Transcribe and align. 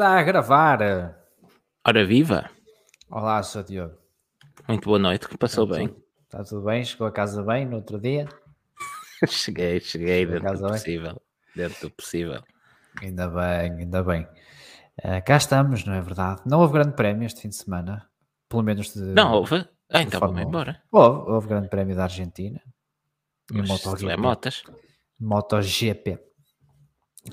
está 0.00 0.18
a 0.18 0.22
gravar. 0.22 0.78
Ora 1.86 2.04
viva! 2.06 2.50
Olá, 3.10 3.42
Sr. 3.42 3.64
Diogo. 3.64 3.98
Muito 4.66 4.84
boa 4.86 4.98
noite, 4.98 5.28
que 5.28 5.36
passou 5.36 5.64
Está 5.64 5.76
bem. 5.76 5.88
tudo- 5.88 6.02
Está 6.24 6.44
tudo 6.44 6.62
bem? 6.62 6.82
Chegou 6.82 7.06
a 7.06 7.12
casa 7.12 7.42
bem 7.42 7.66
no 7.66 7.76
outro 7.76 8.00
dia? 8.00 8.26
cheguei, 9.28 9.78
cheguei 9.80 10.24
dentro 10.24 10.54
do 10.54 10.62
bem? 10.62 10.70
possível. 10.72 11.22
Dentro 11.54 11.80
do 11.82 11.90
possível. 11.94 12.42
Ainda 13.02 13.28
bem, 13.28 13.72
ainda 13.80 14.02
bem. 14.02 14.26
Ah, 15.04 15.20
cá 15.20 15.36
estamos, 15.36 15.84
não 15.84 15.92
é 15.92 16.00
verdade? 16.00 16.40
Não 16.46 16.60
houve 16.60 16.72
grande 16.72 16.94
prémio 16.96 17.26
este 17.26 17.42
fim 17.42 17.50
de 17.50 17.56
semana. 17.56 18.08
Pelo 18.48 18.62
menos 18.62 18.94
de. 18.94 19.00
Não 19.02 19.32
houve? 19.34 19.68
Ah, 19.90 20.00
então 20.00 20.18
vamos 20.18 20.40
embora. 20.40 20.82
Houve, 20.90 21.30
houve 21.30 21.46
grande 21.48 21.68
prémio 21.68 21.94
da 21.94 22.04
Argentina. 22.04 22.62
Mas 23.52 23.68
MotoGP. 23.68 23.98
tiver 23.98 24.16
motas. 24.16 24.62
MotoGP. 25.20 26.18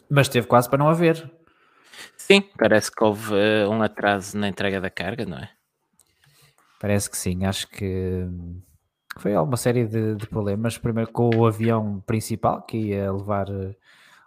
Mas 0.10 0.28
teve 0.28 0.48
quase 0.48 0.68
para 0.70 0.80
não 0.80 0.90
haver. 0.90 1.32
Sim, 2.28 2.44
parece 2.58 2.92
que 2.92 3.02
houve 3.02 3.34
eh, 3.36 3.66
um 3.70 3.82
atraso 3.82 4.38
na 4.38 4.50
entrega 4.50 4.82
da 4.82 4.90
carga, 4.90 5.26
não 5.26 5.38
é? 5.38 5.50
Parece 6.78 7.10
que 7.10 7.18
sim, 7.18 7.46
acho 7.46 7.70
que 7.70 8.26
hum, 8.28 8.62
foi 9.18 9.34
alguma 9.34 9.56
série 9.56 9.88
de, 9.88 10.16
de 10.16 10.28
problemas. 10.28 10.78
Primeiro 10.78 11.10
com 11.10 11.30
o 11.34 11.46
avião 11.46 12.04
principal 12.06 12.62
que 12.64 12.78
ia 12.78 13.14
levar 13.14 13.48
eh, 13.50 13.74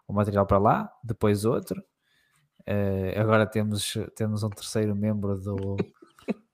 o 0.08 0.14
material 0.14 0.46
para 0.46 0.56
lá, 0.56 0.90
depois 1.04 1.44
outro. 1.44 1.84
Eh, 2.64 3.14
agora 3.18 3.46
temos, 3.46 3.98
temos 4.16 4.42
um 4.42 4.48
terceiro 4.48 4.96
membro 4.96 5.36
do, 5.36 5.76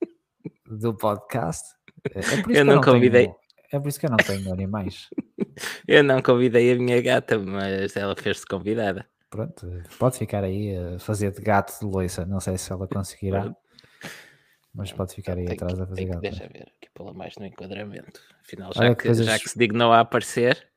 do 0.67 0.95
podcast. 0.95 1.77
É 2.13 2.19
Eu 2.41 2.43
que 2.43 2.65
não 2.65 2.81
convidei. 2.81 3.27
Tenho, 3.27 3.37
é 3.73 3.79
por 3.79 3.89
isso 3.89 4.01
que 4.01 4.07
eu 4.07 4.11
não 4.11 4.17
tenho 4.17 4.53
animais. 4.53 5.09
Eu 5.87 6.03
não 6.03 6.21
convidei 6.21 6.73
a 6.73 6.77
minha 6.77 7.01
gata, 7.01 7.39
mas 7.39 7.97
ela 7.97 8.15
fez-se 8.15 8.45
convidada. 8.45 9.07
Pronto, 9.31 9.67
pode 9.99 10.19
ficar 10.19 10.45
aí 10.45 10.77
a 10.77 10.99
fazer 10.99 11.33
de 11.33 11.41
gato 11.43 11.79
de 11.79 11.85
loiça. 11.85 12.25
Não 12.25 12.41
sei 12.41 12.57
se 12.57 12.71
ela 12.73 12.87
conseguirá, 12.87 13.55
mas 14.73 14.93
pode 14.93 15.15
ficar 15.15 15.37
aí 15.37 15.49
atrás 15.51 15.75
que- 15.75 15.83
a 15.83 15.87
fazer 15.87 16.05
gato. 16.07 16.21
Deixa 16.21 16.49
ver 16.49 16.63
aqui 16.77 16.89
pô-la 16.95 17.13
mais 17.13 17.37
no 17.37 17.45
enquadramento. 17.47 18.21
Afinal, 18.43 18.73
já 18.75 18.95
que 18.95 19.13
já 19.15 19.39
que 19.39 19.49
se 19.51 19.59
dignou 19.59 19.93
a 19.93 20.01
aparecer, 20.01 20.69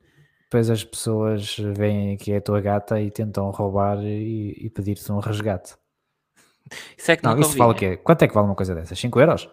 Depois 0.44 0.68
as 0.68 0.82
pessoas 0.82 1.56
veem 1.58 2.16
que 2.16 2.32
é 2.32 2.38
a 2.38 2.40
tua 2.42 2.60
gata 2.60 3.00
e 3.00 3.08
tentam 3.08 3.48
roubar 3.50 3.98
e, 4.02 4.52
e 4.58 4.68
pedir-te 4.68 5.10
um 5.12 5.20
resgate. 5.20 5.76
isso 6.98 7.12
é 7.12 7.16
que 7.16 7.22
não, 7.22 7.34
Não, 7.34 7.40
isso 7.40 7.56
vale 7.56 7.70
o 7.70 7.74
convinha. 7.74 7.96
quê? 7.96 8.02
Quanto 8.02 8.22
é 8.22 8.28
que 8.28 8.34
vale 8.34 8.46
uma 8.48 8.56
coisa 8.56 8.74
dessas? 8.74 8.98
5 8.98 9.20
euros? 9.20 9.48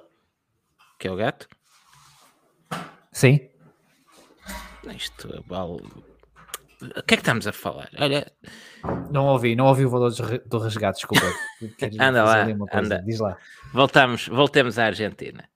Que 0.97 1.07
é 1.07 1.11
o 1.11 1.15
gato? 1.15 1.47
Sim. 3.11 3.47
Isto 4.95 5.43
vale. 5.45 5.83
O 6.81 7.03
que 7.03 7.15
é 7.15 7.17
que 7.17 7.21
estamos 7.21 7.47
a 7.47 7.51
falar? 7.51 7.89
Olha, 7.97 8.31
Não 9.11 9.25
ouvi, 9.25 9.55
não 9.55 9.65
ouvi 9.65 9.85
o 9.85 9.89
valor 9.89 10.11
do 10.45 10.59
resgate, 10.59 10.99
desculpa. 10.99 11.25
Anda 11.99 12.23
lá, 12.23 12.45
anda. 12.71 13.01
Diz 13.03 13.19
lá. 13.19 13.35
voltamos, 13.73 14.27
voltemos 14.27 14.77
à 14.77 14.85
Argentina. 14.85 15.49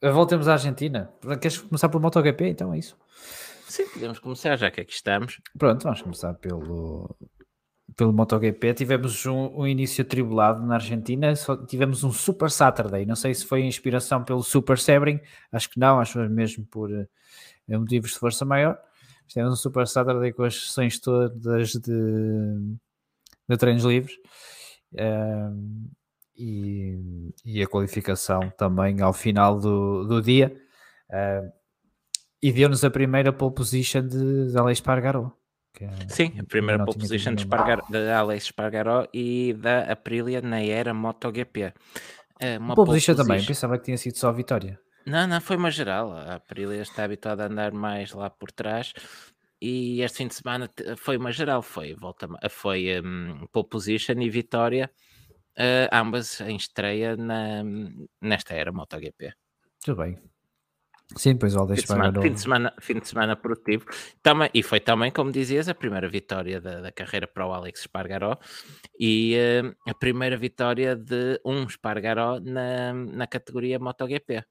Voltemos 0.00 0.48
à 0.48 0.54
Argentina. 0.54 1.10
Queres 1.40 1.58
começar 1.58 1.88
pelo 1.88 2.02
MotoGP? 2.02 2.48
Então 2.48 2.72
é 2.72 2.78
isso. 2.78 2.96
Sim, 3.68 3.86
podemos 3.88 4.18
começar, 4.18 4.56
já 4.56 4.70
que 4.70 4.80
aqui 4.80 4.92
estamos. 4.92 5.40
Pronto, 5.58 5.82
vamos 5.82 6.00
começar 6.00 6.34
pelo, 6.34 7.16
pelo 7.96 8.12
MotoGP. 8.12 8.74
Tivemos 8.74 9.26
um, 9.26 9.60
um 9.60 9.66
início 9.66 10.02
atribulado 10.02 10.64
na 10.64 10.74
Argentina, 10.74 11.34
só 11.36 11.56
tivemos 11.56 12.04
um 12.04 12.12
Super 12.12 12.50
Saturday. 12.50 13.04
Não 13.04 13.16
sei 13.16 13.34
se 13.34 13.44
foi 13.44 13.62
inspiração 13.62 14.24
pelo 14.24 14.42
Super 14.42 14.78
Sebring, 14.78 15.20
acho 15.52 15.68
que 15.70 15.78
não, 15.78 16.00
acho 16.00 16.18
mesmo 16.30 16.64
por 16.66 16.90
eh, 16.92 17.06
motivos 17.68 18.12
de 18.12 18.18
força 18.18 18.44
maior. 18.44 18.78
Tivemos 19.26 19.52
um 19.54 19.56
Super 19.56 19.86
Saturday 19.86 20.32
com 20.32 20.42
as 20.44 20.54
sessões 20.68 20.98
todas 21.00 21.72
de, 21.72 22.76
de 23.48 23.56
treinos 23.56 23.84
livres. 23.84 24.14
Ahm, 24.98 25.86
e, 26.36 27.32
e 27.44 27.62
a 27.62 27.66
qualificação 27.66 28.50
também 28.56 29.00
ao 29.00 29.12
final 29.12 29.58
do, 29.58 30.04
do 30.04 30.20
dia. 30.22 30.54
Ahm, 31.10 31.48
e 32.42 32.52
deu-nos 32.52 32.84
a 32.84 32.90
primeira 32.90 33.32
pole 33.32 33.54
position 33.54 34.06
de, 34.06 34.50
de 34.52 34.58
Alex 34.58 34.80
Pargaró. 34.80 35.32
é- 35.80 35.88
Sim, 36.08 36.38
a 36.38 36.44
primeira 36.44 36.84
pole 36.84 36.98
position 36.98 37.34
de, 37.34 37.46
Alex 38.12 38.44
Espargaró 38.44 39.06
e 39.14 39.54
da 39.54 39.90
Aprilia 39.90 40.42
na 40.42 40.60
era 40.62 40.92
MotoGP. 40.92 41.72
Eh, 42.40 42.58
Uma 42.58 42.74
Pole 42.74 42.86
position 42.88 43.14
também, 43.14 43.36
position- 43.36 43.48
pensava 43.54 43.78
que 43.78 43.84
tinha 43.84 43.96
sido 43.96 44.16
só 44.18 44.28
a 44.28 44.32
vitória. 44.32 44.78
Não, 45.06 45.26
não, 45.26 45.40
foi 45.40 45.56
uma 45.56 45.70
geral. 45.70 46.12
A 46.12 46.36
Aprilia 46.36 46.82
está 46.82 47.04
habituada 47.04 47.44
a 47.44 47.46
andar 47.46 47.72
mais 47.72 48.12
lá 48.12 48.30
por 48.30 48.50
trás. 48.50 48.92
E 49.60 50.02
este 50.02 50.18
fim 50.18 50.28
de 50.28 50.34
semana 50.34 50.70
foi 50.96 51.16
uma 51.16 51.32
geral, 51.32 51.62
foi, 51.62 51.94
volta, 51.94 52.28
foi 52.50 53.00
um, 53.00 53.46
pole 53.50 53.68
position 53.68 54.20
e 54.20 54.28
vitória, 54.28 54.90
eh, 55.56 55.88
ambas 55.90 56.40
em 56.42 56.56
estreia 56.56 57.16
na, 57.16 57.62
nesta 58.20 58.52
era 58.52 58.70
MotoGP. 58.72 59.32
Tudo 59.82 60.02
bem. 60.02 60.18
Sim, 61.16 61.36
pois 61.36 61.54
Alex 61.54 61.80
Fim 61.80 61.82
de, 61.82 61.88
semana, 61.88 62.22
fim, 62.22 62.32
de 62.32 62.40
semana, 62.40 62.74
fim 62.80 62.98
de 62.98 63.08
semana 63.08 63.36
produtivo. 63.36 63.84
Também, 64.22 64.50
e 64.52 64.62
foi 64.62 64.80
também, 64.80 65.10
como 65.10 65.30
dizias, 65.30 65.68
a 65.68 65.74
primeira 65.74 66.08
vitória 66.08 66.60
da, 66.60 66.80
da 66.80 66.92
carreira 66.92 67.26
para 67.26 67.46
o 67.46 67.52
Alex 67.52 67.80
Espargaró 67.80 68.38
e 68.98 69.34
eh, 69.34 69.62
a 69.86 69.94
primeira 69.94 70.36
vitória 70.36 70.96
de 70.96 71.40
um 71.44 71.64
Espargaró 71.64 72.40
na, 72.40 72.92
na 72.92 73.26
categoria 73.26 73.78
MotoGP. 73.78 74.44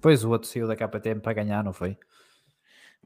Pois 0.00 0.24
o 0.24 0.30
outro 0.30 0.48
saiu 0.48 0.66
da 0.66 0.76
KTM 0.76 1.20
para 1.20 1.32
ganhar, 1.32 1.62
não 1.64 1.72
foi? 1.72 1.96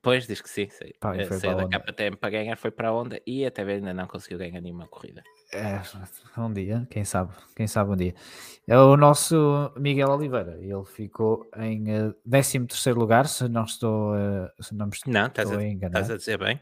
Pois, 0.02 0.26
diz 0.26 0.40
que 0.40 0.48
sim. 0.48 0.68
sim. 0.70 0.90
Pá, 1.00 1.16
Eh, 1.16 1.24
foi 1.24 1.38
Saiu 1.38 1.56
da. 1.56 1.66
KTM 1.68 2.16
para 2.16 2.30
ganhar, 2.30 2.56
foi 2.56 2.70
para 2.70 2.88
a 2.88 2.92
Honda 2.92 3.20
e 3.26 3.44
até 3.44 3.64
bem 3.64 3.76
ainda 3.76 3.92
não 3.94 4.06
conseguiu 4.06 4.38
ganhar 4.38 4.60
nenhuma 4.60 4.86
corrida. 4.86 5.22
É, 5.52 5.80
um 6.40 6.52
dia, 6.52 6.86
quem 6.90 7.04
sabe, 7.04 7.32
quem 7.54 7.66
sabe 7.66 7.90
um 7.92 7.96
dia. 7.96 8.14
É 8.66 8.76
o 8.76 8.96
nosso 8.96 9.72
Miguel 9.76 10.10
Oliveira, 10.10 10.58
ele 10.60 10.84
ficou 10.84 11.48
em 11.56 11.88
eh, 11.90 12.12
13 12.28 12.92
lugar, 12.92 13.26
se 13.26 13.48
não 13.48 13.64
estou, 13.64 14.14
eh, 14.16 14.52
se 14.60 14.74
não 14.74 14.86
me 14.86 14.92
estou 14.92 15.12
Não, 15.12 15.26
estás 15.26 15.50
a, 15.50 15.56
a 15.56 15.64
enganar. 15.64 16.00
estás 16.00 16.10
a 16.10 16.16
dizer 16.16 16.38
bem. 16.38 16.60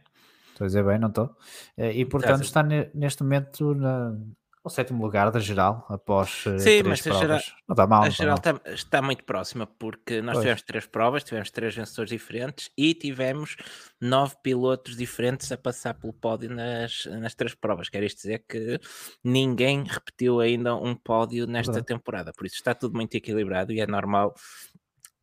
Estou 0.53 0.65
a 0.65 0.69
dizer 0.69 0.85
bem, 0.85 0.99
não 0.99 1.09
estou? 1.09 1.35
Eh, 1.77 1.93
E 1.93 2.05
portanto 2.05 2.43
está 2.43 2.63
ne- 2.63 2.91
neste 2.95 3.23
momento 3.23 3.75
na, 3.75 4.17
ao 4.65 4.71
sétimo 4.71 5.03
lugar 5.05 5.31
da 5.31 5.39
geral, 5.39 5.85
após 5.91 6.45
eh, 6.47 6.59
Sim, 6.59 6.83
três 6.83 6.87
mas 6.87 7.01
a 7.01 7.03
provas. 7.11 7.21
geral- 7.21 7.59
Não 7.69 7.73
está 7.75 7.87
mal, 7.87 8.03
a 8.03 8.09
geral 8.09 8.37
está, 8.37 8.61
está 8.73 9.03
muito 9.03 9.23
próxima 9.25 9.67
porque 9.67 10.23
nós 10.23 10.33
Pois. 10.37 10.43
tivemos 10.43 10.63
três 10.63 10.87
provas, 10.87 11.23
tivemos 11.23 11.51
três 11.51 11.75
vencedores 11.75 12.11
diferentes 12.11 12.71
e 12.77 12.95
tivemos 12.95 13.57
nove 14.01 14.37
pilotos 14.43 14.97
diferentes 14.97 15.53
a 15.53 15.59
passar 15.59 15.93
pelo 15.95 16.15
pódio 16.15 16.49
nas, 16.49 17.05
nas 17.07 17.35
três 17.35 17.55
provas. 17.55 17.91
Quer 17.91 18.03
isto 18.05 18.17
dizer 18.23 18.43
que 18.49 18.81
ninguém 19.23 19.85
repetiu 19.85 20.41
ainda 20.41 20.75
um 20.75 20.95
pódio 20.95 21.47
nesta 21.47 21.83
temporada, 21.83 22.33
por 22.33 22.47
isso 22.47 22.57
está 22.57 22.75
tudo 22.75 22.95
muito 22.97 23.15
equilibrado 23.15 23.71
e 23.73 23.81
é 23.81 23.87
normal. 23.87 24.35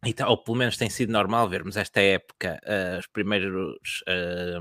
e 0.06 0.14
tá- 0.14 0.28
ou 0.30 0.38
pelo 0.44 0.58
menos 0.58 0.78
tem 0.78 0.90
sido 0.90 1.12
normal 1.12 1.48
vermos 1.50 1.78
esta 1.78 2.00
época 2.00 2.60
eh, 2.64 2.98
os 3.00 3.06
primeiros 3.08 4.04
eh, 4.08 4.58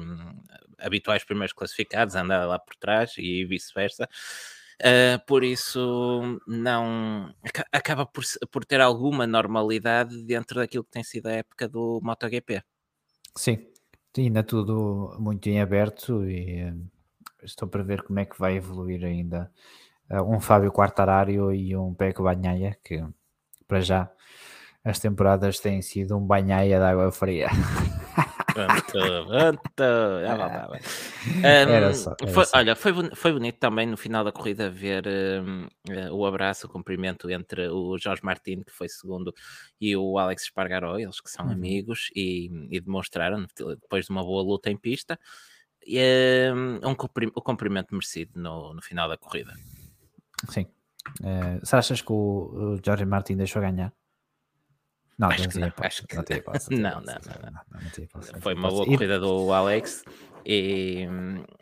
habituais 0.79 1.25
primeiros 1.25 1.53
classificados 1.55 2.15
a 2.17 2.21
andar 2.23 2.47
lá 2.47 2.59
por 2.59 2.75
trás 2.77 3.15
e 3.19 3.45
vice-versa. 3.47 4.07
Uh, 4.81 5.21
por 5.27 5.45
isso 5.45 6.41
não 6.47 7.35
aca- 7.45 7.67
acaba 7.71 8.07
por, 8.07 8.25
por 8.51 8.65
ter 8.65 8.81
alguma 8.81 9.27
normalidade 9.27 10.23
dentro 10.25 10.59
daquilo 10.59 10.85
que 10.85 10.91
tem 10.91 11.05
sido 11.05 11.27
a 11.27 11.33
época 11.33 11.69
do 11.69 12.01
MotoGP. 12.03 12.63
Sim, 13.37 13.67
ainda 14.17 14.43
tudo 14.43 15.17
muito 15.19 15.49
em 15.51 15.61
aberto 15.61 16.25
e 16.25 16.61
eh, 16.61 16.75
estou 17.43 17.69
para 17.69 17.83
ver 17.83 18.03
como 18.03 18.21
é 18.21 18.25
que 18.25 18.39
vai 18.39 18.57
evoluir 18.57 19.05
ainda 19.05 19.53
eh, 20.09 20.23
um 20.23 20.41
Fábio 20.41 20.73
Quartararo 20.73 21.53
e 21.53 21.77
um 21.77 21.95
Peco 21.95 22.23
Banhaia, 22.23 22.79
que 22.83 23.05
para 23.69 23.81
já 23.81 24.11
as 24.85 24.99
temporadas 24.99 25.59
têm 25.61 25.83
sido 25.83 26.17
um 26.17 26.27
banhaia 26.27 26.79
de 26.79 26.85
água 26.85 27.11
fria. 27.13 27.49
Pronto, 28.53 29.27
pronto. 29.29 29.61
Lá, 29.79 30.35
lá, 30.35 30.67
lá. 30.67 30.79
Era 31.45 31.95
só, 31.95 32.15
era 32.21 32.33
foi- 32.33 32.45
só. 32.45 32.59
olha, 32.59 32.75
foi, 32.75 32.93
foi 33.15 33.33
bonito 33.33 33.59
também 33.59 33.87
no 33.87 33.97
final 33.97 34.25
da 34.25 34.33
corrida 34.33 34.69
ver 34.69 35.05
um, 35.07 35.69
eh, 35.89 36.11
o 36.11 36.27
abraço, 36.27 36.67
o 36.67 36.71
cumprimento 36.71 37.31
entre 37.31 37.69
o 37.69 37.97
Jorge 37.99 38.23
Martins, 38.25 38.65
que 38.65 38.73
foi 38.73 38.89
segundo, 38.89 39.33
e 39.81 39.97
o 39.97 40.19
Alex 40.19 40.43
Espargaró, 40.45 40.99
eles 40.99 41.21
que 41.21 41.31
são 41.31 41.47
Uhum. 41.47 41.53
amigos 41.53 42.11
e, 42.15 42.51
e 42.71 42.81
demonstraram, 42.81 43.47
depois 43.57 44.07
de 44.07 44.11
uma 44.11 44.25
boa 44.25 44.43
luta 44.43 44.69
em 44.71 44.77
pista, 44.77 45.19
e, 45.87 46.51
um, 46.53 46.81
o 47.35 47.41
cumprimento 47.43 47.93
merecido 47.95 48.33
no, 48.35 48.75
no 48.75 48.83
final 48.83 49.09
da 49.09 49.17
corrida. 49.17 49.53
Sim. 50.49 50.67
Se 51.63 51.77
achas 51.77 52.03
que 52.03 52.13
o, 52.13 52.75
o 52.77 52.81
Jorge 52.85 53.05
Martin 53.07 53.37
deixou 53.37 53.63
ganhar? 53.63 53.93
Não, 55.21 55.29
Acho 55.29 55.43
não 55.43 55.51
que 55.51 55.59
não, 55.59 55.73
acho 55.81 56.07
que- 56.07 56.17
não 56.17 56.23
Não, 56.81 57.01
não, 57.01 57.01
não, 57.03 57.53
não, 57.53 57.53
não 57.53 58.33
não 58.33 58.41
Foi 58.41 58.55
uma 58.55 58.71
boa 58.71 58.87
corrida 58.87 59.21
do 59.21 59.53
Alex 59.53 60.03
e, 60.47 61.07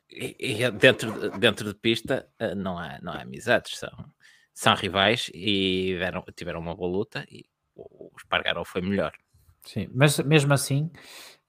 e- 0.08 0.70
dentro, 0.70 1.10
de- 1.30 1.38
dentro 1.40 1.66
de 1.68 1.74
pista 1.74 2.28
eh, 2.38 2.54
não 2.54 2.78
há, 2.78 3.00
não 3.02 3.12
há 3.12 3.22
amizades, 3.22 3.76
são, 3.76 3.90
são 4.54 4.74
rivais 4.76 5.28
e 5.34 5.96
deram- 5.98 6.24
tiveram 6.36 6.60
uma 6.60 6.76
boa 6.76 6.88
luta 6.88 7.26
e 7.28 7.46
o 7.74 8.12
Espargaró 8.16 8.64
foi 8.64 8.80
melhor. 8.80 9.12
Sim, 9.64 9.88
mas 9.92 10.20
mesmo 10.20 10.54
assim, 10.54 10.88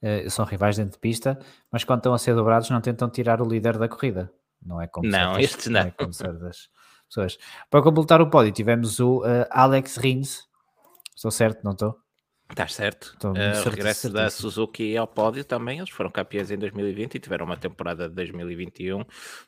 eh, 0.01 0.27
são 0.31 0.45
rivais 0.45 0.77
dentro 0.77 0.93
de 0.93 0.99
pista, 0.99 1.37
mas 1.71 1.83
quando 1.83 1.99
estão 1.99 2.13
a 2.15 2.17
ser 2.17 2.33
dobrados 2.33 2.71
não 2.71 2.81
tentam 2.81 3.07
tirar 3.07 3.39
o 3.39 3.47
líder 3.47 3.77
da 3.77 3.87
corrida. 3.87 4.33
Não 4.65 4.81
é 4.81 4.87
como 4.87 5.07
Não, 5.07 5.35
certas, 5.35 5.43
estes 5.43 5.67
não. 5.67 5.79
É 5.81 5.83
não. 5.85 5.91
como 5.91 6.11
certas, 6.11 6.69
pessoas. 7.07 7.37
Para 7.69 7.83
completar 7.83 8.19
o 8.19 8.31
pódio, 8.31 8.51
tivemos 8.51 8.99
o 8.99 9.19
uh, 9.19 9.45
Alex 9.51 9.95
Rins. 9.97 10.48
Estou 11.19 11.31
certo, 11.31 11.61
não 11.65 11.73
estou? 11.73 11.97
Estás 12.49 12.73
certo. 12.73 13.11
Estou 13.13 13.31
uh, 13.31 13.67
o 13.67 13.69
regresso 13.69 14.09
da 14.09 14.29
Suzuki 14.29 14.95
ao 14.95 15.05
pódio 15.05 15.43
também. 15.43 15.79
Eles 15.79 15.89
foram 15.89 16.09
campeões 16.09 16.49
em 16.49 16.57
2020 16.57 17.15
e 17.15 17.19
tiveram 17.19 17.45
uma 17.45 17.57
temporada 17.57 18.07
de 18.07 18.15
2021 18.15 19.03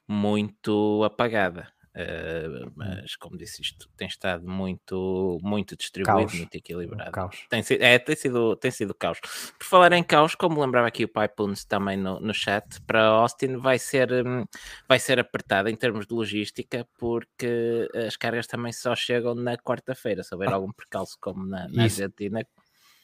muito 0.05 1.01
apagada. 1.05 1.71
Uh, 1.93 2.71
mas 2.73 3.17
como 3.17 3.35
disse 3.37 3.61
isto 3.61 3.89
tem 3.97 4.07
estado 4.07 4.47
muito 4.47 5.37
muito 5.43 5.75
distribuído 5.75 6.27
caos. 6.27 6.33
muito 6.33 6.55
equilibrado. 6.55 7.11
caos. 7.11 7.45
Tem, 7.49 7.61
sido, 7.61 7.81
é, 7.83 7.99
tem 7.99 8.15
sido 8.15 8.55
tem 8.55 8.71
sido 8.71 8.93
caos. 8.93 9.19
Por 9.19 9.65
falar 9.65 9.91
em 9.91 10.01
caos 10.01 10.33
como 10.33 10.61
lembrava 10.61 10.87
aqui 10.87 11.03
o 11.03 11.09
Pipunes 11.09 11.65
também 11.65 11.97
no, 11.97 12.17
no 12.21 12.33
chat 12.33 12.81
para 12.83 13.07
Austin 13.07 13.57
vai 13.57 13.77
ser 13.77 14.25
hum, 14.25 14.45
vai 14.87 14.99
ser 14.99 15.19
apertada 15.19 15.69
em 15.69 15.75
termos 15.75 16.07
de 16.07 16.13
logística 16.13 16.87
porque 16.97 17.89
as 18.07 18.15
cargas 18.15 18.47
também 18.47 18.71
só 18.71 18.95
chegam 18.95 19.35
na 19.35 19.57
quarta-feira 19.57 20.23
se 20.23 20.33
houver 20.33 20.47
ah. 20.47 20.53
algum 20.53 20.71
percalço 20.71 21.17
como 21.19 21.45
na, 21.45 21.67
na 21.67 21.83
Argentina. 21.83 22.45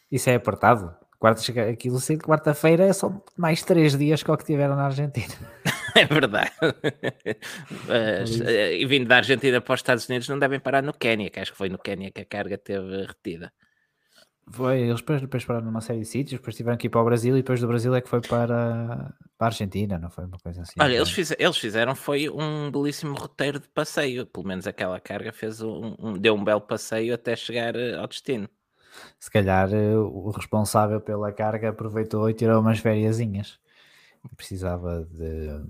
Isso 0.09 0.29
é 0.29 0.35
apertado. 0.35 0.95
Quarta, 1.19 1.41
aquilo 1.63 1.97
quarta-feira 2.19 2.85
é 2.85 2.93
só 2.93 3.11
mais 3.35 3.63
três 3.63 3.97
dias 3.97 4.21
que 4.21 4.31
o 4.31 4.37
que 4.37 4.45
tiveram 4.45 4.75
na 4.75 4.85
Argentina 4.85 5.33
É 6.01 6.05
verdade. 6.05 6.51
Mas, 7.87 8.41
eh, 8.41 8.77
e 8.77 8.85
vindo 8.85 9.07
da 9.07 9.17
Argentina 9.17 9.59
para 9.59 9.73
os 9.73 9.79
Estados 9.79 10.07
Unidos 10.07 10.29
não 10.29 10.37
devem 10.37 10.59
parar 10.59 10.83
no 10.83 10.93
Quénia, 10.93 11.29
que 11.29 11.39
acho 11.39 11.51
que 11.51 11.57
foi 11.57 11.69
no 11.69 11.77
Quénia 11.77 12.11
que 12.11 12.21
a 12.21 12.25
carga 12.25 12.57
teve 12.57 13.05
retida. 13.05 13.51
Foi, 14.49 14.81
eles 14.81 15.01
depois, 15.01 15.21
depois 15.21 15.43
pararam 15.43 15.65
numa 15.65 15.81
série 15.81 15.99
de 15.99 16.05
sítios, 16.05 16.39
depois 16.39 16.55
tiveram 16.55 16.77
que 16.77 16.87
ir 16.87 16.89
para 16.89 17.01
o 17.01 17.05
Brasil 17.05 17.35
e 17.35 17.41
depois 17.41 17.59
do 17.59 17.67
Brasil 17.67 17.93
é 17.93 17.99
que 17.99 18.07
foi 18.07 18.21
para, 18.21 19.13
para 19.37 19.45
a 19.45 19.45
Argentina, 19.45 19.97
não 19.97 20.09
foi 20.09 20.23
uma 20.23 20.37
coisa 20.37 20.61
assim? 20.61 20.73
Olha, 20.79 20.95
eles, 20.95 21.09
fiz, 21.09 21.35
eles 21.37 21.57
fizeram 21.57 21.93
foi 21.93 22.29
um 22.29 22.71
belíssimo 22.71 23.13
roteiro 23.13 23.59
de 23.59 23.67
passeio, 23.67 24.25
pelo 24.25 24.47
menos 24.47 24.65
aquela 24.65 25.01
carga 25.01 25.33
fez 25.33 25.61
um, 25.61 25.95
um, 25.99 26.13
deu 26.13 26.33
um 26.33 26.43
belo 26.43 26.61
passeio 26.61 27.13
até 27.13 27.35
chegar 27.35 27.75
eh, 27.75 27.97
ao 27.97 28.07
destino. 28.07 28.47
Se 29.19 29.29
calhar 29.29 29.73
eh, 29.73 29.97
o 29.97 30.29
responsável 30.29 31.01
pela 31.01 31.29
carga 31.33 31.69
aproveitou 31.69 32.29
e 32.29 32.33
tirou 32.33 32.61
umas 32.61 32.79
fériasinhas 32.79 33.59
precisava 34.35 35.05
de, 35.05 35.63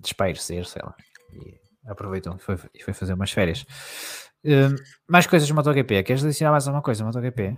de 0.00 0.08
espairecer, 0.08 0.64
sei 0.66 0.82
lá. 0.82 0.94
E 1.32 1.60
aproveitou 1.86 2.36
e 2.36 2.38
foi, 2.38 2.56
foi 2.56 2.94
fazer 2.94 3.14
umas 3.14 3.30
férias. 3.30 3.64
Uh, 4.44 4.74
mais 5.08 5.26
coisas 5.26 5.46
de 5.46 5.52
MotoGP. 5.52 6.02
Queres 6.02 6.24
adicionar 6.24 6.52
mais 6.52 6.66
alguma 6.66 6.82
coisa 6.82 7.04
MotoGP? 7.04 7.56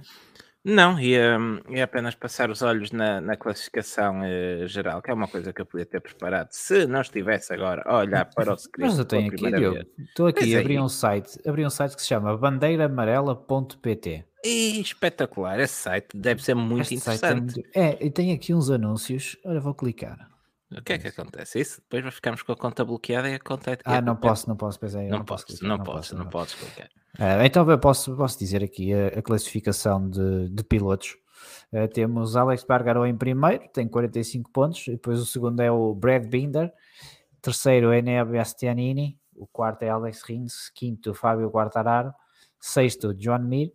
Não, 0.64 0.98
ia, 0.98 1.38
ia 1.70 1.84
apenas 1.84 2.14
passar 2.14 2.48
os 2.48 2.62
olhos 2.62 2.92
na, 2.92 3.20
na 3.20 3.36
classificação 3.36 4.20
uh, 4.20 4.66
geral, 4.68 5.02
que 5.02 5.10
é 5.10 5.14
uma 5.14 5.26
coisa 5.26 5.52
que 5.52 5.60
eu 5.60 5.66
podia 5.66 5.84
ter 5.84 6.00
preparado 6.00 6.50
se 6.52 6.86
não 6.86 7.00
estivesse 7.00 7.52
agora 7.52 7.82
a 7.84 7.98
olhar 7.98 8.24
para 8.26 8.52
o 8.52 8.54
script. 8.54 8.90
Mas 8.90 8.98
eu 8.98 9.04
tenho 9.04 9.26
aqui, 9.26 9.50
Diogo, 9.50 9.80
estou 9.98 10.28
aqui, 10.28 10.56
abri 10.56 10.78
um 10.78 10.88
site, 10.88 11.36
abri 11.44 11.66
um 11.66 11.70
site 11.70 11.96
que 11.96 12.02
se 12.02 12.08
chama 12.08 12.36
bandeiraamarela.pt 12.36 14.24
espetacular, 14.44 15.60
esse 15.60 15.74
site 15.74 16.08
deve 16.14 16.42
ser 16.42 16.54
muito 16.54 16.82
este 16.82 16.96
interessante. 16.96 17.62
É, 17.74 18.04
e 18.04 18.10
tem 18.10 18.32
aqui 18.32 18.52
uns 18.52 18.70
anúncios. 18.70 19.36
Olha, 19.44 19.60
vou 19.60 19.74
clicar. 19.74 20.31
O 20.78 20.82
que 20.82 20.94
é 20.94 20.98
que 20.98 21.08
acontece? 21.08 21.60
Isso 21.60 21.82
depois 21.82 22.14
ficamos 22.14 22.42
com 22.42 22.52
a 22.52 22.56
conta 22.56 22.84
bloqueada 22.84 23.28
e 23.28 23.34
a 23.34 23.40
conta 23.40 23.72
é 23.72 23.78
Ah, 23.84 24.00
não 24.00 24.16
posso, 24.16 24.48
não 24.48 24.56
posso, 24.56 24.78
pois 24.78 24.94
é, 24.94 25.08
não, 25.08 25.18
não, 25.18 25.24
posso, 25.24 25.46
clicar, 25.46 25.68
não, 25.68 25.76
não 25.76 25.84
posso, 25.84 26.16
não, 26.16 26.26
posso 26.28 26.56
clicar. 26.56 26.88
Uh, 27.18 27.44
então 27.44 27.68
eu 27.70 27.78
posso, 27.78 28.16
posso 28.16 28.38
dizer 28.38 28.62
aqui 28.62 28.92
a, 28.92 29.18
a 29.18 29.22
classificação 29.22 30.08
de, 30.08 30.48
de 30.48 30.64
pilotos. 30.64 31.16
Uh, 31.72 31.88
temos 31.88 32.36
Alex 32.36 32.64
Bargaro 32.64 33.04
em 33.06 33.16
primeiro, 33.16 33.68
tem 33.72 33.86
45 33.86 34.50
pontos, 34.50 34.84
depois 34.86 35.20
o 35.20 35.26
segundo 35.26 35.60
é 35.60 35.70
o 35.70 35.94
Brad 35.94 36.26
Binder, 36.26 36.72
terceiro 37.40 37.92
é 37.92 37.98
Enea 37.98 38.24
Bastianini, 38.24 39.18
o 39.34 39.46
quarto 39.46 39.82
é 39.82 39.88
Alex 39.88 40.22
Rins, 40.22 40.70
quinto 40.70 41.12
Fábio 41.14 41.50
Quartararo, 41.50 42.12
sexto 42.60 43.12
John 43.14 43.40
Mir, 43.40 43.72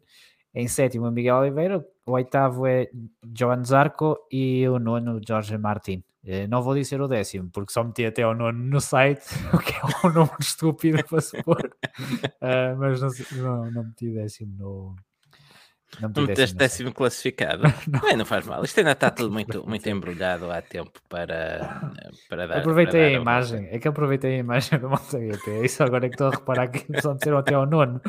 em 0.54 0.68
sétimo, 0.68 1.12
Miguel 1.12 1.38
Oliveira. 1.38 1.86
O 2.06 2.14
oitavo 2.14 2.66
é 2.66 2.90
Joan 3.38 3.64
Zarco 3.64 4.18
e 4.32 4.68
o 4.68 4.80
nono, 4.80 5.22
Jorge 5.26 5.58
Martin. 5.58 6.04
Eh, 6.30 6.46
não 6.46 6.62
vou 6.62 6.76
dizer 6.76 7.00
o 7.00 7.08
décimo, 7.08 7.50
porque 7.52 7.72
só 7.72 7.82
meti 7.86 8.06
até 8.06 8.28
o 8.28 8.34
nono 8.34 8.60
no 8.60 8.82
site, 8.82 9.24
o 9.54 9.60
que 9.60 9.74
é 9.74 10.08
um 10.08 10.12
número 10.12 10.36
estúpido 10.42 11.02
para 11.06 11.22
se 11.22 11.42
pôr. 11.42 11.74
Uh, 12.42 12.76
mas 12.78 13.00
não, 13.00 13.10
não, 13.42 13.72
não 13.72 13.84
meti 13.86 14.12
décimo 14.12 14.54
no, 14.58 14.96
não, 16.02 16.12
não 16.16 16.24
meteste 16.28 16.56
décimo 16.56 16.94
classificado. 16.94 17.64
não. 17.88 18.00
Bem, 18.02 18.16
não 18.18 18.26
faz 18.26 18.46
mal. 18.46 18.64
Isto 18.64 18.80
ainda 18.80 18.92
está 18.92 19.10
tudo 19.10 19.32
muito, 19.32 19.68
muito 19.68 19.88
embrulhado 19.90 20.52
há 20.52 20.62
tempo 20.62 20.92
para, 21.10 21.92
para 22.30 22.46
dar. 22.46 22.58
Aproveitei 22.60 23.02
para 23.02 23.10
dar 23.10 23.18
a 23.18 23.22
imagem. 23.22 23.68
É 23.72 23.80
que 23.80 23.88
aproveitei 23.88 24.36
a 24.36 24.38
imagem 24.38 24.80
do 24.80 24.90
MotoGP. 24.90 25.50
É 25.50 25.66
isso 25.66 25.84
agora 25.84 26.06
é 26.06 26.10
que 26.10 26.16
estou 26.16 26.28
a 26.28 26.32
reparar 26.32 26.68
que 26.68 27.02
só 27.02 27.14
disseram 27.14 27.38
até 27.38 27.56
ao 27.56 27.66
nono. 27.66 28.02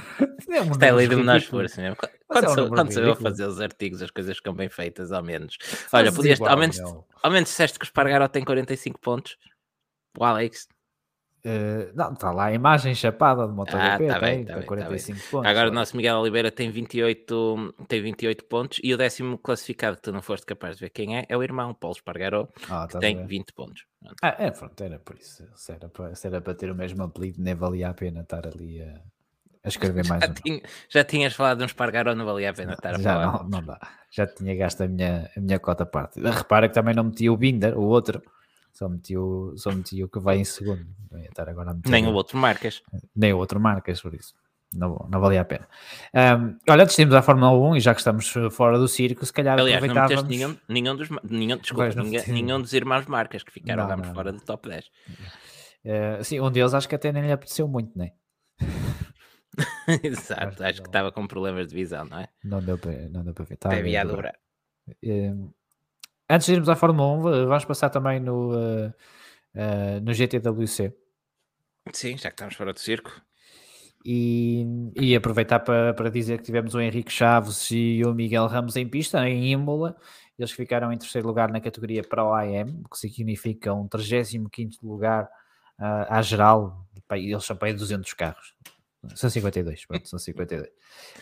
É 0.48 0.60
um 0.60 0.72
Isto 0.72 0.82
é 0.82 0.92
lei 0.92 1.08
do 1.08 1.18
menor 1.18 1.36
esforço 1.36 1.80
mesmo. 1.80 1.96
Quando, 2.26 2.44
é 2.44 2.48
um 2.48 2.54
sou, 2.54 2.68
quando 2.68 2.92
sou 2.92 3.02
eu 3.02 3.12
a 3.12 3.16
fazer 3.16 3.46
os 3.46 3.60
artigos, 3.60 4.02
as 4.02 4.10
coisas 4.10 4.36
ficam 4.36 4.52
bem 4.52 4.68
feitas, 4.68 5.12
ao 5.12 5.22
menos. 5.22 5.56
Olha, 5.92 6.12
podias, 6.12 6.38
igual, 6.38 6.52
ao, 6.52 6.58
menos, 6.58 6.80
ao 6.80 7.30
menos 7.30 7.48
disseste 7.48 7.78
que 7.78 7.84
o 7.84 7.88
Spargaro 7.88 8.28
tem 8.28 8.44
45 8.44 9.00
pontos. 9.00 9.36
O 10.18 10.24
Alex 10.24 10.66
Uh, 11.44 11.92
não, 11.94 12.12
está 12.12 12.32
lá 12.32 12.46
a 12.46 12.52
imagem 12.52 12.94
chapada 12.96 13.46
de 13.46 13.52
MotoGP, 13.52 14.08
ah, 14.08 14.14
tá 14.14 14.20
tem, 14.20 14.44
tá 14.44 14.62
45 14.62 15.18
tá 15.18 15.24
pontos. 15.30 15.50
Agora 15.50 15.70
o 15.70 15.72
nosso 15.72 15.96
Miguel 15.96 16.16
Oliveira 16.16 16.50
tem 16.50 16.68
28, 16.68 17.74
tem 17.86 18.02
28 18.02 18.44
pontos 18.44 18.80
e 18.82 18.92
o 18.92 18.96
décimo 18.96 19.38
classificado 19.38 19.96
que 19.96 20.02
tu 20.02 20.12
não 20.12 20.20
foste 20.20 20.44
capaz 20.44 20.76
de 20.76 20.80
ver 20.80 20.90
quem 20.90 21.16
é, 21.16 21.26
é 21.28 21.36
o 21.36 21.42
irmão 21.42 21.72
Paulo 21.72 21.94
Espargaró, 21.94 22.48
ah, 22.68 22.86
que 22.88 22.94
tá 22.94 22.98
tem 22.98 23.24
20 23.24 23.52
pontos. 23.52 23.86
Ah, 24.20 24.34
é, 24.36 24.50
pronto, 24.50 24.82
era 24.82 24.98
por 24.98 25.16
isso. 25.16 25.44
Se 25.54 25.72
era 25.72 25.88
para, 25.88 26.14
se 26.14 26.26
era 26.26 26.40
para 26.40 26.54
ter 26.54 26.70
o 26.70 26.74
mesmo 26.74 27.04
apelido, 27.04 27.40
nem 27.40 27.54
valia 27.54 27.88
a 27.88 27.94
pena 27.94 28.22
estar 28.22 28.44
ali 28.44 28.82
a, 28.82 29.00
a 29.62 29.68
escrever 29.68 30.04
mais 30.08 30.20
já, 30.20 30.28
tinha, 30.34 30.62
já 30.88 31.04
tinhas 31.04 31.34
falado 31.34 31.58
de 31.58 31.62
um 31.62 31.66
Espargaró, 31.66 32.16
não 32.16 32.26
valia 32.26 32.50
a 32.50 32.54
pena 32.54 32.72
estar 32.72 32.96
a 32.96 32.98
já 32.98 33.12
falar. 33.14 33.44
Não, 33.44 33.48
não 33.48 33.62
dá. 33.62 33.78
Já 34.10 34.26
tinha 34.26 34.56
gasto 34.56 34.80
a 34.80 34.88
minha, 34.88 35.30
a 35.36 35.40
minha 35.40 35.60
cota 35.60 35.86
parte. 35.86 36.20
Repara 36.20 36.68
que 36.68 36.74
também 36.74 36.94
não 36.94 37.04
meti 37.04 37.30
o 37.30 37.36
Binder, 37.36 37.78
o 37.78 37.82
outro 37.82 38.20
só 38.72 38.88
meti 38.88 39.16
o, 39.16 39.54
só 39.56 39.70
meti 39.72 40.02
o 40.02 40.08
que 40.08 40.18
vai 40.18 40.38
em 40.38 40.44
segundo. 40.44 40.86
Não 41.10 41.18
ia 41.18 41.28
estar 41.28 41.48
agora 41.48 41.76
Nem 41.86 42.06
o 42.06 42.12
outro 42.12 42.36
marcas. 42.36 42.82
Nem 43.14 43.32
o 43.32 43.38
outro 43.38 43.58
marcas, 43.58 44.00
por 44.00 44.14
isso. 44.14 44.34
Não, 44.74 45.08
não 45.10 45.20
valia 45.20 45.40
a 45.40 45.44
pena. 45.44 45.66
Um, 46.14 46.58
olha, 46.68 46.82
antes 46.84 46.94
de 46.94 47.02
irmos 47.02 47.14
à 47.14 47.22
Fórmula 47.22 47.50
1 47.70 47.76
e 47.76 47.80
já 47.80 47.94
que 47.94 48.00
estamos 48.00 48.28
fora 48.50 48.78
do 48.78 48.86
circo, 48.86 49.24
se 49.24 49.32
calhar 49.32 49.58
Aliás, 49.58 49.82
aproveitávamos... 49.82 50.22
não 50.22 50.28
nenhum, 50.28 50.56
nenhum 50.68 50.96
dos, 50.96 51.08
nenhum, 51.24 51.56
desculpa, 51.56 52.02
ninguém, 52.02 52.22
nenhum 52.28 52.60
dos 52.60 52.72
irmãos 52.74 53.06
marcas 53.06 53.42
que 53.42 53.50
ficaram 53.50 53.88
não, 53.88 53.96
não, 53.96 54.14
fora 54.14 54.30
do 54.30 54.40
top 54.40 54.68
10. 54.68 54.84
Uh, 54.84 56.24
sim, 56.24 56.40
um 56.40 56.50
deles 56.50 56.74
acho 56.74 56.88
que 56.88 56.94
até 56.94 57.10
nem 57.10 57.24
lhe 57.24 57.32
apeteceu 57.32 57.66
muito, 57.66 57.96
né? 57.96 58.10
Exato, 60.02 60.62
acho 60.62 60.82
que 60.82 60.88
estava 60.88 61.10
com 61.10 61.26
problemas 61.26 61.68
de 61.68 61.74
visão, 61.74 62.04
não 62.04 62.18
é? 62.18 62.28
Não 62.44 62.62
deu 62.62 62.76
para, 62.76 63.08
não 63.08 63.24
deu 63.24 63.32
para 63.32 63.44
ver. 63.46 63.58
Deve 63.58 63.96
a 63.96 64.04
dobrar. 64.04 64.34
Antes 66.30 66.46
de 66.46 66.52
irmos 66.52 66.68
à 66.68 66.76
Fórmula 66.76 67.08
1, 67.44 67.46
vamos 67.46 67.64
passar 67.64 67.88
também 67.88 68.20
no, 68.20 68.52
uh, 68.52 68.88
uh, 69.54 70.00
no 70.02 70.12
GTWC. 70.12 70.94
Sim, 71.92 72.18
já 72.18 72.28
que 72.28 72.34
estamos 72.34 72.54
fora 72.54 72.72
do 72.72 72.78
circo. 72.78 73.10
E, 74.04 74.64
e 74.94 75.16
aproveitar 75.16 75.60
para, 75.60 75.92
para 75.94 76.10
dizer 76.10 76.38
que 76.38 76.44
tivemos 76.44 76.74
o 76.74 76.80
Henrique 76.80 77.10
Chaves 77.10 77.70
e 77.70 78.02
o 78.04 78.14
Miguel 78.14 78.46
Ramos 78.46 78.76
em 78.76 78.86
pista, 78.86 79.26
em 79.28 79.52
Imola. 79.52 79.96
Eles 80.38 80.52
ficaram 80.52 80.92
em 80.92 80.98
terceiro 80.98 81.26
lugar 81.26 81.50
na 81.50 81.60
categoria 81.60 82.02
Pro 82.02 82.32
AM, 82.34 82.82
o 82.84 82.88
que 82.88 82.98
significa 82.98 83.72
um 83.72 83.88
35 83.88 84.86
lugar 84.86 85.24
uh, 85.78 86.06
à 86.08 86.22
geral. 86.22 86.86
Eles 87.10 87.44
são 87.44 87.56
para 87.56 87.68
aí 87.68 87.74
200 87.74 88.12
carros. 88.12 88.54
São 89.14 89.30
52, 89.30 89.86
pronto, 89.86 90.08
são 90.08 90.18
52. 90.18 90.68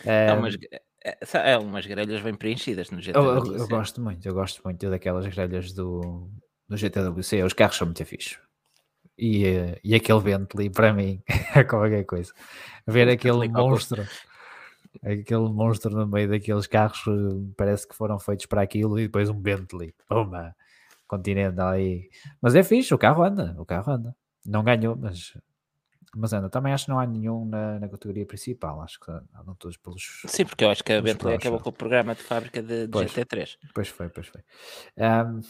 Não, 0.05 0.41
mas 0.41 0.57
é, 1.03 1.17
é 1.51 1.57
umas 1.57 1.85
grelhas 1.85 2.21
bem 2.21 2.33
preenchidas 2.33 2.89
no 2.91 3.01
GTWC. 3.01 3.49
Eu, 3.49 3.53
eu, 3.53 3.59
eu, 3.59 3.67
gosto 3.67 4.01
muito, 4.01 4.27
eu 4.27 4.33
gosto 4.33 4.61
muito 4.63 4.89
daquelas 4.89 5.27
grelhas 5.27 5.71
do, 5.73 6.29
do 6.67 6.77
GTWC. 6.77 7.43
Os 7.43 7.53
carros 7.53 7.77
são 7.77 7.87
muito 7.87 8.03
fixos. 8.05 8.39
E, 9.17 9.45
e 9.83 9.95
aquele 9.95 10.21
Bentley, 10.21 10.69
para 10.69 10.93
mim, 10.93 11.21
é 11.55 11.63
qualquer 11.63 12.05
coisa. 12.05 12.31
Ver 12.85 13.09
aquele 13.09 13.47
monstro, 13.47 14.05
aquele 15.03 15.49
monstro 15.49 15.95
no 15.95 16.07
meio 16.07 16.29
daqueles 16.29 16.67
carros, 16.67 16.99
parece 17.57 17.87
que 17.87 17.95
foram 17.95 18.19
feitos 18.19 18.45
para 18.45 18.61
aquilo. 18.61 18.99
E 18.99 19.03
depois 19.03 19.29
um 19.29 19.39
Bentley, 19.39 19.93
uma 20.09 20.55
Continental 21.07 21.69
aí. 21.69 22.09
Mas 22.41 22.53
é 22.53 22.63
fixe, 22.63 22.93
o 22.93 22.97
carro 22.97 23.23
anda, 23.23 23.55
o 23.57 23.65
carro 23.65 23.93
anda. 23.93 24.15
Não 24.45 24.63
ganhou, 24.63 24.95
mas 24.95 25.37
mas 26.17 26.33
anda, 26.33 26.49
também 26.49 26.73
acho 26.73 26.85
que 26.85 26.91
não 26.91 26.99
há 26.99 27.05
nenhum 27.05 27.45
na, 27.45 27.79
na 27.79 27.87
categoria 27.87 28.25
principal, 28.25 28.81
acho 28.81 28.99
que 28.99 29.11
andam 29.11 29.55
todos 29.55 29.77
pelos. 29.77 30.23
Sim, 30.25 30.45
porque 30.45 30.63
eu 30.63 30.69
acho 30.69 30.83
que 30.83 30.93
a 30.93 31.01
Bentley 31.01 31.35
acabou 31.35 31.59
com 31.59 31.69
o 31.69 31.73
programa 31.73 32.15
de 32.15 32.23
fábrica 32.23 32.61
de, 32.61 32.87
de 32.87 32.91
pois, 32.91 33.11
GT3. 33.11 33.57
Pois 33.73 33.87
foi, 33.87 34.09
pois 34.09 34.27
foi. 34.27 34.41
Um, 34.97 35.41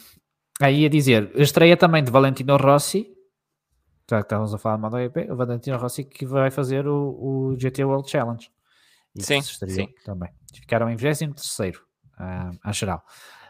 aí 0.60 0.84
a 0.84 0.88
dizer, 0.88 1.30
estreia 1.34 1.76
também 1.76 2.04
de 2.04 2.10
Valentino 2.10 2.56
Rossi, 2.56 3.14
já 4.10 4.18
que 4.18 4.26
estávamos 4.26 4.54
a 4.54 4.58
falar 4.58 4.76
de 4.76 4.82
MotoGP, 4.82 5.32
o 5.32 5.36
Valentino 5.36 5.78
Rossi 5.78 6.04
que 6.04 6.26
vai 6.26 6.50
fazer 6.50 6.86
o, 6.86 7.52
o 7.52 7.56
GT 7.58 7.84
World 7.84 8.10
Challenge. 8.10 8.50
E 9.14 9.22
sim, 9.22 9.40
sim. 9.42 9.88
também. 10.04 10.30
Ficaram 10.54 10.88
em 10.90 10.96
23 10.96 11.32
uh, 11.76 12.58
à 12.62 12.72
geral. 12.72 13.02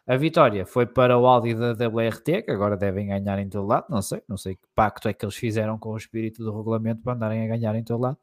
A 0.08 0.16
vitória 0.16 0.64
foi 0.64 0.86
para 0.86 1.18
o 1.18 1.26
Audi 1.26 1.54
da 1.54 1.86
WRT, 1.86 2.42
que 2.42 2.50
agora 2.50 2.78
devem 2.78 3.08
ganhar 3.08 3.38
em 3.38 3.46
todo 3.46 3.66
lado. 3.66 3.84
Não 3.90 4.00
sei, 4.00 4.22
não 4.26 4.38
sei 4.38 4.56
que 4.56 4.66
pacto 4.74 5.06
é 5.06 5.12
que 5.12 5.22
eles 5.22 5.36
fizeram 5.36 5.78
com 5.78 5.90
o 5.90 5.96
espírito 5.98 6.42
do 6.42 6.56
regulamento 6.56 7.02
para 7.02 7.12
andarem 7.12 7.44
a 7.44 7.46
ganhar 7.46 7.74
em 7.74 7.84
todo 7.84 8.00
lado. 8.00 8.16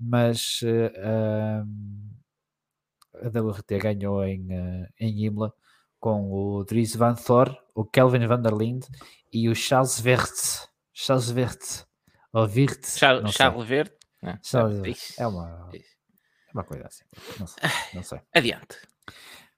Mas 0.00 0.62
uh, 0.62 1.62
a 3.22 3.38
WRT 3.38 3.78
ganhou 3.78 4.24
em, 4.24 4.46
uh, 4.46 4.86
em 4.98 5.26
Imola 5.26 5.52
com 5.98 6.32
o 6.32 6.64
Dries 6.64 6.96
Van 6.96 7.14
Thor, 7.14 7.54
o 7.74 7.84
Kelvin 7.84 8.26
van 8.26 8.40
der 8.40 8.54
Linde 8.54 8.86
e 9.30 9.50
o 9.50 9.54
Charles 9.54 10.00
Verts. 10.00 10.70
Charles 10.94 11.30
Verts. 11.30 11.86
Ou 12.32 12.48
Virts. 12.48 12.96
Charles, 12.96 13.34
Charles 13.34 13.68
Verde. 13.68 13.92
Charles, 14.42 15.18
é 15.18 15.26
uma, 15.26 15.68
é 15.74 16.52
uma 16.54 16.64
coisa 16.64 16.86
assim. 16.86 17.04
Não 17.38 17.46
sei. 17.46 17.62
Não 17.92 18.02
sei. 18.02 18.20
Adiante. 18.34 18.78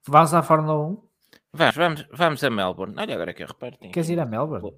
Vamos 0.08 0.34
à 0.34 0.42
Fórmula 0.42 0.76
1? 0.88 1.11
Vamos, 1.54 1.76
vamos, 1.76 2.06
vamos 2.10 2.44
a 2.44 2.48
Melbourne. 2.48 2.94
Olha 2.96 3.14
agora 3.14 3.34
que 3.34 3.42
eu 3.42 3.46
reparo. 3.46 3.76
Queres 3.76 4.08
ir 4.08 4.18
a 4.18 4.24
Melbourne? 4.24 4.74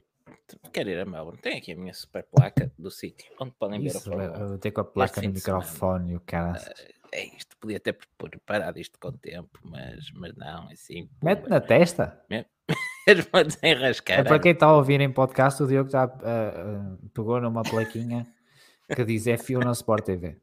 Quero 0.72 0.90
ir 0.90 0.98
a 0.98 1.04
Melbourne. 1.04 1.40
Tem 1.40 1.58
aqui 1.58 1.72
a 1.72 1.76
minha 1.76 1.94
super 1.94 2.24
placa 2.24 2.70
do 2.76 2.90
sítio 2.90 3.32
onde 3.40 3.52
podem 3.52 3.84
Isso, 3.84 4.00
ver 4.10 4.16
a 4.16 4.18
Fórmula 4.18 4.46
1. 4.46 4.52
Eu 4.52 4.58
tenho 4.58 4.74
com 4.74 4.80
a 4.80 4.84
placa 4.84 5.22
no 5.22 5.30
microfone 5.30 6.12
e 6.12 6.16
o 6.16 6.20
cara. 6.20 6.60
É 7.12 7.26
isto, 7.26 7.56
podia 7.60 7.78
ter 7.78 7.96
preparado 8.18 8.76
isto 8.78 8.98
com 8.98 9.12
tempo, 9.12 9.56
mas, 9.62 10.10
mas 10.14 10.34
não, 10.34 10.68
é 10.68 10.72
assim. 10.72 11.08
Mete 11.22 11.48
na 11.48 11.60
testa. 11.60 12.20
Mesmo 12.28 12.48
a 13.32 13.42
desenrascar. 13.44 14.18
É 14.18 14.24
para 14.24 14.40
quem 14.40 14.50
está 14.50 14.66
a 14.66 14.76
ouvir 14.76 15.00
em 15.00 15.12
podcast, 15.12 15.62
o 15.62 15.68
Diogo 15.68 15.86
está, 15.86 16.06
uh, 16.06 16.08
uh, 16.08 17.08
pegou 17.10 17.40
numa 17.40 17.62
plaquinha 17.62 18.26
que 18.92 19.04
diz 19.04 19.26
F1 19.26 19.62
na 19.62 19.70
Sport 19.70 20.06
TV. 20.06 20.36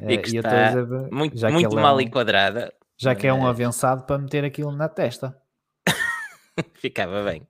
Uh, 0.00 0.10
e 0.10 0.18
que 0.18 0.36
está 0.36 0.70
dizer, 0.70 0.86
muito, 1.12 1.52
muito 1.52 1.76
mal 1.76 2.00
é 2.00 2.02
um, 2.02 2.06
enquadrada. 2.06 2.74
Já 2.96 3.14
que 3.14 3.28
é 3.28 3.32
um 3.32 3.46
avançado 3.46 4.02
para 4.02 4.18
meter 4.18 4.44
aquilo 4.44 4.72
na 4.72 4.88
testa. 4.88 5.43
Ficava 6.74 7.22
bem. 7.24 7.46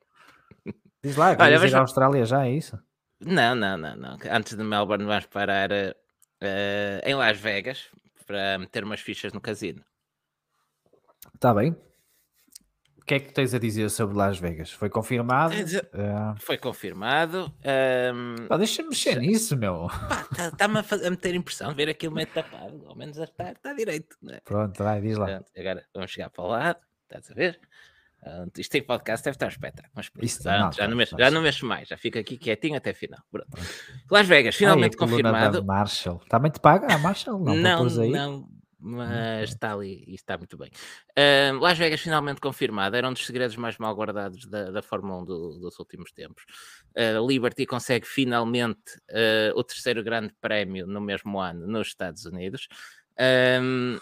Diz 1.03 1.17
lá, 1.17 1.37
Olha, 1.39 1.67
ir 1.67 1.75
à 1.75 1.81
Austrália 1.81 2.25
já, 2.25 2.47
é 2.47 2.53
isso? 2.53 2.79
Não, 3.21 3.55
não, 3.55 3.77
não, 3.77 3.97
não. 3.97 4.19
Antes 4.31 4.57
de 4.57 4.63
Melbourne 4.63 5.05
vamos 5.05 5.27
parar 5.27 5.71
em 7.05 7.15
Las 7.15 7.39
Vegas 7.39 7.91
para 8.27 8.59
meter 8.59 8.85
umas 8.85 9.01
fichas 9.01 9.33
no 9.33 9.41
casino. 9.41 9.85
Está 11.35 11.55
bem. 11.55 11.77
O 12.97 13.07
que 13.07 13.17
é 13.17 13.21
que 13.21 13.35
tens 13.35 13.53
a 13.53 13.59
dizer 13.59 13.91
sobre 13.91 14.17
Las 14.17 14.39
Vegas? 14.39 14.71
Foi 14.71 14.89
confirmado? 14.89 15.55
Uh... 15.55 16.35
Foi 16.39 16.57
confirmado. 16.57 17.55
Um... 17.63 18.57
Deixa-me 18.57 18.89
mexer 18.89 19.19
nisso, 19.19 19.59
meu. 19.59 19.89
Está-me 20.33 20.83
tá, 20.83 20.97
a, 20.97 21.07
a, 21.07 21.11
meter 21.11 21.35
impressão 21.35 21.75
ver 21.75 21.91
aquilo 21.91 22.15
meio 22.15 22.27
tapado. 22.29 22.83
Ao 22.87 22.97
menos 22.97 23.19
está, 23.19 23.53
está 23.53 23.75
direito. 23.75 24.17
É? 24.31 24.41
Pronto, 24.41 24.83
vai, 24.83 25.03
diz 25.03 25.19
lá. 25.19 25.27
Pronto, 25.27 25.53
agora 25.55 25.85
vamos 25.95 26.11
chegar 26.11 26.31
para 26.31 26.45
o 26.45 26.49
lado. 26.49 26.79
Estás 27.03 27.31
a 27.31 27.35
ver? 27.35 27.61
Uh, 28.25 28.51
isto 28.57 28.75
em 28.75 28.83
podcast 28.83 29.23
deve 29.23 29.35
estar 29.35 29.49
espetáculo. 29.49 29.93
Mas 29.95 30.11
Isso, 30.23 30.43
já, 30.43 30.59
não, 30.59 30.73
já, 30.73 30.89
não 30.89 30.97
mexo, 30.97 31.17
já 31.19 31.31
não 31.31 31.43
mexo 31.43 31.67
mais, 31.67 31.89
já 31.89 31.97
fico 31.99 32.19
aqui 32.19 32.39
quietinho 32.39 32.77
até 32.77 32.95
final. 32.95 33.21
Pronto. 33.31 33.49
Las 34.11 34.27
Vegas, 34.27 34.57
finalmente 34.57 34.95
Ai, 34.95 34.99
confirmado. 34.99 35.63
Marshall. 35.63 36.21
Também 36.29 36.51
te 36.51 36.59
paga 36.59 36.95
a 36.95 36.99
Marshall? 36.99 37.39
Não, 37.39 37.55
não, 37.55 37.85
não, 37.85 38.49
mas 38.85 39.51
está 39.51 39.73
ali 39.73 40.05
e 40.07 40.15
está 40.15 40.37
muito 40.37 40.59
bem. 40.59 40.71
Uh, 41.11 41.59
Las 41.59 41.79
Vegas 41.79 42.01
finalmente 42.01 42.41
confirmado, 42.41 42.95
era 42.97 43.09
um 43.09 43.13
dos 43.13 43.25
segredos 43.25 43.57
mais 43.57 43.79
mal 43.79 43.95
guardados 43.95 44.47
da, 44.47 44.71
da 44.71 44.83
Fórmula 44.83 45.23
1 45.23 45.25
do, 45.25 45.59
dos 45.59 45.79
últimos 45.79 46.13
tempos. 46.13 46.45
Uh, 46.95 47.27
Liberty 47.27 47.65
consegue 47.65 48.07
finalmente 48.07 48.97
uh, 49.11 49.57
o 49.57 49.65
terceiro 49.65 50.03
grande 50.03 50.35
prémio 50.39 50.87
no 50.87 51.01
mesmo 51.01 51.41
ano 51.41 51.67
nos 51.67 51.89
Estados 51.89 52.27
Unidos. 52.27 52.69
Um, 53.19 53.99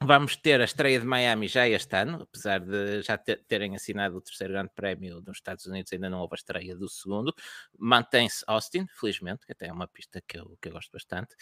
Vamos 0.00 0.36
ter 0.36 0.60
a 0.60 0.64
estreia 0.64 1.00
de 1.00 1.06
Miami 1.06 1.48
já 1.48 1.68
este 1.68 1.96
ano, 1.96 2.22
apesar 2.22 2.60
de 2.60 3.02
já 3.02 3.18
terem 3.18 3.74
assinado 3.74 4.16
o 4.16 4.20
terceiro 4.20 4.52
grande 4.52 4.70
prémio 4.74 5.20
nos 5.26 5.38
Estados 5.38 5.66
Unidos, 5.66 5.92
ainda 5.92 6.08
não 6.08 6.20
houve 6.20 6.34
a 6.34 6.36
estreia 6.36 6.76
do 6.76 6.88
segundo. 6.88 7.34
Mantém-se 7.76 8.44
Austin, 8.46 8.86
felizmente, 8.98 9.44
que 9.44 9.52
até 9.52 9.66
é 9.66 9.72
uma 9.72 9.88
pista 9.88 10.22
que 10.26 10.38
eu, 10.38 10.56
que 10.62 10.68
eu 10.68 10.72
gosto 10.72 10.92
bastante. 10.92 11.34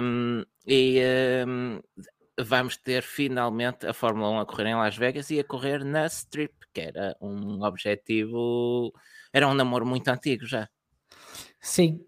Um, 0.00 0.44
e 0.64 1.00
um, 1.48 1.80
vamos 2.40 2.76
ter 2.76 3.02
finalmente 3.02 3.86
a 3.86 3.92
Fórmula 3.92 4.30
1 4.30 4.40
a 4.40 4.46
correr 4.46 4.66
em 4.68 4.76
Las 4.76 4.96
Vegas 4.96 5.30
e 5.30 5.40
a 5.40 5.44
correr 5.44 5.84
na 5.84 6.06
Strip, 6.06 6.54
que 6.72 6.80
era 6.80 7.16
um 7.20 7.60
objetivo, 7.64 8.92
era 9.32 9.48
um 9.48 9.54
namoro 9.54 9.84
muito 9.84 10.06
antigo 10.06 10.46
já. 10.46 10.68
Sim. 11.60 12.06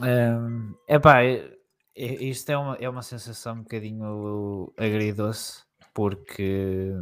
Um, 0.00 0.74
epá, 0.88 1.22
isto 1.98 2.50
é 2.50 2.56
uma, 2.56 2.74
é 2.76 2.88
uma 2.88 3.02
sensação 3.02 3.56
um 3.56 3.62
bocadinho 3.62 4.72
agridoce, 4.76 5.62
porque 5.92 6.92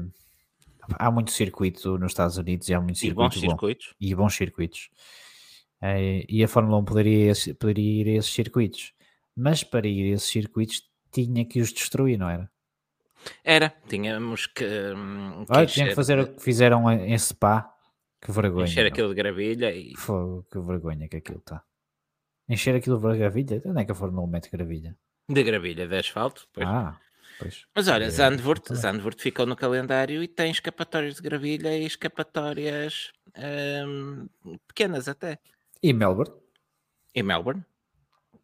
há 0.98 1.10
muito 1.10 1.30
circuito 1.30 1.98
nos 1.98 2.12
Estados 2.12 2.38
Unidos 2.38 2.68
e 2.68 2.74
há 2.74 2.80
muito 2.80 2.98
circuito 2.98 3.20
e 3.20 3.24
bons 3.24 3.34
bom, 3.34 3.50
circuitos. 3.50 3.94
E 4.00 4.14
bons 4.14 4.34
circuitos. 4.34 4.90
É, 5.80 6.24
e 6.28 6.42
a 6.42 6.48
Fórmula 6.48 6.78
1 6.78 6.84
poderia, 6.84 7.32
poderia 7.58 8.00
ir 8.02 8.08
a 8.08 8.18
esses 8.18 8.32
circuitos, 8.32 8.94
mas 9.36 9.62
para 9.62 9.86
ir 9.86 10.12
a 10.12 10.14
esses 10.14 10.28
circuitos 10.30 10.82
tinha 11.12 11.44
que 11.44 11.60
os 11.60 11.72
destruir, 11.72 12.18
não 12.18 12.28
era? 12.28 12.50
Era, 13.44 13.74
tínhamos 13.88 14.46
que. 14.46 14.64
Hum, 14.64 15.44
que 15.46 15.52
Olha, 15.52 15.66
tinha 15.66 15.88
que 15.88 15.94
fazer 15.94 16.18
o 16.18 16.26
que 16.26 16.42
fizeram 16.42 16.90
em 16.90 17.18
Spa. 17.18 17.72
Que 18.20 18.32
vergonha. 18.32 18.66
Encher 18.66 18.86
aquilo 18.86 19.08
de 19.08 19.14
gravilha 19.14 19.74
e. 19.74 19.94
Fogo, 19.96 20.46
que 20.50 20.58
vergonha 20.58 21.08
que 21.08 21.16
aquilo 21.16 21.38
está. 21.38 21.62
Encher 22.48 22.76
aquilo 22.76 22.98
de 22.98 23.18
gravilha? 23.18 23.62
Onde 23.64 23.80
é 23.80 23.84
que 23.84 23.92
a 23.92 23.94
Fórmula 23.94 24.26
1 24.26 24.30
mete 24.30 24.50
gravilha? 24.50 24.96
De 25.28 25.42
gravilha, 25.42 25.86
de 25.86 25.96
asfalto. 25.96 26.46
Pois. 26.52 26.66
Ah, 26.66 26.98
pois. 27.38 27.66
Mas 27.74 27.88
olha, 27.88 28.08
Zandvoort, 28.08 28.72
Zandvoort 28.74 29.20
ficou 29.20 29.46
no 29.46 29.56
calendário 29.56 30.22
e 30.22 30.28
tem 30.28 30.50
escapatórias 30.50 31.16
de 31.16 31.22
gravilha 31.22 31.76
e 31.76 31.84
escapatórias 31.84 33.10
hum, 33.86 34.28
pequenas 34.68 35.08
até. 35.08 35.38
E 35.82 35.92
Melbourne? 35.92 36.34
E 37.14 37.22
Melbourne? 37.22 37.64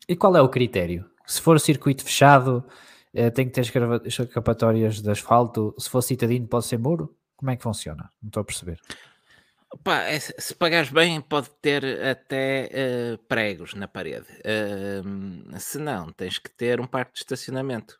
E 0.08 0.16
qual 0.16 0.36
é 0.36 0.42
o 0.42 0.48
critério? 0.48 1.08
Se 1.24 1.40
for 1.40 1.60
circuito 1.60 2.02
fechado, 2.04 2.66
eh, 3.14 3.30
tem 3.30 3.46
que 3.46 3.52
ter 3.52 3.60
escapatórias 4.04 5.00
de 5.00 5.10
asfalto. 5.10 5.74
Se 5.78 5.88
for 5.88 6.02
citadino, 6.02 6.48
pode 6.48 6.66
ser 6.66 6.78
muro? 6.78 7.16
Como 7.36 7.50
é 7.50 7.56
que 7.56 7.62
funciona? 7.62 8.10
Não 8.20 8.28
estou 8.28 8.40
a 8.40 8.44
perceber. 8.44 8.80
Pá, 9.82 10.02
é, 10.02 10.18
se 10.20 10.54
pagares 10.54 10.90
bem, 10.90 11.20
pode 11.20 11.48
ter 11.62 11.84
até 12.04 12.68
uh, 13.14 13.18
pregos 13.26 13.74
na 13.74 13.88
parede. 13.88 14.26
Uh, 14.40 15.58
se 15.58 15.78
não, 15.78 16.12
tens 16.12 16.38
que 16.38 16.50
ter 16.50 16.80
um 16.80 16.86
parque 16.86 17.14
de 17.14 17.20
estacionamento. 17.20 17.98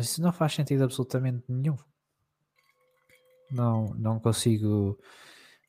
Isso 0.00 0.20
não 0.20 0.32
faz 0.32 0.54
sentido 0.54 0.84
absolutamente 0.84 1.44
nenhum. 1.48 1.76
Não, 3.50 3.94
não 3.94 4.18
consigo 4.18 4.98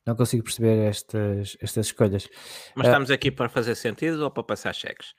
não 0.06 0.16
consigo 0.16 0.42
perceber 0.42 0.88
estas, 0.88 1.56
estas 1.60 1.86
escolhas. 1.86 2.28
Mas 2.74 2.86
uh, 2.86 2.90
estamos 2.90 3.10
aqui 3.10 3.30
para 3.30 3.48
fazer 3.48 3.74
sentido 3.74 4.24
ou 4.24 4.30
para 4.30 4.42
passar 4.42 4.74
cheques? 4.74 5.14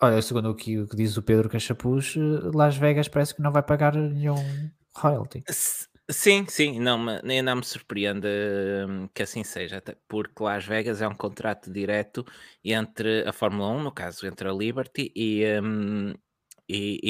Olha, 0.00 0.20
segundo 0.22 0.50
o 0.50 0.54
que, 0.54 0.78
o 0.78 0.86
que 0.86 0.96
diz 0.96 1.16
o 1.16 1.22
Pedro 1.22 1.48
Cachapuz, 1.48 2.14
Las 2.54 2.76
Vegas 2.76 3.08
parece 3.08 3.34
que 3.34 3.42
não 3.42 3.50
vai 3.50 3.62
pagar 3.62 3.94
nenhum 3.96 4.70
royalty. 4.94 5.42
Se, 5.48 5.88
Sim, 6.10 6.44
sim, 6.46 6.78
não, 6.78 7.02
nem 7.22 7.40
não 7.40 7.56
me 7.56 7.64
surpreende 7.64 8.28
hum, 8.86 9.08
que 9.14 9.22
assim 9.22 9.42
seja, 9.42 9.82
porque 10.06 10.42
Las 10.42 10.64
Vegas 10.64 11.00
é 11.00 11.08
um 11.08 11.14
contrato 11.14 11.72
direto 11.72 12.26
entre 12.62 13.26
a 13.26 13.32
Fórmula 13.32 13.70
1, 13.70 13.82
no 13.82 13.90
caso, 13.92 14.26
entre 14.26 14.46
a 14.46 14.52
Liberty 14.52 15.10
e, 15.16 15.44
um, 15.62 16.12
e, 16.68 17.00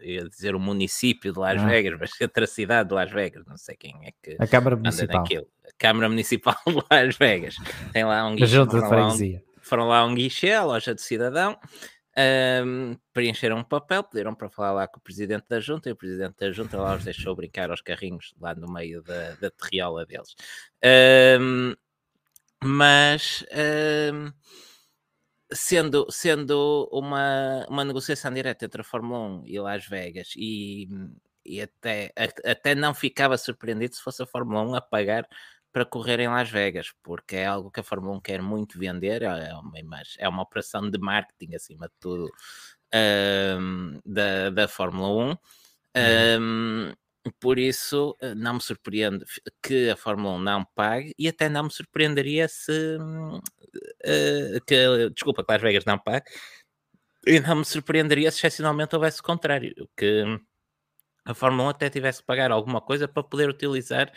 e 0.00 0.12
ia 0.14 0.28
dizer 0.28 0.54
o 0.54 0.60
município 0.60 1.32
de 1.32 1.38
Las 1.38 1.62
ah. 1.62 1.66
Vegas, 1.66 1.96
mas 2.00 2.10
entre 2.20 2.44
a 2.44 2.46
cidade 2.46 2.90
de 2.90 2.94
Las 2.94 3.10
Vegas, 3.10 3.46
não 3.46 3.56
sei 3.56 3.74
quem 3.76 3.94
é 4.04 4.12
que 4.22 4.36
a 4.38 4.46
Câmara 4.46 4.76
Municipal. 4.76 5.22
Naquilo. 5.22 5.48
A 5.64 5.72
Câmara 5.78 6.08
Municipal 6.10 6.56
de 6.66 6.82
Las 6.90 7.16
Vegas. 7.16 7.56
Tem 7.92 8.04
lá 8.04 8.26
um 8.26 8.36
guichê. 8.36 8.66
Foram, 8.66 9.16
foram 9.62 9.88
lá 9.88 10.04
um 10.04 10.14
guichê, 10.14 10.52
a 10.52 10.64
loja 10.64 10.94
de 10.94 11.00
cidadão, 11.00 11.58
um, 12.16 12.96
preencheram 13.12 13.58
um 13.58 13.64
papel, 13.64 14.04
pediram 14.04 14.34
para 14.34 14.50
falar 14.50 14.72
lá 14.72 14.88
com 14.88 14.98
o 14.98 15.02
presidente 15.02 15.46
da 15.48 15.60
junta 15.60 15.88
e 15.88 15.92
o 15.92 15.96
presidente 15.96 16.36
da 16.38 16.52
junta 16.52 16.76
lá 16.76 16.94
os 16.96 17.04
deixou 17.04 17.34
brincar 17.34 17.70
aos 17.70 17.80
carrinhos 17.80 18.34
lá 18.40 18.54
no 18.54 18.70
meio 18.70 19.02
da, 19.02 19.34
da 19.36 19.50
terriola 19.50 20.04
deles. 20.04 20.34
Um, 21.40 21.74
mas 22.62 23.44
um, 24.12 24.32
sendo, 25.52 26.06
sendo 26.10 26.88
uma, 26.92 27.66
uma 27.68 27.84
negociação 27.84 28.32
direta 28.32 28.64
entre 28.64 28.82
a 28.82 28.84
Fórmula 28.84 29.42
1 29.42 29.46
e 29.46 29.58
Las 29.58 29.86
Vegas 29.86 30.32
e, 30.36 30.88
e 31.44 31.60
até, 31.60 32.12
até 32.44 32.74
não 32.74 32.94
ficava 32.94 33.36
surpreendido 33.38 33.94
se 33.94 34.02
fosse 34.02 34.22
a 34.22 34.26
Fórmula 34.26 34.62
1 34.62 34.74
a 34.74 34.80
pagar 34.80 35.26
para 35.72 35.84
correr 35.84 36.20
em 36.20 36.28
Las 36.28 36.50
Vegas, 36.50 36.92
porque 37.02 37.36
é 37.36 37.46
algo 37.46 37.70
que 37.70 37.80
a 37.80 37.82
Fórmula 37.82 38.16
1 38.16 38.20
quer 38.20 38.42
muito 38.42 38.78
vender, 38.78 39.22
é 39.22 39.54
uma, 39.54 39.78
imagem, 39.78 40.16
é 40.18 40.28
uma 40.28 40.42
operação 40.42 40.90
de 40.90 40.98
marketing 40.98 41.54
acima 41.54 41.88
de 41.88 41.94
tudo 41.98 42.30
um, 42.94 44.00
da, 44.04 44.50
da 44.50 44.68
Fórmula 44.68 45.36
1. 45.96 46.40
Um, 46.40 46.92
por 47.40 47.58
isso, 47.58 48.16
eh, 48.20 48.34
não 48.34 48.54
me 48.54 48.60
surpreende 48.60 49.24
que 49.62 49.88
a 49.90 49.96
Fórmula 49.96 50.34
1 50.34 50.40
não 50.40 50.64
pague 50.74 51.14
e 51.16 51.28
até 51.28 51.48
não 51.48 51.64
me 51.64 51.70
surpreenderia 51.70 52.48
se 52.48 52.98
uh, 52.98 53.40
que, 54.66 55.10
desculpa, 55.10 55.44
que 55.44 55.52
Las 55.52 55.62
Vegas 55.62 55.84
não 55.84 55.98
pague 55.98 56.26
e 57.24 57.38
não 57.40 57.56
me 57.56 57.64
surpreenderia 57.64 58.30
se 58.30 58.38
excepcionalmente 58.38 58.94
houvesse 58.96 59.20
o 59.20 59.22
contrário, 59.22 59.88
que 59.96 60.24
a 61.24 61.34
Fórmula 61.34 61.68
1 61.68 61.70
até 61.70 61.90
tivesse 61.90 62.20
que 62.20 62.26
pagar 62.26 62.50
alguma 62.50 62.80
coisa 62.80 63.06
para 63.06 63.22
poder 63.22 63.48
utilizar 63.48 64.12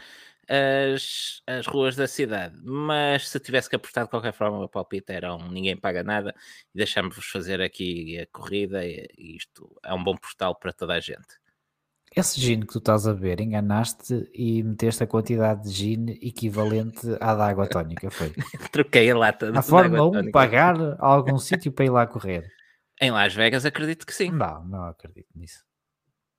as, 0.47 1.41
as 1.47 1.65
ruas 1.65 1.95
da 1.95 2.07
cidade. 2.07 2.55
Mas 2.63 3.29
se 3.29 3.39
tivesse 3.39 3.69
que 3.69 3.75
apostar 3.75 4.05
de 4.05 4.09
qualquer 4.09 4.33
forma, 4.33 4.63
o 4.63 4.69
palpite 4.69 5.11
era 5.11 5.35
um 5.35 5.49
ninguém 5.49 5.77
paga 5.77 6.03
nada 6.03 6.33
e 6.73 6.77
deixamos-vos 6.77 7.25
fazer 7.25 7.61
aqui 7.61 8.19
a 8.19 8.27
corrida. 8.27 8.85
E, 8.85 9.07
isto 9.17 9.69
é 9.83 9.93
um 9.93 10.03
bom 10.03 10.15
postal 10.15 10.55
para 10.55 10.73
toda 10.73 10.93
a 10.93 10.99
gente. 10.99 11.39
Esse 12.15 12.39
gin 12.39 12.61
que 12.61 12.67
tu 12.67 12.77
estás 12.77 13.05
a 13.05 13.11
ver, 13.11 13.41
enganaste 13.41 14.29
e 14.33 14.63
meteste 14.63 15.03
a 15.03 15.07
quantidade 15.07 15.63
de 15.63 15.71
gin 15.71 16.05
equivalente 16.21 17.05
à 17.19 17.35
da 17.35 17.47
água 17.47 17.67
tónica, 17.67 18.09
foi? 18.09 18.33
Troquei 18.71 19.11
a 19.11 19.17
lata 19.17 19.51
A 19.53 19.61
Fórmula 19.61 20.21
1 20.21 20.31
pagar 20.31 20.75
algum 20.99 21.37
sítio 21.37 21.73
para 21.73 21.85
ir 21.85 21.89
lá 21.89 22.07
correr? 22.07 22.49
Em 23.01 23.11
Las 23.11 23.33
Vegas 23.33 23.65
acredito 23.65 24.05
que 24.05 24.13
sim. 24.13 24.31
Não, 24.31 24.63
não 24.63 24.85
acredito 24.85 25.27
nisso. 25.35 25.65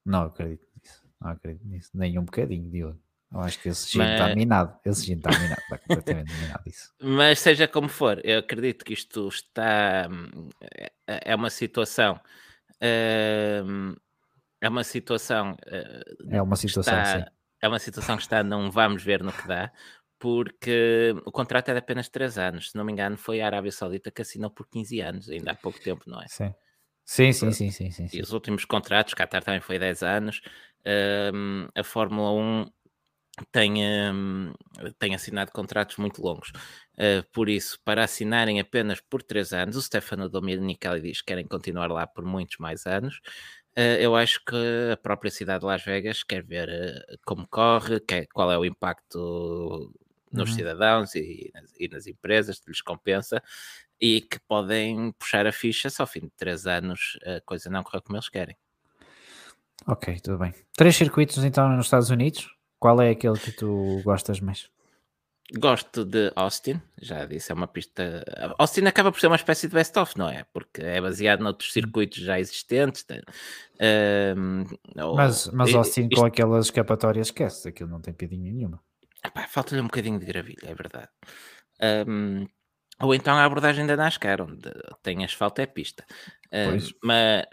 Não 0.02 0.22
acredito 0.22 0.66
nisso. 0.75 1.04
Não 1.20 1.30
acredito 1.30 1.66
nisso. 1.66 1.90
Nem 1.92 2.18
um 2.18 2.25
bocadinho, 2.25 2.70
Diogo. 2.70 2.98
Eu 3.33 3.40
acho 3.40 3.61
que 3.61 3.68
esse 3.68 3.90
gin 3.90 4.02
está 4.04 4.35
minado. 4.35 4.78
Esse 4.85 5.04
gin 5.04 5.14
está 5.14 5.30
minado. 5.38 5.61
Está 5.62 5.78
completamente 5.78 6.33
minado 6.33 6.62
isso. 6.66 6.92
Mas 7.00 7.40
seja 7.40 7.68
como 7.68 7.88
for, 7.88 8.21
eu 8.25 8.38
acredito 8.38 8.85
que 8.85 8.95
isto 8.95 9.28
está. 9.28 10.09
hum, 10.11 10.49
É 11.06 11.35
uma 11.35 11.50
situação. 11.50 12.18
hum, 13.64 13.95
É 14.61 14.68
uma 14.68 14.85
situação. 14.85 15.56
eh, 15.66 16.02
É 16.30 16.40
uma 16.42 16.56
situação, 16.56 17.02
está- 17.02 17.18
sim. 17.21 17.25
É 17.62 17.68
uma 17.68 17.78
situação 17.78 18.16
que 18.16 18.23
está, 18.23 18.42
não 18.42 18.71
vamos 18.71 19.02
ver 19.02 19.23
no 19.23 19.33
que 19.33 19.47
dá, 19.49 19.73
porque 20.18 21.14
o 21.25 21.33
contrato 21.33 21.68
é 21.71 21.73
de 21.73 21.78
apenas 21.78 22.09
3 22.09 22.38
anos. 22.38 22.71
Se 22.71 22.76
não 22.76 22.85
me 22.85 22.92
engano, 22.92 23.16
foi 23.16 23.40
a 23.40 23.47
Arábia 23.47 23.73
Saudita 23.73 24.11
que 24.11 24.23
assinou 24.23 24.50
por 24.50 24.66
15 24.68 25.00
anos, 25.00 25.28
ainda 25.28 25.52
há 25.52 25.54
pouco 25.54 25.80
tempo, 25.80 26.04
não 26.06 26.21
é? 26.21 26.26
Sim. 26.28 26.54
Sim, 27.04 27.33
sim, 27.33 27.50
sim, 27.52 27.71
sim, 27.71 27.90
sim, 27.90 28.09
E 28.18 28.21
os 28.21 28.33
últimos 28.33 28.64
contratos, 28.64 29.14
Qatar 29.14 29.42
também 29.45 29.61
foi 29.61 29.78
10 29.78 30.02
anos. 30.02 30.40
hum, 31.35 31.68
a 31.75 31.83
Fórmula 31.85 32.33
1 32.33 32.71
tem, 33.52 33.75
tem 34.99 35.14
assinado 35.14 35.52
contratos 35.52 35.97
muito 35.97 36.23
longos. 36.23 36.50
Uh, 36.95 37.23
por 37.33 37.49
isso, 37.49 37.78
para 37.85 38.05
assinarem 38.05 38.61
apenas 38.61 39.00
por 39.00 39.23
3 39.23 39.52
anos, 39.52 39.76
o 39.76 39.83
Stefano 39.83 40.28
Domenicali 40.28 41.00
diz 41.00 41.21
que 41.21 41.26
querem 41.26 41.47
continuar 41.47 41.90
lá 41.90 42.07
por 42.07 42.25
muitos 42.25 42.57
mais 42.59 42.87
anos. 42.87 43.21
Uh, 43.76 44.00
eu 44.00 44.16
acho 44.16 44.43
que 44.45 44.57
a 44.93 44.97
própria 44.97 45.31
cidade 45.31 45.61
de 45.61 45.66
Las 45.66 45.85
Vegas 45.85 46.23
quer 46.23 46.43
ver 46.43 46.69
uh, 46.69 47.19
como 47.26 47.47
corre, 47.49 48.00
quer, 48.00 48.26
qual 48.28 48.50
é 48.50 48.59
o 48.59 48.64
impacto 48.64 49.93
nos 50.33 50.50
Uhum. 50.50 50.57
cidadãos 50.57 51.14
e 51.14 51.50
nas, 51.55 51.75
e 51.78 51.88
nas 51.88 52.07
empresas, 52.07 52.59
que 52.59 52.71
lhes 52.71 52.83
compensa, 52.83 53.43
e 54.00 54.21
que 54.21 54.38
podem 54.40 55.12
puxar 55.12 55.47
a 55.47 55.52
ficha 55.52 55.88
se 55.88 56.00
ao 56.00 56.07
fim 56.07 56.21
de 56.21 56.33
3 56.37 56.66
anos 56.66 57.19
a 57.25 57.40
coisa 57.43 57.71
não 57.71 57.83
correr 57.83 58.02
como 58.02 58.16
eles 58.16 58.28
querem. 58.28 58.57
Ok, 59.87 60.19
tudo 60.21 60.38
bem. 60.38 60.55
Três 60.76 60.97
circuitos 60.97 61.45
então 61.45 61.69
nos 61.69 61.87
Estados 61.87 62.11
Unidos. 62.11 62.55
Qual 62.78 63.00
é 63.00 63.11
aquele 63.11 63.38
que 63.38 63.52
tu 63.52 64.00
gostas 64.04 64.40
mais? 64.40 64.68
Gosto 65.59 66.04
de 66.04 66.33
Austin, 66.35 66.83
já 67.00 67.25
disse, 67.25 67.52
é 67.52 67.54
uma 67.54 67.68
pista. 67.68 68.25
Austin 68.59 68.85
acaba 68.87 69.12
por 69.12 69.21
ser 69.21 69.28
uma 69.28 69.37
espécie 69.37 69.68
de 69.68 69.75
best-of, 69.75 70.18
não 70.18 70.28
é? 70.28 70.45
Porque 70.52 70.83
é 70.83 71.00
baseado 71.00 71.40
noutros 71.40 71.73
circuitos 71.73 72.18
já 72.18 72.38
existentes. 72.40 73.04
tem- 73.04 73.23
ou- 75.02 75.14
Mas, 75.16 75.47
mas 75.49 75.73
Austin 75.75 76.02
isto- 76.11 76.16
com 76.21 76.25
aquelas 76.26 76.66
escapatórias, 76.66 77.28
esquece. 77.28 77.68
Aquilo 77.68 77.90
não 77.90 78.00
tem 78.00 78.12
pedinha 78.12 78.52
nenhuma. 78.52 78.80
Falta-lhe 79.49 79.80
um 79.80 79.85
bocadinho 79.85 80.18
de 80.18 80.26
gravilha, 80.26 80.59
é 80.68 80.75
verdade. 80.75 81.09
Ahm, 81.80 82.47
ou 83.00 83.14
então 83.14 83.37
a 83.37 83.45
abordagem 83.45 83.87
da 83.87 83.97
NASCAR, 83.97 84.40
onde 84.42 84.71
tem 85.02 85.25
asfalto 85.25 85.61
é 85.61 85.66
pista. 85.66 86.04
Ahm, 86.52 86.71
Pois. 86.71 86.92
mas 87.02 87.47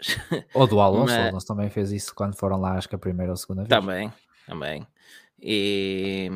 Ou 0.54 0.66
do 0.66 0.80
Alonso. 0.80 1.12
O 1.12 1.16
Mas- 1.18 1.28
Alonso 1.30 1.46
também 1.46 1.70
fez 1.70 1.92
isso 1.92 2.14
quando 2.14 2.36
foram 2.36 2.60
lá, 2.60 2.76
acho 2.76 2.88
que 2.88 2.94
a 2.94 2.98
primeira 2.98 3.30
ou 3.32 3.34
a 3.34 3.36
segunda 3.36 3.62
vez. 3.62 3.68
Também, 3.68 4.12
também. 4.46 4.86
E, 5.40 6.30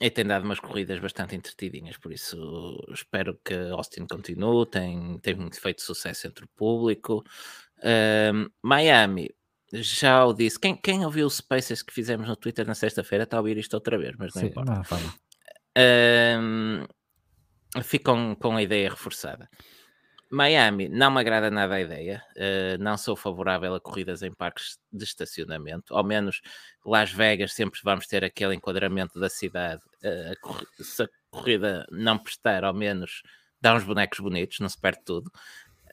e 0.00 0.10
tem 0.10 0.24
dado 0.24 0.44
umas 0.44 0.60
corridas 0.60 0.98
bastante 1.00 1.34
entretidinhas, 1.34 1.96
por 1.96 2.12
isso 2.12 2.78
espero 2.92 3.38
que 3.44 3.54
Austin 3.54 4.06
continue, 4.06 4.66
tem, 4.66 5.18
tem 5.18 5.50
feito 5.52 5.82
sucesso 5.82 6.26
entre 6.26 6.44
o 6.44 6.48
público. 6.56 7.24
Ahm, 7.82 8.46
Miami, 8.62 9.30
já 9.72 10.24
o 10.24 10.32
disse, 10.32 10.58
quem, 10.58 10.76
quem 10.76 11.04
ouviu 11.04 11.26
os 11.26 11.36
Spaces 11.36 11.82
que 11.82 11.92
fizemos 11.92 12.28
no 12.28 12.36
Twitter 12.36 12.66
na 12.66 12.74
sexta-feira 12.74 13.24
está 13.24 13.36
a 13.36 13.40
ouvir 13.40 13.58
isto 13.58 13.74
outra 13.74 13.98
vez, 13.98 14.14
mas 14.18 14.34
não 14.34 14.42
Sim, 14.42 14.48
importa. 14.48 14.72
não. 14.72 14.82
Ahm, 15.76 16.86
ficam 17.82 18.34
com 18.34 18.56
a 18.56 18.62
ideia 18.62 18.90
reforçada. 18.90 19.48
Miami, 20.30 20.88
não 20.88 21.10
me 21.10 21.20
agrada 21.20 21.50
nada 21.50 21.74
a 21.74 21.80
ideia. 21.80 22.22
uh, 22.36 22.82
não 22.82 22.98
sou 22.98 23.16
favorável 23.16 23.74
a 23.74 23.80
corridas 23.80 24.22
em 24.22 24.32
parques 24.32 24.78
de 24.92 25.04
estacionamento. 25.04 25.94
Ao 25.94 26.04
menos 26.04 26.42
Las 26.84 27.10
Vegas 27.10 27.54
sempre 27.54 27.80
vamos 27.82 28.06
ter 28.06 28.24
aquele 28.24 28.54
enquadramento 28.54 29.18
da 29.18 29.30
cidade. 29.30 29.82
uh, 30.04 30.48
a 30.80 30.84
se 30.84 31.02
a 31.02 31.08
corrida 31.30 31.86
não 31.90 32.18
prestar, 32.18 32.64
ao 32.64 32.74
menos 32.74 33.22
dá 33.60 33.74
uns 33.74 33.84
bonecos 33.84 34.20
bonitos, 34.20 34.60
não 34.60 34.68
se 34.68 34.78
perde 34.78 35.00
tudo. 35.04 35.30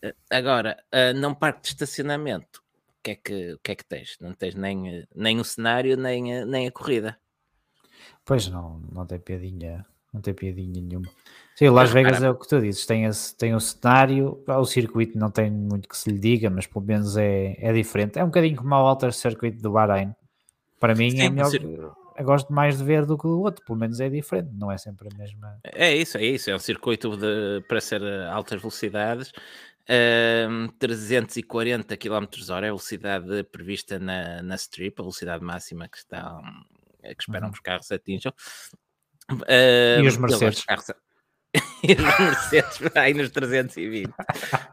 Uh, 0.03 0.13
agora, 0.29 0.77
num 1.15 1.33
parque 1.33 1.61
de 1.61 1.67
estacionamento, 1.69 2.61
o 2.99 3.03
que 3.03 3.11
é 3.11 3.15
que, 3.15 3.53
o 3.53 3.59
que, 3.59 3.71
é 3.71 3.75
que 3.75 3.85
tens? 3.85 4.17
Não 4.19 4.33
tens 4.33 4.55
nem, 4.55 5.07
nem 5.15 5.39
o 5.39 5.43
cenário, 5.43 5.95
nem, 5.95 6.45
nem 6.45 6.67
a 6.67 6.71
corrida. 6.71 7.17
Pois 8.25 8.47
não, 8.47 8.79
não 8.91 9.05
tem 9.05 9.19
piadinha, 9.19 9.85
não 10.15 10.21
tem 10.21 10.33
piadinha 10.33 10.81
nenhuma. 10.81 11.07
Sim, 11.55 11.69
Las 11.69 11.91
Vegas 11.91 12.21
é 12.21 12.29
o 12.29 12.35
que 12.35 12.47
tu 12.47 12.59
dizes, 12.59 12.85
tem, 12.85 13.05
esse, 13.05 13.35
tem 13.37 13.55
o 13.55 13.59
cenário, 13.59 14.41
pá, 14.45 14.57
o 14.57 14.65
circuito 14.65 15.17
não 15.17 15.31
tem 15.31 15.49
muito 15.49 15.87
que 15.87 15.97
se 15.97 16.09
lhe 16.09 16.19
diga, 16.19 16.49
mas 16.49 16.67
pelo 16.67 16.83
menos 16.83 17.15
é, 17.15 17.55
é 17.59 17.71
diferente. 17.71 18.19
É 18.19 18.23
um 18.23 18.27
bocadinho 18.27 18.57
como 18.57 18.75
o 18.75 18.77
Alter 18.77 19.13
Circuit 19.13 19.51
do 19.61 19.71
Bahrein. 19.71 20.13
Para 20.79 20.93
mim 20.93 21.11
Sim, 21.11 21.21
é 21.21 21.29
melhor, 21.29 21.51
eu 22.17 22.23
gosto 22.23 22.51
mais 22.51 22.77
de 22.77 22.83
ver 22.83 23.05
do 23.05 23.17
que 23.17 23.27
o 23.27 23.39
outro, 23.39 23.63
pelo 23.65 23.77
menos 23.77 23.99
é 23.99 24.09
diferente, 24.09 24.49
não 24.53 24.71
é 24.71 24.77
sempre 24.77 25.09
a 25.13 25.17
mesma. 25.17 25.59
É 25.63 25.95
isso, 25.95 26.17
é 26.17 26.23
isso. 26.23 26.49
É 26.49 26.55
um 26.55 26.59
circuito 26.59 27.15
de, 27.17 27.61
para 27.67 27.81
ser 27.81 28.01
altas 28.29 28.61
velocidades. 28.61 29.31
Ahm, 29.87 30.67
340 30.79 31.95
km 31.95 32.25
hora 32.49 32.65
é 32.65 32.69
a 32.69 32.73
velocidade 32.73 33.43
prevista 33.43 33.99
na, 33.99 34.41
na 34.41 34.55
strip, 34.55 34.99
a 34.99 35.03
velocidade 35.03 35.43
máxima 35.43 35.87
que, 35.87 35.97
está, 35.97 36.41
que 37.01 37.21
esperam 37.21 37.47
Uhum. 37.47 37.51
que 37.51 37.59
os 37.59 37.61
carros 37.61 37.91
atinjam. 37.91 38.33
E 40.03 40.07
os 40.07 40.17
Mercedes? 40.17 40.63
e 41.83 41.93
os 41.93 42.19
Mercedes 42.19 42.95
aí 42.95 43.13
nos 43.13 43.29
320. 43.29 44.13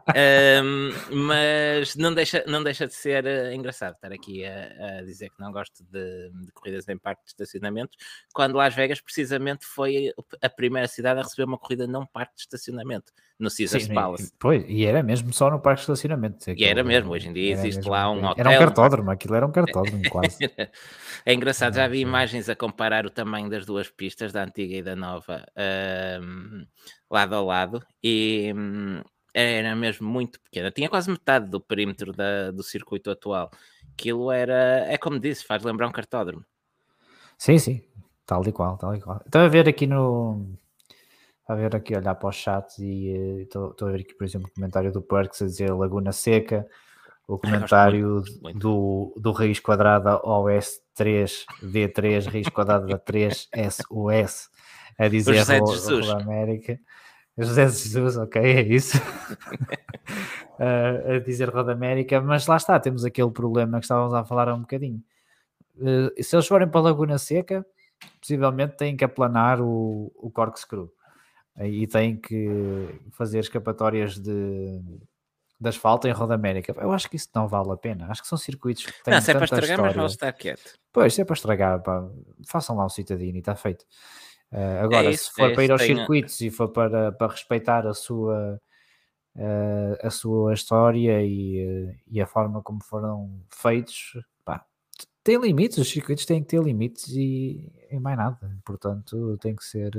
Ahm, 0.09 0.91
mas 1.11 1.95
não 1.95 2.13
deixa, 2.13 2.43
não 2.45 2.61
deixa 2.61 2.85
de 2.85 2.93
ser 2.93 3.25
eh, 3.25 3.53
engraçado 3.53 3.95
estar 3.95 4.11
aqui 4.11 4.45
a, 4.45 4.99
a 4.99 5.01
dizer 5.03 5.29
que 5.29 5.39
não 5.39 5.51
gosto 5.51 5.83
de, 5.85 6.29
de 6.29 6.51
corridas 6.51 6.87
em 6.89 6.97
parque 6.97 7.23
de 7.23 7.29
estacionamento, 7.29 7.97
quando 8.33 8.55
Las 8.55 8.75
Vegas 8.75 8.99
precisamente 8.99 9.65
foi 9.65 10.11
a 10.41 10.49
primeira 10.49 10.87
cidade 10.87 11.19
a 11.19 11.23
receber 11.23 11.45
uma 11.45 11.57
corrida 11.57 11.87
num 11.87 12.05
parque 12.05 12.35
de 12.35 12.41
estacionamento, 12.41 13.11
no 13.43 13.49
Caesars 13.55 13.83
Sim, 13.83 13.93
Palace. 13.93 14.27
e, 14.27 14.31
pois, 14.39 14.65
e 14.67 14.85
era 14.85 15.03
mesmo 15.03 15.31
só 15.33 15.49
no 15.51 15.59
parque 15.59 15.79
de 15.79 15.81
estacionamento. 15.83 16.49
E 16.49 16.63
era 16.63 16.83
mesmo, 16.83 17.11
hoje 17.11 17.27
em 17.29 17.33
dia 17.33 17.51
existe 17.51 17.77
mesmo- 17.77 17.91
lá 17.91 18.09
um 18.11 18.17
Era 18.17 18.27
um 18.27 18.31
hotel. 18.31 18.59
cartódromo, 18.59 19.11
aquilo 19.11 19.35
era 19.35 19.45
um 19.45 19.51
cartódromo 19.51 20.03
quase. 20.09 20.37
É 21.25 21.33
engraçado, 21.33 21.75
já 21.75 21.87
vi 21.87 21.99
imagens 21.99 22.49
a 22.49 22.55
comparar 22.55 23.05
o 23.05 23.09
tamanho 23.09 23.49
das 23.49 23.65
duas 23.65 23.89
pistas, 23.89 24.31
da 24.31 24.43
antiga 24.43 24.75
e 24.75 24.81
da 24.81 24.95
nova, 24.95 25.45
ahm, 25.55 26.63
lado 27.09 27.35
a 27.35 27.41
lado, 27.41 27.85
e 28.03 28.51
hum, 28.55 29.01
era 29.33 29.75
mesmo 29.75 30.07
muito 30.07 30.39
pequena. 30.41 30.71
Tinha 30.71 30.89
quase 30.89 31.09
metade 31.09 31.49
do 31.49 31.59
perímetro 31.59 32.11
da- 32.13 32.51
do 32.51 32.63
circuito 32.63 33.09
atual. 33.11 33.49
Aquilo 33.93 34.31
era, 34.31 34.85
é 34.87 34.97
como 34.97 35.19
disse, 35.19 35.45
faz 35.45 35.63
lembrar 35.63 35.87
um 35.87 35.91
cartódromo. 35.91 36.43
Sim, 37.37 37.57
sim, 37.57 37.81
tal 38.25 38.45
e 38.47 38.51
qual, 38.51 38.77
tal 38.77 38.95
e 38.95 39.01
qual. 39.01 39.21
Estou 39.25 39.41
a 39.41 39.47
ver 39.47 39.67
aqui 39.67 39.85
no. 39.87 40.55
A 41.45 41.55
ver 41.55 41.75
aqui, 41.75 41.95
olhar 41.95 42.15
para 42.15 42.29
os 42.29 42.35
chats 42.35 42.79
e 42.79 43.09
eh, 43.09 43.41
estou 43.41 43.75
a 43.81 43.91
ver 43.91 44.01
aqui, 44.01 44.13
por 44.13 44.23
exemplo, 44.23 44.47
o 44.49 44.53
comentário 44.53 44.91
do 44.93 45.01
Perks 45.01 45.41
a 45.41 45.45
dizer 45.45 45.73
Laguna 45.73 46.13
Seca, 46.13 46.65
o 47.27 47.37
comentário 47.37 48.15
muito, 48.15 48.41
muito. 48.41 48.59
do, 48.59 49.13
do 49.17 49.31
raiz 49.33 49.59
quadrada 49.59 50.21
OS3, 50.21 51.45
D3, 51.61 52.31
raiz 52.31 52.47
quadrada 52.47 52.97
3, 52.97 53.49
SOS, 53.71 54.49
a 54.97 55.07
dizer 55.09 55.35
José 55.35 55.59
de 55.59 55.71
Jesus. 55.71 56.09
América. 56.09 56.79
José 57.37 57.63
Jesus, 57.63 58.17
ok, 58.17 58.41
é 58.41 58.61
isso. 58.61 58.97
Ah, 60.59 61.15
a 61.15 61.19
dizer 61.19 61.49
Roda 61.49 61.71
América, 61.71 62.21
mas 62.21 62.45
lá 62.45 62.57
está, 62.57 62.79
temos 62.79 63.03
aquele 63.03 63.31
problema 63.31 63.79
que 63.79 63.85
estávamos 63.85 64.13
a 64.13 64.23
falar 64.23 64.47
há 64.47 64.53
um 64.53 64.61
bocadinho. 64.61 65.01
Eh, 65.81 66.21
se 66.21 66.35
eles 66.35 66.45
forem 66.45 66.67
para 66.67 66.79
a 66.79 66.83
Laguna 66.83 67.17
Seca, 67.17 67.65
possivelmente 68.21 68.77
têm 68.77 68.95
que 68.95 69.03
aplanar 69.03 69.59
o, 69.59 70.11
o 70.15 70.29
corkscrew 70.29 70.91
e 71.61 71.85
têm 71.87 72.15
que 72.17 72.99
fazer 73.11 73.39
escapatórias 73.39 74.17
de, 74.17 74.79
de 75.59 75.69
asfalto 75.69 76.07
em 76.07 76.11
Roda 76.11 76.33
América. 76.33 76.73
Eu 76.79 76.91
acho 76.91 77.09
que 77.09 77.15
isso 77.15 77.29
não 77.35 77.47
vale 77.47 77.71
a 77.71 77.77
pena. 77.77 78.07
Acho 78.09 78.21
que 78.21 78.27
são 78.27 78.37
circuitos 78.37 78.85
que 78.85 79.03
têm 79.03 79.13
não, 79.13 79.21
se 79.21 79.31
é 79.31 79.33
para 79.35 79.45
estragar, 79.45 79.67
mas 79.67 79.77
história. 79.77 79.93
vale 79.95 80.07
estar 80.07 80.33
quieto. 80.33 80.73
Pois, 80.91 81.13
se 81.13 81.21
é 81.21 81.25
para 81.25 81.33
estragar, 81.35 81.81
pá, 81.83 82.09
façam 82.47 82.75
lá 82.75 82.85
um 82.85 82.89
citadino 82.89 83.35
e 83.37 83.39
está 83.39 83.55
feito. 83.55 83.85
Eh, 84.51 84.79
agora, 84.81 85.09
isso, 85.09 85.25
se 85.25 85.31
for 85.33 85.49
é 85.49 85.53
para 85.53 85.63
ir 85.63 85.71
aos 85.71 85.81
tenho- 85.81 85.97
circuitos 85.97 86.41
e 86.41 86.49
for 86.51 86.69
para, 86.69 87.11
para 87.11 87.31
respeitar 87.31 87.87
a 87.87 87.93
sua, 87.93 88.61
eh, 89.35 89.99
a 90.03 90.09
sua 90.09 90.53
história 90.53 91.23
e, 91.23 91.59
eh, 91.59 91.95
e 92.07 92.21
a 92.21 92.27
forma 92.27 92.61
como 92.61 92.83
foram 92.83 93.41
feitos, 93.49 94.13
pá, 94.45 94.63
tem 95.23 95.37
limites, 95.39 95.77
os 95.79 95.89
circuitos 95.89 96.25
têm 96.25 96.41
que 96.43 96.49
ter 96.49 96.61
limites 96.61 97.07
e, 97.09 97.71
e 97.89 97.99
mais 97.99 98.17
nada. 98.17 98.37
Portanto, 98.65 99.37
tem 99.39 99.55
que 99.55 99.63
ser 99.63 99.91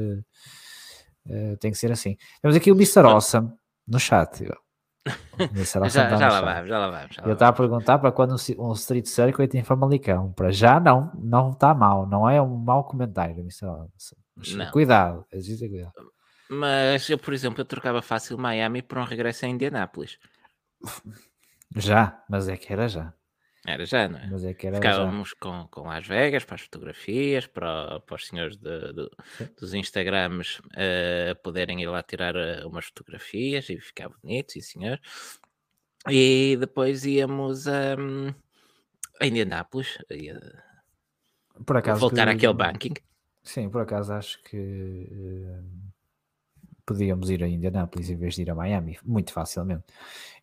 uh, 1.26 1.56
tem 1.58 1.70
que 1.70 1.78
ser 1.78 1.92
assim. 1.92 2.16
Temos 2.40 2.56
aqui 2.56 2.70
o 2.70 2.74
Mr. 2.74 3.00
Awesome 3.00 3.52
no 3.86 3.98
chat. 3.98 4.44
já, 5.88 5.88
já, 5.88 6.28
lá 6.28 6.40
vamos, 6.40 6.68
já 6.68 6.78
lá 6.78 6.90
vamos. 6.90 7.16
Eu 7.24 7.34
estava 7.34 7.50
a 7.50 7.52
perguntar 7.52 7.98
para 7.98 8.10
quando 8.10 8.34
um, 8.58 8.72
Street 8.72 9.06
Circuit 9.06 9.54
em 9.54 9.62
Famalicão. 9.62 10.32
Para 10.32 10.50
já 10.50 10.80
não, 10.80 11.12
não 11.14 11.50
está 11.50 11.74
mal. 11.74 12.06
Não 12.06 12.28
é 12.28 12.40
um 12.40 12.56
mau 12.56 12.84
comentário, 12.84 13.38
Mr. 13.40 13.66
Awesome. 13.66 14.70
Cuidado, 14.72 15.26
existe 15.30 15.68
cuidado. 15.68 15.92
Mas 16.48 17.08
eu, 17.08 17.18
por 17.18 17.32
exemplo, 17.32 17.60
eu 17.60 17.64
trocava 17.64 18.02
fácil 18.02 18.38
Miami 18.38 18.82
por 18.82 18.98
um 18.98 19.04
regresso 19.04 19.44
a 19.44 19.48
Indianápolis. 19.48 20.18
Já, 21.76 22.22
mas 22.28 22.48
é 22.48 22.56
que 22.56 22.72
era 22.72 22.88
já. 22.88 23.12
Era 23.66 23.86
já, 23.86 24.08
não 24.08 24.18
é? 24.18 24.26
Mas 24.30 24.44
é 24.44 24.52
que 24.52 24.66
era 24.66 24.76
Ficávamos 24.76 25.30
já. 25.30 25.36
Com, 25.40 25.66
com 25.68 25.88
Las 25.88 26.06
Vegas 26.06 26.44
para 26.44 26.56
as 26.56 26.60
fotografias, 26.60 27.46
para, 27.46 27.98
para 28.00 28.16
os 28.16 28.26
senhores 28.26 28.56
de, 28.58 28.92
de, 28.92 29.10
dos 29.58 29.72
Instagrams 29.72 30.58
uh, 30.58 31.34
poderem 31.42 31.80
ir 31.80 31.86
lá 31.86 32.02
tirar 32.02 32.36
uh, 32.36 32.68
umas 32.68 32.84
fotografias 32.86 33.70
e 33.70 33.80
ficar 33.80 34.10
bonito, 34.10 34.52
sim 34.52 34.60
senhor. 34.60 35.00
E 36.10 36.56
depois 36.60 37.06
íamos 37.06 37.66
um, 37.66 38.34
a 39.18 39.26
Indianápolis. 39.26 39.96
Ia, 40.10 40.38
por 41.64 41.78
acaso 41.78 42.00
voltar 42.00 42.26
que, 42.26 42.34
àquele 42.34 42.52
banking. 42.52 42.94
Sim, 43.42 43.70
por 43.70 43.80
acaso 43.80 44.12
acho 44.12 44.42
que 44.42 45.08
uh, 45.10 45.64
podíamos 46.84 47.30
ir 47.30 47.42
a 47.42 47.48
Indianápolis 47.48 48.10
em 48.10 48.16
vez 48.16 48.34
de 48.34 48.42
ir 48.42 48.50
a 48.50 48.54
Miami, 48.54 48.98
muito 49.02 49.32
facilmente. 49.32 49.84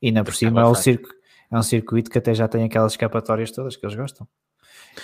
E 0.02 0.08
ainda 0.08 0.24
por 0.24 0.34
cima 0.34 0.62
é 0.62 0.66
o 0.66 0.74
circo 0.74 1.21
é 1.52 1.58
um 1.58 1.64
circuito 1.64 2.10
que 2.10 2.18
até 2.18 2.34
já 2.34 2.48
tem 2.48 2.64
aquelas 2.64 2.94
escapatórias 2.94 3.52
todas 3.52 3.76
que 3.76 3.86
eles 3.86 3.96
gostam. 3.96 4.28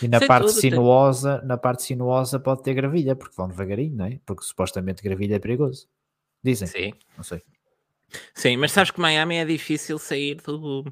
E 0.01 0.07
na 0.07 0.19
Sem 0.19 0.27
parte 0.27 0.47
tudo, 0.47 0.60
sinuosa, 0.60 1.39
tem... 1.39 1.47
na 1.47 1.57
parte 1.57 1.83
sinuosa 1.83 2.39
pode 2.39 2.63
ter 2.63 2.73
gravilha, 2.73 3.15
porque 3.15 3.36
vão 3.36 3.47
devagarinho, 3.47 3.95
não 3.95 4.05
é? 4.05 4.19
Porque 4.25 4.43
supostamente 4.43 5.03
gravilha 5.03 5.36
é 5.36 5.39
perigoso. 5.39 5.88
Dizem. 6.43 6.67
Sim. 6.67 6.93
Não 7.15 7.23
sei. 7.23 7.41
Sim, 8.33 8.57
mas 8.57 8.71
sabes 8.71 8.91
que 8.91 8.99
Miami 8.99 9.36
é 9.36 9.45
difícil 9.45 9.99
sair 9.99 10.36
do, 10.36 10.86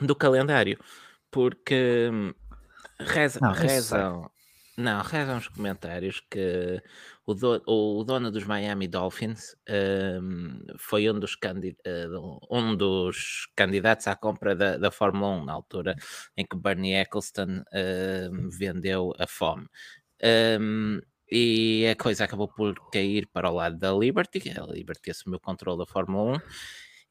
do 0.00 0.16
calendário, 0.16 0.78
porque 1.30 2.10
hum, 2.12 2.34
reza, 2.98 3.38
não, 3.40 3.52
rezam, 3.52 4.30
não, 4.76 5.02
rezam 5.02 5.38
os 5.38 5.48
comentários 5.48 6.20
que 6.28 6.82
o, 7.24 7.34
do, 7.34 7.62
o 7.66 8.02
dono 8.04 8.30
dos 8.30 8.44
Miami 8.44 8.88
Dolphins 8.88 9.54
um, 9.68 10.58
foi 10.78 11.08
um 11.08 11.18
dos, 11.18 11.36
candid, 11.36 11.76
uh, 11.86 12.38
um 12.50 12.76
dos 12.76 13.48
candidatos 13.54 14.08
à 14.08 14.16
compra 14.16 14.54
da, 14.56 14.76
da 14.76 14.90
Fórmula 14.90 15.28
1 15.42 15.44
na 15.44 15.52
altura 15.52 15.94
em 16.36 16.44
que 16.44 16.56
Bernie 16.56 16.94
Eccleston 16.94 17.60
uh, 17.60 18.50
vendeu 18.50 19.14
a 19.18 19.26
fome. 19.26 19.66
Um, 20.60 21.00
e 21.30 21.86
a 21.86 21.96
coisa 21.96 22.24
acabou 22.24 22.48
por 22.48 22.74
cair 22.90 23.26
para 23.32 23.50
o 23.50 23.54
lado 23.54 23.78
da 23.78 23.92
Liberty, 23.92 24.42
a 24.58 24.66
Liberty 24.66 25.10
assumiu 25.10 25.38
o 25.38 25.40
controle 25.40 25.78
da 25.78 25.86
Fórmula 25.86 26.36
1 26.36 26.40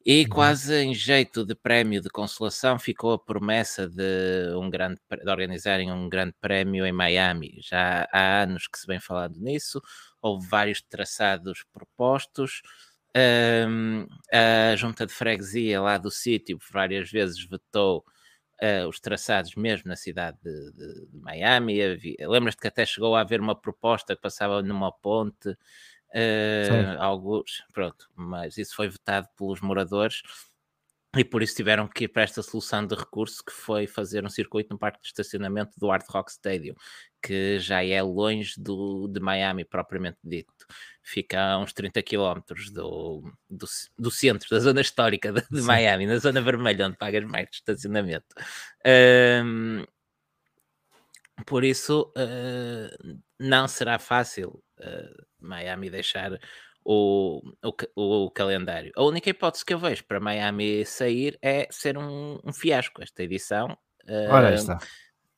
e 0.06 0.24
uhum. 0.24 0.30
quase 0.30 0.76
em 0.76 0.94
jeito 0.94 1.46
de 1.46 1.56
prémio 1.56 2.02
de 2.02 2.10
consolação 2.10 2.78
ficou 2.78 3.14
a 3.14 3.20
promessa 3.20 3.88
de, 3.88 4.54
um 4.58 4.70
grande, 4.70 5.00
de 5.10 5.30
organizarem 5.30 5.92
um 5.92 6.10
grande 6.10 6.34
prémio 6.42 6.86
em 6.86 6.92
Miami. 6.92 7.58
Já 7.62 8.08
há 8.12 8.42
anos 8.44 8.68
que 8.68 8.78
se 8.78 8.86
vem 8.86 9.00
falando 9.00 9.38
nisso, 9.40 9.82
houve 10.22 10.46
vários 10.48 10.82
traçados 10.82 11.64
propostos. 11.72 12.62
Um, 13.16 14.08
a 14.32 14.76
junta 14.76 15.06
de 15.06 15.14
freguesia 15.14 15.80
lá 15.80 15.98
do 15.98 16.12
sítio 16.12 16.58
várias 16.72 17.10
vezes 17.10 17.42
vetou 17.46 18.04
uh, 18.62 18.88
os 18.88 19.00
traçados 19.00 19.56
mesmo 19.56 19.88
na 19.88 19.96
cidade 19.96 20.38
de, 20.44 20.72
de, 20.74 21.08
de 21.08 21.18
Miami. 21.18 21.78
Lembras-te 22.20 22.62
que 22.62 22.68
até 22.68 22.86
chegou 22.86 23.16
a 23.16 23.22
haver 23.22 23.40
uma 23.40 23.56
proposta 23.56 24.16
que 24.16 24.22
passava 24.22 24.62
numa 24.62 24.92
ponte 24.92 25.56
uh, 26.14 27.02
alguns, 27.02 27.64
pronto, 27.74 28.10
mas 28.16 28.58
isso 28.58 28.76
foi 28.76 28.90
vetado 28.90 29.28
pelos 29.38 29.62
moradores 29.62 30.22
e 31.16 31.24
por 31.24 31.44
isso 31.44 31.56
tiveram 31.56 31.88
que 31.88 32.06
ir 32.06 32.08
para 32.08 32.24
esta 32.24 32.42
solução 32.42 32.86
de 32.88 32.96
recurso 32.96 33.44
que 33.46 33.54
foi 33.54 33.86
fazer 33.86 34.26
um 34.26 34.30
circuito 34.30 34.74
no 34.74 34.80
parque 34.80 35.00
de 35.00 35.08
estacionamento 35.08 35.80
do 35.80 35.90
Hard 35.90 36.06
Rock 36.10 36.32
Stadium, 36.32 36.74
que 37.22 37.60
já 37.60 37.86
é 37.86 38.02
longe 38.02 38.56
do, 38.60 39.08
de 39.08 39.20
Miami 39.20 39.64
propriamente 39.64 40.18
dito. 40.24 40.52
Fica 41.04 41.40
a 41.40 41.60
uns 41.60 41.72
30 41.72 42.02
km 42.02 42.42
do, 42.72 43.32
do, 43.48 43.68
do 43.98 44.10
centro, 44.12 44.50
da 44.50 44.60
zona 44.60 44.82
histórica 44.82 45.32
de, 45.32 45.42
de 45.52 45.62
Miami, 45.62 46.08
na 46.08 46.18
zona 46.18 46.42
vermelha, 46.42 46.88
onde 46.88 46.98
pagas 46.98 47.24
mais 47.26 47.48
de 47.48 47.58
estacionamento. 47.58 48.26
Um, 49.46 49.86
por 51.46 51.64
isso, 51.64 52.12
uh, 52.18 53.20
não 53.40 53.68
será 53.68 54.00
fácil 54.00 54.64
uh, 54.84 55.26
Miami 55.40 55.90
deixar 55.90 56.40
o, 56.86 57.42
o, 57.96 58.26
o, 58.26 58.32
calendário. 58.32 58.92
A 58.96 59.04
única 59.04 59.30
hipótese 59.30 59.66
que 59.66 59.74
eu 59.74 59.80
vejo 59.80 60.04
para 60.06 60.20
Miami 60.20 60.86
sair 60.86 61.38
é 61.42 61.68
ser 61.72 61.98
um, 61.98 62.40
um 62.44 62.54
fiasco 62.54 63.02
esta 63.02 63.24
edição. 63.24 63.78
Uh, 64.06 64.32
Ora 64.32 64.54
está. 64.54 64.78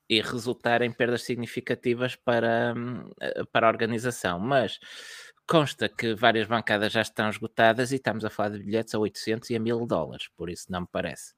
E 0.07 0.21
resultar 0.21 0.81
em 0.81 0.91
perdas 0.91 1.23
significativas 1.23 2.15
para, 2.15 2.75
para 3.51 3.67
a 3.67 3.69
organização. 3.71 4.39
Mas 4.39 4.79
consta 5.47 5.87
que 5.87 6.15
várias 6.15 6.47
bancadas 6.47 6.91
já 6.91 7.01
estão 7.01 7.29
esgotadas 7.29 7.91
e 7.91 7.95
estamos 7.95 8.25
a 8.25 8.29
falar 8.29 8.49
de 8.49 8.59
bilhetes 8.59 8.93
a 8.93 8.99
800 8.99 9.49
e 9.49 9.55
a 9.55 9.59
1000 9.59 9.85
dólares, 9.85 10.27
por 10.35 10.49
isso 10.49 10.71
não 10.71 10.81
me 10.81 10.87
parece. 10.91 11.33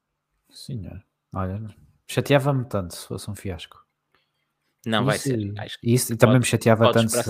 Senhor, 0.49 1.03
olha, 1.33 1.61
chateava-me 2.07 2.65
tanto 2.65 2.95
se 2.95 3.07
fosse 3.07 3.29
um 3.29 3.35
fiasco. 3.35 3.86
Não 4.87 4.99
isso, 4.99 5.05
vai 5.05 5.17
ser. 5.17 5.53
Acho 5.57 5.79
que 5.81 5.93
isso, 5.93 6.15
também 6.15 6.39
me 6.39 6.45
chateava 6.45 6.93
tanto 6.93 7.09
se, 7.09 7.21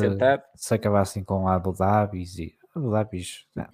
se 0.55 0.73
acabassem 0.75 1.23
com 1.23 1.47
Abu 1.47 1.73
Dhabi 1.73 2.21
e 2.21 2.53
Abu 2.75 2.91
Dhabi, 2.91 3.23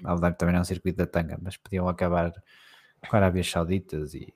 Abu 0.05 0.21
Dhabi 0.21 0.37
também 0.37 0.53
não 0.53 0.59
é 0.59 0.61
um 0.61 0.65
circuito 0.65 0.97
da 0.97 1.05
tanga, 1.05 1.37
mas 1.41 1.57
podiam 1.57 1.89
acabar 1.89 2.31
com 3.09 3.15
Arábias 3.17 3.49
Sauditas 3.49 4.13
e, 4.13 4.33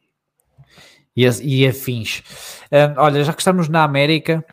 e, 1.16 1.24
e 1.24 1.66
afins. 1.66 2.22
Um, 2.70 3.00
olha, 3.00 3.24
já 3.24 3.32
que 3.32 3.40
estamos 3.40 3.70
na 3.70 3.86
América, 3.86 4.46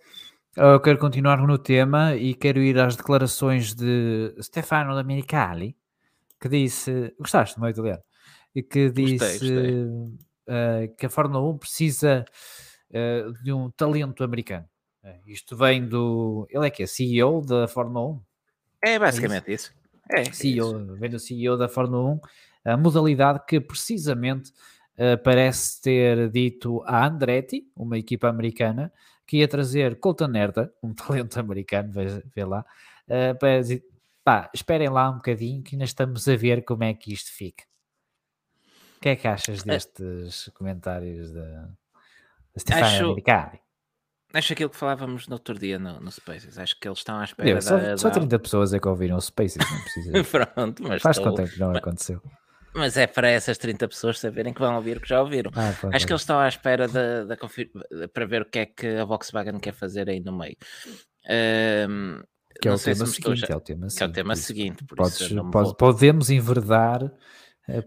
eu 0.56 0.78
quero 0.78 0.98
continuar 0.98 1.38
no 1.38 1.58
tema 1.58 2.14
e 2.14 2.32
quero 2.32 2.62
ir 2.62 2.78
às 2.78 2.94
declarações 2.94 3.74
de 3.74 4.32
Stefano 4.40 4.94
Domenicali, 4.94 5.76
que 6.40 6.48
disse, 6.48 7.12
gostaste 7.18 7.56
do 7.56 7.62
meu 7.62 7.70
italiano? 7.70 8.02
E 8.54 8.62
que 8.62 8.90
disse 8.90 9.18
gostei, 9.18 9.38
gostei. 9.40 9.82
Uh, 10.46 10.96
que 10.96 11.06
a 11.06 11.10
Fórmula 11.10 11.44
1 11.50 11.58
precisa 11.58 12.24
uh, 12.90 13.42
de 13.42 13.52
um 13.52 13.68
talento 13.72 14.22
americano. 14.22 14.68
É, 15.04 15.18
isto 15.26 15.54
vem 15.54 15.86
do. 15.86 16.48
Ele 16.50 16.66
é 16.66 16.70
que 16.70 16.82
é 16.82 16.86
CEO 16.86 17.42
da 17.42 17.68
Fórmula 17.68 18.12
1. 18.12 18.20
É 18.86 18.98
basicamente 18.98 19.50
é 19.50 19.54
isso. 19.54 19.70
isso. 19.70 19.84
É, 20.10 20.24
CEO, 20.32 20.78
é 20.78 20.82
isso. 20.82 20.96
vem 20.96 21.10
do 21.10 21.18
CEO 21.18 21.56
da 21.58 21.68
Fórmula 21.68 22.12
1, 22.64 22.72
a 22.72 22.76
modalidade 22.76 23.40
que 23.46 23.60
precisamente 23.60 24.50
uh, 24.98 25.22
parece 25.22 25.80
ter 25.80 26.30
dito 26.30 26.82
a 26.86 27.06
Andretti, 27.06 27.70
uma 27.76 27.98
equipa 27.98 28.28
americana, 28.28 28.90
que 29.26 29.38
ia 29.38 29.48
trazer 29.48 29.98
Colton 30.00 30.34
Herta, 30.34 30.72
um 30.82 30.92
talento 30.94 31.38
americano, 31.38 31.92
vê, 31.92 32.22
vê 32.34 32.44
lá, 32.44 32.64
uh, 33.06 33.38
para 33.38 33.60
dizer, 33.60 33.84
pá, 34.22 34.50
esperem 34.54 34.88
lá 34.88 35.10
um 35.10 35.16
bocadinho 35.16 35.62
que 35.62 35.74
ainda 35.74 35.84
estamos 35.84 36.26
a 36.28 36.36
ver 36.36 36.64
como 36.64 36.84
é 36.84 36.94
que 36.94 37.12
isto 37.12 37.30
fica. 37.30 37.64
O 38.96 39.00
que 39.00 39.10
é 39.10 39.16
que 39.16 39.28
achas 39.28 39.60
é. 39.60 39.64
destes 39.64 40.50
comentários 40.54 41.30
da, 41.30 41.68
da 42.54 42.58
Stefania 42.58 42.86
Acho... 42.86 43.04
Americani? 43.04 43.64
Acho 44.34 44.52
aquilo 44.52 44.68
que 44.68 44.76
falávamos 44.76 45.28
no 45.28 45.34
outro 45.34 45.56
dia 45.56 45.78
no, 45.78 46.00
no 46.00 46.10
Spaces. 46.10 46.58
Acho 46.58 46.78
que 46.78 46.88
eles 46.88 46.98
estão 46.98 47.18
à 47.18 47.24
espera. 47.24 47.60
só, 47.60 47.78
da, 47.78 47.96
só 47.96 48.10
30 48.10 48.38
pessoas 48.40 48.74
é 48.74 48.80
que 48.80 48.88
ouviram 48.88 49.16
o 49.16 49.20
Spaces, 49.20 49.58
não 49.58 49.80
precisa. 49.80 50.24
Pronto, 50.54 50.82
mas. 50.82 51.00
Faz 51.00 51.16
estou... 51.16 51.32
quanto 51.32 51.48
tempo 51.48 51.60
não 51.60 51.76
aconteceu. 51.76 52.20
Mas 52.74 52.96
é 52.96 53.06
para 53.06 53.30
essas 53.30 53.56
30 53.56 53.86
pessoas 53.86 54.18
saberem 54.18 54.52
que 54.52 54.58
vão 54.58 54.74
ouvir 54.74 54.96
o 54.96 55.00
que 55.00 55.08
já 55.08 55.22
ouviram. 55.22 55.52
Ah, 55.54 55.72
Acho 55.92 56.06
que 56.06 56.12
eles 56.12 56.22
estão 56.22 56.40
à 56.40 56.48
espera 56.48 56.88
de, 56.88 57.24
de, 57.24 58.00
de, 58.00 58.08
para 58.08 58.26
ver 58.26 58.42
o 58.42 58.44
que 58.44 58.58
é 58.58 58.66
que 58.66 58.86
a 58.96 59.04
Volkswagen 59.04 59.60
quer 59.60 59.72
fazer 59.72 60.10
aí 60.10 60.18
no 60.18 60.36
meio. 60.36 60.56
Um, 61.88 62.20
que, 62.60 62.66
é 62.66 62.72
o, 62.72 62.78
tema 62.78 63.06
seguinte, 63.06 63.36
já... 63.36 63.46
é 63.50 63.56
o 63.56 63.60
tema 63.60 63.88
seguinte. 63.88 63.96
Que 63.96 64.02
é 64.02 64.06
o 64.06 64.12
tema 64.12 64.36
seguinte. 64.36 64.84
Podes, 64.84 65.28
pode, 65.52 65.76
podemos 65.76 66.30
enverdar 66.30 67.04
é 67.04 67.10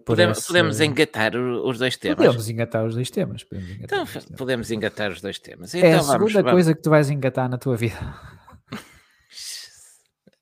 podemos, 0.06 0.40
essa... 0.40 0.48
podemos 0.48 0.82
engatar 0.82 1.36
os 1.36 1.78
dois 1.78 1.98
temas. 1.98 2.18
Podemos 2.18 2.50
engatar 2.50 2.86
os 2.86 2.96
dois 2.96 3.12
temas. 3.12 3.44
Podemos 3.44 3.72
engatar 3.72 4.00
então, 4.00 4.06
temas. 4.06 4.26
podemos 4.38 4.72
engatar 4.72 5.12
os 5.12 5.22
dois 5.22 5.40
temas. 5.40 5.76
Então, 5.76 5.88
é 5.88 5.94
a 5.94 6.02
vamos, 6.02 6.12
segunda 6.12 6.34
vamos. 6.34 6.52
coisa 6.52 6.74
que 6.74 6.82
tu 6.82 6.90
vais 6.90 7.10
engatar 7.10 7.50
na 7.50 7.58
tua 7.58 7.78
vida. 7.78 7.98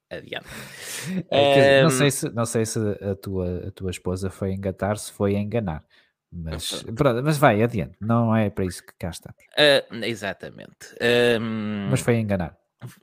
Adiante. 0.10 0.48
É, 1.30 1.80
um... 1.80 1.84
não, 1.84 1.89
sei 1.89 2.12
se, 2.12 2.30
não 2.30 2.45
sei 2.45 2.65
se 2.65 2.80
a 2.80 3.15
tua, 3.15 3.67
a 3.67 3.71
tua 3.71 3.91
esposa 3.91 4.30
foi 4.30 4.54
engatar, 4.54 4.98
se 4.98 5.12
foi 5.12 5.36
enganar. 5.36 5.84
Mas, 6.32 6.84
pronto, 6.95 7.24
mas 7.24 7.38
vai, 7.38 7.63
adiante. 7.63 7.95
Não 8.02 8.36
é 8.36 8.50
para 8.50 8.65
isso 8.65 8.86
que 8.86 8.93
cá 9.00 9.10
está. 9.10 9.34
Uh, 9.58 10.04
exatamente. 10.04 10.93
Um... 11.39 11.88
Mas 11.89 12.02
foi 12.02 12.17
enganar. 12.17 12.58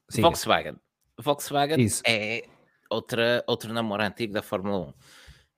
Siga. 0.09 0.29
Volkswagen. 0.29 0.77
Volkswagen 1.19 1.81
isso. 1.81 2.03
é 2.07 2.45
outra, 2.91 3.43
outro 3.47 3.73
namoro 3.73 4.03
antigo 4.03 4.35
da 4.35 4.43
Fórmula 4.43 4.89
1 4.89 4.95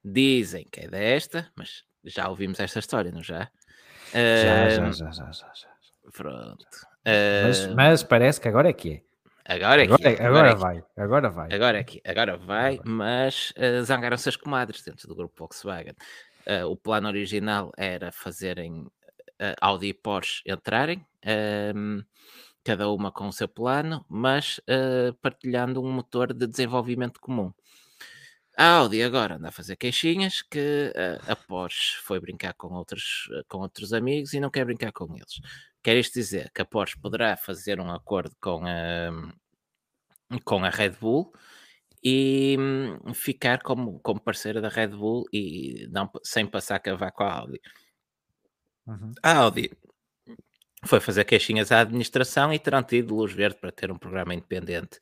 Dizem 0.05 0.67
que 0.71 0.81
é 0.81 0.89
desta, 0.89 1.51
mas 1.57 1.85
já 2.05 2.29
ouvimos 2.29 2.61
esta 2.61 2.79
história, 2.79 3.11
não 3.11 3.23
já? 3.23 3.51
Já, 4.13 4.69
já, 4.69 4.91
já, 4.93 5.11
já, 5.11 5.33
já, 5.33 5.53
já. 5.55 5.69
Pronto. 6.13 6.67
Mas, 7.05 7.67
mas 7.75 8.03
parece 8.03 8.41
que 8.41 8.49
agora 8.49 8.69
é 8.69 8.73
que 8.73 9.03
é. 9.45 9.55
agora 9.55 9.83
é 9.83 9.87
que 9.87 9.93
Agora, 9.93 10.11
é, 10.11 10.27
agora, 10.27 10.29
agora 10.29 10.49
é 10.49 10.55
que 10.55 10.61
vai, 10.61 10.85
agora 11.05 11.31
vai. 11.31 11.49
Agora 11.53 11.79
aqui, 11.79 12.01
agora 12.05 12.37
vai, 12.37 12.81
mas 12.85 13.53
uh, 13.59 13.83
zangaram-se 13.85 14.29
as 14.29 14.37
comadres 14.37 14.83
dentro 14.83 15.09
do 15.09 15.15
grupo 15.15 15.35
Volkswagen. 15.39 15.95
Uh, 16.47 16.67
o 16.67 16.77
plano 16.77 17.09
original 17.09 17.73
era 17.77 18.13
fazerem 18.13 18.83
uh, 18.83 19.55
Audi 19.61 19.89
e 19.89 19.95
Porsche 19.95 20.43
entrarem, 20.47 21.05
cada 22.63 22.89
uma 22.91 23.11
com 23.11 23.29
o 23.29 23.33
seu 23.33 23.49
plano, 23.49 24.05
mas 24.09 24.61
partilhando 25.21 25.83
um 25.83 25.91
motor 25.91 26.33
de 26.33 26.47
desenvolvimento 26.47 27.21
comum. 27.21 27.53
A 28.57 28.77
Audi 28.79 29.03
agora 29.03 29.35
anda 29.35 29.49
a 29.49 29.53
fazer 29.53 29.77
queixinhas 29.77 30.43
que 30.43 30.93
uh, 30.95 31.31
a 31.31 31.35
Porsche 31.35 31.99
foi 32.03 32.21
brincar 32.21 32.55
com 32.55 32.69
outros, 32.73 33.29
uh, 33.31 33.45
com 33.49 33.59
outros 33.59 33.93
amigos 33.93 34.33
e 34.33 34.41
não 34.41 34.51
quer 34.51 34.65
brincar 34.65 34.93
com 34.93 35.13
eles. 35.15 35.41
Quer 35.83 35.97
isto 35.97 36.15
dizer 36.15 36.51
que 36.55 36.63
a 36.63 36.65
Porsche 36.65 36.99
poderá 37.01 37.37
fazer 37.37 37.81
um 37.81 37.91
acordo 37.91 38.35
com 38.41 38.65
a, 38.65 39.11
com 40.45 40.65
a 40.65 40.71
Red 40.71 40.93
Bull 41.01 41.33
e 42.03 42.57
hum, 42.59 43.13
ficar 43.13 43.63
como, 43.63 43.99
como 44.01 44.21
parceira 44.21 44.61
da 44.61 44.69
Red 44.69 44.89
Bull 44.89 45.25
e 45.33 45.89
não, 45.91 46.11
sem 46.23 46.47
passar 46.47 46.79
cavaco 46.79 47.23
à 47.25 47.33
Audi. 47.41 47.61
Uhum. 48.87 49.13
A 49.23 49.39
Audi 49.39 49.71
foi 50.87 51.01
fazer 51.01 51.25
queixinhas 51.25 51.73
à 51.73 51.81
administração 51.81 52.53
e 52.53 52.59
terão 52.59 52.83
tido 52.83 53.15
luz 53.15 53.33
verde 53.33 53.57
para 53.59 53.73
ter 53.73 53.91
um 53.91 53.99
programa 53.99 54.35
independente. 54.35 54.99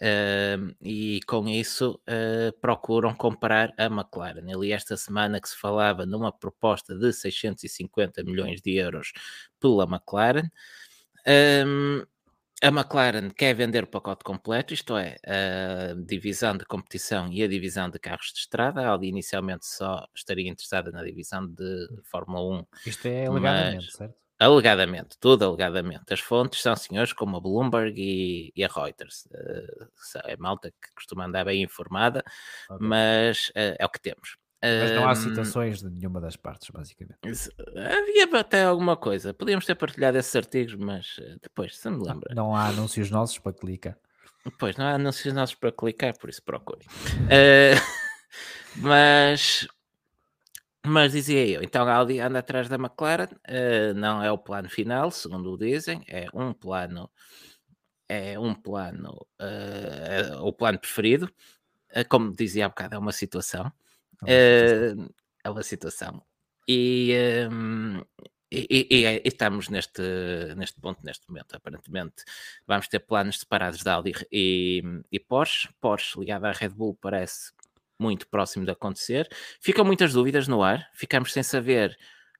Uh, 0.00 0.74
e 0.80 1.20
com 1.26 1.46
isso 1.46 2.00
uh, 2.08 2.58
procuram 2.58 3.14
comprar 3.14 3.74
a 3.76 3.84
McLaren. 3.84 4.50
Ali 4.50 4.72
esta 4.72 4.96
semana 4.96 5.38
que 5.40 5.48
se 5.48 5.56
falava 5.56 6.06
numa 6.06 6.32
proposta 6.32 6.94
de 6.94 7.12
650 7.12 8.22
milhões 8.22 8.62
de 8.62 8.76
euros 8.76 9.12
pela 9.60 9.84
McLaren. 9.84 10.50
Um, 11.66 12.02
a 12.62 12.68
McLaren 12.68 13.30
quer 13.30 13.54
vender 13.54 13.84
o 13.84 13.86
pacote 13.86 14.22
completo, 14.22 14.74
isto 14.74 14.96
é, 14.96 15.16
a 15.26 15.94
divisão 15.94 16.56
de 16.56 16.64
competição 16.66 17.32
e 17.32 17.42
a 17.42 17.48
divisão 17.48 17.88
de 17.88 17.98
carros 17.98 18.32
de 18.32 18.40
estrada. 18.40 18.82
A 18.82 18.88
Audi 18.88 19.06
inicialmente 19.08 19.66
só 19.66 20.06
estaria 20.14 20.48
interessada 20.50 20.90
na 20.90 21.02
divisão 21.02 21.46
de 21.46 21.88
Fórmula 22.04 22.60
1. 22.60 22.66
Isto 22.86 23.08
é 23.08 23.26
alegadamente, 23.26 23.84
mas- 23.86 23.94
certo? 23.94 24.14
Alegadamente, 24.40 25.18
tudo 25.20 25.44
alegadamente. 25.44 26.12
As 26.14 26.20
fontes 26.20 26.62
são 26.62 26.74
senhores 26.74 27.12
como 27.12 27.36
a 27.36 27.40
Bloomberg 27.40 27.94
e, 28.00 28.50
e 28.56 28.64
a 28.64 28.68
Reuters. 28.68 29.26
Uh, 29.26 30.18
é 30.24 30.36
malta 30.38 30.70
que 30.70 30.94
costuma 30.94 31.26
andar 31.26 31.44
bem 31.44 31.62
informada, 31.62 32.24
Ok. 32.70 32.86
mas 32.88 33.50
uh, 33.50 33.76
é 33.78 33.84
o 33.84 33.88
que 33.90 34.00
temos. 34.00 34.38
Mas 34.62 34.90
não 34.92 35.08
há 35.08 35.14
citações 35.14 35.80
de 35.80 35.88
nenhuma 35.88 36.20
das 36.20 36.36
partes, 36.36 36.68
basicamente. 36.70 37.18
Havia 37.24 38.40
até 38.40 38.64
alguma 38.64 38.94
coisa. 38.94 39.32
Podíamos 39.32 39.64
ter 39.64 39.74
partilhado 39.74 40.18
esses 40.18 40.34
artigos, 40.36 40.74
mas 40.74 41.16
uh, 41.18 41.38
depois, 41.42 41.76
se 41.76 41.88
me 41.90 42.02
lembra. 42.02 42.34
Não 42.34 42.54
há 42.54 42.66
anúncios 42.66 43.10
nossos 43.10 43.38
para 43.38 43.52
clicar. 43.52 43.96
Pois, 44.58 44.76
não 44.76 44.86
há 44.86 44.94
anúncios 44.94 45.34
nossos 45.34 45.54
para 45.54 45.70
clicar, 45.70 46.16
por 46.18 46.30
isso 46.30 46.42
procurem. 46.42 46.86
Eh, 47.30 47.74
mas, 48.76 49.66
mas 50.86 51.12
dizia 51.12 51.46
eu, 51.46 51.62
então 51.62 51.86
a 51.86 51.94
Audi 51.94 52.20
anda 52.20 52.38
atrás 52.40 52.68
da 52.68 52.76
McLaren, 52.76 53.28
eh, 53.44 53.92
não 53.94 54.22
é 54.22 54.30
o 54.32 54.38
plano 54.38 54.68
final, 54.70 55.10
segundo 55.10 55.52
o 55.52 55.58
dizem, 55.58 56.02
é 56.08 56.26
um 56.34 56.52
plano, 56.54 57.10
é 58.08 58.38
um 58.38 58.54
plano, 58.54 59.26
eh, 59.40 60.30
o 60.40 60.52
plano 60.52 60.78
preferido, 60.78 61.32
Eh, 61.92 62.04
como 62.04 62.34
dizia 62.36 62.66
há 62.66 62.68
bocado, 62.70 62.94
é 62.96 62.98
uma 62.98 63.12
situação. 63.12 63.72
É 64.26 65.50
uma 65.50 65.62
situação. 65.62 66.22
É. 66.68 66.72
E, 66.72 67.12
ehm, 67.12 68.00
e- 68.52 68.66
e- 68.90 69.06
e 69.24 69.28
estamos 69.28 69.68
neste, 69.68 70.02
neste 70.56 70.80
ponto, 70.80 71.00
neste 71.04 71.28
momento, 71.28 71.54
aparentemente. 71.56 72.24
Vamos 72.66 72.88
ter 72.88 73.00
planos 73.00 73.40
separados 73.40 73.82
da 73.82 73.94
Audi 73.94 74.12
e, 74.32 74.82
e 75.12 75.20
Porsche. 75.20 75.68
Porsche 75.80 76.18
ligada 76.20 76.48
à 76.48 76.52
Red 76.52 76.70
Bull 76.70 76.96
parece 77.00 77.52
muito 78.00 78.26
próximo 78.28 78.64
de 78.64 78.70
acontecer. 78.70 79.28
Ficam 79.60 79.84
muitas 79.84 80.12
dúvidas 80.12 80.48
no 80.48 80.62
ar. 80.62 80.88
Ficamos 80.94 81.32
sem 81.32 81.42
saber 81.42 81.96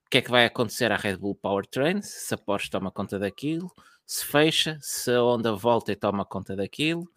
o 0.06 0.10
que 0.10 0.18
é 0.18 0.22
que 0.22 0.30
vai 0.30 0.46
acontecer 0.46 0.90
à 0.90 0.96
Red 0.96 1.16
Bull 1.18 1.36
Powertrain, 1.36 2.02
se 2.02 2.34
a 2.34 2.38
Porsche 2.38 2.70
toma 2.70 2.90
conta 2.90 3.18
daquilo, 3.18 3.70
se 4.04 4.24
fecha, 4.24 4.78
se 4.80 5.12
a 5.12 5.22
Honda 5.22 5.52
volta 5.52 5.92
e 5.92 5.96
toma 5.96 6.24
conta 6.24 6.56
daquilo 6.56 7.08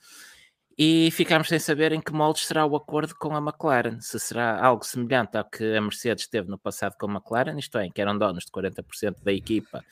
e 0.77 1.11
ficámos 1.11 1.49
sem 1.49 1.59
saber 1.59 1.91
em 1.91 2.01
que 2.01 2.11
moldes 2.11 2.47
será 2.47 2.65
o 2.65 2.75
acordo 2.75 3.13
com 3.15 3.35
a 3.35 3.39
McLaren. 3.39 3.99
Se 4.01 4.19
será 4.19 4.63
algo 4.63 4.83
semelhante 4.83 5.37
ao 5.37 5.45
que 5.45 5.75
a 5.75 5.81
Mercedes 5.81 6.27
teve 6.27 6.49
no 6.49 6.57
passado 6.57 6.95
com 6.99 7.05
a 7.07 7.13
McLaren, 7.13 7.57
isto 7.59 7.77
é, 7.77 7.85
em 7.85 7.91
que 7.91 8.01
eram 8.01 8.17
donos 8.17 8.45
de 8.45 8.51
40% 8.51 9.23
da 9.23 9.31
equipa, 9.31 9.83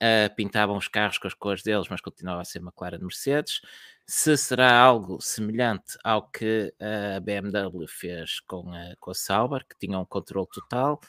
ah, 0.00 0.30
pintavam 0.36 0.76
os 0.76 0.88
carros 0.88 1.18
com 1.18 1.26
as 1.26 1.34
cores 1.34 1.62
deles, 1.62 1.88
mas 1.88 2.00
continuava 2.00 2.42
a 2.42 2.44
ser 2.44 2.60
McLaren 2.60 2.98
Mercedes. 3.00 3.60
Se 4.06 4.36
será 4.36 4.78
algo 4.78 5.20
semelhante 5.20 5.98
ao 6.04 6.28
que 6.30 6.72
a 6.80 7.20
BMW 7.20 7.86
fez 7.88 8.40
com 8.40 8.72
a, 8.72 8.94
com 9.00 9.10
a 9.10 9.14
Sauber, 9.14 9.64
que 9.66 9.76
tinha 9.78 9.98
um 9.98 10.04
controle 10.04 10.48
total, 10.52 11.00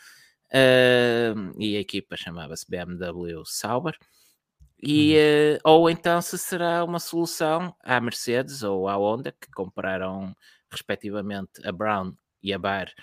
ah, 0.54 1.34
e 1.58 1.78
a 1.78 1.80
equipa 1.80 2.16
chamava-se 2.18 2.66
BMW 2.70 3.44
Sauber. 3.46 3.98
E, 4.82 5.16
eh, 5.18 5.60
ou 5.64 5.90
então 5.90 6.22
se 6.22 6.38
será 6.38 6.84
uma 6.84 7.00
solução 7.00 7.76
à 7.84 8.00
Mercedes 8.00 8.62
ou 8.64 8.88
à 8.88 8.96
Honda, 8.96 9.32
que 9.32 9.50
compraram 9.52 10.36
respectivamente 10.72 11.66
a 11.66 11.72
Brown 11.72 12.14
e 12.44 12.54
a 12.54 12.60
Bar 12.60 12.94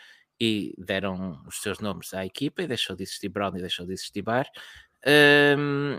e 0.41 0.75
deram 0.79 1.43
os 1.47 1.61
seus 1.63 1.79
nomes 1.81 2.13
à 2.15 2.25
equipa 2.25 2.63
e 2.63 2.67
deixou 2.67 2.95
de 2.97 3.03
existir 3.03 3.29
Brown 3.29 3.57
e 3.57 3.61
deixou 3.61 3.87
de 3.87 3.93
existir 3.93 4.23
Bar. 4.23 4.47
Hum, 5.07 5.99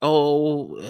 ou, 0.00 0.78
eh, 0.80 0.88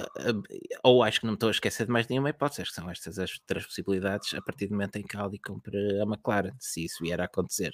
ou 0.83 1.03
acho 1.03 1.21
que 1.21 1.27
não 1.27 1.33
me 1.33 1.37
estou 1.37 1.49
a 1.49 1.53
esquecer 1.53 1.87
de 1.87 1.93
mais 1.93 2.09
nenhuma 2.09 2.31
hipótese, 2.31 2.63
acho 2.63 2.71
que 2.73 2.75
são 2.81 2.91
estas 2.91 3.19
as 3.19 3.39
três 3.47 3.65
possibilidades 3.65 4.35
a 4.35 4.43
partir 4.43 4.67
do 4.67 4.73
momento 4.73 4.97
em 4.97 5.03
que 5.03 5.17
a 5.17 5.21
Audi 5.21 5.39
compre 5.39 5.77
a 6.01 6.05
McLaren, 6.05 6.53
se 6.59 6.85
isso 6.85 7.03
vier 7.03 7.21
a 7.21 7.25
acontecer. 7.25 7.73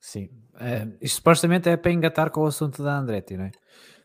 Sim. 0.00 0.28
Eh, 0.60 0.86
isto 1.00 1.16
supostamente 1.16 1.68
é 1.68 1.76
para 1.78 1.90
engatar 1.92 2.30
com 2.30 2.42
o 2.42 2.46
assunto 2.46 2.82
da 2.82 2.98
Andretti, 2.98 3.36
não 3.38 3.44
é? 3.44 3.52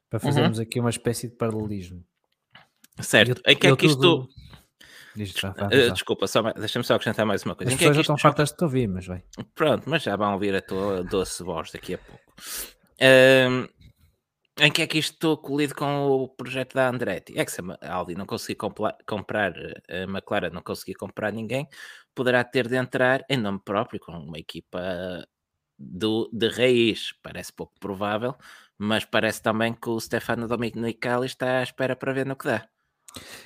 Para 0.10 0.20
fazermos 0.20 0.60
aqui 0.60 0.80
uma 0.80 0.90
espécie 0.90 1.28
de 1.28 1.36
paralelismo. 1.36 2.04
Certo, 3.02 3.42
Eu- 3.46 3.54
em 3.54 3.58
que 3.58 3.68
é 3.68 3.76
que 3.76 3.86
isto. 3.86 4.30
Diz, 5.16 5.34
vá. 5.34 5.54
desculpa, 5.92 6.28
só, 6.28 6.42
deixa-me 6.54 6.86
só 6.86 6.96
acrescentar 6.96 7.26
mais 7.26 7.44
uma 7.44 7.56
coisa. 7.56 7.70
As 7.70 7.76
é 7.76 7.78
pessoas 7.78 7.92
que 7.92 7.96
já 7.96 8.02
estão 8.02 8.18
fartas 8.18 8.50
de 8.52 8.56
te 8.58 8.64
ouvir, 8.64 8.88
mas 8.88 9.06
vai. 9.06 9.24
Pronto, 9.54 9.90
mas 9.90 10.04
já 10.04 10.16
vão 10.16 10.34
ouvir 10.34 10.56
a 10.56 10.62
tua 10.62 11.04
doce 11.04 11.44
voz 11.44 11.72
daqui 11.72 11.96
a 11.96 11.98
pouco. 11.98 12.34
Em 14.60 14.72
que 14.72 14.82
é 14.82 14.88
que 14.88 14.98
isto 14.98 15.38
colido 15.38 15.74
com 15.74 16.08
o 16.08 16.28
projeto 16.28 16.74
da 16.74 16.90
Andretti? 16.90 17.38
É 17.38 17.46
que 17.46 17.52
se 17.52 17.62
a 17.82 17.94
Audi 17.94 18.16
não 18.16 18.26
conseguir 18.26 18.58
comprar, 19.06 19.54
eh, 19.88 20.04
a 20.04 20.04
McLaren 20.04 20.50
não 20.52 20.62
conseguir 20.62 20.96
comprar 20.96 21.32
ninguém, 21.32 21.68
poderá 22.14 22.44
ter 22.44 22.68
de 22.68 22.76
entrar 22.76 23.24
em 23.30 23.38
nome 23.38 23.60
próprio 23.64 24.00
com 24.00 24.12
uma 24.12 24.38
equipa 24.38 25.26
do, 25.78 26.30
de 26.34 26.50
raiz. 26.50 27.14
Parece 27.24 27.54
pouco 27.54 27.74
provável, 27.80 28.36
mas 28.78 29.06
parece 29.06 29.42
também 29.42 29.74
que 29.74 29.90
o 29.90 30.00
Stefano 30.00 30.48
Domenicali 30.48 31.26
está 31.26 31.60
à 31.60 31.64
espera 31.64 31.96
para 31.96 32.14
ver 32.14 32.26
no 32.26 32.36
que 32.36 32.48
dá. 32.48 32.68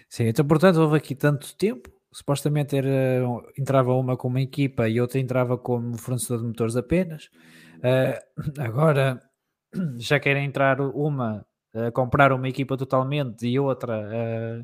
Sim, 0.10 0.26
então 0.26 0.46
portanto 0.46 0.78
houve 0.78 0.98
aqui 0.98 1.16
tanto 1.16 1.56
tempo. 1.56 1.92
Supostamente 2.12 2.76
era, 2.76 3.24
entrava 3.58 3.94
uma 3.94 4.16
como 4.16 4.38
equipa 4.38 4.88
e 4.88 5.02
outra 5.02 5.20
entrava 5.20 5.58
como 5.58 5.98
fornecedor 5.98 6.40
de 6.40 6.48
motores 6.48 6.76
apenas. 6.76 7.30
Eh, 7.84 8.20
agora 8.60 9.20
já 9.98 10.20
querem 10.20 10.46
entrar 10.46 10.80
uma 10.82 11.46
a 11.74 11.92
comprar 11.92 12.32
uma 12.32 12.48
equipa 12.48 12.78
totalmente 12.78 13.48
e 13.48 13.60
outra 13.60 14.08
eh, 14.14 14.64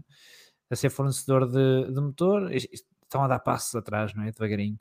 a 0.69 0.75
ser 0.75 0.89
fornecedor 0.89 1.47
de, 1.47 1.91
de 1.91 1.99
motor. 1.99 2.51
Estão 2.53 3.23
a 3.23 3.27
dar 3.27 3.39
passos 3.39 3.73
atrás, 3.75 4.13
não 4.13 4.23
é? 4.23 4.31
Devagarinho. 4.31 4.79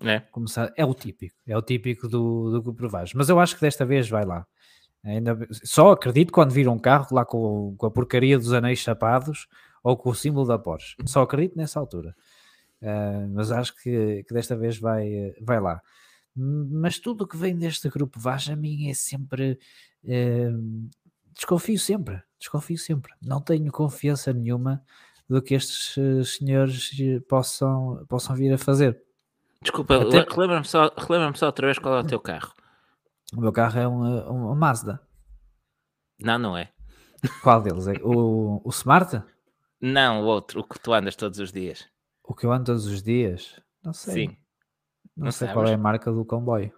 Né? 0.00 0.20
começar. 0.30 0.72
É 0.76 0.84
o 0.84 0.94
típico, 0.94 1.34
é 1.44 1.56
o 1.58 1.62
típico 1.62 2.06
do, 2.06 2.52
do 2.52 2.62
grupo 2.62 2.88
Vaz. 2.88 3.12
Mas 3.14 3.28
eu 3.28 3.40
acho 3.40 3.56
que 3.56 3.60
desta 3.60 3.84
vez 3.84 4.08
vai 4.08 4.24
lá. 4.24 4.46
Ainda, 5.04 5.36
só 5.64 5.90
acredito 5.90 6.32
quando 6.32 6.52
vir 6.52 6.68
um 6.68 6.78
carro 6.78 7.08
lá 7.10 7.24
com, 7.24 7.74
com 7.76 7.86
a 7.86 7.90
porcaria 7.90 8.38
dos 8.38 8.52
anéis 8.52 8.78
chapados 8.78 9.48
ou 9.82 9.96
com 9.96 10.10
o 10.10 10.14
símbolo 10.14 10.46
da 10.46 10.58
Porsche. 10.58 10.94
Só 11.04 11.22
acredito 11.22 11.56
nessa 11.56 11.80
altura. 11.80 12.14
Ah, 12.82 13.26
mas 13.30 13.50
acho 13.50 13.74
que, 13.76 14.22
que 14.24 14.34
desta 14.34 14.56
vez 14.56 14.78
vai, 14.78 15.32
vai 15.40 15.60
lá. 15.60 15.80
Mas 16.40 16.98
tudo 16.98 17.24
o 17.24 17.26
que 17.26 17.36
vem 17.36 17.56
deste 17.56 17.88
grupo 17.88 18.20
Vaz 18.20 18.48
a 18.48 18.54
mim 18.56 18.88
é 18.88 18.94
sempre. 18.94 19.58
eh, 20.04 20.50
desconfio 21.34 21.78
sempre, 21.78 22.22
desconfio 22.38 22.78
sempre. 22.78 23.12
Não 23.22 23.40
tenho 23.40 23.70
confiança 23.72 24.32
nenhuma 24.32 24.82
do 25.28 25.42
que 25.42 25.54
estes 25.54 25.96
eh, 25.98 26.22
senhores 26.24 26.90
eh, 27.00 27.20
possam, 27.28 28.04
possam 28.08 28.34
vir 28.36 28.52
a 28.52 28.58
fazer. 28.58 29.02
Desculpa, 29.60 29.96
Até- 29.96 30.20
le- 30.20 30.26
relembra-me 30.30 30.64
só, 30.64 30.88
relembra 30.96 31.36
só 31.36 31.46
outra 31.46 31.66
vez 31.66 31.78
qual 31.78 31.96
é 31.96 32.00
o 32.00 32.06
teu 32.06 32.20
carro. 32.20 32.52
O 33.36 33.40
meu 33.40 33.52
carro 33.52 33.78
é 33.78 33.86
uma, 33.86 34.30
uma 34.30 34.54
Mazda. 34.54 35.00
Não, 36.20 36.38
não 36.38 36.56
é. 36.56 36.70
Qual 37.42 37.60
deles? 37.60 37.86
É 37.88 37.94
o, 38.02 38.60
o 38.64 38.70
Smart? 38.70 39.22
Não, 39.80 40.22
o 40.22 40.26
outro, 40.26 40.60
o 40.60 40.64
que 40.64 40.78
tu 40.80 40.92
andas 40.92 41.14
todos 41.16 41.38
os 41.38 41.52
dias. 41.52 41.86
O 42.24 42.34
que 42.34 42.46
eu 42.46 42.52
ando 42.52 42.66
todos 42.66 42.86
os 42.86 43.02
dias? 43.02 43.60
Não 43.84 43.92
sei. 43.92 44.28
Sim. 44.28 44.36
Não, 45.18 45.26
não 45.26 45.32
sei 45.32 45.48
qual 45.48 45.66
é 45.66 45.74
a 45.74 45.78
marca 45.78 46.12
do 46.12 46.24
comboio. 46.24 46.72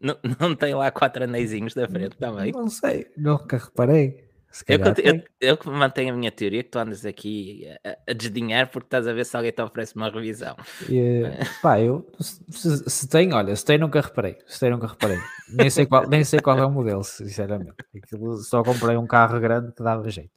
Não, 0.00 0.16
não 0.38 0.54
tem 0.54 0.74
lá 0.74 0.90
quatro 0.90 1.24
anéisinhos 1.24 1.72
da 1.72 1.88
frente 1.88 2.16
também. 2.18 2.52
Não 2.52 2.68
sei. 2.68 3.06
Nunca 3.16 3.56
reparei. 3.56 4.26
Eu, 4.66 4.78
eu, 4.78 5.22
eu, 5.38 5.56
que 5.58 5.68
mantenho 5.68 6.14
a 6.14 6.16
minha 6.16 6.30
teoria 6.30 6.62
que 6.62 6.70
tu 6.70 6.78
andas 6.78 7.04
aqui 7.04 7.66
a, 7.84 8.10
a 8.10 8.14
desdenhar 8.14 8.70
porque 8.70 8.86
estás 8.86 9.06
a 9.06 9.12
ver 9.12 9.26
se 9.26 9.36
alguém 9.36 9.52
te 9.52 9.60
oferece 9.60 9.94
uma 9.96 10.08
revisão. 10.08 10.56
E, 10.88 11.24
pá, 11.60 11.78
eu 11.78 12.06
se, 12.20 12.88
se 12.88 13.08
tem, 13.08 13.34
olha, 13.34 13.54
se 13.54 13.64
tem 13.64 13.76
nunca 13.76 14.00
reparei, 14.00 14.38
se 14.46 14.58
tem 14.58 14.70
nunca 14.70 14.86
reparei. 14.86 15.18
Nem 15.50 15.68
sei 15.68 15.84
qual, 15.84 16.08
nem 16.08 16.24
sei 16.24 16.40
qual 16.40 16.58
é 16.58 16.64
o 16.64 16.70
modelo, 16.70 17.04
sinceramente. 17.04 17.74
Aquilo, 17.94 18.36
só 18.38 18.62
comprei 18.62 18.96
um 18.96 19.06
carro 19.06 19.38
grande 19.40 19.72
que 19.72 19.82
dava 19.82 20.08
jeito. 20.08 20.32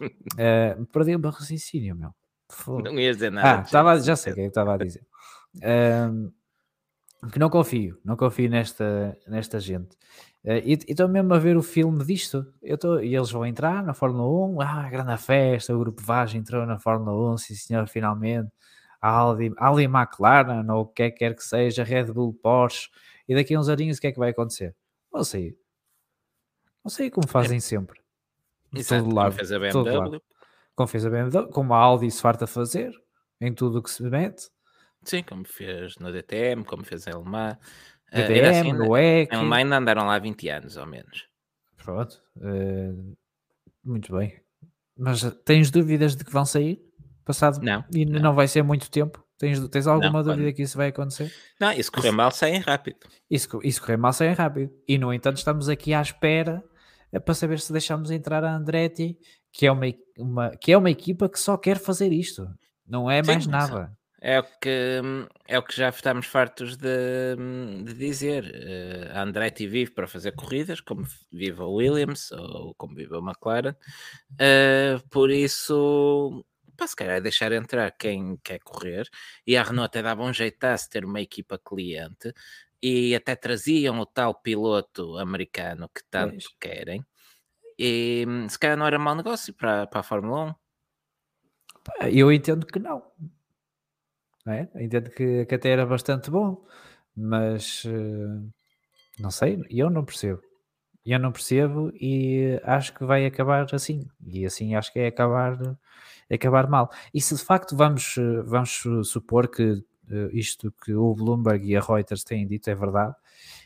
Uh, 0.00 0.84
perdi 0.92 1.16
o 1.16 1.18
meu 1.18 1.30
raciocínio, 1.30 1.96
meu. 1.96 2.10
Não 2.82 2.98
ias 2.98 3.16
dizer 3.16 3.30
nada. 3.30 3.60
Ah, 3.60 3.62
tava, 3.62 3.98
já 4.00 4.14
sei 4.14 4.32
o 4.32 4.34
que 4.34 4.40
é 4.42 4.44
que 4.44 4.48
estava 4.48 4.74
a 4.74 4.76
dizer. 4.76 5.02
Uh, 5.56 6.30
que 7.32 7.38
não 7.38 7.50
confio, 7.50 7.98
não 8.04 8.16
confio 8.16 8.48
nesta, 8.48 9.16
nesta 9.26 9.58
gente. 9.58 9.96
Uh, 10.44 10.62
e 10.64 10.78
estou 10.88 11.08
mesmo 11.08 11.34
a 11.34 11.38
ver 11.38 11.56
o 11.56 11.62
filme 11.62 12.04
disto. 12.04 12.46
Eu 12.62 12.78
tô, 12.78 13.00
e 13.00 13.14
eles 13.14 13.30
vão 13.30 13.44
entrar 13.44 13.82
na 13.82 13.92
Fórmula 13.92 14.24
1. 14.48 14.60
Ah, 14.60 14.88
grande 14.88 15.16
festa, 15.18 15.74
o 15.74 15.78
grupo 15.78 16.00
Vage 16.02 16.38
entrou 16.38 16.64
na 16.64 16.78
Fórmula 16.78 17.34
1, 17.34 17.38
sim 17.38 17.54
senhor, 17.54 17.88
finalmente. 17.88 18.50
A 19.00 19.10
Audi, 19.10 19.52
Audi 19.56 19.84
McLaren, 19.84 20.64
ou 20.70 20.82
o 20.82 20.86
que 20.86 21.04
é 21.04 21.10
que 21.10 21.18
quer 21.18 21.34
que 21.34 21.42
seja, 21.42 21.82
Red 21.84 22.04
Bull 22.12 22.32
Porsche. 22.34 22.88
E 23.28 23.34
daqui 23.34 23.54
a 23.54 23.60
uns 23.60 23.68
aninhos 23.68 23.98
o 23.98 24.00
que 24.00 24.06
é 24.06 24.12
que 24.12 24.18
vai 24.18 24.30
acontecer? 24.30 24.74
Não 25.12 25.24
sei. 25.24 25.56
Não 26.84 26.90
sei 26.90 27.10
como 27.10 27.26
fazem 27.28 27.60
sempre. 27.60 28.00
Exato, 28.74 29.04
todo 29.04 29.14
lado, 29.14 29.30
como 29.30 29.38
fez 29.38 29.52
a 29.52 29.58
BMW. 29.58 30.22
Como 30.74 30.88
fez 30.88 31.06
a 31.06 31.10
BMW, 31.10 31.48
como 31.52 31.74
a 31.74 31.78
Audi 31.78 32.10
se 32.10 32.20
farta 32.20 32.46
fazer, 32.46 32.92
em 33.40 33.52
tudo 33.52 33.78
o 33.78 33.82
que 33.82 33.90
se 33.90 34.02
mete. 34.04 34.50
Sim, 35.04 35.22
como 35.22 35.44
fez 35.44 35.96
no 35.98 36.12
DTM, 36.12 36.64
como 36.64 36.84
fez 36.84 37.06
em 37.06 37.12
Alemã. 37.12 37.58
DTM, 38.12 38.46
uh, 38.46 38.50
assim, 38.50 38.72
no 38.72 38.96
EC. 38.96 39.32
Em 39.32 39.36
Alemã 39.36 39.56
ainda 39.56 39.76
andaram 39.76 40.06
lá 40.06 40.18
20 40.18 40.48
anos, 40.48 40.76
ao 40.76 40.86
menos. 40.86 41.26
Pronto. 41.76 42.20
Uh, 42.36 43.16
muito 43.84 44.16
bem. 44.16 44.40
Mas 44.96 45.22
tens 45.44 45.70
dúvidas 45.70 46.16
de 46.16 46.24
que 46.24 46.32
vão 46.32 46.44
sair? 46.44 46.80
Passado? 47.24 47.60
Não. 47.62 47.84
E 47.92 48.04
não, 48.04 48.20
não 48.20 48.34
vai 48.34 48.48
ser 48.48 48.62
muito 48.62 48.90
tempo? 48.90 49.24
Tens, 49.38 49.66
tens 49.68 49.86
alguma 49.86 50.10
não, 50.10 50.22
dúvida 50.22 50.48
quando... 50.48 50.54
que 50.56 50.62
isso 50.62 50.76
vai 50.76 50.88
acontecer? 50.88 51.32
Não, 51.60 51.70
isso 51.72 51.92
correr 51.92 52.10
mal 52.10 52.30
saem 52.32 52.58
rápido. 52.58 52.98
Isso, 53.30 53.60
isso 53.62 53.80
correr 53.80 53.96
mal 53.96 54.12
saem 54.12 54.32
rápido. 54.32 54.72
E 54.86 54.98
no 54.98 55.12
entanto 55.12 55.36
estamos 55.36 55.68
aqui 55.68 55.94
à 55.94 56.02
espera 56.02 56.64
eh, 57.12 57.20
para 57.20 57.34
saber 57.34 57.60
se 57.60 57.72
deixamos 57.72 58.10
entrar 58.10 58.42
a 58.42 58.52
Andretti, 58.52 59.16
que 59.52 59.66
é 59.66 59.72
uma, 59.72 59.86
uma, 60.18 60.50
que 60.56 60.72
é 60.72 60.76
uma 60.76 60.90
equipa 60.90 61.28
que 61.28 61.38
só 61.38 61.56
quer 61.56 61.78
fazer 61.78 62.12
isto. 62.12 62.48
Não 62.84 63.08
é 63.08 63.22
mais 63.22 63.44
Sim, 63.44 63.50
nada. 63.50 63.96
É 64.20 64.40
o 64.40 64.42
que, 64.42 65.00
é 65.46 65.58
o 65.58 65.62
que 65.62 65.76
já 65.76 65.88
estamos 65.90 66.26
fartos 66.26 66.76
de, 66.76 67.36
de 67.84 67.94
dizer. 67.94 68.44
Uh, 68.44 69.16
a 69.16 69.22
Andretti 69.22 69.66
vive 69.66 69.92
para 69.92 70.08
fazer 70.08 70.32
corridas, 70.32 70.80
como 70.80 71.06
vive 71.30 71.60
a 71.60 71.66
Williams 71.66 72.32
ou 72.32 72.74
como 72.74 72.96
vive 72.96 73.14
a 73.14 73.18
McLaren. 73.18 73.76
Uh, 74.32 75.08
por 75.08 75.30
isso, 75.30 76.44
pá, 76.76 76.86
se 76.88 76.96
calhar 76.96 77.18
é 77.18 77.20
deixar 77.20 77.52
entrar 77.52 77.92
quem 77.92 78.36
quer 78.38 78.58
correr. 78.58 79.08
E 79.46 79.56
a 79.56 79.62
Renault 79.62 79.86
até 79.86 80.02
dava 80.02 80.24
um 80.24 80.32
jeitaço 80.32 80.90
ter 80.90 81.04
uma 81.04 81.20
equipa 81.20 81.56
cliente 81.56 82.32
e 82.82 83.14
até 83.14 83.36
traziam 83.36 84.00
o 84.00 84.06
tal 84.06 84.34
piloto 84.34 85.16
americano 85.18 85.88
que 85.94 86.02
tanto 86.10 86.46
querem. 86.60 87.04
E 87.78 88.26
se 88.48 88.58
calhar 88.58 88.76
não 88.76 88.86
era 88.86 88.98
mau 88.98 89.14
negócio 89.14 89.54
para, 89.54 89.86
para 89.86 90.00
a 90.00 90.02
Fórmula 90.02 90.56
1. 92.02 92.08
Eu 92.08 92.32
entendo 92.32 92.66
que 92.66 92.80
não 92.80 93.02
é? 94.52 94.68
Entendo 94.76 95.10
que, 95.10 95.44
que 95.46 95.54
até 95.54 95.70
era 95.70 95.86
bastante 95.86 96.30
bom, 96.30 96.64
mas 97.16 97.84
uh, 97.84 98.48
não 99.18 99.30
sei, 99.30 99.64
eu 99.70 99.90
não 99.90 100.04
percebo. 100.04 100.40
Eu 101.04 101.18
não 101.18 101.32
percebo 101.32 101.90
e 101.94 102.60
acho 102.64 102.94
que 102.94 103.04
vai 103.04 103.24
acabar 103.24 103.66
assim. 103.74 104.06
E 104.26 104.44
assim 104.44 104.74
acho 104.74 104.92
que 104.92 104.98
é 105.00 105.06
acabar, 105.08 105.58
é 106.28 106.34
acabar 106.34 106.68
mal. 106.68 106.90
E 107.14 107.20
se 107.20 107.34
de 107.34 107.42
facto 107.42 107.76
vamos, 107.76 108.14
vamos 108.44 108.82
supor 109.04 109.48
que 109.48 109.72
uh, 110.10 110.30
isto 110.32 110.72
que 110.84 110.92
o 110.94 111.14
Bloomberg 111.14 111.66
e 111.66 111.76
a 111.76 111.80
Reuters 111.80 112.24
têm 112.24 112.46
dito 112.46 112.68
é 112.68 112.74
verdade, 112.74 113.14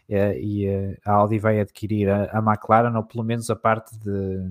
uh, 0.09 0.39
e 0.39 0.97
a 1.05 1.13
Audi 1.13 1.39
vai 1.39 1.61
adquirir 1.61 2.09
a, 2.09 2.39
McLaren, 2.39 2.97
ou 2.97 3.05
pelo 3.05 3.25
menos 3.25 3.51
a 3.51 3.57
parte 3.57 3.99
de, 3.99 4.49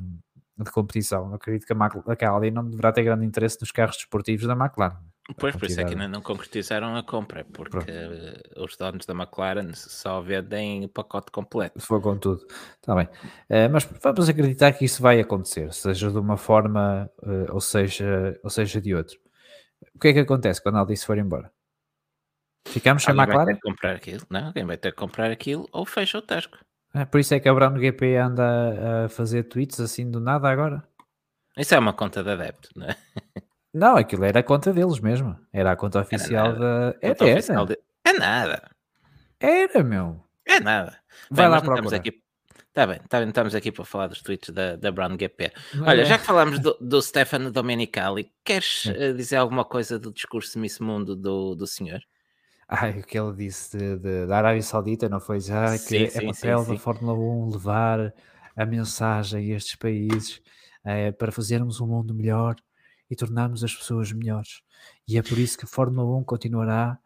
de 0.58 0.72
competição. 0.72 1.34
acredito 1.34 1.66
que 1.66 1.74
a, 1.74 2.16
que 2.16 2.26
a 2.26 2.30
Audi 2.30 2.52
não 2.52 2.70
deverá 2.70 2.92
ter 2.92 3.04
grande 3.04 3.26
interesse 3.26 3.58
nos 3.62 3.72
carros 3.72 3.98
desportivos 3.98 4.46
da 4.46 4.54
McLaren. 4.54 4.98
Pois, 5.38 5.56
por 5.56 5.66
isso 5.66 5.80
é 5.80 5.84
que 5.84 5.92
ainda 5.92 6.08
não 6.08 6.22
concretizaram 6.22 6.96
a 6.96 7.04
compra, 7.04 7.46
porque 7.46 7.78
Pronto. 7.78 8.64
os 8.64 8.76
donos 8.76 9.06
da 9.06 9.14
McLaren 9.14 9.74
só 9.74 10.22
vendem 10.22 10.86
o 10.86 10.90
pacote 10.90 11.32
completo. 11.32 11.80
Se 11.80 11.86
for 11.86 12.02
com 12.02 12.18
tudo, 12.18 12.46
está 12.76 12.96
bem. 12.96 13.06
Uh, 13.50 13.70
mas 13.72 13.88
vamos 14.02 14.30
acreditar 14.30 14.74
que 14.74 14.86
isso 14.86 15.02
vai 15.02 15.20
acontecer, 15.20 15.74
seja 15.74 16.10
de 16.10 16.18
uma 16.18 16.38
forma 16.38 17.10
uh, 17.24 17.54
ou, 17.54 17.62
seja, 17.62 18.40
ou 18.44 18.50
seja 18.50 18.82
de 18.82 18.96
outra. 18.96 19.18
O 19.96 20.00
que 20.00 20.10
é 20.10 20.14
que 20.14 20.20
acontece 20.20 20.62
quando 20.62 20.76
a 20.76 20.80
Aldice 20.80 21.06
for 21.06 21.18
embora? 21.18 21.52
Ficamos 22.68 23.04
sem 23.04 23.14
a 23.14 23.18
McLaren? 23.18 23.46
Vai 23.46 23.54
ter 23.54 23.62
que 23.62 23.68
comprar 23.68 23.96
aquilo. 23.96 24.22
Não, 24.30 24.48
alguém 24.48 24.66
vai 24.66 24.78
ter 24.78 24.92
que 24.92 24.98
comprar 24.98 25.32
aquilo 25.32 25.68
ou 25.72 25.86
fecha 25.86 26.18
o 26.18 26.22
tasco. 26.22 26.58
É, 26.94 27.06
por 27.06 27.20
isso 27.20 27.34
é 27.34 27.40
que 27.40 27.48
a 27.48 27.54
Brown 27.54 27.78
GP 27.80 28.18
anda 28.18 29.06
a 29.06 29.10
fazer 29.10 29.44
tweets 29.44 29.80
assim 29.80 30.10
do 30.10 30.20
nada 30.20 30.50
agora. 30.50 30.84
Isso 31.58 31.74
é 31.74 31.80
uma 31.80 31.94
conta 31.94 32.24
de 32.24 32.30
adepto, 32.30 32.70
não 32.76 32.88
é? 32.88 32.96
Não, 33.74 33.96
aquilo 33.96 34.26
era 34.26 34.40
a 34.40 34.44
conta 34.44 34.74
deles 34.74 35.00
mesmo. 35.00 35.38
Era 35.52 35.72
a 35.72 35.76
conta 35.76 36.02
oficial 36.02 36.54
da. 36.58 36.96
Era, 37.02 37.16
conta 37.16 37.26
oficial 37.26 37.66
de... 37.66 37.78
é 38.04 38.14
nada. 38.14 38.72
Era, 39.40 39.84
meu. 39.84 40.24
É 40.46 40.60
nada. 40.60 40.98
Vai 41.30 41.46
bem, 41.46 41.52
lá 41.52 41.62
para 41.62 41.74
estamos 41.74 41.94
aqui. 41.94 42.22
Está 42.68 42.88
bem, 42.88 43.02
tá, 43.10 43.22
estamos 43.22 43.54
aqui 43.54 43.70
para 43.70 43.84
falar 43.84 44.08
dos 44.08 44.22
tweets 44.22 44.50
da, 44.50 44.78
da 44.78 44.92
Brown 44.94 45.18
GP. 45.20 45.52
Olha, 45.82 46.04
é. 46.04 46.06
já 46.06 46.18
que 46.18 46.26
falámos 46.26 46.58
do, 46.60 46.78
do 46.80 47.02
Stefano 47.02 47.52
Domenicali, 47.52 48.32
queres 48.46 48.86
uh, 48.86 49.14
dizer 49.14 49.36
alguma 49.36 49.66
coisa 49.66 50.00
do 50.00 50.10
discurso 50.10 50.58
Miss 50.58 50.80
Mundo 50.80 51.14
do, 51.14 51.54
do 51.54 51.68
senhor? 51.68 52.00
Ai, 52.70 53.00
o 53.00 53.04
que 53.04 53.20
ele 53.20 53.34
disse 53.34 53.78
de, 53.78 53.98
de, 53.98 54.26
da 54.26 54.38
Arábia 54.38 54.62
Saudita, 54.62 55.10
não 55.10 55.20
foi? 55.20 55.42
Já 55.42 55.72
que 55.74 55.80
sim, 55.80 56.04
é 56.04 56.08
sim, 56.08 56.28
papel 56.28 56.64
sim, 56.64 56.74
da 56.74 56.80
Fórmula 56.80 57.14
1 57.14 57.50
levar 57.52 58.14
a 58.56 58.66
mensagem 58.66 59.52
a 59.52 59.58
estes 59.58 59.76
países 59.76 60.42
é, 60.86 61.12
para 61.12 61.30
fazermos 61.30 61.82
um 61.82 61.88
mundo 61.88 62.14
melhor 62.14 62.56
e 63.12 63.16
tornarmos 63.16 63.62
as 63.62 63.76
pessoas 63.76 64.14
melhores. 64.14 64.62
E 65.06 65.18
é 65.18 65.22
por 65.22 65.38
isso 65.38 65.58
que 65.58 65.66
a 65.66 65.68
Fórmula 65.68 66.18
1 66.18 66.24
continuará 66.24 66.98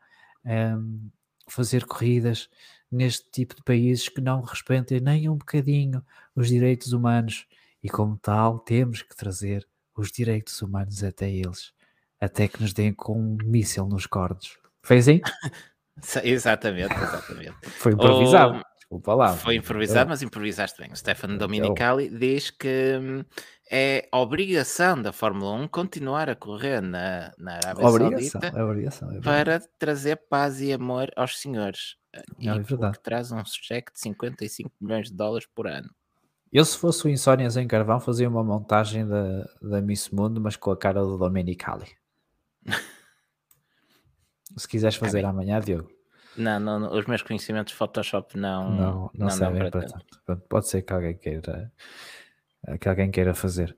um, 0.45 1.09
a 1.47 1.51
fazer 1.51 1.85
corridas 1.85 2.47
neste 2.91 3.29
tipo 3.31 3.55
de 3.55 3.63
países 3.63 4.07
que 4.07 4.21
não 4.21 4.41
respeitam 4.41 4.99
nem 4.99 5.27
um 5.27 5.35
bocadinho 5.35 6.05
os 6.35 6.47
direitos 6.47 6.93
humanos 6.93 7.47
e 7.83 7.89
como 7.89 8.17
tal 8.17 8.59
temos 8.59 9.01
que 9.01 9.15
trazer 9.15 9.67
os 9.97 10.11
direitos 10.11 10.61
humanos 10.61 11.03
até 11.03 11.29
eles, 11.29 11.73
até 12.21 12.47
que 12.47 12.61
nos 12.61 12.71
deem 12.71 12.93
com 12.93 13.19
um 13.19 13.37
míssil 13.43 13.87
nos 13.87 14.05
cordos. 14.05 14.57
Foi 14.83 14.97
assim? 14.97 15.21
exatamente, 16.23 16.93
exatamente. 16.93 17.55
Foi 17.79 17.93
improvisado. 17.93 18.61
Desculpa 18.77 19.15
lá. 19.15 19.33
Foi 19.33 19.55
improvisado, 19.55 20.09
mas 20.09 20.21
improvisaste 20.21 20.79
bem. 20.79 20.91
O 20.91 20.95
Stefano 20.95 21.37
Dominicali 21.39 22.07
diz 22.07 22.51
que 22.51 22.99
hum, 23.01 23.25
é 23.69 24.07
obrigação 24.11 25.01
da 25.01 25.11
Fórmula 25.11 25.53
1 25.53 25.67
continuar 25.67 26.29
a 26.29 26.35
correr 26.35 26.81
na, 26.81 27.31
na 27.37 27.55
Arábia 27.55 27.85
obrigação, 27.85 28.41
Saudita 28.41 28.59
é 28.59 28.63
obrigação, 28.63 29.11
é 29.11 29.19
para 29.21 29.59
trazer 29.79 30.17
paz 30.29 30.61
e 30.61 30.71
amor 30.71 31.11
aos 31.15 31.39
senhores. 31.39 31.97
É, 32.13 32.21
é 32.47 32.59
verdade. 32.59 32.97
Que 32.97 33.03
traz 33.03 33.31
um 33.31 33.43
cheque 33.45 33.91
de 33.93 33.99
55 33.99 34.71
milhões 34.79 35.09
de 35.09 35.15
dólares 35.15 35.47
por 35.53 35.67
ano. 35.67 35.89
Eu, 36.51 36.63
se 36.63 36.77
fosse 36.77 37.05
o 37.05 37.09
Insónias 37.09 37.57
em 37.57 37.67
Carvão, 37.67 37.99
fazia 37.99 38.29
uma 38.29 38.43
montagem 38.43 39.05
da, 39.05 39.45
da 39.61 39.81
Miss 39.81 40.09
Mundo, 40.09 40.39
mas 40.39 40.55
com 40.55 40.71
a 40.71 40.77
cara 40.77 41.01
do 41.01 41.17
Domenicali. 41.17 41.87
se 44.55 44.67
quiseres 44.67 44.95
fazer 44.95 45.23
é 45.23 45.25
amanhã, 45.25 45.59
Diogo. 45.59 45.89
Não, 46.37 46.59
não, 46.59 46.79
não, 46.79 46.93
os 46.93 47.05
meus 47.05 47.21
conhecimentos 47.21 47.71
de 47.71 47.77
Photoshop 47.77 48.37
não, 48.37 48.69
não, 48.69 48.77
não, 48.77 49.11
não 49.13 49.29
servem 49.29 49.69
para 49.69 49.87
tanto. 49.87 50.37
Pode 50.47 50.67
ser 50.67 50.81
que 50.81 50.93
alguém 50.93 51.17
queira 51.17 51.71
que 52.79 52.89
alguém 52.89 53.11
queira 53.11 53.33
fazer. 53.33 53.75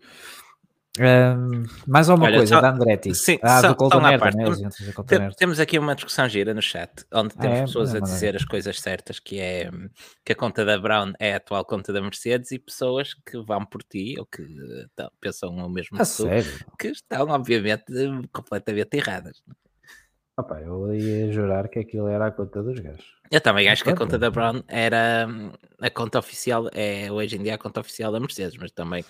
Um, 1.00 1.64
mais 1.86 2.10
alguma 2.10 2.28
Olha, 2.28 2.38
coisa 2.38 2.56
só, 2.56 2.62
da 2.62 2.72
Andretti? 2.72 3.14
Sim, 3.14 3.38
ah, 3.44 3.62
só, 3.62 3.68
do 3.68 3.76
Coltonero, 3.76 4.24
né? 4.26 5.30
Temos 5.38 5.60
aqui 5.60 5.78
uma 5.78 5.94
discussão 5.94 6.28
gira 6.28 6.54
no 6.56 6.62
chat, 6.62 7.06
onde 7.14 7.36
temos 7.36 7.58
ah, 7.58 7.62
é, 7.62 7.66
pessoas 7.66 7.96
a 7.96 8.00
dizer 8.00 8.36
as 8.36 8.44
coisas 8.44 8.80
certas, 8.80 9.20
que 9.20 9.40
é 9.40 9.70
que 10.26 10.34
a 10.34 10.36
conta 10.36 10.66
da 10.66 10.78
Brown 10.78 11.14
é 11.20 11.34
a 11.34 11.38
atual 11.38 11.64
conta 11.66 11.94
da 11.94 12.02
Mercedes 12.02 12.52
e 12.52 12.58
pessoas 12.58 13.14
que 13.14 13.38
vão 13.38 13.64
por 13.64 13.84
ti 13.84 14.16
ou 14.18 14.26
que 14.26 14.44
tá, 14.96 15.12
pensam 15.22 15.56
o 15.56 15.70
mesmo 15.70 15.98
que 15.98 16.04
tu, 16.04 16.28
que 16.80 16.88
estão 16.88 17.28
obviamente 17.30 17.94
completamente 18.32 18.98
erradas. 18.98 19.44
Opa, 20.40 20.62
eu 20.62 20.94
ia 20.94 21.32
jurar 21.32 21.68
que 21.68 21.80
aquilo 21.80 22.08
era 22.08 22.28
a 22.28 22.32
conta 22.32 22.62
dos 22.62 22.80
gajos. 22.80 23.18
Eu 23.32 23.42
também 23.42 23.68
acho 23.68 23.84
que 23.84 23.90
a 23.90 23.96
conta 23.96 24.20
da 24.20 24.30
Brown 24.30 24.62
era 24.68 25.26
hum, 25.28 25.52
a 25.82 25.90
conta 25.90 26.20
oficial, 26.20 26.70
é 26.74 27.12
hoje 27.12 27.38
em 27.38 27.42
dia 27.42 27.56
a 27.56 27.58
conta 27.58 27.80
oficial 27.80 28.12
da 28.12 28.20
Mercedes, 28.20 28.56
mas 28.56 28.72
também 28.72 29.04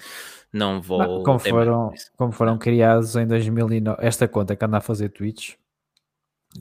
não 0.53 0.81
vou. 0.81 0.99
Não, 0.99 1.23
como, 1.23 1.37
foram, 1.37 1.93
como 2.15 2.31
foram 2.31 2.57
criados 2.57 3.17
em 3.17 3.27
2009, 3.27 3.97
esta 3.99 4.25
conta 4.25 4.55
que 4.55 4.63
anda 4.63 4.77
a 4.77 4.81
fazer 4.81 5.09
tweets 5.09 5.57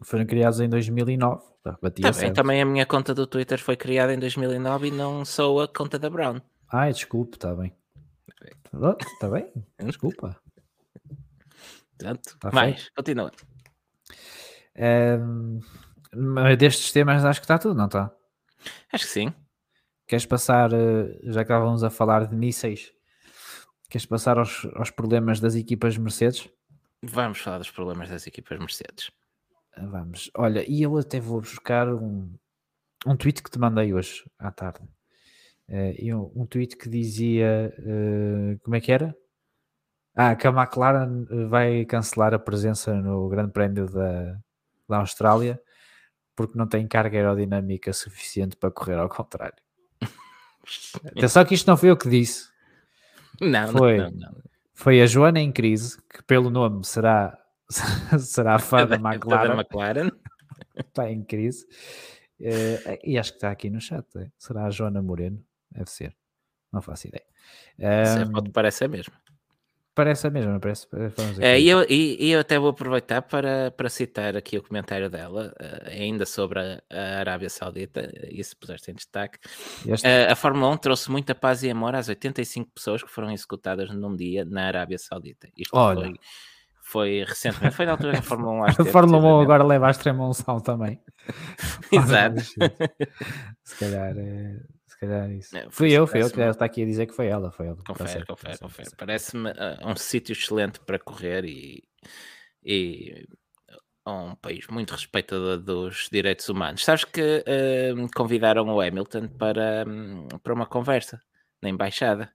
foram 0.03 0.27
criados 0.27 0.59
em 0.59 0.69
2009. 0.69 1.45
Tá, 1.63 1.79
também, 1.81 2.33
também 2.33 2.63
a 2.63 2.65
minha 2.65 2.87
conta 2.87 3.15
do 3.15 3.27
Twitter 3.27 3.61
foi 3.61 3.77
criada 3.77 4.13
em 4.13 4.19
2009 4.19 4.89
e 4.89 4.91
não 4.91 5.25
sou 5.25 5.61
a 5.61 5.69
conta 5.69 5.99
da 5.99 6.11
Brown. 6.11 6.41
Ai, 6.73 6.93
desculpe, 6.93 7.37
está 7.37 7.55
bem. 7.55 7.73
Está 9.13 9.29
bem? 9.31 9.53
Desculpa. 9.85 10.37
Portanto, 11.99 12.37
tá 12.39 12.51
mais, 12.53 12.83
feito. 12.83 12.93
continua. 12.95 13.33
Um, 14.79 15.61
destes 16.59 16.93
temas 16.93 17.25
acho 17.25 17.41
que 17.41 17.45
está 17.45 17.59
tudo, 17.59 17.77
não 17.77 17.87
está? 17.87 18.15
Acho 18.93 19.05
que 19.05 19.11
sim. 19.11 19.35
Queres 20.07 20.27
passar, 20.27 20.73
eh, 20.73 21.19
já 21.25 21.45
que 21.45 21.53
estávamos 21.53 21.83
a 21.83 21.91
falar 21.91 22.27
de 22.27 22.37
mísseis, 22.37 22.93
queres 23.91 24.07
passar 24.07 24.39
aos, 24.39 24.67
aos 24.75 24.91
problemas 24.91 25.41
das 25.41 25.55
equipas 25.57 25.97
Mercedes? 25.97 26.49
Vamos 27.03 27.41
falar 27.41 27.59
dos 27.59 27.71
problemas 27.71 28.09
das 28.09 28.27
equipas 28.27 28.59
Mercedes. 28.59 29.11
Vamos. 29.77 30.31
Olha, 30.37 30.65
e 30.69 30.83
eu 30.83 30.97
até 30.97 31.21
vou 31.21 31.41
buscar 31.41 31.89
um, 31.93 32.33
um 33.05 33.17
tweet 33.17 33.43
que 33.43 33.51
te 33.51 33.59
mandei 33.59 33.93
hoje 33.93 34.25
à 34.39 34.51
tarde. 34.51 34.81
Uh, 35.69 36.33
um 36.41 36.47
tweet 36.47 36.77
que 36.77 36.89
dizia 36.89 37.75
uh, 37.79 38.59
como 38.61 38.77
é 38.77 38.81
que 38.81 38.93
era? 38.93 39.15
Ah, 40.15 40.35
que 40.35 40.47
a 40.47 40.51
McLaren 40.51 41.27
vai 41.51 41.85
cancelar 41.85 42.33
a 42.33 42.39
presença 42.39 42.95
no 42.95 43.29
Grande 43.29 43.53
Prémio 43.53 43.87
da, 43.87 44.41
da 44.89 44.99
Austrália 44.99 45.61
porque 46.37 46.59
não 46.59 46.67
tem 46.67 46.87
carga 46.87 47.17
aerodinâmica 47.17 47.93
suficiente 47.93 48.57
para 48.57 48.71
correr 48.71 48.99
ao 48.99 49.09
contrário. 49.09 49.57
Atenção 51.17 51.45
que 51.45 51.55
isto 51.55 51.67
não 51.67 51.77
foi 51.77 51.91
eu 51.91 51.97
que 51.97 52.09
disse. 52.09 52.49
Não, 53.41 53.69
foi, 53.69 53.97
não, 53.97 54.11
não, 54.11 54.19
não. 54.19 54.43
Foi 54.75 55.01
a 55.01 55.07
Joana 55.07 55.41
em 55.41 55.51
crise, 55.51 55.97
que 56.03 56.23
pelo 56.23 56.51
nome 56.51 56.85
será, 56.85 57.39
será 58.21 58.59
fã 58.59 58.87
da 58.87 58.97
McLaren. 58.97 59.49
da 59.49 59.55
McLaren. 59.55 60.11
Está 60.77 61.11
em 61.11 61.25
crise. 61.25 61.67
Uh, 62.39 62.99
e 63.03 63.19
acho 63.19 63.33
que 63.33 63.39
está 63.39 63.51
aqui 63.51 63.71
no 63.71 63.81
chat. 63.81 64.07
É? 64.19 64.31
Será 64.39 64.67
a 64.67 64.71
Joana 64.71 65.01
Moreno? 65.01 65.43
Deve 65.71 65.91
ser. 65.91 66.15
Não 66.71 66.83
faço 66.83 67.09
ideia. 67.09 67.25
Um, 67.79 68.51
parece 68.51 68.85
a 68.85 68.89
mesma. 68.89 69.15
Parece 69.97 70.27
a 70.27 70.31
mesma, 70.31 70.61
parece. 70.61 70.87
É, 71.41 71.59
e, 71.59 71.71
eu, 71.71 71.83
e, 71.89 72.31
eu 72.31 72.41
até 72.41 72.59
vou 72.59 72.69
aproveitar 72.69 73.23
para, 73.23 73.71
para 73.71 73.89
citar 73.89 74.37
aqui 74.37 74.59
o 74.59 74.63
comentário 74.63 75.09
dela, 75.09 75.55
uh, 75.59 75.89
ainda 75.89 76.27
sobre 76.27 76.61
a, 76.61 76.83
a, 76.93 77.19
Arábia 77.21 77.49
Saudita, 77.49 78.13
e 78.31 78.45
se 78.45 78.55
puseste 78.55 78.91
em 78.91 78.95
destaque. 78.95 79.39
Uh, 79.87 80.31
a 80.31 80.37
Fórmula 80.37 80.69
1 80.73 80.77
trouxe 80.77 81.11
muita 81.11 81.35
paz 81.35 81.63
e 81.63 81.71
amor 81.71 81.95
às 81.95 82.11
85 82.11 82.73
pessoas 82.75 83.03
que 83.03 83.11
foram 83.11 83.31
executadas 83.31 83.89
num 83.89 84.15
dia 84.15 84.45
na 84.45 84.67
Arábia 84.67 84.99
Saudita. 84.99 85.49
Isto 85.57 85.75
Olha. 85.75 86.03
foi 86.03 86.15
foi 86.83 87.25
recentemente, 87.27 87.75
foi 87.75 87.87
na 87.87 87.93
altura 87.93 88.13
que 88.13 88.19
a 88.21 88.23
Fórmula 88.23 88.53
1 88.53 88.65
A 88.65 88.85
Fórmula 88.85 89.39
1 89.39 89.41
agora 89.41 89.65
leva 89.65 89.89
a 89.89 89.91
extrema 89.91 90.29
unção 90.29 90.61
também. 90.61 91.01
Exato. 91.91 92.43
se 93.65 93.79
calhar 93.81 94.15
é, 94.15 94.61
se 94.97 95.01
calhar 95.01 95.31
é 95.31 95.35
isso. 95.35 95.57
É, 95.57 95.67
fui 95.69 95.93
eu, 95.93 96.07
fui 96.07 96.23
eu 96.23 96.31
que 96.31 96.41
está 96.41 96.65
aqui 96.65 96.83
a 96.83 96.87
dizer 96.87 97.07
que 97.07 97.13
foi 97.13 97.27
ela. 97.27 97.51
Foi 97.51 97.67
ela 97.67 97.77
confere, 97.87 98.25
confere, 98.25 98.59
confere. 98.59 98.91
Parece-me 98.97 99.51
uh, 99.51 99.55
um 99.85 99.95
sítio 99.95 100.33
excelente 100.33 100.81
para 100.81 100.99
correr 100.99 101.45
e, 101.45 101.85
e 102.65 103.27
um 104.07 104.35
país 104.37 104.67
muito 104.69 104.93
respeitador 104.93 105.59
dos 105.59 106.09
direitos 106.11 106.49
humanos. 106.49 106.83
Sabes 106.83 107.05
que 107.05 107.45
uh, 107.45 108.09
convidaram 108.15 108.67
o 108.69 108.81
Hamilton 108.81 109.29
para, 109.29 109.85
um, 109.87 110.29
para 110.43 110.55
uma 110.55 110.67
conversa 110.67 111.21
na 111.61 111.69
embaixada. 111.69 112.33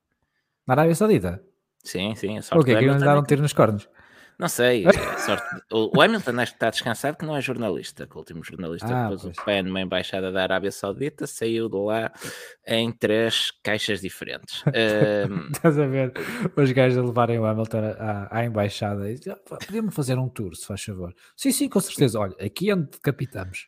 Na 0.68 0.76
Arábia 0.76 0.94
Saudita? 0.94 1.44
Sim, 1.84 2.14
sim. 2.14 2.38
A 2.38 2.44
sorte 2.44 2.62
o 2.62 2.64
quê? 2.64 2.76
Que 2.76 2.86
lhe 2.86 3.00
dar 3.00 3.18
um 3.18 3.24
tiro 3.24 3.42
nos 3.42 3.54
cornos? 3.54 3.90
Não 4.42 4.50
sei, 4.50 4.86
é 4.90 5.18
sorte. 5.20 5.46
o 5.72 6.02
Hamilton 6.02 6.40
acho 6.40 6.54
que 6.54 6.56
está 6.56 6.72
descansado 6.72 7.16
que 7.16 7.24
não 7.28 7.38
é 7.38 7.42
jornalista, 7.42 8.08
que 8.08 8.16
o 8.16 8.18
último 8.18 8.44
jornalista 8.44 8.88
ah, 8.88 9.08
pôs 9.08 9.24
o 9.24 9.32
pé 9.46 9.62
numa 9.62 9.80
embaixada 9.80 10.32
da 10.32 10.42
Arábia 10.42 10.72
Saudita, 10.72 11.28
saiu 11.28 11.70
de 11.70 11.78
lá 11.78 12.12
em 12.66 12.92
três 12.92 13.52
caixas 13.64 14.02
diferentes. 14.02 14.64
um... 15.30 15.52
Estás 15.52 15.78
a 15.78 15.86
ver 15.86 16.12
os 16.56 16.72
gajos 16.72 16.98
a 16.98 17.04
levarem 17.04 17.38
o 17.38 17.46
Hamilton 17.46 17.94
à, 18.00 18.40
à 18.40 18.44
embaixada 18.44 19.12
e 19.12 19.20
ah, 19.30 19.36
podíamos 19.36 19.94
fazer 19.94 20.18
um 20.18 20.28
tour, 20.28 20.56
se 20.56 20.66
faz 20.66 20.82
favor. 20.82 21.14
Sim, 21.38 21.52
sim, 21.52 21.70
com 21.70 21.80
certeza. 21.80 22.20
Olha, 22.20 22.36
aqui 22.44 22.72
é 22.72 22.74
onde 22.74 22.90
decapitamos. 22.90 23.68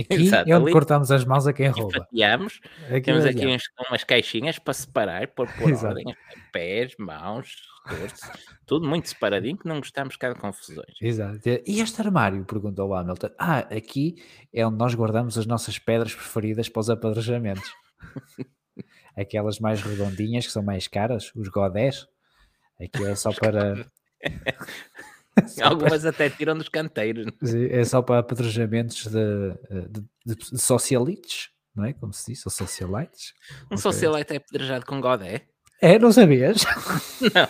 Aqui 0.00 0.14
Exato, 0.14 0.50
é 0.50 0.54
onde 0.54 0.64
ali, 0.64 0.72
cortamos 0.72 1.10
as 1.10 1.24
mãos 1.24 1.46
a 1.46 1.52
quem 1.52 1.68
rouba. 1.68 1.98
Fatiamos, 1.98 2.60
aqui 2.88 3.00
temos 3.02 3.24
aqui 3.24 3.46
uns, 3.46 3.62
umas 3.88 4.04
caixinhas 4.04 4.58
para 4.58 4.72
separar, 4.72 5.28
por, 5.28 5.46
por 5.52 5.72
ordem, 5.84 6.14
pés, 6.52 6.94
mãos, 6.98 7.56
rostos, 7.86 8.20
tudo 8.66 8.88
muito 8.88 9.08
separadinho, 9.08 9.58
que 9.58 9.68
não 9.68 9.76
gostamos 9.76 10.14
de 10.14 10.18
cada 10.18 10.34
confusões. 10.34 10.94
Exato. 11.00 11.40
E 11.66 11.80
este 11.80 12.00
armário? 12.00 12.44
Perguntou 12.44 12.88
o 12.88 12.94
Hamilton. 12.94 13.30
Ah, 13.38 13.58
aqui 13.58 14.16
é 14.52 14.66
onde 14.66 14.78
nós 14.78 14.94
guardamos 14.94 15.36
as 15.36 15.46
nossas 15.46 15.78
pedras 15.78 16.14
preferidas 16.14 16.68
para 16.68 16.80
os 16.80 16.90
apedrejamentos. 16.90 17.70
Aquelas 19.16 19.58
mais 19.58 19.82
redondinhas, 19.82 20.46
que 20.46 20.52
são 20.52 20.62
mais 20.62 20.88
caras, 20.88 21.32
os 21.34 21.48
godés. 21.48 22.06
Aqui 22.80 23.04
é 23.04 23.14
só 23.14 23.32
para... 23.32 23.86
Algumas 25.62 26.04
até 26.04 26.28
tiram 26.30 26.56
dos 26.56 26.68
canteiros. 26.68 27.26
É 27.70 27.84
só 27.84 28.02
para 28.02 28.20
apedrejamentos 28.20 29.06
de, 29.06 29.54
de, 29.88 30.34
de, 30.34 30.58
socialites, 30.60 31.50
não 31.74 31.84
é? 31.84 31.92
Como 31.92 32.12
se 32.12 32.32
diz, 32.32 32.44
ou 32.46 32.50
socialites. 32.50 33.34
Um 33.62 33.66
okay. 33.66 33.78
socialite 33.78 34.32
é 34.32 34.36
apedrejado 34.36 34.86
com 34.86 35.00
godé? 35.00 35.46
É, 35.80 35.98
não 35.98 36.12
sabias? 36.12 36.62
Não. 37.34 37.48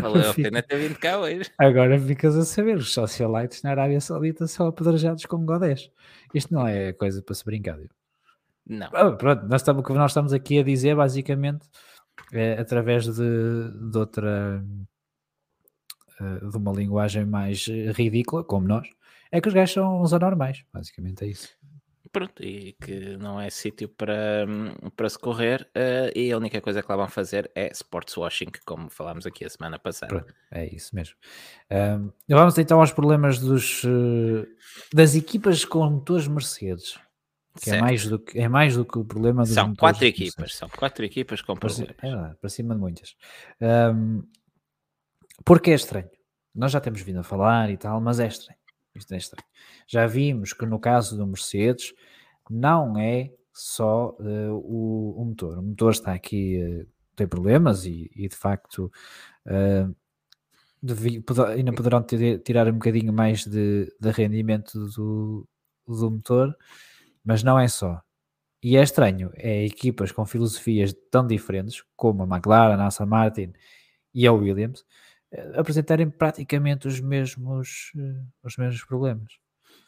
Valeu 0.00 0.30
a 0.30 0.34
pena 0.34 0.62
ter 0.62 0.76
vindo 0.76 0.98
cá 0.98 1.18
hoje. 1.18 1.50
Agora 1.58 1.98
ficas 1.98 2.36
a 2.36 2.44
saber, 2.44 2.76
os 2.76 2.92
socialites 2.92 3.62
na 3.62 3.70
Arábia 3.70 4.00
Saudita 4.00 4.46
são 4.46 4.66
apedrejados 4.66 5.24
com 5.26 5.44
godés. 5.44 5.90
Isto 6.34 6.52
não 6.52 6.66
é 6.66 6.92
coisa 6.92 7.22
para 7.22 7.34
se 7.34 7.44
brincar. 7.44 7.78
Não. 8.66 8.88
Ah, 8.92 9.12
pronto, 9.12 9.46
nós 9.46 9.60
estamos, 9.60 9.80
o 9.82 9.84
que 9.84 9.92
nós 9.92 10.10
estamos 10.10 10.32
aqui 10.32 10.58
a 10.58 10.62
dizer, 10.62 10.96
basicamente, 10.96 11.66
é, 12.32 12.58
através 12.58 13.04
de, 13.04 13.90
de 13.90 13.98
outra 13.98 14.64
eh, 16.22 16.50
de 16.50 16.56
uma 16.56 16.72
linguagem 16.72 17.24
mais 17.24 17.66
ridícula, 17.94 18.44
como 18.44 18.68
nós, 18.68 18.88
é 19.30 19.40
que 19.40 19.48
os 19.48 19.54
gajos 19.54 19.74
são 19.74 20.00
os 20.00 20.12
anormais, 20.12 20.64
basicamente 20.72 21.24
é 21.24 21.28
isso. 21.28 21.48
Pronto, 22.12 22.44
e 22.44 22.74
que 22.74 23.16
não 23.16 23.40
é 23.40 23.48
sítio 23.48 23.88
para, 23.88 24.46
para 24.94 25.08
se 25.08 25.18
correr, 25.18 25.66
uh, 25.74 26.12
e 26.14 26.30
a 26.30 26.36
única 26.36 26.60
coisa 26.60 26.82
que 26.82 26.88
lá 26.90 26.96
vão 26.96 27.08
fazer 27.08 27.50
é 27.54 27.72
sports 27.72 28.14
washing, 28.18 28.50
como 28.66 28.90
falámos 28.90 29.26
aqui 29.26 29.46
a 29.46 29.48
semana 29.48 29.78
passada. 29.78 30.08
Pronto, 30.08 30.34
é 30.50 30.66
isso 30.66 30.94
mesmo. 30.94 31.14
Uh, 31.70 32.12
vamos 32.28 32.58
então 32.58 32.80
aos 32.80 32.92
problemas 32.92 33.38
dos, 33.38 33.82
das 34.92 35.14
equipas 35.14 35.64
com 35.64 35.88
motores 35.88 36.28
Mercedes. 36.28 36.98
Que 37.62 37.70
é 37.70 37.80
mais, 37.80 38.06
do 38.06 38.18
que, 38.18 38.38
é 38.38 38.48
mais 38.48 38.76
do 38.76 38.84
que 38.84 38.98
o 38.98 39.04
problema 39.04 39.42
dos 39.42 39.52
São 39.52 39.74
quatro 39.74 40.04
equipas, 40.06 40.54
são 40.54 40.68
quatro 40.70 41.04
equipas 41.04 41.42
com 41.42 41.54
problemas. 41.54 41.94
É 42.02 42.08
verdade, 42.08 42.36
para 42.40 42.50
cima 42.50 42.74
de 42.74 42.80
muitas. 42.80 43.14
Um, 43.60 44.22
porque 45.44 45.70
é 45.70 45.74
estranho. 45.74 46.08
Nós 46.54 46.72
já 46.72 46.80
temos 46.80 47.00
vindo 47.00 47.20
a 47.20 47.22
falar 47.22 47.70
e 47.70 47.76
tal, 47.76 48.00
mas 48.00 48.20
é 48.20 48.26
estranho. 48.26 48.58
Isto 48.94 49.14
é 49.14 49.16
estranho. 49.16 49.46
Já 49.86 50.06
vimos 50.06 50.52
que 50.52 50.66
no 50.66 50.78
caso 50.78 51.16
do 51.16 51.26
Mercedes 51.26 51.94
não 52.50 52.98
é 52.98 53.32
só 53.52 54.10
uh, 54.18 54.52
o, 54.52 55.20
o, 55.20 55.24
motor. 55.24 55.58
O 55.58 55.62
motor 55.62 55.92
está 55.92 56.12
aqui, 56.12 56.62
uh, 56.62 56.86
tem 57.16 57.26
problemas 57.26 57.86
e, 57.86 58.10
e 58.14 58.28
de 58.28 58.36
facto 58.36 58.90
uh, 59.46 59.94
devi, 60.82 61.24
ainda 61.54 61.72
poderão 61.72 62.04
tirar 62.44 62.68
um 62.68 62.74
bocadinho 62.74 63.12
mais 63.12 63.46
de, 63.46 63.94
de 63.98 64.10
rendimento 64.10 64.78
do, 64.88 65.48
do 65.86 66.10
motor 66.10 66.56
mas 67.24 67.42
não 67.42 67.58
é 67.58 67.68
só. 67.68 68.00
E 68.62 68.76
é 68.76 68.82
estranho, 68.82 69.30
é 69.34 69.64
equipas 69.64 70.12
com 70.12 70.24
filosofias 70.24 70.94
tão 71.10 71.26
diferentes, 71.26 71.82
como 71.96 72.22
a 72.22 72.26
McLaren, 72.26 72.80
a 72.80 72.86
Aston 72.86 73.06
Martin 73.06 73.52
e 74.14 74.26
a 74.26 74.32
Williams, 74.32 74.84
apresentarem 75.54 76.10
praticamente 76.10 76.86
os 76.86 77.00
mesmos, 77.00 77.92
eh, 77.96 78.22
os 78.42 78.56
mesmos 78.56 78.84
problemas. 78.84 79.32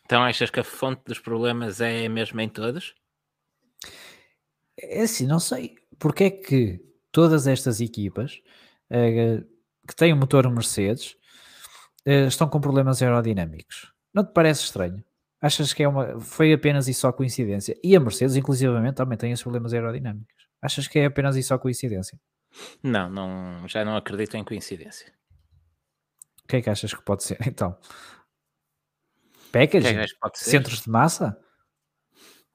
Então 0.05 0.23
achas 0.23 0.51
que 0.51 0.61
a 0.61 0.65
fonte 0.65 1.03
dos 1.07 1.19
problemas 1.19 1.81
é 1.81 2.07
a 2.07 2.11
mesma 2.11 2.43
em 2.43 2.49
todos? 2.49 2.95
É 4.79 5.03
assim, 5.03 5.27
não 5.27 5.41
sei. 5.41 5.77
Porque 5.99 6.25
é 6.25 6.31
que 6.31 6.81
todas 7.13 7.47
estas 7.47 7.81
equipas 7.81 8.41
uh, 8.91 9.45
que 9.87 9.97
têm 9.97 10.13
o 10.13 10.17
um 10.17 10.19
motor 10.19 10.51
Mercedes 10.51 11.17
uh, 12.07 12.27
estão 12.27 12.49
com 12.49 12.61
problemas 12.61 13.03
aerodinâmicos? 13.03 13.93
Não 14.13 14.25
te 14.25 14.33
parece 14.33 14.65
estranho? 14.65 15.03
Achas 15.41 15.73
que 15.73 15.83
é 15.83 15.89
uma, 15.89 16.19
foi 16.21 16.53
apenas 16.53 16.89
e 16.89 16.95
só 16.95 17.13
coincidência? 17.13 17.79
E 17.83 17.95
a 17.95 18.01
Mercedes, 18.01 18.37
inclusivamente, 18.37 18.97
também 18.97 19.19
tem 19.19 19.31
esses 19.31 19.43
problemas 19.43 19.73
aerodinâmicos. 19.75 20.35
Achas 20.61 20.89
que 20.89 20.99
é 20.99 21.05
apenas 21.05 21.37
e 21.37 21.43
só 21.43 21.59
coincidência? 21.59 22.19
Não, 22.83 23.11
não 23.11 23.69
já 23.69 23.85
não 23.85 23.97
acredito 23.97 24.37
em 24.37 24.45
coincidência. 24.45 25.13
O 26.45 26.49
que 26.49 26.57
é 26.57 26.63
que 26.63 26.71
achas 26.71 26.93
que 26.93 27.03
pode 27.03 27.25
ser, 27.25 27.39
então? 27.47 27.77
Packaging? 29.53 29.97
É 29.97 30.07
Centros 30.35 30.83
de 30.83 30.91
massa? 30.91 31.39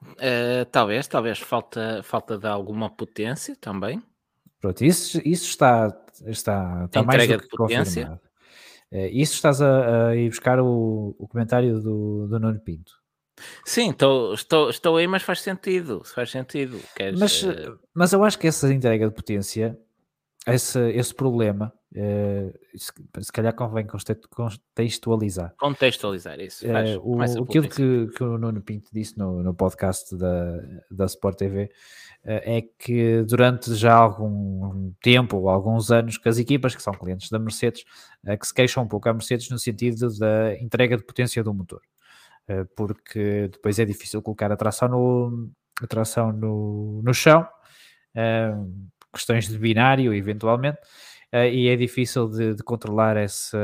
Uh, 0.02 0.66
talvez, 0.72 1.08
talvez 1.08 1.40
falta, 1.40 2.02
falta 2.04 2.38
de 2.38 2.48
alguma 2.48 2.90
potência 2.90 3.56
também. 3.56 4.02
Pronto, 4.60 4.84
isso, 4.84 5.22
isso 5.26 5.50
está, 5.50 5.88
está, 6.26 6.86
está 6.86 7.04
mais 7.04 7.28
do 7.28 7.40
que 7.40 7.48
potência. 7.50 8.04
confirmado. 8.04 8.30
É, 8.92 9.08
isso 9.10 9.36
estás 9.36 9.62
a, 9.62 10.10
a 10.10 10.16
ir 10.16 10.30
buscar 10.30 10.60
o, 10.60 11.16
o 11.18 11.28
comentário 11.28 11.80
do, 11.80 12.28
do 12.28 12.40
Nuno 12.40 12.60
Pinto. 12.60 13.00
Sim, 13.64 13.92
estou, 13.92 14.34
estou, 14.34 14.70
estou 14.70 14.98
aí, 14.98 15.08
mas 15.08 15.24
faz 15.24 15.42
sentido. 15.42 16.02
Faz 16.04 16.32
sentido. 16.32 16.80
Queres, 16.96 17.20
Mas, 17.20 17.44
uh... 17.44 17.80
mas 17.94 18.12
eu 18.12 18.24
acho 18.24 18.38
que 18.38 18.48
essa 18.48 18.72
entrega 18.74 19.08
de 19.08 19.14
potência, 19.14 19.80
esse, 20.54 20.80
esse 20.92 21.14
problema, 21.14 21.74
uh, 21.94 22.60
se, 22.78 22.92
se, 23.22 23.32
calhar 23.32 23.54
convém 23.54 23.86
contextualizar. 23.86 25.54
Contextualizar 25.58 26.40
isso. 26.40 26.68
Faz, 26.68 26.96
uh, 26.96 27.02
o, 27.04 27.22
aquilo 27.22 27.68
que, 27.70 28.08
que, 28.08 28.24
o 28.24 28.38
Nuno 28.38 28.62
Pinto 28.62 28.90
disse 28.92 29.18
no, 29.18 29.44
no 29.44 29.54
podcast 29.54 30.16
da, 30.16 30.62
da 30.92 31.06
Sport 31.06 31.38
TV 31.38 31.70
é 32.26 32.62
que 32.78 33.24
durante 33.24 33.74
já 33.76 33.96
algum 33.96 34.92
tempo 35.02 35.38
ou 35.38 35.50
alguns 35.50 35.90
anos 35.90 36.18
que 36.18 36.28
as 36.28 36.38
equipas 36.38 36.76
que 36.76 36.84
são 36.84 36.94
clientes 36.94 37.30
da 37.30 37.40
Mercedes 37.40 37.86
que 38.38 38.46
se 38.46 38.54
queixam 38.54 38.84
um 38.84 38.88
pouco 38.90 39.08
à 39.08 39.14
Mercedes 39.14 39.50
no 39.50 39.58
sentido 39.58 40.10
da 40.20 40.54
entrega 40.60 40.98
de 40.98 41.04
potência 41.04 41.42
do 41.42 41.54
motor. 41.54 41.82
Eh, 42.50 42.66
porque 42.76 43.48
depois 43.52 43.78
é 43.78 43.86
difícil 43.86 44.22
colocar 44.24 44.52
a 44.52 44.58
tração 44.58 44.90
no, 44.90 45.52
a 45.84 45.88
tração 45.88 46.32
no, 46.34 47.02
no 47.04 47.14
chão, 47.14 47.48
eh, 48.16 48.52
questões 49.14 49.48
de 49.48 49.58
binário, 49.58 50.14
eventualmente, 50.14 50.80
eh, 51.32 51.54
e 51.54 51.68
é 51.68 51.76
difícil 51.76 52.28
de, 52.30 52.56
de, 52.56 52.64
controlar 52.64 53.18
essa, 53.18 53.58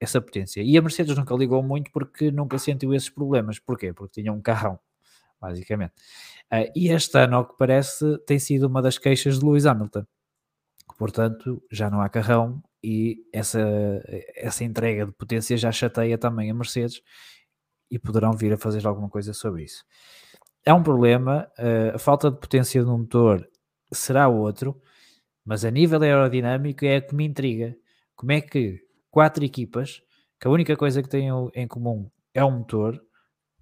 essa 0.00 0.20
potência. 0.20 0.62
E 0.62 0.76
a 0.76 0.82
Mercedes 0.82 1.16
nunca 1.16 1.34
ligou 1.34 1.62
muito 1.62 1.90
porque 1.92 2.30
nunca 2.30 2.58
sentiu 2.58 2.94
esses 2.94 3.10
problemas. 3.10 3.58
Porquê? 3.58 3.92
Porque 3.92 4.20
tinha 4.20 4.32
um 4.32 4.40
carrão, 4.40 4.78
basicamente. 5.40 5.92
e 6.74 6.88
este 6.90 7.18
ano, 7.18 7.36
ao 7.36 7.46
que 7.48 7.56
parece, 7.58 8.18
tem 8.26 8.38
sido 8.38 8.66
uma 8.66 8.82
das 8.82 8.98
queixas 8.98 9.38
de 9.38 9.44
Lewis 9.44 9.66
Hamilton. 9.66 10.04
Portanto, 10.98 11.62
já 11.70 11.90
não 11.90 12.00
há 12.00 12.08
carrão 12.08 12.62
e 12.82 13.24
essa, 13.32 13.60
essa 14.34 14.64
entrega 14.64 15.06
de 15.06 15.12
potência 15.12 15.56
já 15.56 15.70
chateia 15.72 16.16
também 16.18 16.50
a 16.50 16.54
Mercedes 16.54 17.02
e 17.90 17.98
poderão 17.98 18.32
vir 18.32 18.52
a 18.52 18.58
fazer 18.58 18.86
alguma 18.86 19.08
coisa 19.08 19.32
sobre 19.32 19.64
isso. 19.64 19.84
É 20.64 20.72
um 20.72 20.82
problema, 20.82 21.50
uh, 21.58 21.94
a 21.96 21.98
falta 21.98 22.30
de 22.30 22.38
potência 22.38 22.82
do 22.84 22.96
motor 22.98 23.48
será 23.92 24.28
outro, 24.28 24.80
mas 25.44 25.64
a 25.64 25.70
nível 25.70 26.02
aerodinâmico 26.02 26.84
é 26.84 26.96
a 26.96 27.00
que 27.00 27.14
me 27.14 27.24
intriga. 27.24 27.76
Como 28.14 28.32
é 28.32 28.40
que 28.40 28.80
quatro 29.10 29.44
equipas, 29.44 30.02
que 30.40 30.46
a 30.46 30.50
única 30.50 30.76
coisa 30.76 31.02
que 31.02 31.08
têm 31.08 31.28
em 31.54 31.66
comum 31.66 32.10
é 32.34 32.44
o 32.44 32.50
motor, 32.50 33.02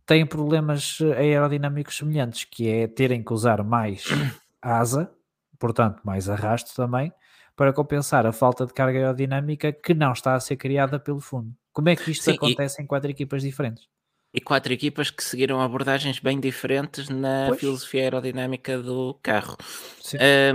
têm 0.04 0.26
problemas 0.26 0.98
aerodinâmicos 1.16 1.96
semelhantes, 1.96 2.44
que 2.44 2.68
é 2.68 2.86
terem 2.86 3.22
que 3.22 3.32
usar 3.32 3.62
mais 3.62 4.04
asa, 4.60 5.12
portanto 5.58 6.00
mais 6.04 6.28
arrasto 6.28 6.74
também, 6.74 7.12
para 7.54 7.72
compensar 7.72 8.26
a 8.26 8.32
falta 8.32 8.66
de 8.66 8.74
carga 8.74 8.98
aerodinâmica 8.98 9.72
que 9.72 9.94
não 9.94 10.12
está 10.12 10.34
a 10.34 10.40
ser 10.40 10.56
criada 10.56 11.00
pelo 11.00 11.20
fundo. 11.20 11.54
Como 11.72 11.88
é 11.88 11.96
que 11.96 12.10
isto 12.10 12.24
Sim, 12.24 12.32
acontece 12.32 12.80
e... 12.80 12.84
em 12.84 12.86
quatro 12.86 13.10
equipas 13.10 13.42
diferentes? 13.42 13.88
E 14.36 14.40
quatro 14.40 14.70
equipas 14.70 15.10
que 15.10 15.24
seguiram 15.24 15.62
abordagens 15.62 16.18
bem 16.18 16.38
diferentes 16.38 17.08
na 17.08 17.46
pois. 17.48 17.58
filosofia 17.58 18.02
aerodinâmica 18.02 18.78
do 18.78 19.18
carro. 19.22 19.56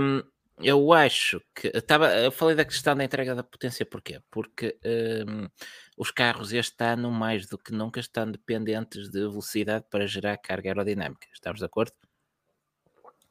Um, 0.00 0.22
eu 0.60 0.92
acho 0.92 1.42
que 1.52 1.66
estava, 1.74 2.14
eu 2.16 2.30
falei 2.30 2.54
da 2.54 2.64
questão 2.64 2.94
da 2.94 3.02
entrega 3.02 3.34
da 3.34 3.42
potência, 3.42 3.84
porquê? 3.84 4.20
Porque 4.30 4.78
um, 5.26 5.48
os 5.96 6.12
carros 6.12 6.52
este 6.52 6.84
ano, 6.84 7.10
mais 7.10 7.48
do 7.48 7.58
que 7.58 7.72
nunca, 7.72 7.98
estão 7.98 8.30
dependentes 8.30 9.10
de 9.10 9.18
velocidade 9.18 9.84
para 9.90 10.06
gerar 10.06 10.36
carga 10.36 10.70
aerodinâmica. 10.70 11.26
Estamos 11.34 11.58
de 11.58 11.66
acordo? 11.66 11.92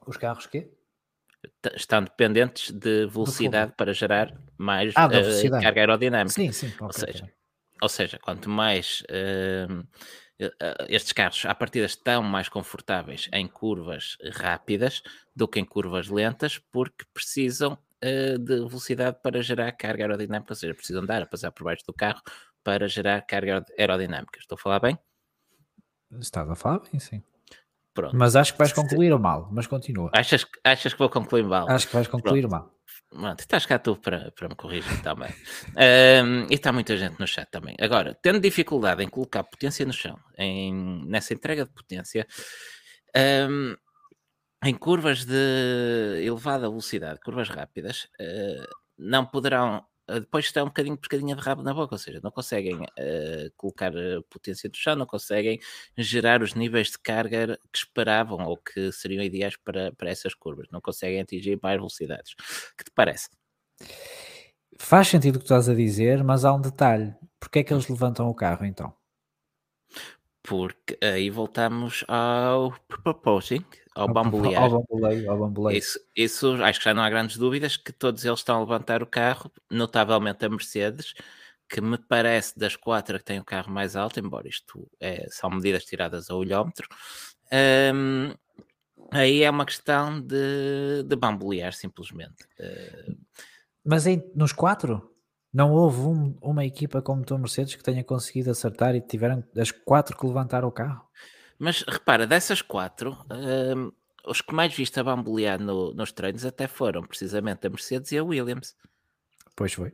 Os 0.05 0.17
carros 0.17 0.47
quê? 0.47 0.69
Estão 1.73 2.03
dependentes 2.03 2.71
de 2.71 3.07
velocidade 3.07 3.71
para 3.77 3.93
gerar 3.93 4.37
mais 4.57 4.91
ah, 4.97 5.07
uh, 5.07 5.61
carga 5.61 5.79
aerodinâmica. 5.79 6.33
Sim, 6.33 6.51
sim. 6.51 6.73
Ou, 6.81 6.91
seja, 6.91 7.31
ou 7.81 7.87
seja, 7.87 8.19
quanto 8.19 8.49
mais 8.49 9.01
uh, 9.03 9.87
estes 10.87 11.13
carros 11.13 11.45
à 11.45 11.53
partida 11.53 11.85
estão 11.85 12.23
mais 12.23 12.49
confortáveis 12.49 13.29
em 13.33 13.47
curvas 13.47 14.17
rápidas 14.33 15.01
do 15.35 15.47
que 15.47 15.59
em 15.59 15.65
curvas 15.65 16.07
lentas, 16.07 16.57
porque 16.71 17.05
precisam 17.13 17.73
uh, 17.73 18.37
de 18.37 18.55
velocidade 18.55 19.17
para 19.21 19.41
gerar 19.41 19.71
carga 19.73 20.03
aerodinâmica, 20.03 20.51
ou 20.51 20.55
seja, 20.55 20.73
precisam 20.73 21.05
dar 21.05 21.21
a 21.21 21.25
passar 21.25 21.51
por 21.51 21.63
baixo 21.65 21.83
do 21.85 21.93
carro 21.93 22.21
para 22.63 22.87
gerar 22.87 23.21
carga 23.21 23.65
aerodinâmica. 23.77 24.39
Estou 24.39 24.55
a 24.55 24.59
falar 24.59 24.79
bem? 24.79 24.97
Estás 26.19 26.49
a 26.49 26.55
falar 26.55 26.79
bem, 26.79 26.99
sim. 26.99 27.23
Pronto. 27.93 28.15
Mas 28.15 28.35
acho 28.35 28.53
que 28.53 28.59
vais 28.59 28.71
concluir 28.71 29.17
mal, 29.17 29.49
mas 29.51 29.67
continua. 29.67 30.09
Achas, 30.13 30.45
achas 30.63 30.93
que 30.93 30.99
vou 30.99 31.09
concluir 31.09 31.43
mal? 31.43 31.69
Acho 31.69 31.87
que 31.87 31.93
vais 31.93 32.07
concluir 32.07 32.47
Pronto. 32.47 32.51
mal. 32.51 32.73
Pronto, 33.11 33.41
estás 33.41 33.65
cá 33.65 33.77
tu 33.77 33.97
para, 33.97 34.31
para 34.31 34.47
me 34.47 34.55
corrigir 34.55 35.01
também. 35.03 35.29
e 36.49 36.53
está 36.53 36.71
muita 36.71 36.95
gente 36.95 37.19
no 37.19 37.27
chat 37.27 37.49
também. 37.51 37.75
Agora, 37.79 38.17
tendo 38.21 38.39
dificuldade 38.39 39.03
em 39.03 39.09
colocar 39.09 39.43
potência 39.43 39.85
no 39.85 39.91
chão, 39.91 40.17
em, 40.37 41.05
nessa 41.05 41.33
entrega 41.33 41.65
de 41.65 41.71
potência, 41.71 42.25
um, 43.49 43.75
em 44.63 44.73
curvas 44.73 45.25
de 45.25 46.23
elevada 46.23 46.69
velocidade, 46.69 47.19
curvas 47.19 47.49
rápidas, 47.49 48.03
uh, 48.21 48.67
não 48.97 49.25
poderão 49.25 49.83
depois 50.19 50.45
está 50.45 50.63
um 50.63 50.67
bocadinho 50.67 50.97
pescadinha 50.97 51.35
de 51.35 51.41
rabo 51.41 51.63
na 51.63 51.73
boca, 51.73 51.95
ou 51.95 51.99
seja, 51.99 52.19
não 52.23 52.31
conseguem 52.31 52.75
uh, 52.75 53.51
colocar 53.55 53.91
a 53.95 54.21
potência 54.29 54.69
do 54.69 54.77
chão, 54.77 54.95
não 54.95 55.05
conseguem 55.05 55.59
gerar 55.97 56.41
os 56.41 56.53
níveis 56.53 56.91
de 56.91 56.99
carga 56.99 57.57
que 57.71 57.79
esperavam 57.79 58.45
ou 58.45 58.57
que 58.57 58.91
seriam 58.91 59.23
ideais 59.23 59.55
para, 59.57 59.91
para 59.93 60.09
essas 60.09 60.33
curvas, 60.33 60.67
não 60.71 60.81
conseguem 60.81 61.21
atingir 61.21 61.59
mais 61.61 61.77
velocidades. 61.77 62.35
que 62.77 62.83
te 62.83 62.91
parece? 62.93 63.29
Faz 64.77 65.07
sentido 65.07 65.35
o 65.35 65.39
que 65.39 65.45
tu 65.45 65.53
estás 65.53 65.69
a 65.69 65.75
dizer, 65.75 66.23
mas 66.23 66.43
há 66.43 66.53
um 66.53 66.61
detalhe. 66.61 67.13
Porquê 67.39 67.59
é 67.59 67.63
que 67.63 67.73
eles 67.73 67.87
levantam 67.87 68.29
o 68.29 68.35
carro 68.35 68.65
então? 68.65 69.00
Porque 70.43 70.97
aí 71.03 71.29
voltamos 71.29 72.03
ao 72.07 72.73
proposing, 72.87 73.63
ao, 73.95 74.07
ao 74.07 74.13
bambolear. 74.13 74.63
Ao 74.63 74.69
bamboleio, 74.69 75.31
ao 75.31 75.39
bamboleio. 75.39 75.77
Isso, 75.77 75.99
isso 76.15 76.53
acho 76.63 76.79
que 76.79 76.85
já 76.85 76.93
não 76.93 77.03
há 77.03 77.09
grandes 77.09 77.37
dúvidas 77.37 77.77
que 77.77 77.91
todos 77.93 78.25
eles 78.25 78.39
estão 78.39 78.57
a 78.57 78.59
levantar 78.61 79.03
o 79.03 79.07
carro, 79.07 79.51
notavelmente 79.69 80.43
a 80.43 80.49
Mercedes, 80.49 81.13
que 81.69 81.79
me 81.79 81.97
parece 81.97 82.57
das 82.57 82.75
quatro 82.75 83.17
que 83.17 83.23
tem 83.23 83.39
o 83.39 83.45
carro 83.45 83.71
mais 83.71 83.95
alto, 83.95 84.19
embora 84.19 84.47
isto 84.47 84.89
é, 84.99 85.27
são 85.29 85.49
medidas 85.49 85.85
tiradas 85.85 86.29
ao 86.29 86.39
olhómetro. 86.39 86.87
Um, 87.93 88.33
aí 89.11 89.43
é 89.43 89.49
uma 89.49 89.65
questão 89.65 90.19
de, 90.19 91.03
de 91.05 91.15
bambolear 91.15 91.73
simplesmente. 91.73 92.43
Uh, 92.59 93.15
Mas 93.85 94.07
em, 94.07 94.21
nos 94.35 94.51
quatro? 94.51 95.10
Não 95.53 95.71
houve 95.73 95.99
um, 96.01 96.37
uma 96.41 96.65
equipa 96.65 97.01
como 97.01 97.25
tu, 97.25 97.37
Mercedes, 97.37 97.75
que 97.75 97.83
tenha 97.83 98.03
conseguido 98.03 98.51
acertar 98.51 98.95
e 98.95 99.01
tiveram 99.01 99.43
as 99.57 99.71
quatro 99.71 100.17
que 100.17 100.25
levantaram 100.25 100.67
o 100.67 100.71
carro? 100.71 101.05
Mas 101.59 101.83
repara, 101.83 102.25
dessas 102.25 102.61
quatro, 102.61 103.17
um, 103.29 103.91
os 104.25 104.41
que 104.41 104.53
mais 104.53 104.73
viste 104.73 104.99
a 104.99 105.03
bambolear 105.03 105.59
no, 105.59 105.93
nos 105.93 106.11
treinos 106.11 106.45
até 106.45 106.67
foram 106.67 107.03
precisamente 107.03 107.67
a 107.67 107.69
Mercedes 107.69 108.11
e 108.11 108.17
a 108.17 108.23
Williams. 108.23 108.75
Pois 109.55 109.73
foi. 109.73 109.93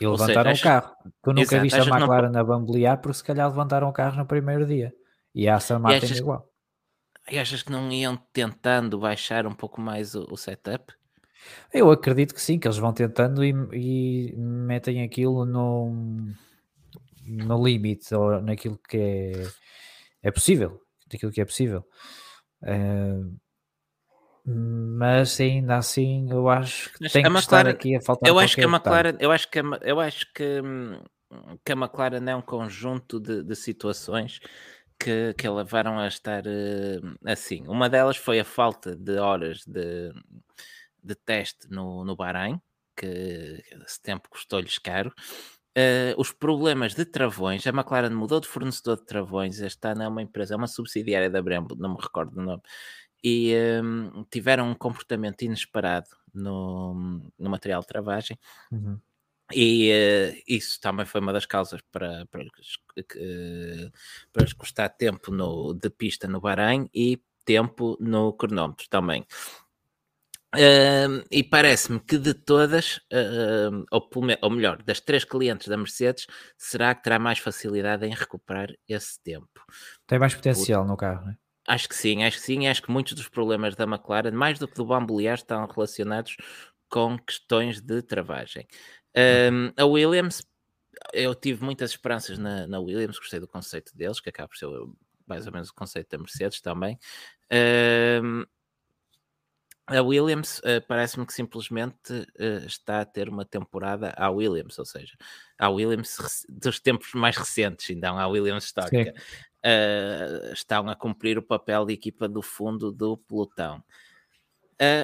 E 0.00 0.06
Ou 0.06 0.12
levantaram 0.12 0.54
seja, 0.54 0.60
o 0.60 0.64
carro. 0.64 0.96
Tu 1.22 1.32
nunca 1.32 1.42
exato, 1.42 1.62
viste 1.62 1.80
a 1.80 1.84
McLaren 1.84 2.30
não... 2.30 2.40
a 2.40 2.44
bambolear 2.44 2.98
porque 3.00 3.18
se 3.18 3.24
calhar 3.24 3.48
levantaram 3.48 3.88
o 3.88 3.92
carro 3.92 4.16
no 4.16 4.26
primeiro 4.26 4.66
dia. 4.66 4.94
E 5.34 5.48
a 5.48 5.56
Aston 5.56 5.78
Martin 5.78 6.06
achas, 6.06 6.18
igual. 6.18 6.50
E 7.30 7.38
achas 7.38 7.62
que 7.62 7.70
não 7.70 7.90
iam 7.92 8.16
tentando 8.32 8.98
baixar 8.98 9.46
um 9.46 9.54
pouco 9.54 9.80
mais 9.80 10.14
o, 10.14 10.26
o 10.30 10.36
setup? 10.36 10.92
Eu 11.72 11.90
acredito 11.90 12.34
que 12.34 12.40
sim, 12.40 12.58
que 12.58 12.66
eles 12.66 12.78
vão 12.78 12.92
tentando 12.92 13.44
e, 13.44 13.54
e 13.72 14.34
metem 14.36 15.02
aquilo 15.02 15.44
no, 15.44 15.92
no 17.26 17.64
limite 17.64 18.14
ou 18.14 18.40
naquilo 18.40 18.78
que 18.88 18.96
é, 18.96 19.32
é 20.24 20.30
possível, 20.30 20.80
daquilo 21.10 21.32
que 21.32 21.40
é 21.40 21.44
possível. 21.44 21.84
Uh, 22.62 23.38
mas 24.44 25.38
ainda 25.40 25.76
assim 25.76 26.30
eu 26.30 26.48
acho 26.48 26.92
que 26.92 26.98
mas 27.02 27.12
tem 27.12 27.22
que 27.22 27.28
McLaren, 27.28 27.40
estar 27.40 27.68
aqui 27.68 27.96
a 27.96 28.00
faltar 28.00 28.28
eu 28.28 28.38
acho 28.38 28.56
que 28.56 28.64
a 28.64 28.68
McLaren, 28.68 29.16
eu 29.20 29.30
acho 29.30 29.50
que 29.50 29.58
a, 29.58 29.62
eu 29.82 30.00
acho 30.00 30.32
que, 30.32 30.62
que 31.64 31.72
a 31.72 31.76
McLaren 31.76 32.28
é 32.28 32.34
um 32.34 32.42
conjunto 32.42 33.20
de, 33.20 33.42
de 33.42 33.54
situações 33.54 34.40
que, 34.98 35.34
que 35.34 35.46
a 35.46 35.52
levaram 35.52 35.98
a 35.98 36.06
estar 36.06 36.42
uh, 36.46 37.18
assim. 37.26 37.64
Uma 37.66 37.88
delas 37.88 38.16
foi 38.16 38.40
a 38.40 38.44
falta 38.44 38.94
de 38.94 39.18
horas 39.18 39.64
de, 39.66 40.12
de 41.02 41.14
teste 41.14 41.70
no, 41.70 42.04
no 42.04 42.16
Bahrein, 42.16 42.60
que 42.96 43.62
esse 43.86 44.00
tempo 44.00 44.28
custou-lhes 44.28 44.78
caro. 44.78 45.12
Uh, 45.76 46.18
os 46.18 46.32
problemas 46.32 46.94
de 46.94 47.04
travões, 47.04 47.64
a 47.66 47.70
McLaren 47.70 48.10
mudou 48.10 48.40
de 48.40 48.48
fornecedor 48.48 48.96
de 48.96 49.06
travões, 49.06 49.60
esta 49.60 49.90
ano 49.90 50.02
é 50.02 50.08
uma 50.08 50.22
empresa, 50.22 50.54
é 50.54 50.56
uma 50.56 50.66
subsidiária 50.66 51.30
da 51.30 51.40
Brembo, 51.40 51.76
não 51.76 51.94
me 51.94 52.00
recordo 52.00 52.38
o 52.38 52.42
nome, 52.42 52.62
e 53.22 53.54
um, 53.82 54.24
tiveram 54.24 54.68
um 54.68 54.74
comportamento 54.74 55.42
inesperado 55.42 56.08
no, 56.34 57.22
no 57.38 57.50
material 57.50 57.80
de 57.82 57.86
travagem. 57.86 58.38
Uhum. 58.72 58.98
E 59.52 59.90
uh, 59.90 60.42
isso 60.46 60.80
também 60.80 61.06
foi 61.06 61.20
uma 61.20 61.32
das 61.32 61.46
causas 61.46 61.80
para, 61.90 62.26
para, 62.26 62.42
uh, 62.42 63.92
para 64.32 64.54
custar 64.56 64.90
tempo 64.90 65.30
no, 65.30 65.74
de 65.74 65.90
pista 65.90 66.28
no 66.28 66.40
Bahrein 66.40 66.88
e 66.94 67.20
tempo 67.44 67.96
no 68.00 68.32
cronómetro 68.32 68.88
também. 68.88 69.26
Uh, 70.54 71.24
e 71.30 71.44
parece-me 71.44 72.00
que 72.00 72.18
de 72.18 72.34
todas, 72.34 72.96
uh, 73.12 73.84
ou, 73.90 74.10
ou, 74.42 74.50
melhor, 74.50 74.82
das 74.82 75.00
três 75.00 75.24
clientes 75.24 75.68
da 75.68 75.76
Mercedes, 75.76 76.26
será 76.58 76.94
que 76.94 77.04
terá 77.04 77.18
mais 77.20 77.38
facilidade 77.38 78.04
em 78.04 78.12
recuperar 78.12 78.68
esse 78.88 79.22
tempo? 79.22 79.48
Tem 80.06 80.18
mais 80.18 80.34
potencial 80.34 80.84
no 80.84 80.96
carro, 80.96 81.26
não 81.26 81.32
é? 81.32 81.36
Acho 81.68 81.88
que 81.88 81.94
sim, 81.94 82.24
acho 82.24 82.38
que 82.38 82.42
sim. 82.42 82.66
Acho 82.66 82.82
que 82.82 82.90
muitos 82.90 83.12
dos 83.12 83.28
problemas 83.28 83.76
da 83.76 83.84
McLaren, 83.84 84.32
mais 84.32 84.58
do 84.58 84.66
que 84.66 84.74
do 84.74 84.84
bambolear, 84.84 85.36
estão 85.36 85.64
relacionados 85.66 86.36
com 86.88 87.16
questões 87.18 87.80
de 87.80 88.02
travagem. 88.02 88.66
Um, 89.16 89.72
a 89.76 89.84
Williams, 89.84 90.44
eu 91.12 91.34
tive 91.34 91.64
muitas 91.64 91.92
esperanças 91.92 92.38
na, 92.38 92.66
na, 92.66 92.80
Williams, 92.80 93.18
gostei 93.18 93.38
do 93.38 93.46
conceito 93.46 93.96
deles, 93.96 94.20
que 94.20 94.28
acaba 94.28 94.48
por 94.48 94.56
ser 94.56 94.66
mais 95.26 95.46
ou 95.46 95.52
menos 95.52 95.68
o 95.68 95.74
conceito 95.74 96.08
da 96.10 96.18
Mercedes 96.18 96.60
também. 96.60 96.98
Um, 98.20 98.44
a 99.90 100.02
Williams 100.02 100.60
uh, 100.60 100.80
parece-me 100.86 101.26
que 101.26 101.32
simplesmente 101.32 102.12
uh, 102.12 102.66
está 102.66 103.00
a 103.00 103.04
ter 103.04 103.28
uma 103.28 103.44
temporada 103.44 104.14
à 104.16 104.30
Williams, 104.30 104.78
ou 104.78 104.84
seja, 104.84 105.16
à 105.58 105.68
Williams 105.68 106.46
dos 106.48 106.78
tempos 106.78 107.12
mais 107.14 107.36
recentes, 107.36 107.90
então 107.90 108.18
à 108.18 108.26
Williams 108.26 108.64
histórica. 108.64 109.12
Uh, 109.62 110.52
estão 110.54 110.88
a 110.88 110.96
cumprir 110.96 111.36
o 111.36 111.42
papel 111.42 111.84
de 111.84 111.92
equipa 111.92 112.26
do 112.26 112.40
fundo 112.40 112.90
do 112.90 113.18
pelotão. 113.18 113.84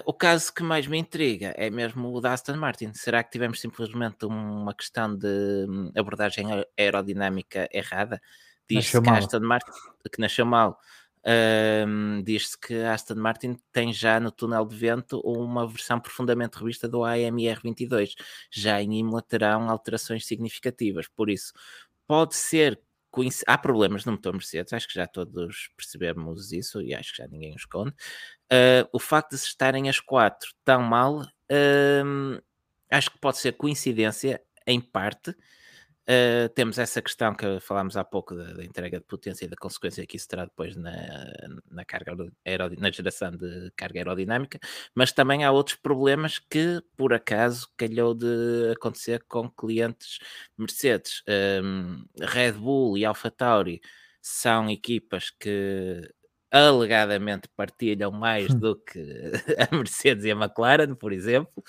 o 0.07 0.15
caso 0.15 0.55
que 0.55 0.63
mais 0.63 0.87
me 0.87 0.97
intriga 0.97 1.53
é 1.59 1.69
mesmo 1.69 2.15
o 2.15 2.21
da 2.21 2.33
Aston 2.33 2.57
Martin. 2.57 2.95
Será 2.95 3.23
que 3.23 3.31
tivemos 3.31 3.61
simplesmente 3.61 4.25
uma 4.25 4.73
questão 4.73 5.15
de 5.15 5.67
hum, 5.69 5.93
abordagem 5.95 6.47
aerodinâmica 6.79 7.69
errada? 7.71 8.21
Diz 8.69 8.91
que 8.91 8.97
Aston 8.97 9.41
Martin 9.41 9.71
que 10.11 10.21
nasceu 10.21 10.47
mal. 10.47 10.81
Um, 11.27 12.23
Diz-se 12.23 12.57
que 12.57 12.75
a 12.83 12.95
Aston 12.95 13.17
Martin 13.17 13.57
tem 13.73 13.93
já 13.93 14.21
no 14.21 14.31
túnel 14.31 14.65
de 14.65 14.77
vento 14.77 15.21
uma 15.21 15.67
versão 15.67 15.99
profundamente 15.99 16.57
revista 16.57 16.89
do 16.89 17.03
AMR 17.05 17.61
22. 17.63 18.15
Já 18.51 18.81
em 18.81 19.01
Imola 19.01 19.23
terão 19.23 19.69
alterações 19.69 20.25
significativas, 20.25 21.09
por 21.09 21.29
isso 21.29 21.53
pode 22.07 22.37
ser. 22.37 22.81
Há 23.47 23.57
problemas 23.57 24.05
no 24.05 24.13
motor 24.13 24.35
Mercedes, 24.35 24.75
acho 24.75 24.87
que 24.87 24.93
já 24.93 25.07
todos 25.07 25.71
percebemos 25.75 26.53
isso 26.53 26.83
e 26.83 26.95
acho 26.95 27.13
que 27.13 27.23
já 27.23 27.27
ninguém 27.27 27.55
os 27.55 27.63
esconde. 27.63 27.93
Uh, 28.53 28.87
o 28.93 28.99
facto 28.99 29.31
de 29.31 29.39
se 29.39 29.47
estarem 29.47 29.89
as 29.89 30.01
quatro 30.01 30.51
tão 30.63 30.83
mal, 30.83 31.23
uh, 31.23 32.43
acho 32.91 33.11
que 33.11 33.19
pode 33.19 33.39
ser 33.39 33.53
coincidência, 33.53 34.39
em 34.67 34.83
parte, 34.83 35.35
Uh, 36.09 36.49
temos 36.55 36.79
essa 36.79 37.03
questão 37.03 37.35
que 37.35 37.59
falámos 37.59 37.97
há 37.97 38.05
pouco 38.05 38.33
da, 38.37 38.53
da, 38.53 38.65
entrega 38.65 39.01
de 39.01 39.05
potência 39.05 39.45
e 39.45 39.49
da 39.49 39.57
consequência 39.57 40.07
que 40.07 40.17
isso 40.17 40.29
terá 40.29 40.45
depois 40.45 40.77
na, 40.77 40.93
na, 41.69 41.85
carga 41.85 42.15
na 42.79 42.91
geração 42.93 43.33
de 43.33 43.73
carga 43.75 43.99
aerodinâmica, 43.99 44.61
mas 44.95 45.11
também 45.11 45.43
há 45.43 45.51
outros 45.51 45.77
problemas 45.77 46.39
que, 46.39 46.81
por 46.97 47.13
acaso, 47.13 47.69
calhou 47.77 48.15
de 48.15 48.71
acontecer 48.71 49.25
com 49.29 49.51
clientes 49.51 50.21
Mercedes. 50.57 51.25
Um, 51.29 52.05
Red 52.21 52.53
Bull 52.53 52.97
e 52.97 53.05
AlphaTauri 53.05 53.81
são 54.23 54.71
equipas 54.71 55.31
que 55.31 56.09
alegadamente 56.53 57.49
partilham 57.57 58.13
mais 58.13 58.51
hum. 58.55 58.59
do 58.59 58.77
que 58.77 59.01
a 59.71 59.75
Mercedes 59.75 60.25
e 60.25 60.31
a 60.31 60.35
McLaren, 60.35 60.95
por 60.95 61.13
exemplo. 61.13 61.65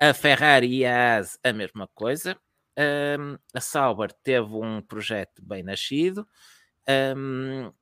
A 0.00 0.14
Ferrari 0.14 0.78
e 0.78 0.86
a 0.86 1.16
Haas, 1.16 1.38
a 1.44 1.52
mesma 1.52 1.86
coisa. 1.94 2.34
Um, 2.78 3.38
a 3.54 3.60
Sauber 3.60 4.12
teve 4.22 4.52
um 4.52 4.80
projeto 4.82 5.42
bem 5.44 5.62
nascido. 5.62 6.26
Um, 7.16 7.72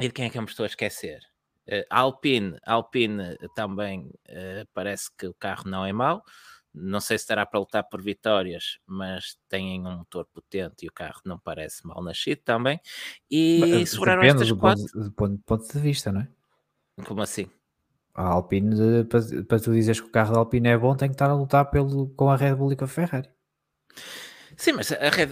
e 0.00 0.08
de 0.08 0.12
quem 0.12 0.26
é 0.26 0.30
que 0.30 0.38
eu 0.38 0.42
me 0.42 0.48
estou 0.48 0.64
a 0.64 0.66
esquecer? 0.66 1.20
Uh, 1.66 1.84
a 1.90 2.00
Alpine, 2.00 2.56
Alpine 2.64 3.36
também 3.54 4.06
uh, 4.28 4.66
parece 4.72 5.10
que 5.16 5.26
o 5.26 5.34
carro 5.34 5.68
não 5.68 5.84
é 5.84 5.92
mau. 5.92 6.22
Não 6.74 7.00
sei 7.00 7.18
se 7.18 7.24
estará 7.24 7.44
para 7.46 7.58
lutar 7.58 7.82
por 7.84 8.02
vitórias, 8.02 8.78
mas 8.86 9.38
têm 9.48 9.80
um 9.80 9.98
motor 9.98 10.26
potente 10.26 10.84
e 10.84 10.88
o 10.88 10.92
carro 10.92 11.20
não 11.24 11.38
parece 11.38 11.84
mal 11.86 12.02
nascido 12.02 12.40
também. 12.44 12.80
E 13.30 13.60
mas, 13.60 13.90
sobraram 13.90 14.22
estas 14.22 14.48
do 14.48 14.56
quatro. 14.56 14.84
Ponto, 14.84 15.04
do 15.04 15.12
ponto, 15.12 15.42
ponto 15.44 15.72
de 15.72 15.80
vista, 15.80 16.12
não 16.12 16.20
é? 16.20 16.28
Como 17.04 17.22
assim? 17.22 17.50
A 18.14 18.24
Alpine, 18.24 19.04
para, 19.04 19.20
para 19.44 19.60
tu 19.60 19.72
dizeres 19.72 20.00
que 20.00 20.08
o 20.08 20.10
carro 20.10 20.32
da 20.32 20.40
Alpine 20.40 20.68
é 20.68 20.78
bom, 20.78 20.94
tem 20.96 21.08
que 21.08 21.14
estar 21.14 21.30
a 21.30 21.34
lutar 21.34 21.70
pelo, 21.70 22.08
com 22.10 22.30
a 22.30 22.36
Red 22.36 22.54
Bull 22.54 22.72
e 22.72 22.76
com 22.76 22.84
a 22.84 22.88
Ferrari. 22.88 23.28
Sim, 24.56 24.72
mas 24.72 24.90
a 24.92 25.08
Red, 25.08 25.28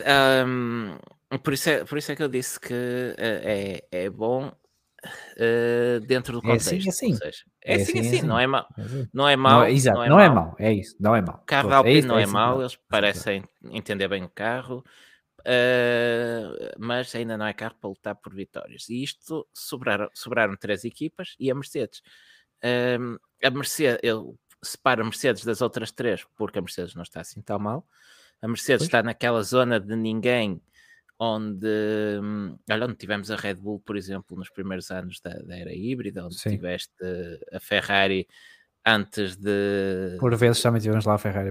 um, 0.47 0.99
por, 1.43 1.53
isso 1.53 1.71
é, 1.71 1.85
por 1.85 1.99
isso 1.99 2.13
é 2.13 2.17
que 2.17 2.23
eu 2.23 2.29
disse 2.29 2.61
que 2.61 2.73
uh, 2.73 3.17
é, 3.19 3.83
é 3.91 4.11
bom 4.11 4.53
uh, 5.07 6.01
dentro 6.07 6.35
do 6.35 6.43
contexto. 6.43 6.73
É 6.73 6.77
assim, 6.77 6.89
assim. 6.89 7.15
Seja, 7.15 7.45
é, 7.65 7.73
é, 7.73 7.83
assim, 7.83 7.99
assim, 7.99 8.17
assim, 8.19 8.27
não 8.27 8.39
é 8.39 8.47
mau. 8.47 8.67
É 8.77 8.83
assim. 8.83 9.09
Não 9.13 9.29
é 9.29 9.37
mau. 9.37 9.65
É, 9.65 9.73
exato, 9.73 9.99
não 10.09 10.21
é, 10.21 10.27
é 10.27 10.29
mau. 10.29 10.57
é 10.59 10.73
isso, 10.73 10.97
não 11.01 11.17
é 11.17 11.23
mau. 11.23 11.37
O 11.37 11.47
carro 11.47 11.71
da 11.71 11.77
Alpine 11.79 12.03
não 12.03 12.19
é, 12.19 12.27
mau, 12.27 12.61
eles 12.61 12.77
parecem 12.89 13.45
entender 13.71 14.09
bem 14.09 14.25
o 14.25 14.29
carro. 14.29 14.85
Uh, 15.41 16.75
mas 16.77 17.15
ainda 17.15 17.39
não 17.39 17.47
é 17.47 17.53
carro 17.53 17.77
para 17.81 17.89
lutar 17.89 18.17
por 18.17 18.35
vitórias. 18.35 18.89
E 18.89 19.03
isto 19.03 19.47
sobraram, 19.55 20.11
sobraram 20.13 20.57
três 20.57 20.85
equipas 20.85 21.37
e 21.39 21.51
a 21.51 21.55
Mercedes. 21.55 22.01
Uh, 22.65 23.17
a 23.43 23.51
Mercedes, 23.51 24.01
eu 24.03 24.37
separo 24.61 25.03
a 25.03 25.05
Mercedes 25.05 25.45
das 25.45 25.61
outras 25.61 25.93
três 25.93 26.27
porque 26.37 26.59
a 26.59 26.63
Mercedes 26.63 26.97
não 26.97 27.03
está 27.03 27.21
assim 27.21 27.41
tão 27.43 27.61
mal. 27.61 27.87
A 28.43 28.49
Mercedes 28.49 28.81
pois. 28.81 28.89
está 28.89 29.03
naquela 29.03 29.43
zona 29.43 29.81
de 29.81 29.97
ninguém, 29.97 30.61
onde, 31.19 31.67
hum, 32.23 32.57
olha, 32.71 32.87
onde 32.87 32.97
tivemos 32.97 33.31
a 33.31 33.37
Red 33.37 33.55
Bull, 33.55 33.81
por 33.81 33.97
exemplo, 33.97 34.37
nos 34.37 34.51
primeiros 34.51 34.91
anos 34.91 35.21
da, 35.21 35.31
da 35.31 35.57
era 35.57 35.75
híbrida, 35.75 36.25
onde 36.25 36.39
Sim. 36.39 36.51
tiveste 36.51 36.95
a 37.53 37.61
Ferrari 37.61 38.29
antes 38.87 39.37
de. 39.37 40.17
Por 40.21 40.35
vezes 40.37 40.63
também 40.63 40.81
tivemos 40.81 41.05
lá 41.05 41.15
a 41.15 41.19
Ferrari. 41.19 41.51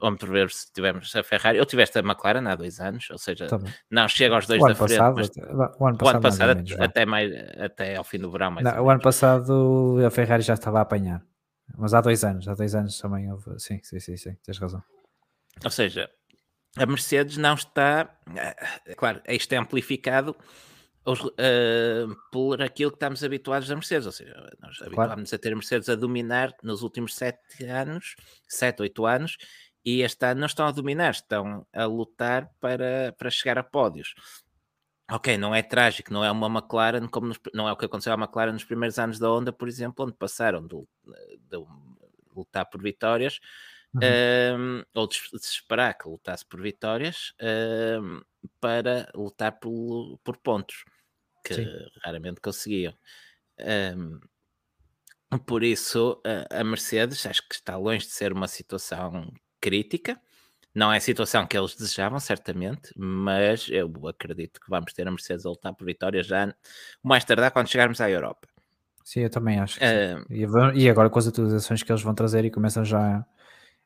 Onde 0.00 0.18
por 0.18 0.28
vezes 0.28 0.70
tivemos 0.72 1.14
a 1.16 1.22
Ferrari. 1.24 1.58
Eu 1.58 1.66
tiveste 1.66 1.98
a 1.98 2.02
McLaren 2.02 2.46
há 2.46 2.54
dois 2.54 2.78
anos, 2.78 3.10
ou 3.10 3.18
seja, 3.18 3.48
tá 3.48 3.58
não 3.90 4.06
chega 4.06 4.36
aos 4.36 4.46
dois 4.46 4.62
o 4.62 4.68
da 4.68 4.74
frente. 4.74 4.96
Passado, 4.96 5.16
mas... 5.16 5.30
O 5.78 5.86
ano 5.86 5.98
passado, 5.98 6.04
o 6.04 6.08
ano 6.08 6.20
passado 6.20 6.54
menos, 6.54 6.72
até, 6.80 7.04
mais, 7.04 7.32
até 7.58 7.96
ao 7.96 8.04
fim 8.04 8.18
do 8.18 8.30
verão. 8.30 8.52
Mais 8.52 8.64
não, 8.64 8.84
o 8.84 8.88
ano 8.88 9.00
passado 9.00 9.98
a 10.06 10.10
Ferrari 10.10 10.42
já 10.42 10.54
estava 10.54 10.78
a 10.78 10.82
apanhar. 10.82 11.22
Mas 11.76 11.92
há 11.92 12.00
dois 12.00 12.22
anos, 12.22 12.46
há 12.46 12.54
dois 12.54 12.74
anos 12.76 12.98
também 13.00 13.30
houve. 13.32 13.58
Sim, 13.58 13.80
sim, 13.82 13.98
sim, 13.98 14.16
sim 14.16 14.36
tens 14.44 14.58
razão. 14.58 14.82
Ou 15.64 15.70
seja, 15.70 16.08
a 16.76 16.86
Mercedes 16.86 17.36
não 17.36 17.54
está, 17.54 18.14
eh, 18.36 18.94
claro, 18.96 19.22
isto 19.28 19.52
é 19.52 19.56
amplificado 19.56 20.36
uh, 21.06 22.16
por 22.30 22.60
aquilo 22.60 22.90
que 22.90 22.96
estamos 22.96 23.24
habituados 23.24 23.70
a 23.70 23.74
Mercedes, 23.74 24.06
ou 24.06 24.12
seja, 24.12 24.34
nós 24.60 24.76
claro. 24.78 24.94
habituámos 24.94 25.32
a 25.32 25.38
ter 25.38 25.52
a 25.52 25.56
Mercedes 25.56 25.88
a 25.88 25.94
dominar 25.94 26.54
nos 26.62 26.82
últimos 26.82 27.14
sete 27.14 27.64
anos, 27.64 28.16
sete, 28.46 28.82
oito 28.82 29.06
anos, 29.06 29.38
e 29.84 30.02
este 30.02 30.26
ano 30.26 30.40
não 30.40 30.46
estão 30.46 30.66
a 30.66 30.72
dominar, 30.72 31.12
estão 31.12 31.66
a 31.72 31.84
lutar 31.84 32.50
para, 32.60 33.14
para 33.16 33.30
chegar 33.30 33.56
a 33.56 33.62
pódios. 33.62 34.14
Ok, 35.08 35.38
não 35.38 35.54
é 35.54 35.62
trágico, 35.62 36.12
não 36.12 36.24
é 36.24 36.30
uma 36.30 36.48
McLaren, 36.48 37.06
como 37.06 37.28
nos, 37.28 37.38
não 37.54 37.68
é 37.68 37.72
o 37.72 37.76
que 37.76 37.84
aconteceu 37.84 38.12
à 38.12 38.16
McLaren 38.16 38.52
nos 38.52 38.64
primeiros 38.64 38.98
anos 38.98 39.20
da 39.20 39.30
Honda, 39.30 39.52
por 39.52 39.68
exemplo, 39.68 40.04
onde 40.04 40.16
passaram 40.16 40.66
de, 40.66 40.76
de 40.76 41.64
lutar 42.34 42.66
por 42.66 42.82
vitórias 42.82 43.40
uhum. 43.94 44.80
um, 44.80 44.84
ou 44.94 45.06
de, 45.06 45.18
de 45.32 45.46
esperar 45.46 45.94
que 45.94 46.08
lutasse 46.08 46.44
por 46.44 46.60
vitórias 46.60 47.32
um, 48.00 48.20
para 48.60 49.10
lutar 49.14 49.58
por, 49.58 50.18
por 50.22 50.36
pontos, 50.38 50.84
que 51.44 51.54
Sim. 51.54 51.66
raramente 52.02 52.40
conseguiam. 52.40 52.94
Um, 53.58 54.20
por 55.46 55.64
isso, 55.64 56.20
a, 56.24 56.60
a 56.60 56.64
Mercedes 56.64 57.26
acho 57.26 57.46
que 57.48 57.54
está 57.54 57.76
longe 57.76 58.06
de 58.06 58.12
ser 58.12 58.32
uma 58.32 58.48
situação 58.48 59.32
crítica. 59.60 60.20
Não 60.74 60.92
é 60.92 60.98
a 60.98 61.00
situação 61.00 61.46
que 61.46 61.56
eles 61.56 61.74
desejavam, 61.74 62.20
certamente, 62.20 62.92
mas 62.94 63.66
eu 63.70 63.90
acredito 64.06 64.60
que 64.60 64.68
vamos 64.68 64.92
ter 64.92 65.08
a 65.08 65.10
Mercedes 65.10 65.46
a 65.46 65.48
lutar 65.48 65.74
por 65.74 65.86
vitórias 65.86 66.26
já 66.26 66.54
o 67.02 67.08
mais 67.08 67.24
tardar 67.24 67.50
quando 67.50 67.68
chegarmos 67.68 68.00
à 68.00 68.10
Europa. 68.10 68.46
Sim, 69.02 69.20
eu 69.20 69.30
também 69.30 69.58
acho. 69.58 69.78
Uh, 69.78 70.74
e, 70.74 70.90
agora 70.90 71.08
com 71.08 71.18
as 71.18 71.26
atualizações 71.26 71.82
que 71.82 71.90
eles 71.90 72.02
vão 72.02 72.14
trazer 72.14 72.44
e 72.44 72.50
começam 72.50 72.84
já 72.84 73.24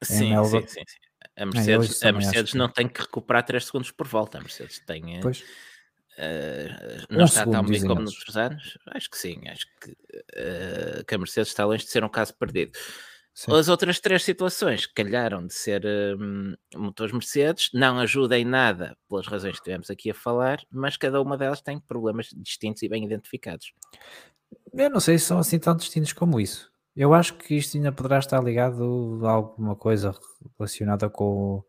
Sim, 0.02 0.32
sim, 0.44 0.66
sim, 0.66 0.82
sim, 0.86 0.98
A 1.36 1.46
Mercedes, 1.46 2.02
é, 2.02 2.08
a 2.08 2.12
Mercedes 2.12 2.54
não 2.54 2.68
tem 2.68 2.88
que 2.88 3.00
recuperar 3.00 3.44
3 3.44 3.64
segundos 3.64 3.90
por 3.90 4.06
volta. 4.06 4.38
A 4.38 4.40
Mercedes 4.40 4.78
tem. 4.80 5.16
Eh, 5.16 5.20
pois. 5.20 5.44
Uh, 6.18 7.06
não 7.08 7.22
um 7.22 7.24
está 7.24 7.46
tão 7.46 7.64
bem 7.64 7.80
como 7.80 8.02
nos 8.02 8.14
outros 8.14 8.36
anos? 8.36 8.78
Acho 8.88 9.08
que 9.08 9.16
sim, 9.16 9.40
acho 9.48 9.66
que, 9.80 9.90
uh, 9.92 11.04
que 11.06 11.14
a 11.14 11.18
Mercedes 11.18 11.48
está 11.48 11.64
longe 11.64 11.84
de 11.84 11.90
ser 11.90 12.04
um 12.04 12.08
caso 12.08 12.34
perdido. 12.34 12.72
Sim. 13.32 13.54
As 13.54 13.68
outras 13.68 14.00
três 14.00 14.22
situações 14.22 14.86
calharam 14.86 15.46
de 15.46 15.54
ser 15.54 15.82
uh, 15.86 16.78
motores 16.78 17.12
Mercedes, 17.12 17.70
não 17.72 17.98
ajuda 17.98 18.38
em 18.38 18.44
nada 18.44 18.96
pelas 19.08 19.26
razões 19.26 19.56
que 19.56 19.64
tivemos 19.64 19.88
aqui 19.88 20.10
a 20.10 20.14
falar, 20.14 20.60
mas 20.70 20.96
cada 20.96 21.22
uma 21.22 21.38
delas 21.38 21.62
tem 21.62 21.80
problemas 21.80 22.28
distintos 22.36 22.82
e 22.82 22.88
bem 22.88 23.04
identificados. 23.04 23.72
Eu 24.74 24.90
não 24.90 25.00
sei 25.00 25.18
se 25.18 25.26
são 25.26 25.38
assim 25.38 25.58
tão 25.58 25.76
distintos 25.76 26.12
como 26.12 26.38
isso. 26.38 26.70
Eu 26.94 27.14
acho 27.14 27.34
que 27.34 27.54
isto 27.54 27.76
ainda 27.76 27.92
poderá 27.92 28.18
estar 28.18 28.42
ligado 28.42 29.20
a 29.24 29.30
alguma 29.30 29.76
coisa 29.76 30.14
relacionada 30.58 31.08
com, 31.08 31.62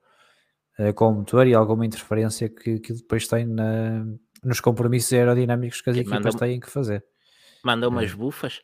eh, 0.80 0.92
com 0.94 1.10
o 1.10 1.14
motor 1.14 1.48
e 1.48 1.54
alguma 1.54 1.86
interferência 1.86 2.50
que, 2.50 2.80
que 2.80 2.94
depois 2.94 3.28
tem 3.28 3.46
na, 3.46 4.04
nos 4.44 4.60
compromissos 4.60 5.14
aerodinâmicos 5.14 5.82
que 5.82 5.90
as 5.90 5.96
que 5.96 6.02
equipas 6.02 6.36
têm 6.36 6.60
que 6.60 6.70
fazer. 6.70 7.06
Manda 7.64 7.88
umas 7.88 8.12
é. 8.12 8.16
bufas? 8.16 8.62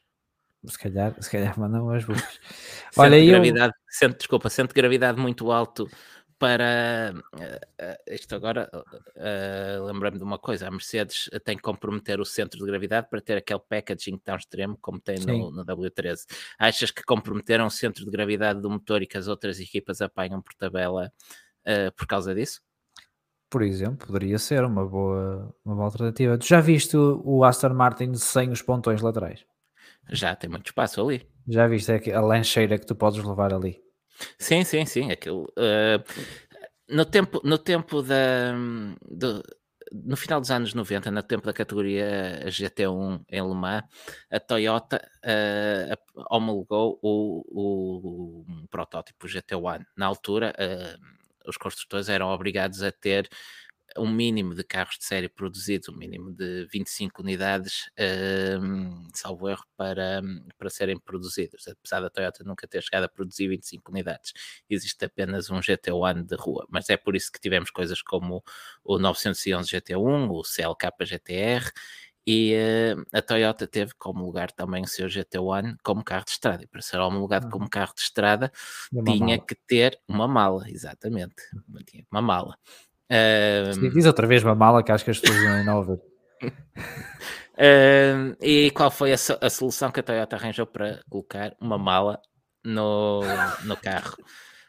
Se 0.65 0.79
calhar, 0.79 1.15
se 1.21 1.29
calhar 1.29 1.57
mandam 1.59 1.85
umas 1.85 2.03
bufas. 2.03 2.39
Olha, 2.97 3.23
gravidade, 3.23 3.73
eu... 3.73 3.81
centro, 3.89 4.17
desculpa, 4.17 4.49
centro 4.49 4.73
de 4.73 4.81
gravidade 4.81 5.19
muito 5.19 5.51
alto 5.51 5.87
para 6.39 7.13
uh, 7.33 8.13
isto 8.13 8.35
agora 8.35 8.69
uh, 8.73 9.85
lembrei-me 9.85 10.17
de 10.17 10.23
uma 10.23 10.37
coisa, 10.37 10.67
a 10.67 10.71
Mercedes 10.71 11.29
tem 11.43 11.55
que 11.55 11.63
comprometer 11.63 12.19
o 12.19 12.25
centro 12.25 12.59
de 12.59 12.65
gravidade 12.65 13.07
para 13.09 13.21
ter 13.21 13.37
aquele 13.37 13.59
packaging 13.59 14.17
tão 14.17 14.35
extremo 14.35 14.77
como 14.79 14.99
tem 14.99 15.19
no, 15.19 15.51
no, 15.51 15.65
W13. 15.65 16.25
Achas 16.59 16.91
que 16.91 17.03
comprometeram 17.03 17.65
o 17.65 17.71
centro 17.71 18.05
de 18.05 18.11
gravidade 18.11 18.61
do 18.61 18.69
motor 18.69 19.01
e 19.01 19.07
que 19.07 19.17
as 19.17 19.27
outras 19.27 19.59
equipas 19.59 20.01
apanham 20.01 20.41
por 20.41 20.53
tabela 20.53 21.11
uh, 21.65 21.91
por 21.95 22.05
causa 22.05 22.35
disso? 22.35 22.61
Por 23.49 23.61
exemplo, 23.61 24.07
poderia 24.07 24.37
ser 24.37 24.63
uma 24.63 24.85
boa, 24.85 25.55
uma 25.63 25.75
boa 25.75 25.85
alternativa. 25.85 26.37
Tu 26.37 26.45
já 26.45 26.59
viste 26.59 26.97
o 26.97 27.43
Aston 27.43 27.69
Martin 27.69 28.13
sem 28.15 28.51
os 28.51 28.61
pontões 28.61 29.01
laterais? 29.01 29.45
Já, 30.09 30.35
tem 30.35 30.49
muito 30.49 30.67
espaço 30.67 31.01
ali. 31.01 31.27
Já 31.47 31.65
viste 31.67 32.11
a 32.11 32.21
lancheira 32.21 32.77
que 32.77 32.85
tu 32.85 32.93
podes 32.93 33.23
levar 33.23 33.53
ali? 33.53 33.86
Sim, 34.37 34.63
sim, 34.63 34.85
sim. 34.85 35.11
Aquilo, 35.11 35.43
uh, 35.57 36.03
no, 36.89 37.05
tempo, 37.05 37.41
no 37.43 37.57
tempo 37.57 38.01
da. 38.01 38.53
Do, 39.09 39.43
no 39.91 40.17
final 40.17 40.41
dos 40.41 40.51
anos 40.51 40.73
90, 40.73 41.11
no 41.11 41.23
tempo 41.23 41.45
da 41.45 41.53
categoria 41.53 42.43
GT1 42.47 43.23
em 43.29 43.41
Le 43.41 43.55
Mans, 43.55 43.83
a 44.29 44.39
Toyota 44.39 45.01
uh, 45.23 46.25
homologou 46.29 46.99
o, 47.01 47.43
o, 47.47 48.67
protótipo 48.69 49.27
GT1. 49.27 49.85
Na 49.95 50.07
altura, 50.07 50.53
uh, 50.59 51.49
os 51.49 51.57
construtores 51.57 52.09
eram 52.09 52.27
obrigados 52.27 52.83
a 52.83 52.91
ter 52.91 53.29
um 53.97 54.09
mínimo 54.09 54.55
de 54.55 54.63
carros 54.63 54.97
de 54.97 55.05
série 55.05 55.29
produzidos, 55.29 55.89
um 55.89 55.95
mínimo 55.95 56.31
de 56.31 56.65
25 56.71 57.21
unidades, 57.21 57.89
um, 58.61 59.07
salvo 59.13 59.49
erro, 59.49 59.65
para, 59.75 60.21
para 60.57 60.69
serem 60.69 60.99
produzidos. 60.99 61.67
Apesar 61.67 62.01
da 62.01 62.09
Toyota 62.09 62.43
nunca 62.43 62.67
ter 62.67 62.81
chegado 62.81 63.03
a 63.05 63.09
produzir 63.09 63.47
25 63.47 63.91
unidades, 63.91 64.33
existe 64.69 65.03
apenas 65.05 65.49
um 65.49 65.59
GT1 65.59 66.25
de 66.25 66.35
rua. 66.35 66.65
Mas 66.69 66.89
é 66.89 66.97
por 66.97 67.15
isso 67.15 67.31
que 67.31 67.39
tivemos 67.39 67.69
coisas 67.69 68.01
como 68.01 68.43
o 68.83 68.97
911 68.97 69.69
GT1, 69.69 70.29
o 70.29 70.43
CLK 70.43 71.05
GTR 71.05 71.71
e 72.29 72.53
uh, 72.57 73.05
a 73.13 73.21
Toyota 73.21 73.65
teve 73.65 73.93
como 73.97 74.25
lugar 74.25 74.51
também 74.51 74.83
o 74.83 74.87
seu 74.87 75.07
GT1 75.07 75.77
como 75.81 76.03
carro 76.03 76.25
de 76.25 76.31
estrada. 76.31 76.61
E 76.61 76.67
para 76.67 76.81
ser 76.81 76.99
homologado 76.99 77.45
uhum. 77.45 77.51
como 77.51 77.69
carro 77.69 77.93
de 77.95 78.01
estrada, 78.01 78.51
tinha 78.91 79.25
mala. 79.25 79.45
que 79.47 79.55
ter 79.55 79.97
uma 80.05 80.27
mala, 80.27 80.69
exatamente. 80.69 81.35
Tinha 81.85 82.05
uma 82.11 82.21
mala. 82.21 82.57
Um, 83.09 83.89
diz 83.89 84.05
outra 84.05 84.27
vez 84.27 84.43
uma 84.43 84.55
mala 84.55 84.83
que 84.83 84.91
acho 84.91 85.03
que 85.03 85.11
as 85.11 85.19
pessoas 85.19 85.65
não 85.65 85.77
ouvem. 85.77 85.99
um, 87.57 88.35
e 88.41 88.69
qual 88.71 88.91
foi 88.91 89.11
a, 89.11 89.15
a, 89.15 89.49
solução 89.49 89.91
que 89.91 89.99
a 90.01 90.03
Toyota 90.03 90.35
arranjou 90.35 90.65
para 90.65 91.01
colocar 91.09 91.55
uma 91.59 91.77
mala 91.77 92.19
no, 92.63 93.21
no 93.63 93.77
carro? 93.77 94.17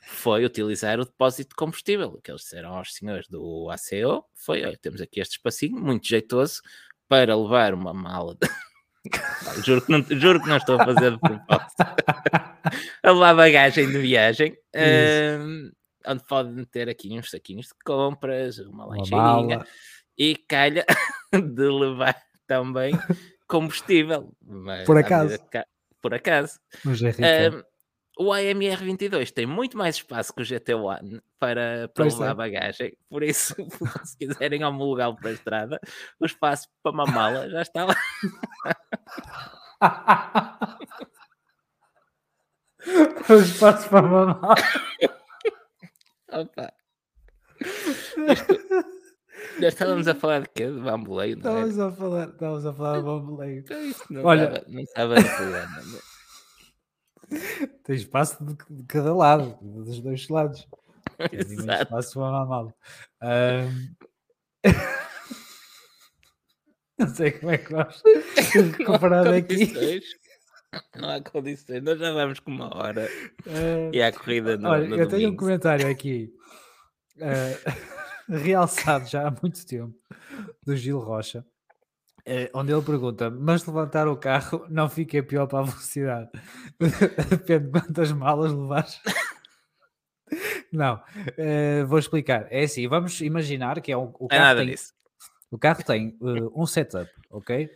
Foi 0.03 0.45
utilizar 0.45 0.99
o 0.99 1.05
depósito 1.05 1.51
de 1.51 1.57
combustível. 1.57 2.09
O 2.09 2.21
que 2.23 2.31
eles 2.31 2.43
disseram 2.43 2.77
aos 2.77 2.95
senhores 2.95 3.29
do 3.29 3.69
ACO 3.71 4.25
foi: 4.35 4.65
olha, 4.65 4.79
temos 4.81 5.01
aqui 5.01 5.21
este 5.21 5.33
espacinho 5.33 5.79
muito 5.79 6.07
jeitoso 6.07 6.63
para 7.09 7.37
levar 7.37 7.75
uma 7.75 7.93
mala. 7.93 8.35
De... 8.41 8.49
juro, 9.65 9.83
que 9.83 9.93
não, 9.93 10.03
juro 10.19 10.41
que 10.41 10.49
não 10.49 10.57
estou 10.57 10.81
a 10.81 10.85
fazer 10.85 11.11
de 11.13 11.19
propósito. 11.19 11.77
a 13.03 13.11
levar 13.11 13.35
bagagem 13.35 13.91
de 13.91 13.99
viagem. 13.99 14.57
Um, 14.75 15.71
onde 16.07 16.25
pode 16.25 16.51
meter 16.51 16.89
aqui 16.89 17.19
uns 17.19 17.31
saquinhos 17.31 17.67
de 17.67 17.75
compras, 17.85 18.59
uma 18.59 18.87
lancheirinha 18.87 19.65
e 20.17 20.37
calha 20.37 20.85
de 21.33 21.69
levar 21.69 22.17
também 22.47 22.93
combustível. 23.47 24.33
por 24.87 24.99
acaso. 24.99 25.39
Por 26.01 26.15
acaso. 26.15 26.59
É 27.19 27.51
um, 27.51 27.63
o 28.19 28.33
AMR 28.33 28.83
22 28.83 29.31
tem 29.31 29.47
muito 29.47 29.79
mais 29.79 29.95
espaço 29.97 30.35
que 30.35 30.43
o 30.43 30.45
GT1 30.45 31.21
para, 31.39 31.89
para 31.95 32.05
levar 32.05 32.31
é. 32.31 32.35
bagagem, 32.35 32.93
por 33.09 33.23
isso, 33.23 33.55
se 34.05 34.19
quiserem 34.19 34.65
homologá-lo 34.65 35.15
para 35.15 35.31
a 35.31 35.33
estrada, 35.33 35.79
o 36.19 36.27
espaço 36.27 36.67
para 36.83 36.91
uma 36.93 37.07
mala 37.07 37.49
já 37.49 37.63
está 37.63 37.85
lá. 37.85 37.95
o 43.31 43.35
espaço 43.35 43.89
para 43.89 44.05
uma 44.05 44.35
mala. 44.35 44.57
Opa. 46.31 46.73
Já 49.61 49.69
estávamos 49.69 50.09
a 50.09 50.15
falar 50.15 50.43
de 50.43 50.51
quê? 50.51 50.67
De 50.67 50.81
bamboleio, 50.81 51.37
não 51.37 51.59
é? 51.59 51.69
Estávamos 51.69 51.79
a 51.79 51.93
falar, 51.93 52.29
estávamos 52.29 52.67
a 52.67 52.73
falar 52.73 52.99
de 52.99 53.05
bamboleio. 53.05 53.65
Não 54.11 54.25
Olha, 54.25 54.45
estava, 54.45 54.65
não 54.69 54.81
estava 54.81 55.15
no 55.17 55.25
programa. 55.25 55.83
Tem 57.85 57.97
espaço 57.97 58.45
de, 58.45 58.57
de, 58.71 58.85
cada 58.85 59.15
lado, 59.15 59.59
dos 59.61 60.01
dois 60.01 60.29
lados. 60.29 60.67
Tem 61.31 61.41
espaço 61.41 62.15
para 62.15 62.31
mamá. 62.31 62.73
Um... 63.23 63.95
não 66.99 67.09
sei 67.15 67.33
como 67.33 67.53
é 67.53 67.59
que 67.59 67.71
vamos 67.73 68.03
comparar 68.87 69.31
aqui. 69.33 70.01
Não 70.97 71.09
há 71.09 71.21
condições, 71.21 71.83
nós 71.83 71.99
já 71.99 72.13
vamos 72.13 72.41
com 72.41 72.51
uma 72.51 72.75
hora 72.77 73.09
uh, 73.47 73.91
e 73.93 74.03
há 74.03 74.13
corrida 74.13 74.57
no, 74.57 74.69
olha, 74.69 74.87
no 74.87 74.97
Eu 74.97 75.09
tenho 75.09 75.31
um 75.31 75.37
comentário 75.37 75.89
aqui 75.89 76.33
uh, 77.17 77.73
realçado 78.29 79.07
já 79.07 79.29
há 79.29 79.35
muito 79.43 79.65
tempo 79.67 79.97
do 80.65 80.77
Gil 80.77 80.99
Rocha, 80.99 81.45
uh, 82.27 82.51
onde 82.53 82.73
ele 82.73 82.83
pergunta: 82.83 83.31
Mas 83.31 83.65
levantar 83.65 84.09
o 84.09 84.17
carro 84.17 84.67
não 84.69 84.89
fica 84.89 85.23
pior 85.23 85.47
para 85.47 85.61
a 85.61 85.63
velocidade? 85.63 86.31
Depende 87.31 87.67
de 87.67 87.71
quantas 87.71 88.13
malas 88.13 88.53
levares. 88.53 89.01
não, 90.71 91.03
vou 91.87 91.99
explicar. 91.99 92.47
É 92.51 92.65
assim, 92.65 92.87
vamos 92.87 93.19
imaginar 93.23 93.81
que 93.81 93.91
é 93.91 93.97
um, 93.97 94.13
o 94.19 94.29
carro. 94.29 94.43
É 94.43 94.45
nada 94.45 94.61
tem, 94.61 94.69
disso. 94.69 94.93
O 95.51 95.59
carro 95.59 95.83
tem 95.83 96.15
um 96.21 96.67
setup, 96.67 97.11
ok? 97.31 97.71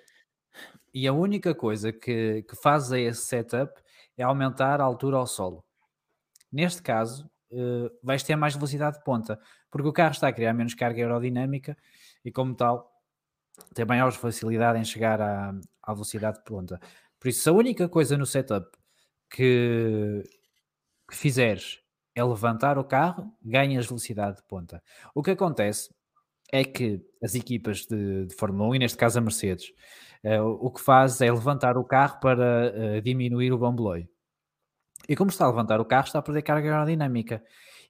E 0.94 1.06
a 1.06 1.12
única 1.12 1.54
coisa 1.54 1.92
que, 1.92 2.42
que 2.42 2.56
faz 2.56 2.92
a 2.92 2.98
esse 2.98 3.22
setup 3.22 3.72
é 4.16 4.22
aumentar 4.22 4.80
a 4.80 4.84
altura 4.84 5.16
ao 5.16 5.26
solo. 5.26 5.64
Neste 6.50 6.82
caso, 6.82 7.30
uh, 7.50 7.90
vais 8.02 8.22
ter 8.22 8.36
mais 8.36 8.54
velocidade 8.54 8.98
de 8.98 9.04
ponta, 9.04 9.40
porque 9.70 9.88
o 9.88 9.92
carro 9.92 10.12
está 10.12 10.28
a 10.28 10.32
criar 10.32 10.52
menos 10.52 10.74
carga 10.74 11.00
aerodinâmica 11.02 11.76
e, 12.24 12.30
como 12.30 12.54
tal, 12.54 12.90
tem 13.74 13.84
maior 13.84 14.12
facilidade 14.12 14.78
em 14.78 14.84
chegar 14.84 15.20
à, 15.20 15.54
à 15.82 15.92
velocidade 15.92 16.38
de 16.38 16.44
ponta. 16.44 16.80
Por 17.18 17.28
isso, 17.28 17.48
a 17.48 17.52
única 17.52 17.88
coisa 17.88 18.16
no 18.18 18.26
setup 18.26 18.66
que, 19.30 20.22
que 21.08 21.16
fizeres 21.16 21.80
é 22.14 22.22
levantar 22.22 22.78
o 22.78 22.84
carro, 22.84 23.32
ganhas 23.42 23.86
velocidade 23.86 24.36
de 24.36 24.42
ponta. 24.44 24.82
O 25.14 25.22
que 25.22 25.30
acontece 25.30 25.88
é 26.52 26.62
que 26.62 27.00
as 27.22 27.34
equipas 27.34 27.86
de, 27.86 28.26
de 28.26 28.34
Fórmula 28.34 28.68
1, 28.68 28.74
e 28.74 28.78
neste 28.80 28.98
caso 28.98 29.18
a 29.18 29.22
Mercedes, 29.22 29.72
uh, 30.22 30.42
o 30.60 30.70
que 30.70 30.80
faz 30.80 31.20
é 31.22 31.32
levantar 31.32 31.78
o 31.78 31.84
carro 31.84 32.20
para 32.20 32.72
uh, 32.74 33.00
diminuir 33.00 33.52
o 33.52 33.58
bamboleio. 33.58 34.06
E 35.08 35.16
como 35.16 35.30
está 35.30 35.46
a 35.46 35.48
levantar 35.48 35.80
o 35.80 35.84
carro, 35.84 36.06
está 36.06 36.18
a 36.18 36.22
perder 36.22 36.42
carga 36.42 36.70
aerodinâmica. 36.70 37.42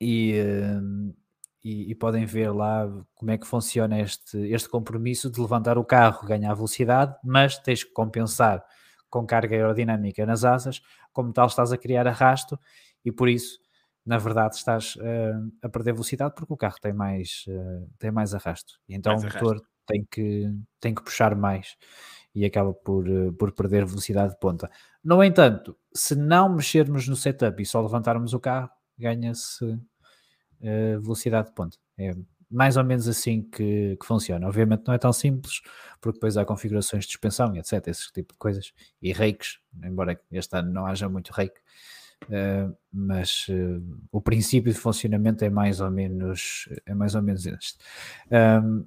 e, 0.00 0.40
uh, 0.40 1.12
e, 1.64 1.90
e, 1.90 1.94
podem 1.94 2.24
ver 2.24 2.52
lá 2.52 2.88
como 3.14 3.30
é 3.30 3.38
que 3.38 3.46
funciona 3.46 4.00
este, 4.00 4.38
este 4.52 4.68
compromisso 4.68 5.30
de 5.30 5.40
levantar 5.40 5.78
o 5.78 5.84
carro, 5.84 6.26
ganhar 6.26 6.52
velocidade, 6.54 7.14
mas 7.24 7.58
tens 7.58 7.82
que 7.82 7.92
compensar 7.92 8.62
com 9.10 9.26
carga 9.26 9.56
aerodinâmica 9.56 10.24
nas 10.26 10.44
asas, 10.44 10.82
como 11.12 11.32
tal 11.32 11.46
estás 11.46 11.72
a 11.72 11.78
criar 11.78 12.06
arrasto 12.06 12.58
e 13.06 13.12
por 13.12 13.28
isso, 13.28 13.60
na 14.04 14.18
verdade, 14.18 14.56
estás 14.56 14.96
uh, 14.96 15.52
a 15.62 15.68
perder 15.68 15.92
velocidade 15.92 16.34
porque 16.34 16.52
o 16.52 16.56
carro 16.56 16.76
tem 16.82 16.92
mais, 16.92 17.44
uh, 17.46 17.88
tem 18.00 18.10
mais 18.10 18.34
arrasto. 18.34 18.74
E 18.88 18.96
então 18.96 19.12
mais 19.12 19.22
o 19.22 19.26
motor 19.26 19.62
tem 19.86 20.04
que, 20.10 20.52
tem 20.80 20.92
que 20.92 21.04
puxar 21.04 21.36
mais 21.36 21.76
e 22.34 22.44
acaba 22.44 22.74
por, 22.74 23.08
uh, 23.08 23.32
por 23.34 23.52
perder 23.52 23.86
velocidade 23.86 24.34
de 24.34 24.40
ponta. 24.40 24.68
No 25.04 25.22
entanto, 25.22 25.78
se 25.94 26.16
não 26.16 26.48
mexermos 26.48 27.06
no 27.06 27.14
setup 27.14 27.62
e 27.62 27.64
só 27.64 27.80
levantarmos 27.80 28.34
o 28.34 28.40
carro, 28.40 28.70
ganha-se 28.98 29.78
velocidade 31.00 31.48
de 31.48 31.54
ponta. 31.54 31.76
É 31.96 32.12
mais 32.50 32.76
ou 32.76 32.84
menos 32.84 33.06
assim 33.08 33.42
que, 33.42 33.96
que, 33.96 34.06
funciona. 34.06 34.46
Obviamente 34.46 34.84
não 34.86 34.94
é 34.94 34.98
tão 34.98 35.12
simples, 35.12 35.60
porque 36.00 36.16
depois 36.16 36.36
há 36.36 36.44
configurações 36.44 37.04
de 37.04 37.12
suspensão 37.12 37.54
e 37.54 37.58
etc, 37.58 37.86
esse 37.88 38.12
tipo 38.12 38.32
de 38.32 38.38
coisas, 38.38 38.72
e 39.02 39.12
reikes, 39.12 39.58
embora 39.84 40.18
este 40.30 40.56
ano 40.56 40.72
não 40.72 40.86
haja 40.86 41.08
muito 41.08 41.32
reiki, 41.32 41.60
mas 42.92 43.46
uh, 43.48 43.82
o 44.10 44.20
princípio 44.20 44.72
de 44.72 44.78
funcionamento 44.78 45.44
é 45.44 45.50
mais 45.50 45.80
ou 45.80 45.90
menos 45.90 46.68
é 46.86 46.94
mais 46.94 47.14
ou 47.14 47.22
menos 47.22 47.46
este. 47.46 47.78
Um, 48.30 48.86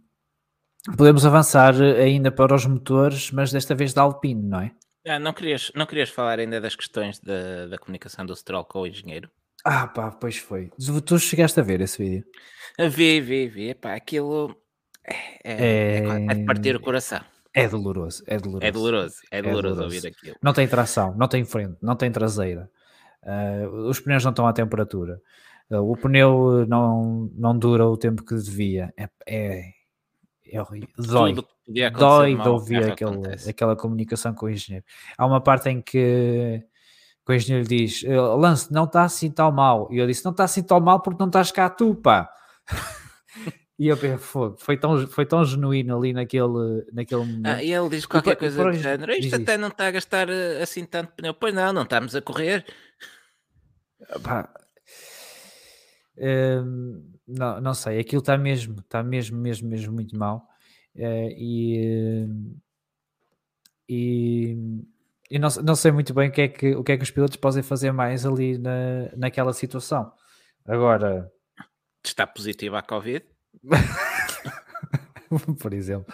podemos 0.97 1.25
avançar 1.25 1.73
ainda 1.81 2.31
para 2.31 2.55
os 2.55 2.65
motores, 2.65 3.31
mas 3.31 3.51
desta 3.51 3.75
vez 3.75 3.93
da 3.93 4.01
Alpine, 4.01 4.43
não 4.43 4.61
é? 4.61 4.71
Ah, 5.07 5.19
não, 5.19 5.33
querias, 5.33 5.71
não 5.75 5.85
querias 5.85 6.09
falar 6.09 6.39
ainda 6.39 6.59
das 6.59 6.75
questões 6.75 7.19
da, 7.19 7.67
da 7.67 7.77
comunicação 7.77 8.25
do 8.25 8.35
Stroll 8.35 8.65
com 8.65 8.81
o 8.81 8.87
engenheiro? 8.87 9.29
Ah, 9.65 9.87
pá, 9.87 10.11
pois 10.11 10.37
foi. 10.37 10.71
Tu 11.05 11.19
chegaste 11.19 11.59
a 11.59 11.63
ver 11.63 11.81
esse 11.81 11.97
vídeo? 11.97 12.25
Vi, 12.89 13.19
vi, 13.19 13.47
vi. 13.47 13.69
Epá, 13.69 13.95
aquilo 13.95 14.55
é, 15.03 15.13
é, 15.43 15.99
é, 15.99 16.25
é 16.29 16.33
de 16.35 16.45
partir 16.45 16.75
o 16.75 16.79
coração. 16.79 17.21
É 17.53 17.67
doloroso, 17.67 18.23
é 18.27 18.37
doloroso. 18.37 18.65
É 18.65 18.71
doloroso, 18.71 19.21
é 19.31 19.41
doloroso, 19.41 19.67
é 19.67 19.71
doloroso. 19.71 19.83
ouvir 19.83 20.07
aquilo. 20.07 20.35
Não 20.41 20.53
tem 20.53 20.67
tração, 20.67 21.15
não 21.17 21.27
tem 21.27 21.43
frente, 21.43 21.77
não 21.81 21.95
tem 21.95 22.11
traseira. 22.11 22.69
Uh, 23.23 23.87
os 23.87 23.99
pneus 23.99 24.23
não 24.23 24.31
estão 24.31 24.47
à 24.47 24.53
temperatura. 24.53 25.21
Uh, 25.69 25.91
o 25.91 25.95
pneu 25.97 26.65
não, 26.67 27.29
não 27.35 27.57
dura 27.57 27.85
o 27.85 27.97
tempo 27.97 28.23
que 28.23 28.35
devia. 28.35 28.93
É, 28.97 29.09
é, 29.27 29.73
é 30.51 30.61
horrível. 30.61 30.89
Dói. 30.97 31.35
Dói 31.91 32.35
de 32.35 32.49
ouvir 32.49 32.91
aquele, 32.91 33.49
aquela 33.49 33.75
comunicação 33.75 34.33
com 34.33 34.47
o 34.47 34.49
engenheiro. 34.49 34.85
Há 35.17 35.25
uma 35.25 35.39
parte 35.39 35.69
em 35.69 35.81
que, 35.81 36.63
o 37.29 37.33
engenheiro 37.33 37.67
diz: 37.67 38.03
eh, 38.03 38.19
Lance, 38.19 38.73
não 38.73 38.85
está 38.85 39.03
assim 39.03 39.29
tão 39.29 39.51
mal. 39.51 39.87
E 39.91 39.99
eu 39.99 40.07
disse: 40.07 40.25
Não 40.25 40.31
está 40.31 40.45
assim 40.45 40.63
tão 40.63 40.79
mal 40.79 40.99
porque 40.99 41.19
não 41.19 41.27
estás 41.27 41.51
cá 41.51 41.69
tu, 41.69 41.93
pá. 41.93 42.27
E 43.79 43.87
eu 43.87 43.95
pensei, 43.95 44.17
foi 44.57 44.77
tão, 44.77 45.07
foi 45.07 45.25
tão 45.25 45.45
genuíno 45.45 45.97
ali 45.97 46.11
naquele, 46.11 46.85
naquele 46.91 47.21
momento. 47.21 47.47
Ah, 47.47 47.63
e 47.63 47.71
ele 47.71 47.87
diz 47.87 48.05
qualquer 48.05 48.35
coisa 48.35 48.61
do 48.61 48.73
género, 48.73 49.13
isto 49.13 49.37
até 49.37 49.57
não 49.57 49.69
está 49.69 49.87
a 49.87 49.91
gastar 49.91 50.29
eh, 50.29 50.61
assim 50.61 50.83
tanto 50.83 51.13
pneu. 51.13 51.33
Pois 51.33 51.53
não, 51.53 51.71
não 51.71 51.83
estamos 51.83 52.13
a 52.13 52.21
correr. 52.21 52.65
Pá, 54.21 54.53
hum, 56.17 57.09
não, 57.25 57.61
não 57.61 57.73
sei, 57.73 57.99
aquilo 57.99 58.19
está 58.19 58.37
mesmo, 58.37 58.81
está 58.81 59.01
mesmo, 59.01 59.37
mesmo, 59.37 59.69
mesmo 59.69 59.93
muito 59.93 60.17
mal. 60.17 60.45
Uh, 60.93 61.31
e, 61.37 62.27
e, 63.87 64.57
e 65.31 65.39
não, 65.39 65.47
não 65.63 65.75
sei 65.75 65.93
muito 65.93 66.13
bem 66.13 66.27
o 66.27 66.31
que, 66.33 66.41
é 66.41 66.47
que, 66.49 66.75
o 66.75 66.83
que 66.83 66.91
é 66.91 66.97
que 66.97 67.03
os 67.03 67.11
pilotos 67.11 67.37
podem 67.37 67.63
fazer 67.63 67.93
mais 67.93 68.25
ali 68.25 68.57
na, 68.57 69.09
naquela 69.15 69.53
situação. 69.53 70.11
Agora... 70.65 71.31
Está 72.03 72.27
positivo 72.27 72.75
à 72.75 72.81
Covid? 72.81 73.25
por 75.61 75.73
exemplo. 75.73 76.13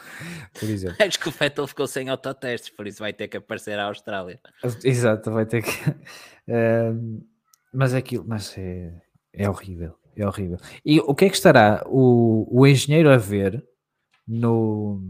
Por 0.60 0.70
exemplo. 0.70 0.98
Acho 1.00 1.20
que 1.20 1.30
o 1.30 1.32
Vettel 1.32 1.68
ficou 1.68 1.88
sem 1.88 2.10
autotestes, 2.10 2.70
por 2.70 2.88
isso 2.88 3.00
vai 3.00 3.14
ter 3.14 3.28
que 3.28 3.38
aparecer 3.38 3.80
à 3.80 3.86
Austrália. 3.86 4.40
Exato, 4.84 5.32
vai 5.32 5.46
ter 5.46 5.64
que. 5.64 5.90
Uh, 6.50 7.26
mas 7.74 7.94
aquilo, 7.94 8.26
mas 8.28 8.58
é, 8.58 8.94
é 9.34 9.50
horrível. 9.50 9.98
É 10.16 10.26
horrível. 10.26 10.58
E 10.86 11.00
o 11.00 11.14
que 11.14 11.26
é 11.26 11.30
que 11.30 11.36
estará 11.36 11.84
o, 11.88 12.48
o 12.50 12.66
engenheiro 12.66 13.12
a 13.12 13.18
ver 13.18 13.62
no, 14.26 15.02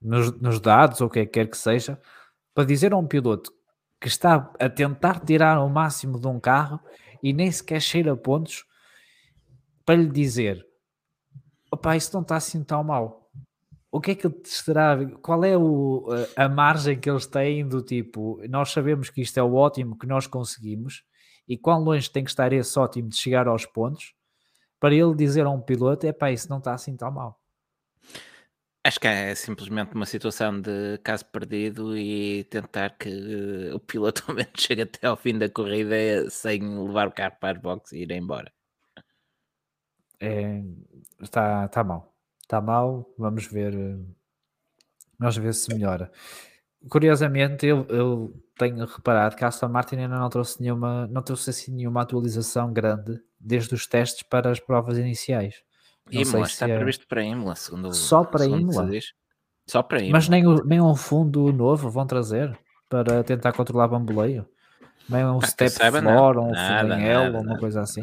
nos, 0.00 0.38
nos 0.40 0.60
dados, 0.60 1.00
ou 1.00 1.06
o 1.06 1.10
que 1.10 1.20
é 1.20 1.26
que 1.26 1.32
quer 1.32 1.48
que 1.48 1.56
seja, 1.56 1.98
para 2.54 2.64
dizer 2.64 2.92
a 2.92 2.96
um 2.96 3.06
piloto 3.06 3.50
que 4.00 4.08
está 4.08 4.52
a 4.60 4.68
tentar 4.68 5.20
tirar 5.20 5.58
o 5.60 5.68
máximo 5.68 6.20
de 6.20 6.26
um 6.26 6.38
carro 6.38 6.80
e 7.22 7.32
nem 7.32 7.50
sequer 7.50 7.80
cheira 7.80 8.16
pontos 8.16 8.64
para 9.84 9.96
lhe 9.96 10.08
dizer 10.08 10.67
opá, 11.70 11.96
isso 11.96 12.10
não 12.14 12.22
está 12.22 12.36
assim 12.36 12.62
tão 12.62 12.82
mal. 12.82 13.30
O 13.90 14.00
que 14.00 14.10
é 14.10 14.14
que 14.14 14.26
ele 14.26 14.40
estará 14.44 14.98
Qual 15.22 15.42
é 15.44 15.56
o, 15.56 16.06
a 16.36 16.48
margem 16.48 16.98
que 16.98 17.08
eles 17.08 17.26
têm 17.26 17.66
do 17.66 17.82
tipo, 17.82 18.40
nós 18.48 18.70
sabemos 18.70 19.08
que 19.08 19.22
isto 19.22 19.38
é 19.38 19.42
o 19.42 19.54
ótimo 19.54 19.98
que 19.98 20.06
nós 20.06 20.26
conseguimos 20.26 21.04
e 21.48 21.56
quão 21.56 21.82
longe 21.82 22.10
tem 22.10 22.22
que 22.22 22.30
estar 22.30 22.52
esse 22.52 22.78
ótimo 22.78 23.08
de 23.08 23.16
chegar 23.16 23.48
aos 23.48 23.64
pontos 23.64 24.14
para 24.78 24.94
ele 24.94 25.14
dizer 25.14 25.46
a 25.46 25.50
um 25.50 25.60
piloto, 25.60 26.06
é 26.06 26.12
pá, 26.12 26.30
isso 26.30 26.48
não 26.50 26.58
está 26.58 26.74
assim 26.74 26.96
tão 26.96 27.10
mal. 27.10 27.40
Acho 28.84 29.00
que 29.00 29.08
é 29.08 29.34
simplesmente 29.34 29.94
uma 29.94 30.06
situação 30.06 30.60
de 30.60 30.98
caso 31.02 31.24
perdido 31.26 31.96
e 31.96 32.44
tentar 32.44 32.96
que 32.96 33.70
o 33.74 33.80
piloto 33.80 34.24
ao 34.28 34.34
menos 34.34 34.52
chegue 34.56 34.82
até 34.82 35.06
ao 35.06 35.16
fim 35.16 35.36
da 35.36 35.48
corrida 35.48 36.28
sem 36.30 36.60
levar 36.86 37.08
o 37.08 37.12
carro 37.12 37.36
para 37.40 37.56
as 37.56 37.62
boxes 37.62 37.92
e 37.92 38.02
ir 38.02 38.10
embora 38.12 38.52
é, 40.20 40.62
está, 41.20 41.64
está 41.64 41.84
mal. 41.84 42.14
Está 42.42 42.60
mal, 42.60 43.08
vamos 43.18 43.46
ver, 43.46 43.74
vamos 45.18 45.36
ver 45.36 45.54
se 45.54 45.72
melhora. 45.74 46.10
Curiosamente, 46.88 47.66
eu, 47.66 47.84
eu 47.88 48.32
tenho 48.56 48.86
reparado 48.86 49.36
que 49.36 49.44
a 49.44 49.48
Aston 49.48 49.68
Martin 49.68 49.96
ainda 49.96 50.18
não 50.18 50.28
trouxe 50.28 50.60
nenhuma, 50.60 51.06
não 51.08 51.22
trouxe 51.22 51.50
assim 51.50 51.72
nenhuma 51.72 52.02
atualização 52.02 52.72
grande 52.72 53.20
desde 53.38 53.74
os 53.74 53.86
testes 53.86 54.22
para 54.22 54.50
as 54.50 54.60
provas 54.60 54.96
iniciais. 54.96 55.62
Não 56.10 56.22
Imola, 56.22 56.46
está 56.46 56.68
é... 56.68 56.76
previsto 56.76 57.06
para 57.06 57.22
Imola, 57.22 57.54
segundo 57.54 57.92
Só 57.92 58.24
para 58.24 58.44
segundo 58.44 58.72
Imola? 58.72 58.90
Só 59.66 59.82
para 59.82 59.98
Imola. 59.98 60.12
Mas 60.12 60.28
nem, 60.28 60.42
nem 60.64 60.80
um 60.80 60.94
fundo 60.94 61.52
novo 61.52 61.90
vão 61.90 62.06
trazer 62.06 62.58
para 62.88 63.22
tentar 63.22 63.52
controlar 63.52 63.88
bamboleio? 63.88 64.48
Nem 65.08 65.24
um 65.24 65.38
ah, 65.42 65.46
step 65.46 65.70
floor, 65.70 66.38
um 66.38 66.54
fundo 66.54 66.94
em 66.94 67.08
L, 67.08 67.36
ou 67.36 67.42
uma 67.42 67.58
coisa 67.58 67.82
assim? 67.82 68.02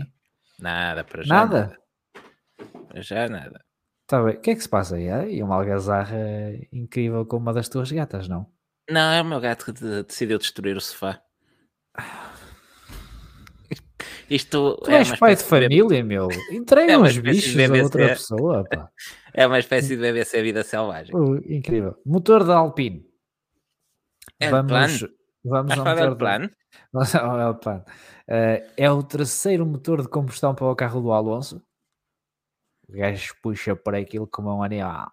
Nada, 0.60 1.04
para 1.04 1.24
já. 1.24 1.34
Nada? 1.34 1.78
Já 2.96 3.28
nada. 3.28 3.64
Tá 4.08 4.24
bem. 4.24 4.36
O 4.36 4.42
que 4.42 4.52
é 4.52 4.56
que 4.56 4.62
se 4.62 4.70
passa 4.70 4.96
aí? 4.96 5.08
É 5.08 5.44
uma 5.44 5.56
algazarra 5.56 6.18
incrível 6.72 7.26
com 7.26 7.38
uma 7.38 7.54
das 7.54 7.68
tuas 7.68 7.92
gatas, 7.92 8.28
não? 8.28 8.48
Não, 8.90 9.12
é 9.12 9.22
o 9.22 9.26
meu 9.26 9.40
gato 9.40 9.66
que 9.66 9.72
decidiu 10.04 10.38
destruir 10.38 10.78
o 10.78 10.82
sofá. 10.82 11.20
Isto 14.30 14.78
tu 14.84 14.92
é 14.92 14.98
és 14.98 15.18
pai 15.18 15.36
de 15.36 15.44
família, 15.44 16.02
de... 16.02 16.04
meu. 16.04 16.28
Entrega 16.52 16.94
é 16.94 16.98
uns 16.98 17.18
bichos 17.18 17.56
a 17.58 17.84
outra 17.84 18.08
pessoa, 18.10 18.64
pá. 18.64 18.90
É 19.38 19.46
uma 19.46 19.60
espécie 19.60 19.90
de 19.90 19.98
BBC 19.98 20.42
Vida 20.42 20.64
Selvagem. 20.64 21.14
Uh, 21.14 21.42
incrível. 21.52 21.98
Motor 22.06 22.46
da 22.46 22.56
Alpine. 22.56 23.06
É 24.40 24.50
vamos, 24.50 24.72
plano. 24.72 25.14
vamos 25.44 25.72
ao 25.78 25.86
motor 25.86 26.16
plano. 26.16 26.50
Vamos 26.94 27.16
ao 27.16 27.56
plano. 27.56 27.84
Uh, 28.30 28.64
é 28.78 28.90
o 28.90 29.04
terceiro 29.04 29.66
motor 29.66 30.02
de 30.02 30.08
combustão 30.08 30.56
para 30.56 30.68
o 30.68 30.76
carro 30.76 31.02
do 31.02 31.12
Alonso. 31.12 31.62
O 32.88 32.94
gajo 32.94 33.36
puxa 33.42 33.76
por 33.76 33.96
aquilo 33.96 34.28
como 34.28 34.56
um 34.56 34.64
animal. 34.64 35.12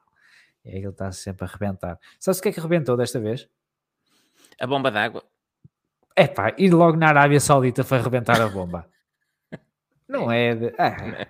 E 0.65 0.77
aquilo 0.77 0.91
está 0.91 1.11
sempre 1.11 1.45
a 1.45 1.49
arrebentar. 1.49 1.99
Sabe 2.21 2.39
o 2.39 2.43
que 2.43 2.49
é 2.49 2.53
que 2.53 2.61
arrebentou 2.61 2.97
desta 2.97 3.19
vez? 3.19 3.49
A 4.61 4.67
bomba 4.67 4.91
d'água. 4.91 5.25
É 6.15 6.27
pá, 6.27 6.55
e 6.59 6.71
logo 6.71 6.97
na 6.97 7.09
Arábia 7.09 7.41
Saudita 7.41 7.83
foi 7.83 7.99
arrebentar 7.99 8.41
a 8.41 8.49
bomba. 8.49 8.87
Não 10.07 10.31
é 10.31 10.55
de... 10.55 10.75
ah, 10.79 11.27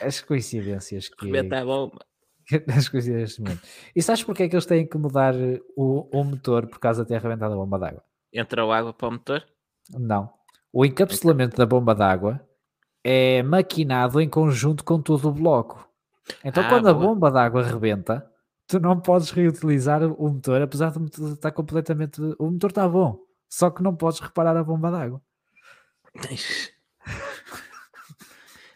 as 0.00 0.20
coincidências 0.20 1.08
que. 1.08 1.24
Arrebenta 1.24 1.60
a 1.60 1.64
bomba. 1.64 2.04
As 2.76 2.88
coincidências 2.88 3.38
mesmo. 3.40 3.60
E 3.94 4.00
sabes 4.00 4.22
porque 4.22 4.44
é 4.44 4.48
que 4.48 4.54
eles 4.54 4.66
têm 4.66 4.86
que 4.86 4.96
mudar 4.96 5.34
o, 5.76 6.08
o 6.16 6.22
motor 6.22 6.68
por 6.68 6.78
causa 6.78 7.02
de 7.02 7.08
ter 7.08 7.16
arrebentado 7.16 7.54
a 7.54 7.56
bomba 7.56 7.76
d'água? 7.76 8.04
Entrou 8.32 8.70
água 8.70 8.92
para 8.92 9.08
o 9.08 9.10
motor? 9.10 9.44
Não. 9.90 10.32
O 10.72 10.84
encapsulamento 10.84 11.56
da 11.56 11.66
bomba 11.66 11.92
d'água 11.92 12.45
é 13.08 13.40
maquinado 13.40 14.20
em 14.20 14.28
conjunto 14.28 14.82
com 14.82 15.00
todo 15.00 15.28
o 15.28 15.32
bloco. 15.32 15.88
Então, 16.44 16.64
ah, 16.64 16.68
quando 16.68 16.82
boa. 16.82 16.90
a 16.90 16.98
bomba 16.98 17.30
d'água 17.30 17.62
rebenta, 17.62 18.28
tu 18.66 18.80
não 18.80 18.98
podes 18.98 19.30
reutilizar 19.30 20.02
o 20.02 20.28
motor, 20.28 20.60
apesar 20.60 20.92
motor 20.98 21.34
estar 21.34 21.52
completamente. 21.52 22.20
O 22.36 22.50
motor 22.50 22.70
está 22.70 22.88
bom, 22.88 23.20
só 23.48 23.70
que 23.70 23.80
não 23.80 23.94
podes 23.94 24.18
reparar 24.18 24.56
a 24.56 24.64
bomba 24.64 24.90
d'água. 24.90 25.22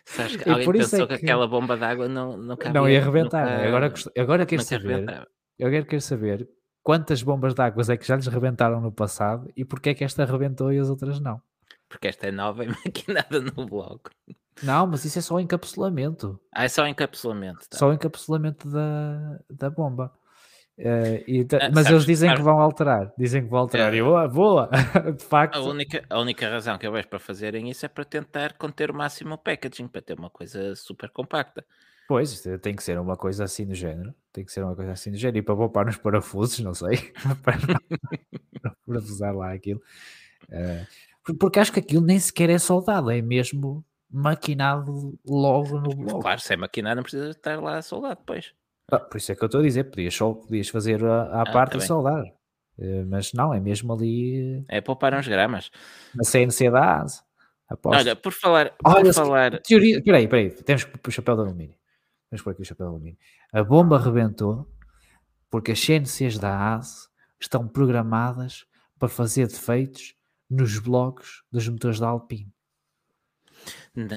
Sabes 0.04 0.36
que 0.36 0.48
alguém 0.48 0.70
pensou 0.70 1.00
é 1.00 1.06
que... 1.08 1.18
que... 1.18 1.24
aquela 1.24 1.48
bomba 1.48 1.76
d'água 1.76 2.08
não, 2.08 2.36
não 2.36 2.56
cabia. 2.56 2.80
Não 2.80 2.88
ia 2.88 3.04
rebentar. 3.04 3.44
Nunca... 3.44 3.66
Agora, 3.66 3.92
agora 4.16 4.46
quero 4.46 4.62
saber. 4.62 5.28
Eu 5.58 5.84
quero 5.84 6.00
saber 6.00 6.48
quantas 6.84 7.20
bombas 7.20 7.52
d'água 7.52 7.82
é 7.88 7.96
que 7.96 8.06
já 8.06 8.14
lhes 8.14 8.28
rebentaram 8.28 8.80
no 8.80 8.92
passado 8.92 9.50
e 9.56 9.64
porque 9.64 9.88
é 9.90 9.94
que 9.94 10.04
esta 10.04 10.24
rebentou 10.24 10.72
e 10.72 10.78
as 10.78 10.88
outras 10.88 11.18
não. 11.18 11.42
Porque 11.90 12.06
esta 12.06 12.28
é 12.28 12.30
nova 12.30 12.64
e 12.64 12.68
maquinada 12.86 13.40
no 13.40 13.66
bloco. 13.66 14.10
Não, 14.62 14.86
mas 14.86 15.04
isso 15.04 15.18
é 15.18 15.22
só 15.22 15.34
o 15.34 15.40
encapsulamento. 15.40 16.40
Ah, 16.54 16.64
é 16.64 16.68
só 16.68 16.84
o 16.84 16.86
encapsulamento. 16.86 17.68
Tá. 17.68 17.76
Só 17.76 17.88
o 17.88 17.92
encapsulamento 17.92 18.70
da, 18.70 19.38
da 19.50 19.68
bomba. 19.68 20.12
Uh, 20.78 21.20
e, 21.26 21.46
ah, 21.52 21.68
mas 21.74 21.84
sabes, 21.84 21.90
eles 21.90 22.06
dizem 22.06 22.34
que 22.34 22.40
vão 22.40 22.58
alterar. 22.58 23.12
Dizem 23.18 23.42
que 23.42 23.50
vão 23.50 23.58
alterar. 23.58 23.92
É, 23.92 23.96
e 23.96 24.02
boa, 24.02 24.28
boa. 24.28 24.70
De 25.16 25.24
facto. 25.24 25.56
A 25.56 25.62
única, 25.62 26.04
a 26.08 26.20
única 26.20 26.48
razão 26.48 26.78
que 26.78 26.86
eu 26.86 26.92
vejo 26.92 27.08
para 27.08 27.18
fazerem 27.18 27.68
isso 27.68 27.84
é 27.84 27.88
para 27.88 28.04
tentar 28.04 28.54
conter 28.54 28.90
o 28.90 28.94
máximo 28.94 29.34
o 29.34 29.38
packaging, 29.38 29.88
para 29.88 30.00
ter 30.00 30.18
uma 30.18 30.30
coisa 30.30 30.74
super 30.76 31.10
compacta. 31.10 31.64
Pois, 32.08 32.42
tem 32.62 32.74
que 32.74 32.82
ser 32.82 32.98
uma 32.98 33.16
coisa 33.16 33.44
assim 33.44 33.66
do 33.66 33.74
género. 33.74 34.14
Tem 34.32 34.44
que 34.44 34.52
ser 34.52 34.62
uma 34.62 34.74
coisa 34.74 34.92
assim 34.92 35.10
do 35.10 35.16
género. 35.16 35.38
E 35.38 35.42
para 35.42 35.56
poupar 35.56 35.84
nos 35.84 35.96
parafusos, 35.96 36.60
não 36.60 36.74
sei. 36.74 37.12
para 37.42 37.56
não 38.64 38.72
parafusar 38.86 39.34
lá 39.34 39.52
aquilo. 39.52 39.80
Uh, 40.48 40.86
porque 41.38 41.58
acho 41.58 41.72
que 41.72 41.80
aquilo 41.80 42.02
nem 42.02 42.18
sequer 42.18 42.50
é 42.50 42.58
soldado, 42.58 43.10
é 43.10 43.20
mesmo 43.20 43.84
maquinado 44.10 45.18
logo 45.26 45.80
no 45.80 45.94
bloco. 45.94 46.20
Claro, 46.20 46.40
se 46.40 46.52
é 46.52 46.56
maquinado 46.56 46.96
não 46.96 47.02
precisa 47.02 47.30
estar 47.30 47.60
lá 47.60 47.80
soldado 47.82 48.18
depois. 48.20 48.52
Ah, 48.90 48.98
por 48.98 49.18
isso 49.18 49.30
é 49.30 49.36
que 49.36 49.42
eu 49.42 49.46
estou 49.46 49.60
a 49.60 49.64
dizer, 49.64 49.84
podias, 49.84 50.14
só, 50.14 50.32
podias 50.32 50.68
fazer 50.68 51.04
a, 51.04 51.22
a 51.22 51.42
ah, 51.42 51.52
parte 51.52 51.72
tá 51.72 51.78
e 51.78 51.86
soldar. 51.86 52.24
Uh, 52.78 53.06
mas 53.06 53.32
não, 53.32 53.52
é 53.52 53.60
mesmo 53.60 53.92
ali. 53.92 54.64
É 54.68 54.80
poupar 54.80 55.14
uns 55.14 55.28
gramas. 55.28 55.70
Na 56.14 56.24
CNC 56.24 56.70
da 56.70 57.02
ASE. 57.02 57.22
Olha, 57.84 58.16
por 58.16 58.32
falar. 58.32 58.70
Por 58.70 58.96
Olha, 58.96 59.12
falar... 59.12 59.60
Teoria... 59.60 60.02
Peraí, 60.02 60.26
peraí, 60.26 60.50
temos 60.50 60.88
o 61.06 61.10
chapéu 61.10 61.36
de 61.36 61.42
alumínio. 61.42 61.76
Vamos 62.30 62.42
por 62.42 62.50
aqui 62.50 62.62
o 62.62 62.64
chapéu 62.64 62.86
de 62.86 62.92
alumínio. 62.94 63.18
A 63.52 63.62
bomba 63.62 63.98
rebentou 63.98 64.66
porque 65.50 65.72
as 65.72 65.80
CNCs 65.80 66.38
da 66.38 66.74
ASE 66.74 67.08
estão 67.38 67.68
programadas 67.68 68.66
para 68.98 69.08
fazer 69.08 69.46
defeitos 69.46 70.14
nos 70.50 70.78
blocos 70.78 71.42
dos 71.50 71.68
motores 71.68 72.00
da 72.00 72.08
Alpine. 72.08 72.52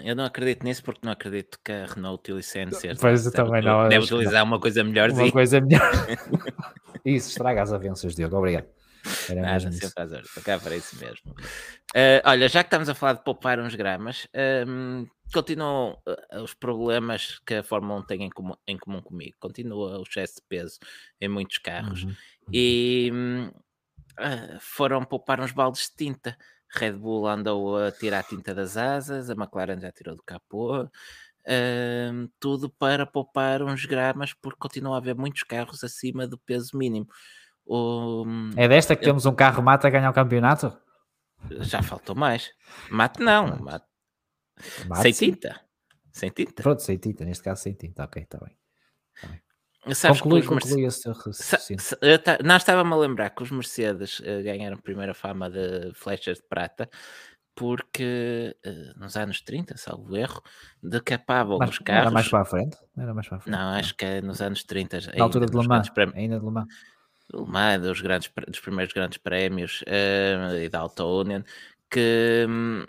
Eu 0.04 0.16
não 0.16 0.26
acredito 0.26 0.64
nisso 0.64 0.84
porque 0.84 1.02
não 1.04 1.12
acredito 1.12 1.60
que 1.64 1.72
a 1.72 1.86
Renault 1.86 2.22
utilize 2.22 2.50
CNCs. 2.50 3.00
Pois 3.00 3.26
eu 3.26 3.32
também 3.32 3.62
não. 3.62 3.90
Deve 3.90 4.06
utilizar 4.06 4.46
não. 4.46 4.54
uma 4.54 4.60
coisa 4.60 4.84
melhor. 4.84 5.10
Uma 5.12 5.32
coisa 5.32 5.60
melhor. 5.60 5.82
Isso, 7.04 7.30
estraga 7.30 7.62
as 7.62 7.74
avanças, 7.74 8.16
Diogo. 8.16 8.38
Obrigado. 8.38 8.68
Era 9.30 9.42
Nada, 9.42 9.72
faz 9.72 10.46
cá 10.46 10.58
para 10.58 10.78
isso 10.78 10.98
mesmo. 10.98 11.32
Uh, 11.32 12.24
olha, 12.24 12.48
já 12.48 12.64
que 12.64 12.68
estamos 12.68 12.88
a 12.88 12.96
falar 12.96 13.14
de 13.14 13.24
poupar 13.24 13.60
uns 13.60 13.76
gramas, 13.76 14.30
um, 14.66 15.06
continuam 15.34 15.98
uh, 16.08 16.42
os 16.42 16.54
problemas 16.54 17.40
que 17.46 17.56
a 17.56 17.64
Fórmula 17.64 18.00
1 18.00 18.04
tem 18.04 18.24
em 18.24 18.30
comum, 18.30 18.56
em 18.66 18.78
comum 18.78 19.02
comigo. 19.02 19.36
Continua 19.42 20.00
o 20.00 20.04
excesso 20.04 20.36
de 20.36 20.44
peso 20.48 20.80
em 21.20 21.28
muitos 21.28 21.58
carros 21.58 22.04
uhum. 22.04 22.16
e 22.54 23.12
uh, 24.20 24.60
foram 24.60 25.04
poupar 25.04 25.40
uns 25.40 25.52
baldes 25.52 25.90
de 25.90 25.96
tinta. 25.96 26.38
Red 26.70 26.94
Bull 26.94 27.28
andou 27.28 27.78
a 27.78 27.92
tirar 27.92 28.20
a 28.20 28.24
tinta 28.24 28.54
das 28.54 28.78
asas, 28.78 29.30
a 29.30 29.34
McLaren 29.34 29.80
já 29.80 29.92
tirou 29.92 30.16
do 30.16 30.24
capô. 30.24 30.84
Uh, 30.84 32.30
tudo 32.40 32.70
para 32.70 33.06
poupar 33.06 33.62
uns 33.62 33.86
gramas, 33.86 34.34
porque 34.34 34.58
continua 34.60 34.96
a 34.96 34.98
haver 34.98 35.16
muitos 35.16 35.44
carros 35.44 35.84
acima 35.84 36.26
do 36.28 36.38
peso 36.38 36.78
mínimo. 36.78 37.08
O, 37.66 38.26
é 38.58 38.68
desta 38.68 38.96
que 38.96 39.04
eu, 39.04 39.08
temos 39.08 39.26
um 39.26 39.36
carro 39.36 39.62
mata 39.62 39.88
a 39.88 39.92
ganhar 39.92 40.10
o 40.10 40.14
campeonato? 40.14 40.78
Já 41.62 41.82
faltou 41.82 42.16
mais. 42.16 42.52
Mate 42.90 43.22
não, 43.22 43.58
mate. 43.60 43.86
mate 44.88 45.02
sem 45.02 45.14
sim. 45.14 45.32
tinta. 45.32 45.62
Sem 46.12 46.30
tinta. 46.30 46.62
Pronto, 46.62 46.82
sem 46.82 46.98
tinta, 46.98 47.26
neste 47.26 47.44
caso 47.44 47.62
sem 47.62 47.74
tinta, 47.74 48.04
ok, 48.04 48.24
está 48.24 48.38
bem. 48.40 48.56
Tá 49.22 49.28
bem. 49.28 49.43
Sabes 49.92 50.22
conclui, 50.22 50.42
que 50.42 50.48
conclui 50.48 50.86
esse 50.86 51.10
raciocínio. 51.10 51.84
Não 52.44 52.56
estava-me 52.56 52.94
a 52.94 52.96
lembrar 52.96 53.30
que 53.32 53.44
os 53.44 53.52
Mercedes 53.52 54.20
uh, 54.20 54.44
ganharam 54.44 54.78
primeira 54.78 55.14
fama 55.14 55.50
de 55.50 55.92
flechas 55.94 56.38
de 56.38 56.44
prata 56.48 56.90
porque 57.56 58.56
uh, 58.66 59.00
nos 59.00 59.16
anos 59.16 59.42
30, 59.42 59.78
salvo 59.78 60.16
erro, 60.16 60.42
decapavam 60.82 61.58
mas, 61.60 61.70
os 61.70 61.80
carros. 61.80 62.02
Era 62.02 62.12
mais 62.12 62.28
para 62.28 62.42
a 62.42 62.46
frente? 62.46 62.78
Era 62.98 63.14
mais 63.14 63.28
para 63.28 63.38
a 63.38 63.42
frente. 63.42 63.56
Não, 63.56 63.70
acho 63.74 63.96
que 63.96 64.06
é 64.06 64.22
nos 64.22 64.42
anos 64.42 64.64
30. 64.64 65.00
Na 65.16 65.24
altura 65.24 65.46
de 65.46 65.58
Le 65.58 65.68
Mans, 65.68 65.92
ainda 66.16 66.40
de 66.40 66.46
Le 66.46 66.52
Mans. 66.52 66.68
Le 67.34 67.46
Mans, 67.46 67.82
dos, 67.82 68.02
grandes, 68.02 68.32
dos 68.48 68.60
primeiros 68.60 68.94
grandes 68.94 69.18
prémios 69.18 69.84
uh, 69.84 70.56
e 70.56 70.70
da 70.70 70.80
Auto 70.80 71.22
Union, 71.22 71.44
que, 71.90 72.46
um, 72.50 72.86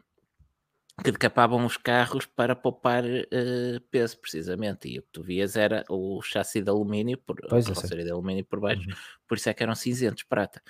que 1.02 1.10
decapavam 1.10 1.64
os 1.66 1.76
carros 1.76 2.24
para 2.24 2.54
poupar 2.54 3.04
uh, 3.04 3.80
peso, 3.90 4.16
precisamente. 4.18 4.88
E 4.88 4.98
o 5.00 5.02
que 5.02 5.08
tu 5.12 5.22
vias 5.22 5.56
era 5.56 5.84
o 5.88 6.22
chassi 6.22 6.62
de 6.62 6.70
alumínio, 6.70 7.18
por, 7.18 7.36
pois, 7.48 7.68
a 7.68 7.96
de 7.96 8.10
alumínio 8.10 8.44
por 8.44 8.60
baixo, 8.60 8.88
uhum. 8.88 8.94
por 9.26 9.36
isso 9.36 9.48
é 9.48 9.54
que 9.54 9.62
eram 9.62 9.74
cinzentos 9.74 10.22
prata. 10.22 10.62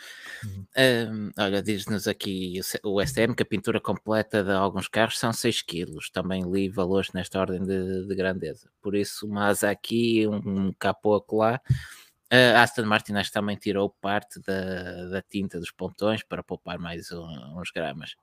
Uhum. 0.43 0.67
Um, 0.77 1.31
olha, 1.39 1.63
diz-nos 1.63 2.09
aqui 2.09 2.59
o 2.83 3.03
STM 3.03 3.35
que 3.35 3.43
a 3.43 3.47
pintura 3.47 3.81
completa 3.81 4.43
de 4.43 4.51
alguns 4.51 4.89
carros 4.89 5.19
são 5.19 5.33
6 5.33 5.63
kg. 5.63 5.93
Também 6.13 6.43
li 6.51 6.71
valores 6.71 7.13
nesta 7.13 7.39
ordem 7.39 7.63
de, 7.63 8.07
de 8.07 8.15
grandeza. 8.15 8.71
Por 8.81 8.95
isso, 8.95 9.27
uma 9.27 9.49
asa 9.49 9.71
aqui, 9.71 10.27
um, 10.27 10.69
um 10.69 10.73
capô 10.73 11.23
lá. 11.33 11.61
A 12.31 12.63
Aston 12.63 12.87
Martin 12.87 13.13
acho 13.13 13.31
que 13.31 13.35
também 13.35 13.57
tirou 13.57 13.91
parte 14.01 14.41
da, 14.41 15.05
da 15.07 15.23
tinta 15.23 15.61
dos 15.61 15.71
pontões 15.71 16.23
para 16.23 16.43
poupar 16.43 16.79
mais 16.79 17.13
um, 17.13 17.61
uns 17.61 17.71
gramas. 17.71 18.17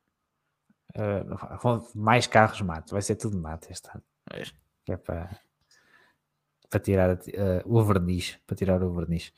Uh, 0.96 1.82
mais 1.96 2.28
carros 2.28 2.62
mate, 2.62 2.92
vai 2.92 3.02
ser 3.02 3.16
tudo 3.16 3.38
mate 3.38 3.72
este 3.72 3.89
ano. 3.89 4.04
É, 4.34 4.44
é 4.94 4.98
para, 4.98 5.39
para 6.70 6.80
tirar 6.80 7.14
uh, 7.14 7.20
o 7.66 7.84
verniz, 7.84 8.38
para 8.46 8.56
tirar 8.56 8.84
o 8.84 8.94
verniz. 8.94 9.32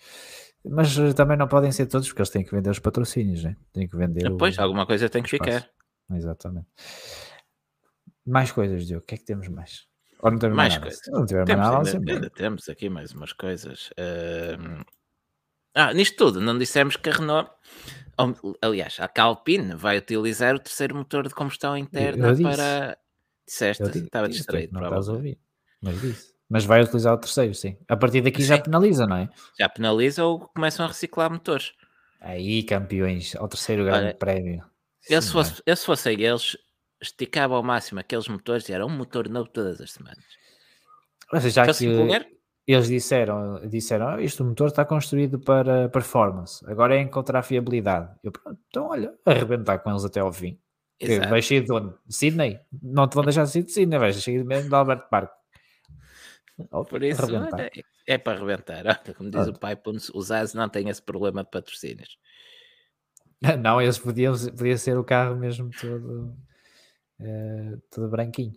Mas 0.66 0.95
também 1.16 1.38
não 1.38 1.47
podem 1.47 1.72
ser 1.72 1.88
todos, 1.88 2.08
porque 2.08 2.22
eles 2.22 2.30
têm 2.30 2.43
que 2.43 2.56
vender 2.56 2.70
os 2.70 2.80
patrocínios, 2.80 3.43
né? 3.43 3.58
têm 3.74 3.88
que 3.88 3.97
vender. 3.97 4.30
Depois, 4.30 4.58
o, 4.58 4.62
alguma 4.62 4.86
coisa 4.86 5.10
tem 5.10 5.22
que 5.22 5.30
ficar. 5.30 5.70
Exatamente. 6.12 6.68
Mais 8.26 8.51
coisas, 8.51 8.88
Diogo, 8.88 9.04
o 9.04 9.06
que 9.06 9.16
é 9.16 9.18
que 9.18 9.26
temos 9.26 9.47
mais? 9.49 9.86
Ou 10.20 10.32
não 10.32 10.39
temos 10.39 10.56
mais, 10.56 10.78
mais 10.78 10.84
coisas? 10.84 11.01
Não 11.08 11.26
temos, 11.26 11.49
nada, 11.49 11.89
ainda, 11.89 12.14
ainda 12.14 12.30
temos 12.30 12.70
aqui 12.70 12.89
mais 12.89 13.12
umas 13.12 13.34
coisas. 13.34 13.89
Uh... 13.91 14.86
Ah, 15.76 15.93
nisto 15.93 16.16
tudo, 16.16 16.39
não 16.39 16.58
dissemos 16.58 16.95
que 16.95 17.10
a 17.10 17.14
Renault 17.14 17.51
Aliás, 18.61 18.99
a 18.99 19.07
Calpine 19.07 19.76
vai 19.76 19.97
utilizar 19.97 20.55
o 20.55 20.59
terceiro 20.59 20.95
motor 20.95 21.28
de 21.28 21.34
combustão 21.34 21.78
interna 21.78 22.36
para. 22.41 22.97
Disseste, 23.45 23.84
disse, 23.84 24.05
estava 24.05 24.30
distraído. 24.30 24.74
Não 24.74 24.84
estás 24.84 25.09
a 25.09 25.14
ouvir, 25.14 25.38
mas 25.82 25.99
disse. 25.99 26.34
Mas 26.49 26.66
vai 26.66 26.82
utilizar 26.82 27.14
o 27.14 27.18
terceiro, 27.18 27.53
sim. 27.53 27.78
A 27.88 27.97
partir 27.97 28.22
daqui 28.22 28.41
sim. 28.41 28.47
já 28.47 28.59
penaliza, 28.59 29.07
não 29.07 29.18
é? 29.18 29.30
Já 29.59 29.68
penaliza 29.68 30.24
ou 30.24 30.39
começam 30.39 30.86
a 30.86 30.88
reciclar 30.88 31.32
motores. 31.32 31.74
Aí, 32.22 32.64
campeões, 32.64 33.36
ao 33.36 33.47
terceiro 33.47 33.84
grande 33.84 34.05
Olha, 34.05 34.14
prémio. 34.14 34.64
Eu 35.09 35.22
se, 35.22 35.32
fosse, 35.32 35.61
eu 35.66 35.76
se 35.76 35.86
fossem 35.86 36.22
eles, 36.22 36.55
esticava 37.01 37.55
ao 37.55 37.64
máximo 37.64 37.99
aqueles 37.99 38.28
motores 38.28 38.70
e 38.70 38.74
era 38.74 38.86
um 38.86 38.89
motor 38.89 39.28
novo 39.28 39.49
todas 39.49 39.82
as 39.82 39.91
semanas. 39.91 40.24
Mas 41.32 41.51
já 41.51 41.66
que, 41.66 41.74
eles 42.66 42.88
disseram, 42.88 43.68
disseram 43.68 44.07
ah, 44.07 44.22
este 44.22 44.41
motor 44.41 44.68
está 44.68 44.86
construído 44.86 45.39
para 45.39 45.89
performance, 45.89 46.64
agora 46.68 46.95
é 46.95 47.01
encontrar 47.01 47.43
fiabilidade. 47.43 48.09
Eu, 48.24 48.32
pronto, 48.32 48.59
então 48.68 48.88
olha, 48.88 49.14
arrebentar 49.26 49.80
com 49.80 49.89
eles 49.89 50.05
até 50.05 50.20
ao 50.20 50.32
fim. 50.32 50.57
Vai 51.30 51.41
sair 51.41 51.61
de 51.61 51.72
onde? 51.72 51.93
Sydney? 52.07 52.59
Não 52.82 53.07
te 53.07 53.16
vão 53.16 53.24
deixar 53.24 53.45
sair 53.45 53.64
de 53.64 53.72
Sydney, 53.72 53.99
vais 53.99 54.16
sair 54.16 54.43
mesmo 54.45 54.70
de 54.70 54.76
Albert 54.76 55.09
Park. 55.09 55.32
Por 56.89 57.03
isso, 57.03 57.24
olha, 57.26 57.72
é 58.07 58.18
para 58.18 58.38
arrebentar. 58.38 59.03
Como 59.16 59.30
diz 59.30 59.47
o 59.47 59.53
pai, 59.53 59.78
os 60.14 60.32
AS 60.32 60.53
não 60.53 60.70
têm 60.70 60.88
esse 60.88 61.01
problema 61.01 61.43
de 61.43 61.49
patrocínios. 61.49 62.18
Não, 63.61 63.82
eles 63.82 63.97
podiam, 63.97 64.34
podia 64.55 64.78
ser 64.78 64.97
o 64.97 65.03
carro 65.03 65.36
mesmo 65.36 65.70
todo, 65.82 66.34
uh, 67.20 67.82
todo 67.91 68.09
branquinho. 68.09 68.53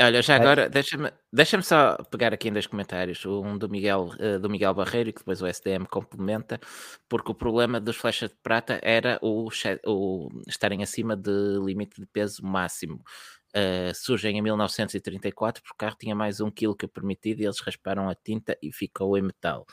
Olha, 0.00 0.22
já 0.22 0.36
agora, 0.36 0.68
deixa-me 0.68 1.10
deixa 1.32 1.60
só 1.60 1.96
pegar 2.08 2.32
aqui 2.32 2.48
em 2.48 2.52
dois 2.52 2.68
comentários, 2.68 3.26
um 3.26 3.58
do 3.58 3.68
Miguel, 3.68 4.10
uh, 4.20 4.38
do 4.38 4.48
Miguel 4.48 4.72
Barreiro, 4.72 5.12
que 5.12 5.18
depois 5.18 5.42
o 5.42 5.46
SDM 5.46 5.86
complementa, 5.90 6.60
porque 7.08 7.32
o 7.32 7.34
problema 7.34 7.80
dos 7.80 7.96
flechas 7.96 8.30
de 8.30 8.36
prata 8.36 8.78
era 8.80 9.18
o, 9.20 9.48
o 9.86 10.28
estarem 10.46 10.84
acima 10.84 11.16
de 11.16 11.58
limite 11.64 12.00
de 12.00 12.06
peso 12.06 12.46
máximo. 12.46 13.02
Uh, 13.56 13.92
surgem 13.92 14.38
em 14.38 14.42
1934, 14.42 15.62
porque 15.62 15.74
o 15.74 15.78
carro 15.78 15.96
tinha 15.98 16.14
mais 16.14 16.40
um 16.40 16.50
quilo 16.50 16.76
que 16.76 16.84
o 16.84 16.88
permitido 16.88 17.40
e 17.40 17.44
eles 17.44 17.58
rasparam 17.60 18.08
a 18.08 18.14
tinta 18.14 18.56
e 18.62 18.70
ficou 18.72 19.18
em 19.18 19.22
metal 19.22 19.66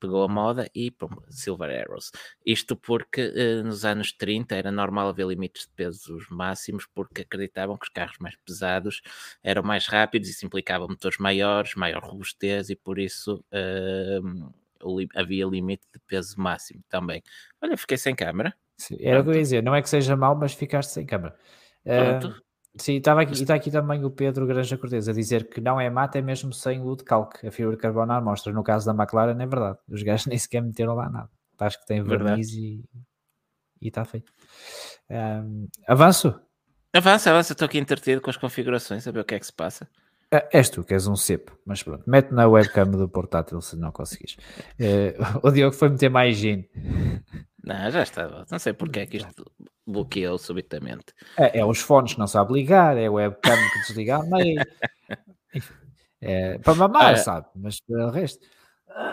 pegou 0.00 0.24
a 0.24 0.28
moda 0.28 0.68
e 0.74 0.90
pum, 0.90 1.08
Silver 1.28 1.70
Arrows. 1.82 2.10
Isto 2.44 2.74
porque 2.74 3.28
uh, 3.28 3.64
nos 3.64 3.84
anos 3.84 4.12
30 4.12 4.56
era 4.56 4.72
normal 4.72 5.08
haver 5.08 5.26
limites 5.26 5.66
de 5.66 5.72
pesos 5.74 6.26
máximos 6.30 6.86
porque 6.92 7.22
acreditavam 7.22 7.76
que 7.76 7.84
os 7.84 7.90
carros 7.90 8.16
mais 8.18 8.34
pesados 8.44 9.02
eram 9.42 9.62
mais 9.62 9.86
rápidos 9.86 10.28
e 10.28 10.32
isso 10.32 10.46
implicava 10.46 10.88
motores 10.88 11.18
maiores, 11.18 11.74
maior 11.74 12.02
robustez 12.02 12.70
e 12.70 12.76
por 12.76 12.98
isso 12.98 13.44
uh, 13.52 15.08
havia 15.14 15.46
limite 15.46 15.86
de 15.92 16.00
peso 16.06 16.40
máximo 16.40 16.82
também. 16.88 17.22
Olha, 17.60 17.76
fiquei 17.76 17.98
sem 17.98 18.14
câmera. 18.14 18.54
Sim, 18.76 18.96
era 19.00 19.20
o 19.20 19.22
que 19.22 19.28
eu 19.28 19.34
ia 19.34 19.42
dizer, 19.42 19.62
não 19.62 19.74
é 19.74 19.82
que 19.82 19.90
seja 19.90 20.16
mau, 20.16 20.34
mas 20.34 20.54
ficaste 20.54 20.90
sem 20.90 21.04
câmera. 21.04 21.36
Pronto. 21.84 22.28
Uh, 22.28 22.49
Sim, 22.76 22.96
estava 22.96 23.22
aqui, 23.22 23.32
está 23.32 23.54
aqui 23.54 23.70
também 23.70 24.04
o 24.04 24.10
Pedro 24.10 24.46
Granja 24.46 24.78
Cortez 24.78 25.08
a 25.08 25.12
dizer 25.12 25.48
que 25.48 25.60
não 25.60 25.80
é 25.80 25.90
mata, 25.90 26.18
é 26.18 26.22
mesmo 26.22 26.52
sem 26.52 26.80
o 26.80 26.94
decalque, 26.94 27.46
a 27.46 27.50
fibra 27.50 27.72
de 27.72 27.78
carbono 27.78 28.12
à 28.12 28.16
amostra. 28.16 28.52
No 28.52 28.62
caso 28.62 28.86
da 28.86 28.92
McLaren, 28.92 29.40
é 29.42 29.46
verdade. 29.46 29.78
Os 29.88 30.02
gajos 30.02 30.26
nem 30.28 30.38
sequer 30.38 30.62
meteram 30.62 30.94
lá 30.94 31.10
nada. 31.10 31.30
Acho 31.58 31.80
que 31.80 31.86
tem 31.86 32.02
verniz 32.02 32.52
e, 32.52 32.82
e 33.82 33.88
está 33.88 34.04
feito. 34.04 34.32
Um, 35.10 35.68
avanço? 35.86 36.40
Avança, 36.92 37.30
avança. 37.30 37.52
Estou 37.52 37.66
aqui 37.66 37.78
entretido 37.78 38.20
com 38.20 38.30
as 38.30 38.36
configurações, 38.36 39.06
a 39.06 39.10
ver 39.10 39.20
o 39.20 39.24
que 39.24 39.34
é 39.34 39.38
que 39.38 39.46
se 39.46 39.52
passa. 39.52 39.86
É, 40.32 40.48
és 40.52 40.70
tu 40.70 40.84
que 40.84 40.94
és 40.94 41.08
um 41.08 41.16
cepo, 41.16 41.58
mas 41.66 41.82
pronto, 41.82 42.08
mete 42.08 42.30
na 42.30 42.46
webcam 42.46 42.88
do 42.88 43.08
portátil 43.08 43.60
se 43.60 43.76
não 43.76 43.90
conseguires. 43.90 44.36
Uh, 44.78 45.18
o 45.42 45.50
Diogo 45.50 45.74
foi 45.74 45.88
meter 45.88 46.08
mais 46.08 46.36
gin. 46.36 46.64
Não, 47.62 47.90
já 47.90 48.02
estava. 48.02 48.46
Não 48.50 48.58
sei 48.58 48.72
porque 48.72 49.00
é 49.00 49.06
que 49.06 49.18
isto 49.18 49.44
bloqueou 49.86 50.38
subitamente. 50.38 51.12
É, 51.36 51.60
é 51.60 51.64
os 51.64 51.80
fones 51.80 52.14
que 52.14 52.18
não 52.18 52.26
sabe 52.26 52.52
ligar, 52.52 52.96
é 52.96 53.08
o 53.08 53.14
webcam 53.14 53.56
que 53.72 53.80
desligar 53.80 54.22
meio. 54.28 54.60
É, 56.22 56.58
para 56.58 56.74
mamar, 56.74 57.16
sabe, 57.16 57.46
mas 57.56 57.80
para 57.80 58.08
o 58.08 58.10
resto. 58.10 58.46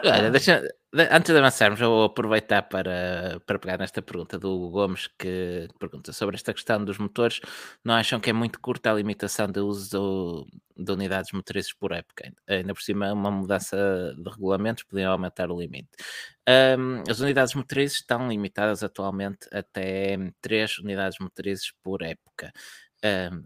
Olha, 0.03 0.29
deixa, 0.29 0.61
antes 0.93 1.33
de 1.33 1.37
avançarmos, 1.37 1.81
eu 1.81 1.89
vou 1.89 2.03
aproveitar 2.05 2.63
para, 2.63 3.41
para 3.45 3.59
pegar 3.59 3.77
nesta 3.77 4.01
pergunta 4.01 4.39
do 4.39 4.69
Gomes, 4.69 5.07
que 5.19 5.67
pergunta 5.79 6.13
sobre 6.13 6.35
esta 6.35 6.53
questão 6.53 6.83
dos 6.83 6.97
motores. 6.97 7.39
Não 7.83 7.93
acham 7.95 8.19
que 8.19 8.29
é 8.29 8.33
muito 8.33 8.59
curta 8.59 8.91
a 8.91 8.93
limitação 8.93 9.47
de 9.47 9.59
uso 9.59 10.47
de 10.75 10.91
unidades 10.91 11.31
motrizes 11.33 11.73
por 11.73 11.91
época? 11.91 12.31
Ainda 12.47 12.73
por 12.73 12.81
cima, 12.81 13.11
uma 13.11 13.31
mudança 13.31 13.77
de 14.17 14.29
regulamentos 14.29 14.83
podia 14.83 15.09
aumentar 15.09 15.51
o 15.51 15.59
limite. 15.59 15.89
Um, 16.47 17.03
as 17.09 17.19
unidades 17.19 17.53
motrizes 17.53 17.97
estão 17.97 18.29
limitadas 18.29 18.81
atualmente 18.81 19.47
até 19.51 20.17
3 20.41 20.79
unidades 20.79 21.19
motrizes 21.19 21.73
por 21.83 22.01
época 22.01 22.53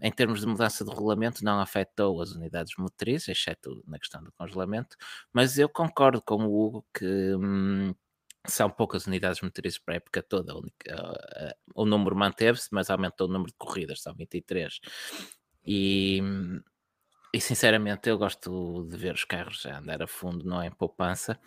em 0.00 0.10
termos 0.10 0.40
de 0.40 0.46
mudança 0.46 0.84
de 0.84 0.90
regulamento, 0.90 1.44
não 1.44 1.60
afetou 1.60 2.22
as 2.22 2.32
unidades 2.32 2.74
motrizes, 2.78 3.28
exceto 3.28 3.82
na 3.86 3.98
questão 3.98 4.22
do 4.22 4.32
congelamento, 4.32 4.96
mas 5.32 5.58
eu 5.58 5.68
concordo 5.68 6.22
com 6.22 6.44
o 6.46 6.66
Hugo 6.66 6.86
que 6.94 7.34
hum, 7.34 7.94
são 8.46 8.70
poucas 8.70 9.06
unidades 9.06 9.40
motrizes 9.40 9.78
para 9.78 9.94
a 9.94 9.96
época 9.98 10.22
toda. 10.22 10.56
Uh, 10.56 10.64
o 11.74 11.84
número 11.84 12.16
manteve-se, 12.16 12.68
mas 12.72 12.90
aumentou 12.90 13.28
o 13.28 13.32
número 13.32 13.50
de 13.50 13.56
corridas, 13.58 14.00
são 14.02 14.14
23. 14.14 14.80
E, 15.64 16.20
e 17.32 17.40
sinceramente, 17.40 18.08
eu 18.08 18.18
gosto 18.18 18.86
de 18.90 18.96
ver 18.96 19.14
os 19.14 19.24
carros 19.24 19.64
a 19.66 19.78
andar 19.78 20.02
a 20.02 20.06
fundo, 20.06 20.44
não 20.44 20.60
é 20.60 20.66
em 20.66 20.72
poupança 20.72 21.38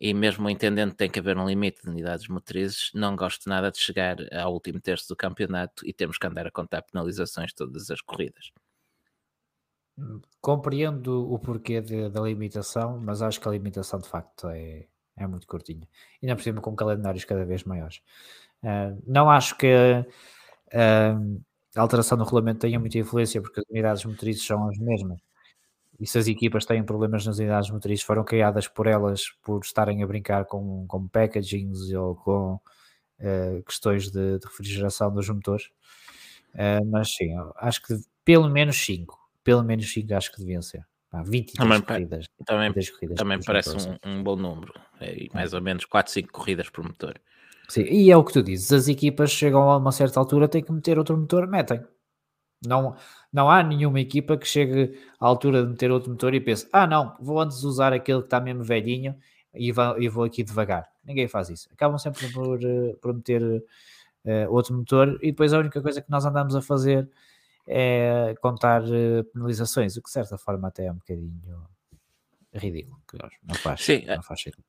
e 0.00 0.12
mesmo 0.12 0.48
entendendo 0.50 0.90
que 0.90 0.98
tem 0.98 1.10
que 1.10 1.18
haver 1.18 1.38
um 1.38 1.46
limite 1.46 1.82
de 1.82 1.88
unidades 1.88 2.28
motrizes, 2.28 2.90
não 2.94 3.16
gosto 3.16 3.48
nada 3.48 3.70
de 3.70 3.78
chegar 3.78 4.16
ao 4.34 4.52
último 4.52 4.80
terço 4.80 5.08
do 5.08 5.16
campeonato 5.16 5.86
e 5.86 5.92
temos 5.92 6.18
que 6.18 6.26
andar 6.26 6.46
a 6.46 6.50
contar 6.50 6.82
penalizações 6.82 7.52
todas 7.52 7.90
as 7.90 8.00
corridas. 8.02 8.52
Compreendo 10.40 11.32
o 11.32 11.38
porquê 11.38 11.80
de, 11.80 12.10
da 12.10 12.20
limitação, 12.20 13.00
mas 13.00 13.22
acho 13.22 13.40
que 13.40 13.48
a 13.48 13.52
limitação 13.52 13.98
de 13.98 14.08
facto 14.08 14.48
é, 14.48 14.86
é 15.16 15.26
muito 15.26 15.46
curtinha. 15.46 15.88
E 16.20 16.26
não 16.26 16.36
por 16.36 16.42
cima 16.42 16.60
com 16.60 16.76
calendários 16.76 17.24
cada 17.24 17.46
vez 17.46 17.64
maiores. 17.64 18.02
Uh, 18.62 19.02
não 19.06 19.30
acho 19.30 19.56
que 19.56 19.66
uh, 19.72 21.42
a 21.74 21.80
alteração 21.80 22.18
do 22.18 22.24
regulamento 22.24 22.60
tenha 22.60 22.78
muita 22.78 22.98
influência, 22.98 23.40
porque 23.40 23.60
as 23.60 23.66
unidades 23.70 24.04
motrizes 24.04 24.44
são 24.44 24.68
as 24.68 24.76
mesmas 24.76 25.18
e 25.98 26.06
se 26.06 26.18
as 26.18 26.28
equipas 26.28 26.64
têm 26.64 26.82
problemas 26.84 27.24
nas 27.26 27.38
unidades 27.38 27.70
motrizes, 27.70 28.04
foram 28.04 28.24
criadas 28.24 28.68
por 28.68 28.86
elas 28.86 29.30
por 29.42 29.60
estarem 29.62 30.02
a 30.02 30.06
brincar 30.06 30.44
com, 30.44 30.86
com 30.86 31.08
packagings 31.08 31.92
ou 31.92 32.14
com 32.16 32.54
uh, 32.54 33.62
questões 33.64 34.10
de, 34.10 34.38
de, 34.38 34.46
refrigeração 34.46 35.12
dos 35.12 35.28
motores. 35.28 35.66
Uh, 36.54 36.84
mas 36.90 37.14
sim, 37.14 37.30
acho 37.56 37.82
que 37.82 37.94
pelo 38.24 38.48
menos 38.48 38.76
5, 38.76 39.18
pelo 39.42 39.62
menos 39.62 39.90
5 39.92 40.14
acho 40.14 40.32
que 40.32 40.38
deviam 40.38 40.62
ser. 40.62 40.84
Ah, 41.12 41.22
20 41.22 41.54
também, 41.54 41.80
corridas. 41.80 42.26
Também, 42.44 42.72
corridas 42.72 43.16
também 43.16 43.40
parece 43.42 43.76
um, 43.76 43.96
um, 44.04 44.22
bom 44.22 44.36
número. 44.36 44.72
É, 45.00 45.28
mais 45.32 45.52
é. 45.52 45.56
ou 45.56 45.62
menos 45.62 45.84
4, 45.84 46.12
5 46.12 46.32
corridas 46.32 46.68
por 46.68 46.84
motor. 46.84 47.18
Sim, 47.68 47.82
e 47.82 48.10
é 48.10 48.16
o 48.16 48.24
que 48.24 48.32
tu 48.32 48.42
dizes, 48.42 48.72
as 48.72 48.88
equipas 48.88 49.30
chegam 49.30 49.62
a 49.70 49.76
uma 49.76 49.92
certa 49.92 50.20
altura, 50.20 50.48
têm 50.48 50.62
que 50.62 50.72
meter 50.72 50.98
outro 50.98 51.16
motor, 51.16 51.46
metem. 51.48 51.80
Não, 52.64 52.96
não 53.32 53.50
há 53.50 53.62
nenhuma 53.62 54.00
equipa 54.00 54.36
que 54.36 54.46
chegue 54.46 54.98
à 55.20 55.26
altura 55.26 55.62
de 55.62 55.68
meter 55.68 55.90
outro 55.90 56.10
motor 56.10 56.34
e 56.34 56.40
pense: 56.40 56.68
ah, 56.72 56.86
não, 56.86 57.16
vou 57.20 57.40
antes 57.40 57.62
usar 57.62 57.92
aquele 57.92 58.20
que 58.20 58.26
está 58.26 58.40
mesmo 58.40 58.64
velhinho 58.64 59.14
e 59.54 59.72
vou, 59.72 60.00
e 60.00 60.08
vou 60.08 60.24
aqui 60.24 60.42
devagar. 60.42 60.88
Ninguém 61.04 61.28
faz 61.28 61.50
isso. 61.50 61.68
Acabam 61.72 61.98
sempre 61.98 62.28
por, 62.32 62.62
eh, 62.62 62.94
por 63.00 63.14
meter 63.14 63.42
uh, 63.42 64.50
outro 64.50 64.74
motor 64.74 65.18
e 65.22 65.30
depois 65.30 65.52
a 65.52 65.58
única 65.58 65.80
coisa 65.80 66.00
que 66.00 66.10
nós 66.10 66.24
andamos 66.24 66.54
a 66.56 66.62
fazer 66.62 67.08
é 67.66 68.34
contar 68.40 68.82
uh, 68.82 69.24
penalizações, 69.32 69.96
o 69.96 70.02
que 70.02 70.08
de 70.08 70.12
certa 70.12 70.36
forma 70.36 70.68
até 70.68 70.86
é 70.86 70.92
um 70.92 70.96
bocadinho 70.96 71.66
ridículo. 72.52 73.00
Não 73.42 73.54
faz, 73.54 73.82
Sim, 73.82 74.04
não 74.06 74.22
faz 74.22 74.40
sentido. 74.40 74.64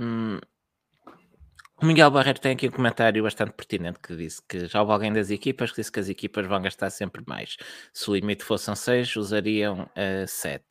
Um, 0.00 0.38
o 1.82 1.86
Miguel 1.86 2.10
Barreiro 2.10 2.38
tem 2.38 2.52
aqui 2.52 2.68
um 2.68 2.70
comentário 2.70 3.22
bastante 3.22 3.52
pertinente 3.52 3.98
que 4.00 4.14
disse 4.14 4.42
que 4.46 4.66
já 4.66 4.80
houve 4.80 4.92
alguém 4.92 5.12
das 5.12 5.30
equipas 5.30 5.70
que 5.70 5.76
disse 5.76 5.90
que 5.90 6.00
as 6.00 6.08
equipas 6.08 6.46
vão 6.46 6.60
gastar 6.60 6.90
sempre 6.90 7.22
mais. 7.26 7.56
Se 7.92 8.10
o 8.10 8.14
limite 8.14 8.44
fossem 8.44 8.74
6, 8.74 9.16
usariam 9.16 9.88
7. 10.26 10.64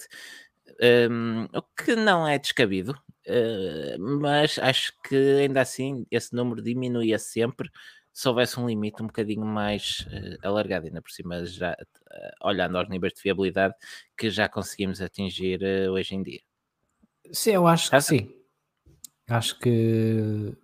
Uh, 0.69 1.11
um, 1.11 1.43
o 1.53 1.61
que 1.61 1.95
não 1.95 2.27
é 2.27 2.37
descabido, 2.37 2.91
uh, 2.91 4.19
mas 4.21 4.59
acho 4.59 4.93
que 5.03 5.15
ainda 5.41 5.61
assim 5.61 6.05
esse 6.11 6.33
número 6.33 6.61
diminuía 6.61 7.17
sempre 7.17 7.69
se 8.13 8.27
houvesse 8.27 8.59
um 8.59 8.67
limite 8.67 9.01
um 9.01 9.07
bocadinho 9.07 9.45
mais 9.45 10.05
uh, 10.11 10.47
alargado, 10.47 10.85
ainda 10.85 11.01
por 11.01 11.11
cima, 11.11 11.43
já 11.45 11.71
uh, 11.71 12.47
olhando 12.47 12.77
aos 12.77 12.87
níveis 12.87 13.13
de 13.13 13.21
fiabilidade 13.21 13.73
que 14.17 14.29
já 14.29 14.47
conseguimos 14.47 15.01
atingir 15.01 15.59
hoje 15.89 16.15
em 16.15 16.23
dia. 16.23 16.41
Sim, 17.31 17.51
eu 17.51 17.67
acho 17.67 17.89
que 17.89 18.01
sim. 18.01 18.39
Acho 19.27 19.59
que 19.59 20.55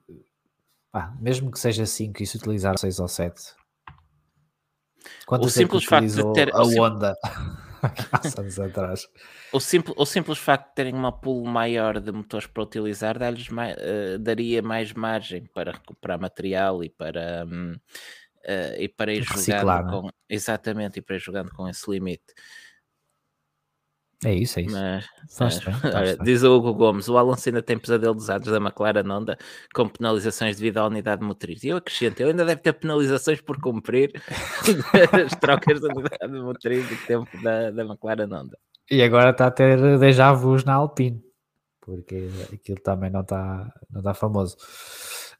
ah, 0.97 1.13
mesmo 1.19 1.51
que 1.51 1.59
seja 1.59 1.85
5 1.85 2.23
e 2.23 2.25
se 2.25 2.37
utilizar 2.37 2.79
6 2.79 2.99
ou 3.01 3.07
7. 3.09 3.53
Quanto 5.25 5.45
o 5.45 5.49
simples 5.49 5.83
facto 5.83 6.07
de 6.07 6.33
ter 6.33 6.55
a 6.55 6.61
onda 6.61 7.13
há 7.83 8.39
anos 8.39 8.57
atrás. 8.57 9.05
O, 9.51 9.59
simples, 9.59 9.93
o 9.97 10.05
simples 10.05 10.37
facto 10.37 10.69
de 10.69 10.75
terem 10.75 10.93
uma 10.93 11.11
pool 11.11 11.45
maior 11.45 11.99
de 11.99 12.13
motores 12.13 12.47
para 12.47 12.63
utilizar 12.63 13.17
mais, 13.51 13.75
uh, 13.75 14.17
daria 14.19 14.61
mais 14.61 14.93
margem 14.93 15.45
para 15.53 15.73
recuperar 15.73 16.17
material 16.17 16.81
e 16.81 16.89
para, 16.89 17.45
um, 17.45 17.73
uh, 17.73 18.79
e 18.79 18.87
para 18.87 19.13
ir 19.13 19.23
Reciclar, 19.23 19.83
jogando 19.83 19.87
é? 19.87 20.01
com, 20.01 20.09
exatamente, 20.29 20.99
e 20.99 21.01
para 21.01 21.17
ir 21.17 21.19
jogando 21.19 21.51
com 21.51 21.67
esse 21.67 21.91
limite. 21.91 22.33
É 24.23 24.33
isso, 24.33 24.59
é 24.59 24.63
isso. 24.63 24.75
Mas, 25.39 25.59
olha, 25.93 26.17
diz 26.17 26.43
o 26.43 26.55
Hugo 26.55 26.73
Gomes: 26.73 27.09
o 27.09 27.17
Alonso 27.17 27.49
ainda 27.49 27.61
tem 27.61 27.77
pesadelo 27.77 28.13
dos 28.13 28.29
atos 28.29 28.51
da 28.51 28.57
McLaren 28.57 29.03
Honda 29.07 29.37
com 29.73 29.87
penalizações 29.87 30.57
devido 30.57 30.77
à 30.77 30.87
unidade 30.87 31.23
motriz. 31.23 31.63
E 31.63 31.69
eu 31.69 31.77
acrescento: 31.77 32.21
ele 32.21 32.31
ainda 32.31 32.45
deve 32.45 32.61
ter 32.61 32.73
penalizações 32.73 33.41
por 33.41 33.59
cumprir 33.59 34.13
as 35.25 35.35
trocas 35.39 35.81
da 35.81 35.89
unidade 35.89 36.27
motriz 36.39 36.87
do 36.87 36.97
tempo 37.05 37.41
da, 37.41 37.71
da 37.71 37.83
McLaren 37.83 38.27
Honda. 38.31 38.57
E 38.89 39.01
agora 39.01 39.31
está 39.31 39.47
a 39.47 39.51
ter 39.51 39.97
déjà 39.97 40.31
vus 40.31 40.63
na 40.63 40.75
Alpine, 40.75 41.23
porque 41.81 42.29
aquilo 42.53 42.79
também 42.81 43.09
não 43.09 43.21
está, 43.21 43.73
não 43.89 43.99
está 43.99 44.13
famoso. 44.13 44.55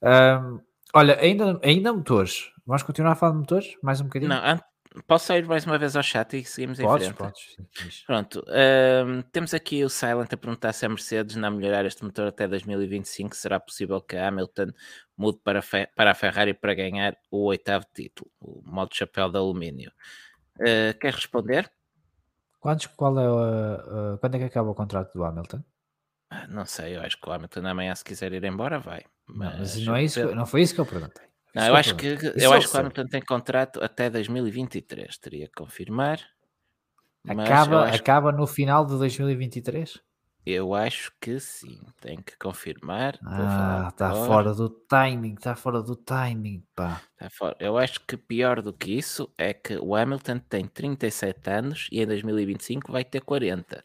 Um, 0.02 0.60
olha, 0.94 1.20
ainda, 1.20 1.60
ainda 1.64 1.94
motores. 1.94 2.52
Vamos 2.66 2.84
continuar 2.84 3.12
a 3.12 3.16
falar 3.16 3.34
de 3.34 3.40
motores? 3.40 3.78
Mais 3.84 4.02
um 4.02 4.06
bocadinho? 4.06 4.30
Não, 4.30 4.60
Posso 5.08 5.26
sair 5.26 5.46
mais 5.46 5.66
uma 5.66 5.78
vez 5.78 5.96
ao 5.96 6.04
chat 6.04 6.38
e 6.38 6.44
seguimos 6.46 6.80
podes, 6.80 7.08
em 7.08 7.14
frente? 7.14 7.58
Podes, 7.58 8.04
Pronto. 8.06 8.40
Uh, 8.48 9.24
temos 9.32 9.54
aqui 9.54 9.84
o 9.84 9.90
Silent 9.90 10.32
a 10.32 10.38
perguntar 10.38 10.74
se 10.74 10.86
a 10.86 10.90
Mercedes, 10.90 11.36
na 11.36 11.52
melhorar 11.52 11.86
este 11.86 12.04
motor 12.04 12.28
até 12.28 12.48
2025, 12.48 13.36
será 13.36 13.60
possível 13.60 14.02
que 14.02 14.16
a 14.16 14.28
Hamilton 14.28 14.72
mude 15.18 15.40
para, 15.44 15.62
para 15.96 16.12
a 16.12 16.14
Ferrari 16.14 16.54
para 16.54 16.74
ganhar 16.74 17.18
o 17.30 17.46
oitavo 17.46 17.86
título, 17.94 18.32
o 18.40 18.62
modo 18.64 18.96
chapéu 18.96 19.30
de 19.30 19.38
alumínio. 19.38 19.92
Uh, 20.58 20.98
quer 21.00 21.14
responder? 21.14 21.70
Quantos, 22.60 22.88
qual 22.88 23.20
é, 23.20 23.30
uh, 23.30 24.18
quando 24.18 24.36
é 24.36 24.40
que 24.40 24.46
acaba 24.46 24.70
o 24.70 24.76
contrato 24.76 25.14
do 25.14 25.24
Hamilton? 25.24 25.64
Ah, 26.30 26.48
não 26.48 26.66
sei, 26.66 26.96
eu 26.96 27.02
acho 27.02 27.20
que 27.20 27.30
o 27.30 27.32
Hamilton 27.32 27.66
amanhã, 27.68 27.94
se 27.94 28.04
quiser 28.04 28.34
ir 28.34 28.44
embora, 28.44 28.80
vai. 28.80 29.04
Mas, 29.28 29.52
não, 29.52 29.60
mas 29.60 29.86
não, 29.86 29.96
é 29.96 30.04
isso, 30.04 30.36
não 30.36 30.46
foi 30.46 30.62
isso 30.62 30.74
que 30.74 30.82
eu 30.82 30.86
perguntei. 30.86 31.26
Não, 31.56 31.68
eu 31.68 31.76
acho 31.76 31.96
que, 31.96 32.08
eu 32.36 32.52
acho 32.52 32.70
que 32.70 32.76
o 32.76 32.80
Hamilton 32.80 33.06
tem 33.06 33.22
contrato 33.22 33.82
até 33.82 34.10
2023, 34.10 35.18
teria 35.18 35.48
que 35.48 35.54
confirmar. 35.54 36.20
Acaba, 37.28 37.88
acaba 37.88 38.32
no 38.32 38.46
final 38.46 38.86
de 38.86 38.98
2023? 38.98 40.00
Eu 40.46 40.76
acho 40.76 41.12
que 41.20 41.40
sim, 41.40 41.80
tem 42.00 42.22
que 42.22 42.38
confirmar. 42.38 43.18
Ah, 43.26 43.88
está 43.90 44.14
fora 44.14 44.54
do 44.54 44.70
timing, 44.70 45.34
está 45.34 45.56
fora 45.56 45.82
do 45.82 45.96
timing, 45.96 46.64
pá. 46.76 47.02
Tá 47.18 47.30
fora. 47.32 47.56
Eu 47.60 47.80
acho 47.80 48.02
que 48.02 48.16
pior 48.16 48.62
do 48.62 48.72
que 48.72 48.92
isso 48.92 49.32
é 49.40 49.56
que 49.56 49.76
o 49.78 49.96
Hamilton 49.96 50.38
tem 50.38 50.68
37 50.68 51.50
anos 51.50 51.88
e 51.92 52.00
em 52.00 52.06
2025 52.06 52.92
vai 52.92 53.04
ter 53.04 53.22
40. 53.22 53.84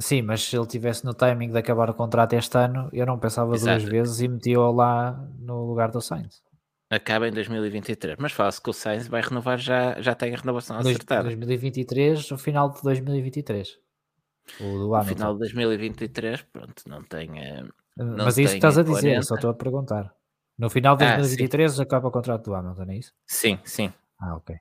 Sim, 0.00 0.22
mas 0.22 0.42
se 0.42 0.56
ele 0.56 0.66
tivesse 0.66 1.04
no 1.04 1.12
timing 1.12 1.50
de 1.50 1.58
acabar 1.58 1.90
o 1.90 1.94
contrato 1.94 2.32
este 2.34 2.56
ano, 2.56 2.88
eu 2.92 3.04
não 3.04 3.18
pensava 3.18 3.54
Exato. 3.54 3.80
duas 3.80 3.90
vezes 3.90 4.20
e 4.20 4.28
metia-o 4.28 4.70
lá 4.70 5.12
no 5.40 5.66
lugar 5.66 5.90
do 5.90 6.00
Sainz. 6.00 6.40
Acaba 6.88 7.28
em 7.28 7.32
2023, 7.32 8.16
mas 8.18 8.32
fala-se 8.32 8.62
que 8.62 8.70
o 8.70 8.72
Sainz 8.72 9.08
vai 9.08 9.20
renovar, 9.20 9.58
já, 9.58 10.00
já 10.00 10.14
tem 10.14 10.32
a 10.32 10.38
renovação 10.38 10.78
acertada. 10.78 11.24
2023, 11.24 12.30
no 12.30 12.38
final 12.38 12.70
de 12.70 12.80
2023. 12.82 13.78
O 14.60 14.78
do 14.78 14.96
No 14.96 15.04
final 15.04 15.32
de 15.34 15.40
2023, 15.40 16.42
pronto, 16.42 16.82
não 16.86 17.02
tem. 17.02 17.28
Não 17.96 18.24
mas 18.24 18.38
isso 18.38 18.54
estás 18.54 18.78
a 18.78 18.82
dizer, 18.82 19.00
40. 19.00 19.22
só 19.22 19.34
estou 19.34 19.50
a 19.50 19.54
perguntar. 19.54 20.14
No 20.56 20.70
final 20.70 20.96
de 20.96 21.04
2023 21.04 21.78
ah, 21.78 21.82
acaba 21.82 22.08
o 22.08 22.10
contrato 22.10 22.44
do 22.44 22.54
Hamilton, 22.54 22.90
é 22.90 22.96
isso? 22.96 23.12
Sim, 23.26 23.58
sim. 23.64 23.92
Ah, 24.18 24.36
ok. 24.36 24.56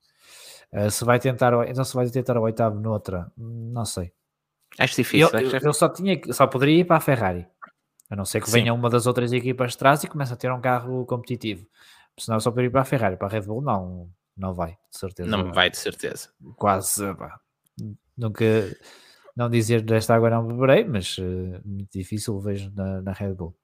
Uh, 0.74 0.92
se 0.92 1.06
vai 1.06 1.20
tentar, 1.20 1.54
então 1.70 1.84
se 1.84 1.96
vai 1.96 2.10
tentar 2.10 2.38
o 2.38 2.42
oitavo 2.42 2.80
noutra, 2.80 3.32
não 3.38 3.86
sei. 3.86 4.12
Acho 4.80 4.96
difícil. 4.96 5.30
Eu, 5.40 5.60
eu, 5.64 5.74
só, 5.74 5.90
tinha, 5.90 6.20
só 6.32 6.46
poderia 6.48 6.82
ir 6.82 6.86
para 6.86 6.98
a 6.98 7.02
Ferrari. 7.02 7.48
A 8.10 8.16
não 8.16 8.26
ser 8.26 8.42
que 8.42 8.50
venha 8.50 8.72
Sim. 8.72 8.78
uma 8.78 8.90
das 8.90 9.06
outras 9.06 9.34
equipas 9.34 9.72
de 9.72 9.78
trás 9.78 10.04
e 10.04 10.08
comece 10.08 10.34
a 10.34 10.36
ter 10.36 10.52
um 10.52 10.62
carro 10.62 11.06
competitivo. 11.06 11.66
Senão 12.18 12.40
só 12.40 12.52
poderia 12.52 12.70
ir 12.70 12.72
para 12.72 12.82
a 12.82 12.86
Ferrari. 12.86 13.18
Para 13.18 13.28
a 13.28 13.32
Red 13.32 13.42
Bull 13.42 13.62
não, 13.62 14.10
não 14.36 14.54
vai, 14.54 14.78
de 14.92 14.98
certeza. 14.98 15.30
Não 15.30 15.52
vai, 15.52 15.70
de 15.70 15.78
certeza. 15.78 16.30
Quase. 16.56 17.14
Pá. 17.16 17.40
Nunca, 18.18 18.46
não 19.36 19.50
dizer 19.50 19.82
desta 19.82 20.16
água 20.16 20.30
não 20.30 20.48
beberei, 20.48 20.86
mas 20.86 21.18
uh, 21.18 21.62
muito 21.66 21.92
difícil 21.92 22.40
vejo 22.40 22.72
na, 22.74 23.02
na 23.02 23.12
Red 23.12 23.34
Bull. 23.34 23.56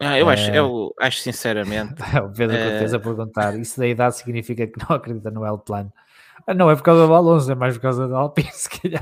Ah, 0.00 0.18
eu, 0.18 0.28
acho, 0.28 0.50
eu 0.50 0.94
acho 1.00 1.20
sinceramente. 1.20 1.94
o 2.22 2.32
Pedro 2.32 2.56
Cortez 2.56 2.94
a 2.94 2.98
perguntar: 2.98 3.58
isso 3.58 3.78
da 3.78 3.86
idade 3.86 4.16
significa 4.16 4.66
que 4.66 4.78
não 4.78 4.96
acredita 4.96 5.30
no 5.30 5.46
L 5.46 5.58
plano? 5.58 5.92
Ah, 6.46 6.52
não 6.52 6.70
é 6.70 6.76
por 6.76 6.82
causa 6.82 7.06
do 7.06 7.14
Alonso, 7.14 7.50
é 7.50 7.54
mais 7.54 7.74
por 7.76 7.82
causa 7.82 8.06
do 8.06 8.14
Alpine, 8.14 8.48
se 8.52 8.68
calhar. 8.68 9.00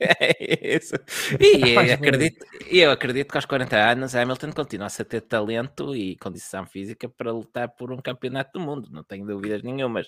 é 0.00 0.76
isso. 0.76 0.94
E 1.40 1.72
eu 1.74 1.94
acredito, 1.94 2.46
eu 2.70 2.90
acredito 2.90 3.30
que 3.32 3.38
aos 3.38 3.46
40 3.46 3.76
anos 3.76 4.14
Hamilton 4.14 4.52
continua 4.52 4.86
a 4.86 5.04
ter 5.04 5.20
talento 5.22 5.94
e 5.94 6.16
condição 6.16 6.64
física 6.66 7.08
para 7.08 7.32
lutar 7.32 7.68
por 7.70 7.90
um 7.90 7.96
campeonato 7.96 8.58
do 8.58 8.64
mundo, 8.64 8.88
não 8.92 9.02
tenho 9.02 9.26
dúvidas 9.26 9.62
nenhumas. 9.62 10.06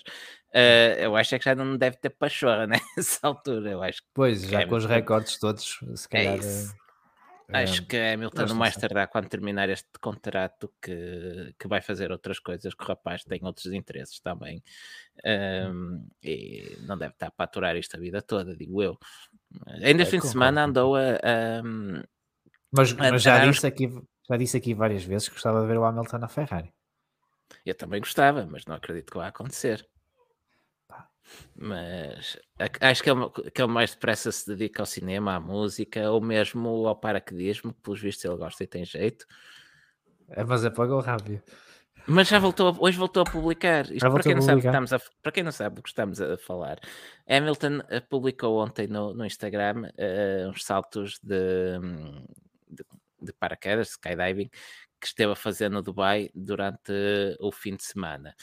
Uh, 0.53 0.97
eu 0.99 1.15
acho 1.15 1.35
é 1.35 1.39
que 1.39 1.45
já 1.45 1.55
não 1.55 1.75
deve 1.77 1.97
ter 1.97 2.09
pachorra 2.09 2.67
nessa 2.95 3.27
altura. 3.27 3.71
Eu 3.71 3.83
acho 3.83 4.01
pois, 4.13 4.41
já 4.43 4.59
Hamilton... 4.59 4.69
com 4.69 4.75
os 4.77 4.85
recordes 4.85 5.39
todos, 5.39 5.79
se 5.95 6.07
é 6.11 6.17
calhar. 6.17 6.35
É 6.35 6.86
Acho 7.49 7.85
que 7.85 7.95
é 7.95 8.13
Hamilton 8.13 8.45
no 8.47 8.55
mais 8.55 8.75
tardar 8.75 9.07
quando 9.07 9.29
terminar 9.29 9.69
este 9.69 9.87
contrato 10.01 10.69
que, 10.81 11.55
que 11.57 11.67
vai 11.67 11.81
fazer 11.81 12.11
outras 12.11 12.39
coisas, 12.39 12.73
que 12.73 12.83
o 12.83 12.87
rapaz 12.87 13.23
tem 13.23 13.39
outros 13.43 13.67
interesses 13.67 14.19
também 14.19 14.61
um, 15.23 16.05
e 16.21 16.77
não 16.81 16.97
deve 16.97 17.13
estar 17.13 17.31
para 17.31 17.45
aturar 17.45 17.75
isto 17.77 17.95
a 17.95 17.99
vida 17.99 18.21
toda, 18.21 18.55
digo 18.55 18.83
eu. 18.83 18.97
Ainda 19.81 20.03
é, 20.03 20.05
fim 20.05 20.19
de 20.19 20.27
semana 20.27 20.65
andou 20.65 20.97
a. 20.97 21.13
a 21.13 21.63
mas, 22.69 22.91
a 22.91 23.11
mas 23.11 23.21
já, 23.21 23.45
disse 23.45 23.65
aqui, 23.65 23.89
já 24.29 24.37
disse 24.37 24.57
aqui 24.57 24.73
várias 24.73 25.03
vezes 25.05 25.29
que 25.29 25.35
gostava 25.35 25.61
de 25.61 25.67
ver 25.67 25.77
o 25.77 25.85
Hamilton 25.85 26.17
na 26.17 26.27
Ferrari. 26.27 26.73
Eu 27.65 27.75
também 27.75 28.01
gostava, 28.01 28.45
mas 28.45 28.65
não 28.65 28.75
acredito 28.75 29.09
que 29.09 29.17
vá 29.17 29.27
acontecer. 29.27 29.87
Mas 31.55 32.37
acho 32.79 33.03
que 33.03 33.09
ele, 33.09 33.29
que 33.53 33.61
ele 33.61 33.71
mais 33.71 33.91
depressa 33.91 34.31
se 34.31 34.47
dedica 34.47 34.81
ao 34.81 34.85
cinema, 34.85 35.35
à 35.35 35.39
música 35.39 36.09
ou 36.11 36.21
mesmo 36.21 36.87
ao 36.87 36.95
paraquedismo, 36.95 37.73
que 37.73 37.81
pelos 37.81 38.01
vistos 38.01 38.25
ele 38.25 38.37
gosta 38.37 38.63
e 38.63 38.67
tem 38.67 38.85
jeito. 38.85 39.25
É, 40.29 40.43
mas 40.43 40.65
apagou 40.65 40.99
rápido. 40.99 41.41
Mas 42.09 42.29
já 42.29 42.39
voltou, 42.39 42.75
hoje 42.79 42.97
voltou 42.97 43.23
a 43.23 43.25
publicar. 43.25 43.91
Isto 43.91 44.09
para 44.09 44.23
quem, 44.23 44.35
não 44.35 44.41
sabe 44.41 44.65
estamos 44.65 44.93
a, 44.93 44.99
para 45.21 45.31
quem 45.31 45.43
não 45.43 45.51
sabe 45.51 45.79
o 45.79 45.83
que 45.83 45.89
estamos 45.89 46.21
a 46.21 46.37
falar, 46.37 46.79
Hamilton 47.27 47.81
eh, 47.89 47.99
publicou 47.99 48.63
ontem 48.63 48.87
no, 48.87 49.13
no 49.13 49.25
Instagram 49.25 49.89
uh, 49.89 50.49
uns 50.49 50.63
saltos 50.63 51.19
de, 51.21 51.77
de, 52.69 52.85
de 53.21 53.33
paraquedas, 53.33 53.89
skydiving, 53.89 54.49
que 55.01 55.07
esteve 55.07 55.33
a 55.33 55.35
fazer 55.35 55.69
no 55.69 55.81
Dubai 55.81 56.29
durante 56.33 56.93
o 57.41 57.51
fim 57.51 57.75
de 57.75 57.83
semana 57.83 58.33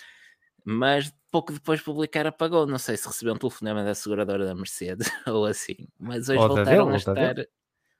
mas 0.64 1.14
pouco 1.30 1.52
depois 1.52 1.80
de 1.80 1.84
publicar 1.84 2.26
apagou. 2.26 2.66
Não 2.66 2.78
sei 2.78 2.96
se 2.96 3.06
recebeu 3.06 3.34
um 3.34 3.38
telefonema 3.38 3.84
da 3.84 3.94
seguradora 3.94 4.46
da 4.46 4.54
Mercedes 4.54 5.08
ou 5.26 5.44
assim, 5.44 5.76
mas 5.98 6.28
hoje 6.28 6.38
ou 6.38 6.48
voltaram 6.48 6.84
dele, 6.86 6.94
a 6.94 6.96
estar. 6.96 7.34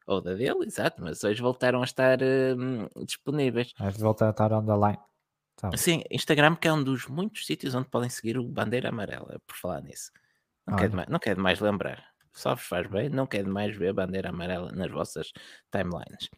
Ou 0.07 0.21
da 0.21 0.35
dele, 0.35 0.67
exato, 0.67 1.03
mas 1.03 1.25
hoje 1.25 1.41
voltaram 1.41 1.81
a 1.81 1.85
estar 1.85 2.19
uh, 2.21 3.05
disponíveis. 3.05 3.73
Voltar 3.99 4.29
a 4.29 4.31
estar 4.31 4.53
on 4.53 4.65
the 4.65 4.75
line. 4.75 5.03
Tá. 5.57 5.77
Sim, 5.77 6.03
Instagram 6.11 6.57
que 6.57 6.69
é 6.69 6.73
um 6.73 6.83
dos 6.83 7.07
muitos 7.07 7.47
sítios 7.47 7.75
onde 7.75 7.89
podem 7.89 8.11
seguir 8.11 8.37
o 8.39 8.45
Bandeira 8.45 8.89
Amarela, 8.89 9.41
por 9.47 9.57
falar 9.57 9.81
nisso. 9.83 10.11
Não, 10.67 10.77
quer 10.77 10.91
mais, 10.91 11.09
não 11.09 11.19
quer 11.19 11.37
mais 11.37 11.61
lembrar. 11.61 12.05
Só 12.33 12.55
vos 12.55 12.65
faz 12.65 12.87
bem, 12.89 13.09
não 13.09 13.27
quer 13.27 13.47
mais 13.47 13.77
ver 13.77 13.93
Bandeira 13.93 14.31
Amarela 14.31 14.73
nas 14.73 14.91
vossas 14.91 15.33
timelines. 15.71 16.29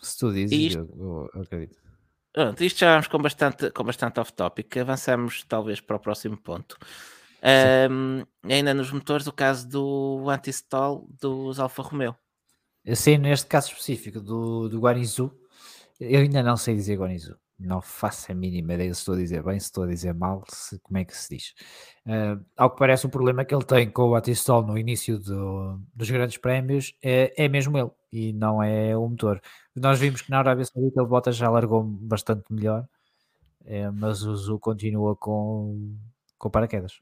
Se 0.00 0.18
tu 0.18 0.32
dizes, 0.32 0.58
isto... 0.58 0.78
eu, 0.78 1.30
eu 1.34 1.42
acredito. 1.42 1.85
Pronto, 2.36 2.62
isto 2.62 2.80
já 2.80 2.90
vamos 2.90 3.08
com 3.08 3.16
bastante, 3.16 3.70
com 3.70 3.82
bastante 3.82 4.20
off-topic. 4.20 4.76
Avançamos 4.76 5.42
talvez 5.48 5.80
para 5.80 5.96
o 5.96 5.98
próximo 5.98 6.36
ponto. 6.36 6.76
Um, 7.90 8.26
ainda 8.44 8.74
nos 8.74 8.92
motores, 8.92 9.26
o 9.26 9.32
caso 9.32 9.66
do 9.66 10.28
anti-stall 10.28 11.08
dos 11.18 11.58
Alfa 11.58 11.80
Romeo. 11.80 12.14
Sim, 12.92 13.16
neste 13.16 13.46
caso 13.46 13.68
específico 13.68 14.20
do, 14.20 14.68
do 14.68 14.80
Guanizu, 14.80 15.32
eu 15.98 16.20
ainda 16.20 16.42
não 16.42 16.58
sei 16.58 16.74
dizer 16.74 16.98
Guanizu. 16.98 17.34
Não 17.58 17.80
faço 17.80 18.30
a 18.30 18.34
mínima 18.34 18.74
ideia 18.74 18.92
se 18.92 19.00
estou 19.00 19.14
a 19.14 19.16
dizer 19.16 19.42
bem, 19.42 19.58
se 19.58 19.68
estou 19.68 19.84
a 19.84 19.86
dizer 19.86 20.12
mal, 20.12 20.44
se, 20.46 20.78
como 20.80 20.98
é 20.98 21.06
que 21.06 21.16
se 21.16 21.36
diz. 21.36 21.54
Uh, 22.04 22.44
ao 22.54 22.70
que 22.70 22.78
parece, 22.78 23.06
o 23.06 23.08
problema 23.08 23.46
que 23.46 23.54
ele 23.54 23.64
tem 23.64 23.88
com 23.88 24.10
o 24.10 24.14
Atistol 24.14 24.60
no 24.60 24.76
início 24.76 25.18
do, 25.18 25.80
dos 25.94 26.10
grandes 26.10 26.36
prémios 26.36 26.92
é, 27.02 27.32
é 27.42 27.48
mesmo 27.48 27.78
ele 27.78 27.90
e 28.12 28.34
não 28.34 28.62
é 28.62 28.94
o 28.94 29.08
motor. 29.08 29.40
Nós 29.76 29.98
vimos 29.98 30.22
que 30.22 30.30
na 30.30 30.38
Arábia 30.38 30.64
Saudita 30.64 31.02
o 31.02 31.06
Bottas 31.06 31.36
já 31.36 31.50
largou 31.50 31.82
bastante 31.82 32.44
melhor, 32.50 32.86
é, 33.64 33.90
mas 33.90 34.22
o 34.22 34.34
Zu 34.34 34.58
continua 34.58 35.14
com, 35.14 35.96
com 36.38 36.50
paraquedas. 36.50 37.00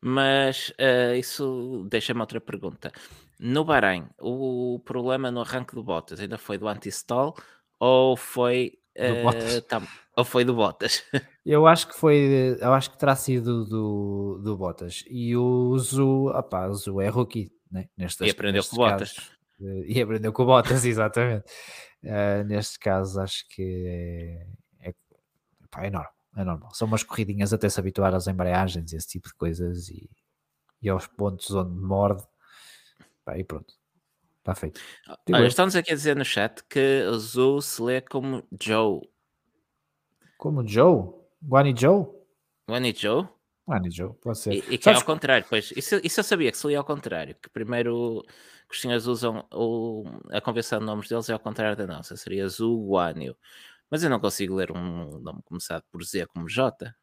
Mas 0.00 0.70
uh, 0.70 1.14
isso 1.16 1.86
deixa-me 1.90 2.20
outra 2.20 2.40
pergunta. 2.40 2.92
No 3.40 3.64
Bahrein, 3.64 4.06
o 4.20 4.80
problema 4.84 5.30
no 5.30 5.40
arranque 5.40 5.74
do 5.74 5.82
Bottas 5.82 6.20
ainda 6.20 6.38
foi 6.38 6.58
do 6.58 6.68
anti-stall 6.68 7.34
ou 7.80 8.16
foi 8.16 8.78
Uh, 8.96 9.60
tá, 9.62 9.82
ou 10.16 10.24
foi 10.24 10.44
do 10.44 10.54
Bottas? 10.54 11.02
Eu 11.44 11.66
acho 11.66 11.88
que 11.88 11.94
foi, 11.94 12.56
eu 12.58 12.72
acho 12.72 12.90
que 12.90 12.98
terá 12.98 13.14
sido 13.14 13.66
do, 13.66 14.40
do 14.42 14.56
Bottas. 14.56 15.04
E 15.10 15.36
o 15.36 15.76
Zu, 15.76 16.28
opá, 16.28 16.68
o 16.68 16.74
Zu 16.74 17.02
é 17.02 17.08
rookie, 17.08 17.52
né? 17.70 17.86
Nestas, 17.98 18.26
e 18.26 18.30
aprendeu 18.30 18.64
com 18.64 18.76
o 18.76 18.78
Bottas. 18.78 19.14
E 19.60 20.00
aprendeu 20.00 20.32
com 20.32 20.42
o 20.42 20.46
Bottas, 20.46 20.84
exatamente. 20.86 21.44
Uh, 22.04 22.44
neste 22.44 22.78
caso, 22.78 23.18
acho 23.20 23.48
que 23.48 24.46
é, 24.80 24.88
é, 24.90 24.94
é 25.78 25.90
normal, 25.90 26.12
é 26.36 26.44
normal. 26.44 26.74
São 26.74 26.86
umas 26.86 27.02
corridinhas 27.02 27.52
até 27.52 27.68
se 27.68 27.80
habituar 27.80 28.14
às 28.14 28.26
embreagens 28.26 28.92
e 28.92 28.96
esse 28.96 29.08
tipo 29.08 29.28
de 29.28 29.34
coisas 29.34 29.88
e, 29.88 30.10
e 30.82 30.88
aos 30.88 31.06
pontos 31.06 31.50
onde 31.50 31.74
morde. 31.80 32.22
Pá, 33.24 33.38
e 33.38 33.44
pronto. 33.44 33.74
Está 34.40 34.54
feito. 34.54 34.78
Olha, 35.32 35.46
estamos 35.46 35.74
aqui 35.74 35.90
a 35.90 35.94
dizer 35.94 36.14
no 36.14 36.24
chat 36.24 36.62
que 36.68 37.02
o 37.08 37.18
Zu 37.18 37.62
se 37.62 37.80
lê 37.80 38.02
como 38.02 38.46
Joe. 38.60 39.00
Como 40.36 40.66
Joe? 40.68 41.14
Guani 41.42 41.74
Joe? 41.74 42.06
Guani 42.68 42.94
Joe? 42.94 43.26
Guani 43.66 43.90
Joe, 43.90 44.12
pode 44.22 44.38
ser. 44.38 44.52
E, 44.52 44.74
e 44.74 44.78
que 44.78 44.88
é 44.88 44.94
ao 44.94 45.04
contrário, 45.04 45.46
pois. 45.48 45.72
Isso, 45.76 46.00
isso 46.02 46.20
eu 46.20 46.24
sabia 46.24 46.50
que 46.50 46.58
se 46.58 46.66
lia 46.66 46.78
ao 46.78 46.84
contrário. 46.84 47.34
Que 47.42 47.48
primeiro 47.48 48.22
que 48.68 48.74
os 48.74 48.80
senhores 48.80 49.06
usam 49.06 49.46
o, 49.52 50.04
a 50.30 50.40
convenção 50.40 50.78
de 50.78 50.86
nomes 50.86 51.08
deles 51.08 51.28
é 51.28 51.32
ao 51.32 51.38
contrário 51.38 51.76
da 51.76 51.86
nossa. 51.86 52.16
Seria 52.16 52.48
Zu 52.48 52.86
Guanio. 52.88 53.36
Mas 53.90 54.02
eu 54.02 54.10
não 54.10 54.20
consigo 54.20 54.54
ler 54.54 54.70
um 54.70 55.18
nome 55.20 55.40
começado 55.44 55.82
por 55.90 56.02
Z 56.04 56.26
como 56.26 56.48
J. 56.48 56.94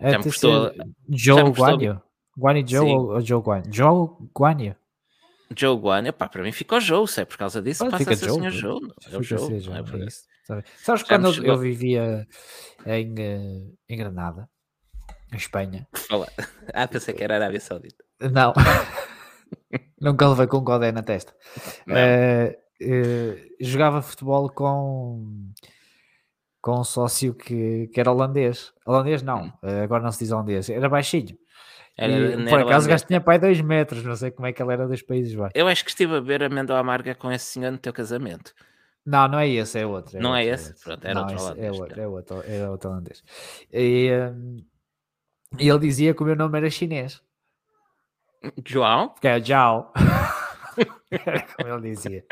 É, 0.00 0.12
já 0.12 0.18
me 0.18 0.24
custou, 0.24 0.72
Joe 1.08 1.50
Guanio? 1.50 2.02
Guani 2.36 2.64
Joe 2.66 2.90
ou, 2.90 3.14
ou 3.14 3.20
Joe 3.20 3.40
Guanio? 3.40 3.72
Joe 3.72 4.08
Guanio. 4.34 4.76
Joe 5.54 5.76
Guan, 5.76 6.08
epá, 6.08 6.28
para 6.28 6.42
mim 6.42 6.50
ficou 6.50 6.80
Joe, 6.80 7.06
se 7.06 7.20
é 7.20 7.24
por 7.24 7.36
causa 7.36 7.62
disso, 7.62 7.88
passa 7.88 8.10
a 8.10 8.16
ser 8.16 8.26
Joe, 8.26 8.50
Joe. 8.50 8.80
É 9.10 9.16
o 9.16 9.22
Joe, 9.22 9.60
Joe, 9.60 9.74
é, 9.76 10.02
é 10.02 10.06
isso. 10.06 10.24
Sabes 10.78 11.02
Já 11.02 11.06
quando 11.06 11.44
eu, 11.44 11.58
vivia 11.58 12.26
em, 12.84 13.12
uh, 13.12 13.78
em 13.88 13.96
Granada, 13.96 14.48
Espanha? 15.32 15.86
Fala. 15.94 16.28
Ah, 16.72 16.86
pensei 16.86 17.14
que 17.14 17.24
era 17.24 17.36
Arábia 17.36 17.60
Saudita. 17.60 18.04
Não. 18.20 18.52
Nunca 20.00 20.28
levei 20.28 20.46
com 20.46 20.58
um 20.58 20.64
codé 20.64 20.92
na 20.92 21.02
testa. 21.02 21.34
Uh, 21.86 22.52
uh, 22.84 23.36
jogava 23.60 24.02
futebol 24.02 24.48
com 24.50 25.52
com 26.60 26.80
um 26.80 26.84
sócio 26.84 27.32
que, 27.32 27.86
que 27.94 28.00
era 28.00 28.10
holandês. 28.10 28.72
Holandês 28.84 29.22
não, 29.22 29.44
hum. 29.44 29.82
agora 29.84 30.02
não 30.02 30.10
se 30.10 30.18
diz 30.18 30.32
holandês, 30.32 30.68
era 30.68 30.88
baixinho. 30.88 31.38
Era, 31.96 32.12
e, 32.12 32.48
por 32.48 32.60
acaso 32.60 32.86
o 32.86 32.90
gajo 32.90 33.06
tinha 33.06 33.20
pai 33.20 33.38
dois 33.38 33.60
metros, 33.60 34.02
não 34.02 34.16
sei 34.16 34.32
como 34.32 34.48
é 34.48 34.52
que 34.52 34.60
ele 34.60 34.72
era 34.72 34.86
dos 34.86 35.00
Países 35.00 35.32
Baixos. 35.32 35.52
Eu 35.54 35.68
acho 35.68 35.84
que 35.84 35.90
estive 35.90 36.16
a 36.16 36.20
ver 36.20 36.42
a 36.42 36.48
Mendel 36.48 36.76
Amarga 36.76 37.14
com 37.14 37.30
esse 37.30 37.44
senhor 37.46 37.70
no 37.70 37.78
teu 37.78 37.92
casamento. 37.92 38.52
Não, 39.06 39.28
não 39.28 39.38
é 39.38 39.48
esse, 39.48 39.78
é 39.78 39.86
outro. 39.86 40.18
É 40.18 40.20
não 40.20 40.34
é 40.34 40.40
outro, 40.40 40.50
é 40.50 40.54
esse? 40.54 40.70
É 40.72 40.84
Pronto, 40.84 41.04
era 41.04 41.14
não, 41.14 41.22
outro 41.22 41.38
holandês. 41.38 41.64
É 41.64 41.70
outro, 41.70 42.00
é 42.00 42.08
outro, 42.08 42.42
era 42.44 42.70
outro 42.70 42.90
holandês. 42.90 43.24
E, 43.72 44.10
um, 44.12 44.56
e 45.58 45.68
ele 45.68 45.78
dizia 45.78 46.14
que 46.14 46.22
o 46.22 46.26
meu 46.26 46.36
nome 46.36 46.58
era 46.58 46.70
chinês. 46.70 47.22
João? 48.64 49.08
Porque 49.10 49.28
é 49.28 49.42
João. 49.42 49.92
como 51.56 51.74
ele 51.74 51.90
dizia. 51.90 52.24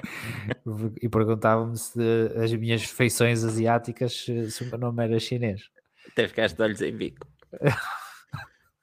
E 1.01 1.09
perguntava-me 1.09 1.77
se 1.77 2.01
as 2.43 2.53
minhas 2.53 2.85
feições 2.85 3.45
asiáticas 3.45 4.25
se 4.25 4.65
o 4.65 4.67
meu 4.67 4.79
nome 4.79 5.05
era 5.05 5.19
chinês. 5.19 5.71
Até 6.09 6.29
ficaste 6.29 6.57
de 6.57 6.63
olhos 6.63 6.83
em 6.83 6.97
bico. 6.97 7.27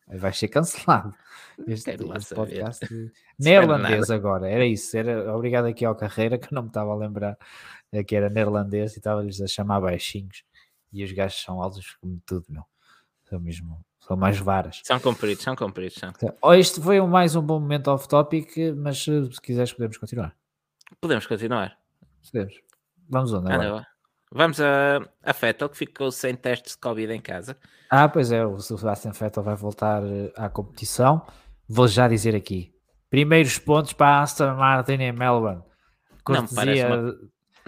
vai 0.07 0.33
ser 0.33 0.47
cancelado. 0.47 1.13
Este, 1.67 1.91
este 1.91 2.35
podcast 2.35 2.87
neerlandês 3.37 4.09
agora, 4.09 4.49
era 4.49 4.65
isso. 4.65 4.97
Era 4.97 5.35
obrigado 5.35 5.65
aqui 5.65 5.85
ao 5.85 5.95
Carreira 5.95 6.37
que 6.37 6.47
eu 6.47 6.55
não 6.55 6.63
me 6.63 6.69
estava 6.69 6.91
a 6.91 6.95
lembrar 6.95 7.37
eh, 7.91 8.03
que 8.03 8.15
era 8.15 8.29
neerlandês 8.29 8.95
e 8.95 8.97
estava-lhes 8.99 9.39
a 9.41 9.47
chamar 9.47 9.81
baixinhos. 9.81 10.43
E 10.91 11.03
os 11.03 11.11
gajos 11.11 11.41
são 11.41 11.61
altos 11.61 11.95
como 12.01 12.21
tudo, 12.25 12.45
meu. 12.49 12.63
São 13.29 13.39
mesmo, 13.39 13.79
são 14.11 14.17
mais 14.17 14.37
varas. 14.37 14.81
São 14.83 14.99
compridos, 14.99 15.43
são 15.43 15.55
compridos. 15.55 15.95
São. 15.95 16.11
Oh, 16.41 16.53
este 16.53 16.81
foi 16.81 16.99
mais 17.01 17.35
um 17.35 17.41
bom 17.41 17.59
momento 17.59 17.89
off-topic, 17.89 18.57
mas 18.75 19.07
eh, 19.07 19.23
se 19.31 19.41
quiseres 19.41 19.71
podemos 19.71 19.97
continuar. 19.97 20.35
Podemos 20.99 21.25
continuar. 21.25 21.77
Podemos. 22.31 22.53
Vamos 23.09 23.33
onde 23.33 23.51
agora? 23.51 23.87
Vamos 24.33 24.61
a, 24.61 25.01
a 25.23 25.33
Fettel, 25.33 25.69
que 25.69 25.77
ficou 25.77 26.11
sem 26.11 26.35
testes 26.35 26.73
de 26.73 26.79
Covid 26.79 27.11
em 27.11 27.19
casa. 27.19 27.57
Ah, 27.89 28.07
pois 28.07 28.31
é, 28.31 28.45
o 28.45 28.59
Sebastian 28.59 29.11
Vettel 29.11 29.43
vai 29.43 29.55
voltar 29.55 30.03
eh, 30.03 30.31
à 30.35 30.49
competição. 30.49 31.25
Vou 31.67 31.87
já 31.87 32.07
dizer 32.07 32.35
aqui, 32.35 32.73
Primeiros 33.11 33.59
pontos 33.59 33.91
para 33.91 34.21
Aston 34.21 34.55
Martin 34.55 34.93
em 34.93 35.11
Melbourne. 35.11 35.61
Cortesia 36.23 36.87
Não, 36.87 37.09
uma... 37.09 37.15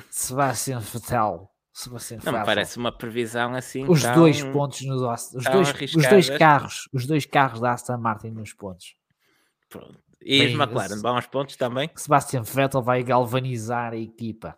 Sebastian 0.10 0.80
Vettel. 0.80 1.49
Sebastian 1.74 2.20
não 2.24 2.34
me 2.34 2.45
parece 2.45 2.78
uma 2.78 2.91
previsão 2.91 3.56
assim. 3.56 3.84
Os 3.90 4.04
tão, 4.04 4.14
dois 4.14 4.44
pontos 4.44 4.82
nos 4.86 5.02
os 5.34 5.44
dois, 5.44 5.95
os 5.95 6.08
dois 6.08 6.30
carros, 6.30 6.88
os 6.94 7.08
dois 7.08 7.26
carros 7.26 7.60
da 7.60 7.72
Aston 7.72 7.98
Martin 7.98 8.30
nos 8.30 8.54
pontos. 8.54 8.95
Pronto. 9.70 10.00
E 10.22 10.40
Bem, 10.40 10.48
os 10.54 10.54
McLaren 10.54 11.02
vão 11.02 11.16
aos 11.16 11.26
pontos 11.26 11.56
também? 11.58 11.90
Sebastian 11.95 12.44
Vettel 12.44 12.82
vai 12.84 13.04
galvanizar 13.04 13.91
a 13.94 13.98
equipa. 13.98 14.56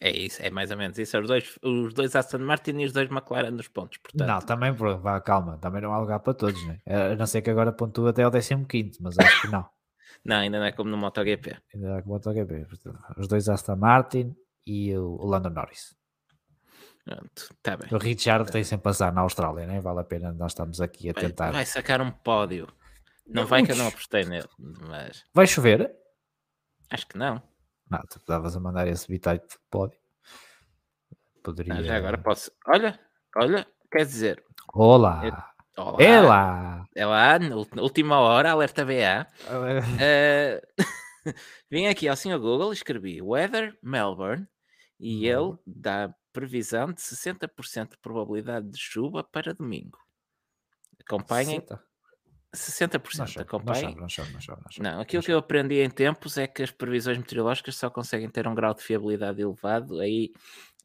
É 0.00 0.10
isso, 0.10 0.40
é 0.42 0.50
mais 0.50 0.70
ou 0.70 0.78
menos 0.78 0.98
isso. 0.98 1.18
Os 1.18 1.26
dois, 1.26 1.58
os 1.62 1.92
dois 1.92 2.16
Aston 2.16 2.38
Martin 2.38 2.78
e 2.78 2.86
os 2.86 2.92
dois 2.92 3.10
McLaren 3.10 3.50
nos 3.50 3.68
pontos. 3.68 3.98
Portanto. 3.98 4.26
Não, 4.26 4.40
também, 4.40 4.72
vá, 4.72 5.20
calma, 5.20 5.58
também 5.58 5.82
não 5.82 5.92
há 5.92 5.98
lugar 5.98 6.20
para 6.20 6.32
todos, 6.32 6.64
né? 6.66 6.78
A 6.86 7.14
não 7.14 7.26
ser 7.26 7.42
que 7.42 7.50
agora 7.50 7.70
pontua 7.70 8.10
até 8.10 8.22
ao 8.22 8.30
15, 8.30 8.98
mas 9.02 9.18
acho 9.18 9.42
que 9.42 9.48
não. 9.48 9.68
não, 10.24 10.36
ainda 10.36 10.58
não 10.58 10.66
é 10.66 10.72
como 10.72 10.90
no 10.90 10.96
MotoGP. 10.96 11.56
Ainda 11.74 11.88
não 11.88 11.96
é 11.96 12.02
como 12.02 12.14
no 12.14 12.20
MotoGP. 12.24 12.66
Os 13.18 13.28
dois 13.28 13.48
Aston 13.48 13.76
Martin 13.76 14.34
e 14.68 14.94
o 14.94 15.24
Lando 15.24 15.48
Norris. 15.48 15.96
Tá 17.62 17.74
bem. 17.74 17.88
O 17.90 17.96
Richard 17.96 18.52
tem 18.52 18.62
sempre 18.62 18.84
passar 18.84 19.10
na 19.14 19.22
Austrália, 19.22 19.66
nem 19.66 19.76
né? 19.76 19.80
vale 19.80 20.00
a 20.00 20.04
pena 20.04 20.30
nós 20.30 20.52
estamos 20.52 20.78
aqui 20.78 21.08
a 21.08 21.14
vai, 21.14 21.22
tentar. 21.22 21.50
Vai 21.52 21.64
sacar 21.64 22.02
um 22.02 22.10
pódio. 22.10 22.68
Não 23.26 23.46
vai 23.46 23.64
que 23.64 23.72
eu 23.72 23.76
não 23.76 23.88
apostei 23.88 24.24
nele, 24.24 24.48
mas. 24.58 25.24
Vai 25.32 25.46
chover? 25.46 25.90
Acho 26.90 27.08
que 27.08 27.16
não. 27.16 27.42
Não, 27.90 28.00
tu 28.10 28.18
estavas 28.18 28.54
a 28.54 28.60
mandar 28.60 28.86
esse 28.86 29.08
bitite 29.08 29.46
de 29.48 29.56
pódio. 29.70 29.98
Poderia. 31.42 31.74
Ah, 31.74 31.82
já 31.82 31.96
agora 31.96 32.18
posso. 32.18 32.50
Olha, 32.66 33.00
olha, 33.36 33.66
quer 33.90 34.04
dizer. 34.04 34.44
Olá! 34.74 35.22
Eu... 35.24 35.82
Olá! 35.82 36.02
É 36.02 36.20
lá! 36.20 36.86
É 36.94 37.06
lá, 37.06 37.38
na 37.38 37.54
última 37.82 38.18
hora, 38.18 38.50
alerta 38.50 38.84
BA. 38.84 39.26
uh, 39.46 40.60
vim 41.70 41.86
aqui 41.86 42.06
ao 42.06 42.16
senhor 42.16 42.38
Google, 42.38 42.72
escrevi 42.72 43.22
Weather 43.22 43.78
Melbourne 43.82 44.46
e 44.98 45.26
ele 45.26 45.56
dá 45.66 46.14
previsão 46.32 46.92
de 46.92 47.00
60% 47.00 47.90
de 47.90 47.98
probabilidade 47.98 48.68
de 48.68 48.78
chuva 48.78 49.22
para 49.24 49.54
domingo. 49.54 49.98
Acompanhem. 51.00 51.64
60% 52.54 53.36
não 53.36 53.42
acompanhem. 53.42 53.94
Não, 53.94 54.08
chove, 54.08 54.32
não, 54.32 54.40
chove, 54.40 54.62
não, 54.80 55.00
aquilo 55.00 55.22
que 55.22 55.30
eu 55.30 55.38
aprendi 55.38 55.80
em 55.80 55.90
tempos 55.90 56.38
é 56.38 56.46
que 56.46 56.62
as 56.62 56.70
previsões 56.70 57.18
meteorológicas 57.18 57.76
só 57.76 57.90
conseguem 57.90 58.28
ter 58.30 58.48
um 58.48 58.54
grau 58.54 58.72
de 58.72 58.82
fiabilidade 58.82 59.42
elevado 59.42 60.00
aí 60.00 60.32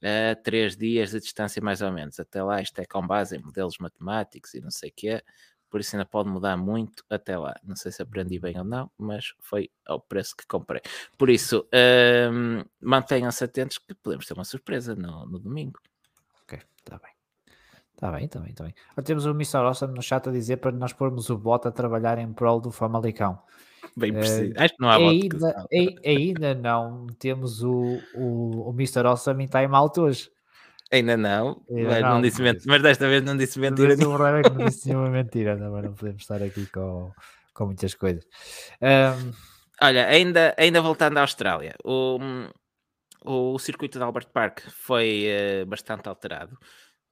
a 0.02 0.36
três 0.36 0.76
dias 0.76 1.12
de 1.12 1.20
distância 1.20 1.62
mais 1.62 1.82
ou 1.82 1.92
menos. 1.92 2.20
Até 2.20 2.44
lá 2.44 2.62
isto 2.62 2.78
é 2.80 2.86
com 2.86 3.06
base 3.06 3.38
em 3.38 3.40
modelos 3.40 3.78
matemáticos 3.78 4.54
e 4.54 4.60
não 4.60 4.72
sei 4.72 4.90
o 4.90 4.94
que 4.94 5.10
é, 5.10 5.24
por 5.74 5.80
isso 5.80 5.96
ainda 5.96 6.06
pode 6.06 6.30
mudar 6.30 6.56
muito 6.56 7.04
até 7.10 7.36
lá. 7.36 7.56
Não 7.64 7.76
sei 7.76 7.92
se 7.92 8.00
aprendi 8.00 8.38
bem 8.38 8.56
ou 8.60 8.64
não, 8.64 8.92
mas 8.96 9.34
foi 9.40 9.72
ao 9.88 10.00
preço 10.00 10.38
que 10.38 10.46
comprei. 10.46 10.80
Por 11.18 11.32
isso, 11.32 11.68
hum, 12.32 12.64
mantenham-se 12.80 13.44
atentos 13.44 13.80
que 13.80 13.96
podemos 13.96 14.28
ter 14.28 14.36
uma 14.36 14.44
surpresa 14.44 14.94
no, 14.94 15.26
no 15.26 15.40
domingo. 15.40 15.80
Ok, 16.44 16.60
está 16.78 17.00
bem. 17.00 17.12
Está 17.92 18.12
bem, 18.12 18.26
está 18.26 18.40
bem, 18.40 18.52
está 18.52 18.64
bem. 18.66 18.76
temos 19.04 19.26
o 19.26 19.32
Mr. 19.32 19.58
Awesome 19.66 19.96
no 19.96 20.04
chat 20.04 20.30
a 20.30 20.32
dizer 20.32 20.58
para 20.58 20.72
nós 20.72 20.94
pormos 20.94 21.32
o 21.32 21.40
bot 21.40 21.68
a 21.68 21.72
trabalhar 21.72 22.20
em 22.20 22.32
prol 22.32 22.62
do 22.62 22.70
Famalicão. 22.70 23.42
Bem 23.98 24.14
preciso. 24.14 24.52
Uh, 24.52 24.62
Acho 24.62 24.76
que 24.76 24.80
não 24.80 24.90
há 24.92 24.98
ainda, 24.98 25.68
ainda 26.06 26.54
não 26.54 27.08
temos 27.18 27.64
o, 27.64 28.00
o, 28.14 28.70
o 28.70 28.74
Mr. 28.74 29.08
Awesome 29.08 29.44
em 29.44 29.48
time 29.48 29.76
out 29.76 30.00
hoje. 30.00 30.30
Ainda 30.94 31.18
não, 31.18 31.66
ainda 31.72 31.90
mas, 31.90 32.02
não, 32.02 32.10
não 32.10 32.22
disse 32.22 32.40
mas, 32.44 32.66
mas 32.68 32.82
desta 32.84 33.10
vez 33.10 33.24
não 33.24 33.36
disse 33.36 33.60
mentira. 33.60 33.96
Não 33.96 34.18
disse, 34.42 34.50
não 34.52 34.66
disse 34.68 34.88
nenhuma 34.88 35.10
mentira, 35.10 35.56
não, 35.56 35.82
não 35.82 35.94
podemos 35.96 36.22
estar 36.22 36.40
aqui 36.44 36.68
com, 36.68 37.12
com 37.52 37.66
muitas 37.66 37.96
coisas. 37.96 38.24
Um... 38.80 39.32
Olha, 39.82 40.08
ainda, 40.08 40.54
ainda 40.56 40.82
voltando 40.82 41.18
à 41.18 41.22
Austrália, 41.22 41.74
o, 41.84 42.20
o 43.26 43.58
circuito 43.58 43.98
de 43.98 44.04
Albert 44.04 44.28
Park 44.28 44.62
foi 44.70 45.26
uh, 45.64 45.66
bastante 45.66 46.08
alterado. 46.08 46.56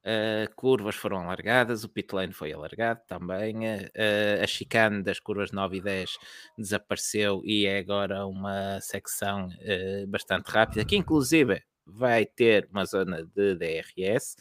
Uh, 0.03 0.47
curvas 0.55 0.95
foram 0.95 1.17
alargadas, 1.17 1.83
o 1.83 1.89
pit 1.89 2.13
lane 2.13 2.33
foi 2.33 2.53
alargado 2.53 3.01
também, 3.07 3.55
uh, 3.57 4.43
a 4.43 4.47
chicane 4.47 5.01
das 5.01 5.19
curvas 5.19 5.51
9 5.51 5.77
e 5.77 5.81
10 5.81 6.17
desapareceu 6.57 7.41
e 7.45 7.65
é 7.65 7.79
agora 7.79 8.25
uma 8.25 8.79
secção 8.79 9.47
uh, 9.47 10.07
bastante 10.07 10.49
rápida, 10.49 10.85
que 10.85 10.95
inclusive 10.95 11.63
vai 11.85 12.25
ter 12.25 12.67
uma 12.71 12.85
zona 12.85 13.23
de 13.23 13.55
DRS. 13.55 14.35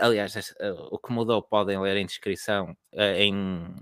aliás, 0.00 0.54
o 0.90 0.98
que 0.98 1.12
mudou 1.12 1.42
podem 1.42 1.80
ler 1.80 1.96
em 1.96 2.06
descrição 2.06 2.76
em, 2.92 3.74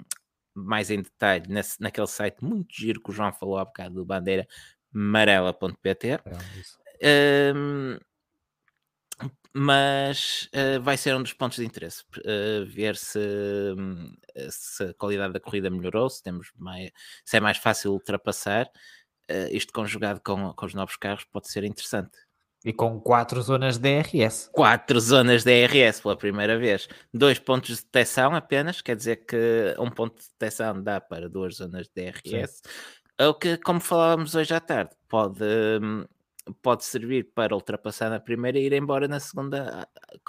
mais 0.55 0.91
em 0.91 1.03
detalhe 1.03 1.47
naquele 1.79 2.07
site 2.07 2.43
muito 2.43 2.75
giro 2.75 3.03
que 3.03 3.11
o 3.11 3.13
João 3.13 3.33
falou 3.33 3.59
há 3.59 3.65
bocado 3.65 3.95
do 3.95 4.05
bandeira 4.05 4.47
amarela.pt. 4.95 6.21
É, 7.01 7.53
mas 9.59 10.51
uh, 10.55 10.83
vai 10.83 10.99
ser 10.99 11.17
um 11.17 11.23
dos 11.23 11.33
pontos 11.33 11.57
de 11.57 11.65
interesse 11.65 12.05
uh, 12.19 12.67
ver 12.67 12.95
se, 12.95 13.19
se, 14.51 14.85
a 14.85 14.95
qualidade 14.95 15.33
da 15.33 15.41
corrida 15.41 15.71
melhorou, 15.71 16.11
se, 16.11 16.23
temos 16.23 16.53
mais, 16.55 16.91
se 17.25 17.39
é 17.39 17.41
mais 17.41 17.57
fácil 17.57 17.93
ultrapassar. 17.93 18.71
Uh, 19.31 19.49
isto 19.51 19.73
conjugado 19.73 20.21
com, 20.21 20.53
com 20.53 20.67
os 20.67 20.75
novos 20.75 20.97
carros 20.97 21.25
pode 21.25 21.51
ser 21.51 21.65
interessante. 21.65 22.19
E 22.65 22.73
com 22.73 23.01
quatro 23.01 23.41
zonas 23.43 23.79
de 23.79 24.03
DRS. 24.03 24.51
Quatro 24.53 24.99
zonas 24.99 25.45
de 25.45 25.67
DRS 25.67 26.01
pela 26.01 26.17
primeira 26.17 26.59
vez. 26.59 26.89
Dois 27.13 27.39
pontos 27.39 27.77
de 27.77 27.85
detecção 27.85 28.35
apenas, 28.35 28.81
quer 28.81 28.97
dizer 28.97 29.25
que 29.25 29.75
um 29.79 29.91
ponto 29.91 30.21
de 30.21 30.29
detecção 30.29 30.83
dá 30.83 31.01
para 31.01 31.29
duas 31.29 31.57
zonas 31.57 31.87
de 31.87 31.93
DRS. 31.95 32.57
Sim. 32.57 33.27
O 33.29 33.35
que, 33.35 33.57
como 33.59 33.81
falávamos 33.81 34.35
hoje 34.35 34.53
à 34.53 34.61
tarde, 34.61 34.91
pode 35.09 35.45
pode 36.63 36.85
servir 36.85 37.33
para 37.35 37.55
ultrapassar 37.55 38.11
na 38.11 38.21
primeira 38.21 38.59
e 38.59 38.67
ir 38.67 38.73
embora 38.73 39.09
na 39.09 39.19
segunda 39.19 39.89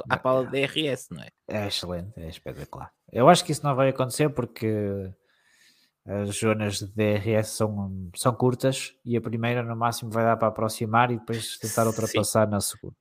à 0.10 0.18
pala 0.18 0.46
de 0.46 0.52
DRS, 0.52 1.10
não 1.12 1.22
é? 1.22 1.30
É 1.48 1.68
excelente, 1.68 2.12
é 2.18 2.28
espetacular. 2.28 2.92
Eu 3.12 3.30
acho 3.30 3.46
que 3.46 3.52
isso 3.52 3.64
não 3.64 3.76
vai 3.76 3.90
acontecer 3.90 4.30
porque 4.30 5.12
as 6.08 6.38
zonas 6.38 6.80
de 6.80 6.88
DRS 6.88 7.50
são, 7.50 8.10
são 8.16 8.34
curtas 8.34 8.94
e 9.04 9.18
a 9.18 9.22
primeira 9.22 9.62
no 9.62 9.76
máximo 9.76 10.10
vai 10.10 10.24
dar 10.24 10.38
para 10.38 10.48
aproximar 10.48 11.12
e 11.12 11.20
depois 11.20 11.58
tentar 11.58 11.86
ultrapassar 11.86 12.46
Sim. 12.46 12.52
na 12.52 12.62
segunda. 12.62 12.96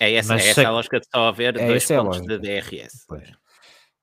É 0.00 0.12
essa, 0.14 0.34
Mas, 0.34 0.44
é 0.44 0.50
essa 0.50 0.66
a 0.66 0.70
lógica 0.70 0.98
de 0.98 1.06
só 1.14 1.28
haver 1.28 1.56
é 1.56 1.66
dois 1.66 1.86
pontos 1.86 2.18
é 2.18 2.22
de 2.22 2.38
DRS. 2.38 3.04
Pois. 3.06 3.30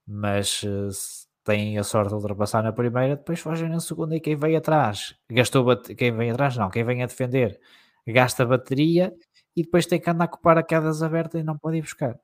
Mas 0.07 0.47
se 0.91 1.27
têm 1.43 1.77
a 1.77 1.83
sorte 1.83 2.09
de 2.09 2.15
ultrapassar 2.15 2.63
na 2.63 2.71
primeira, 2.71 3.17
depois 3.17 3.39
fogem 3.39 3.67
na 3.67 3.81
segunda 3.81 4.15
e 4.15 4.21
quem 4.21 4.37
vem 4.37 4.55
atrás 4.55 5.15
gastou 5.29 5.65
quem 5.77 6.15
vem 6.15 6.31
atrás 6.31 6.55
não, 6.55 6.69
quem 6.69 6.85
vem 6.85 7.03
a 7.03 7.07
defender 7.07 7.59
gasta 8.07 8.45
bateria 8.45 9.13
e 9.57 9.63
depois 9.63 9.87
tem 9.87 9.99
que 9.99 10.07
andar 10.07 10.27
com 10.27 10.37
paraquedas 10.37 11.01
abertas 11.01 11.41
e 11.41 11.43
não 11.43 11.57
pode 11.57 11.77
ir 11.77 11.81
buscar. 11.81 12.15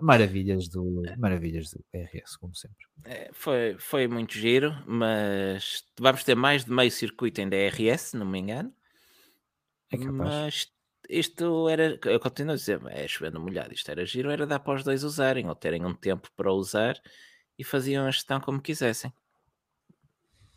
Maravilhas 0.00 0.68
do, 0.68 1.02
maravilhas 1.18 1.72
do 1.72 1.84
RS, 1.92 2.36
como 2.36 2.54
sempre. 2.54 2.86
É, 3.04 3.28
foi, 3.32 3.76
foi 3.76 4.06
muito 4.06 4.34
giro, 4.34 4.72
mas 4.86 5.84
vamos 5.98 6.22
ter 6.22 6.36
mais 6.36 6.64
de 6.64 6.70
meio 6.70 6.92
circuito 6.92 7.40
em 7.40 7.48
DRS, 7.48 8.12
não 8.14 8.24
me 8.24 8.38
engano. 8.38 8.72
É 9.90 9.98
capaz. 9.98 10.14
Mas 10.14 10.72
isto 11.10 11.68
era, 11.68 11.98
eu 12.04 12.20
continuo 12.20 12.52
a 12.52 12.56
dizer, 12.56 12.80
é 12.86 13.08
chovendo 13.08 13.40
molhado, 13.40 13.74
isto 13.74 13.90
era 13.90 14.06
giro, 14.06 14.30
era 14.30 14.46
dar 14.46 14.60
para 14.60 14.76
os 14.76 14.84
dois 14.84 15.02
usarem, 15.02 15.48
ou 15.48 15.56
terem 15.56 15.84
um 15.84 15.92
tempo 15.92 16.30
para 16.36 16.52
usar 16.52 16.94
e 17.58 17.64
faziam 17.64 18.06
a 18.06 18.12
gestão 18.12 18.40
como 18.40 18.62
quisessem. 18.62 19.12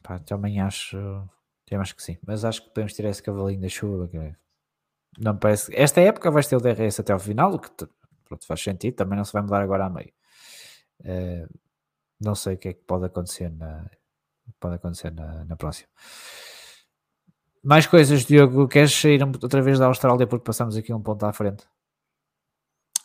Pá, 0.04 0.20
também 0.20 0.62
acho, 0.62 1.28
temos 1.66 1.92
que 1.92 2.04
sim, 2.04 2.20
mas 2.24 2.46
acho 2.46 2.62
que 2.62 2.70
podemos 2.70 2.94
tirar 2.94 3.10
esse 3.10 3.24
cavalinho 3.24 3.62
da 3.62 3.68
chuva, 3.68 4.08
que 4.08 4.16
é 4.16 4.36
não 5.18 5.38
parece. 5.38 5.72
Esta 5.76 6.02
época 6.02 6.32
vais 6.32 6.48
ter 6.48 6.56
o 6.56 6.62
DRS 6.62 7.00
até 7.00 7.14
ao 7.14 7.20
final, 7.20 7.54
o 7.54 7.60
que 7.60 7.70
pronto, 8.26 8.46
faz 8.46 8.62
sentido, 8.62 8.96
também 8.96 9.18
não 9.18 9.26
se 9.26 9.34
vai 9.34 9.42
mudar 9.42 9.62
agora 9.62 9.86
a 9.86 9.90
meio. 9.90 10.12
Uh, 11.02 11.48
não 12.20 12.36
sei 12.36 12.56
o 12.56 12.58
que 12.58 12.70
é 12.70 12.74
que 12.74 12.82
pode 12.82 13.06
acontecer 13.06 13.50
na, 13.50 13.90
pode 14.60 14.76
acontecer 14.76 15.12
na, 15.12 15.46
na 15.46 15.56
próxima. 15.56 15.90
Mais 17.64 17.88
coisas, 17.88 18.26
Diogo, 18.26 18.68
queres 18.68 18.94
sair 18.94 19.22
outra 19.24 19.62
vez 19.62 19.80
da 19.80 19.88
Austrália 19.88 20.28
porque 20.28 20.46
passamos 20.46 20.78
aqui 20.78 20.94
um 20.94 21.02
ponto 21.02 21.26
à 21.26 21.34
frente? 21.34 21.66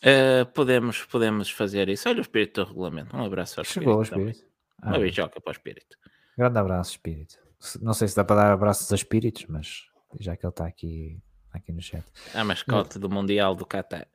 Uh, 0.01 0.45
podemos, 0.53 1.03
podemos 1.05 1.49
fazer 1.49 1.89
isso. 1.89 2.07
Olha 2.07 2.19
o 2.19 2.21
espírito 2.21 2.61
do 2.61 2.67
regulamento. 2.67 3.15
Um 3.15 3.25
abraço 3.25 3.59
ao 3.59 3.65
Chegou 3.65 4.01
espírito. 4.01 4.29
Espírito. 4.29 4.55
Ah, 4.81 4.89
Uma 4.89 4.99
beijoca 4.99 5.41
para 5.41 5.49
o 5.49 5.53
espírito. 5.53 5.97
Grande 6.37 6.59
abraço, 6.59 6.91
espírito. 6.91 7.37
Não 7.81 7.93
sei 7.93 8.07
se 8.07 8.15
dá 8.15 8.23
para 8.23 8.43
dar 8.43 8.51
abraços 8.51 8.91
a 8.91 8.95
espíritos, 8.95 9.45
mas 9.47 9.85
já 10.19 10.37
que 10.37 10.45
ele 10.45 10.51
está 10.51 10.67
aqui 10.67 11.19
aqui 11.55 11.71
no 11.71 11.81
chat. 11.81 12.03
A 12.33 12.43
mascote 12.43 12.99
do 12.99 13.09
Mundial 13.09 13.55
do 13.55 13.65
Qatar. 13.65 14.07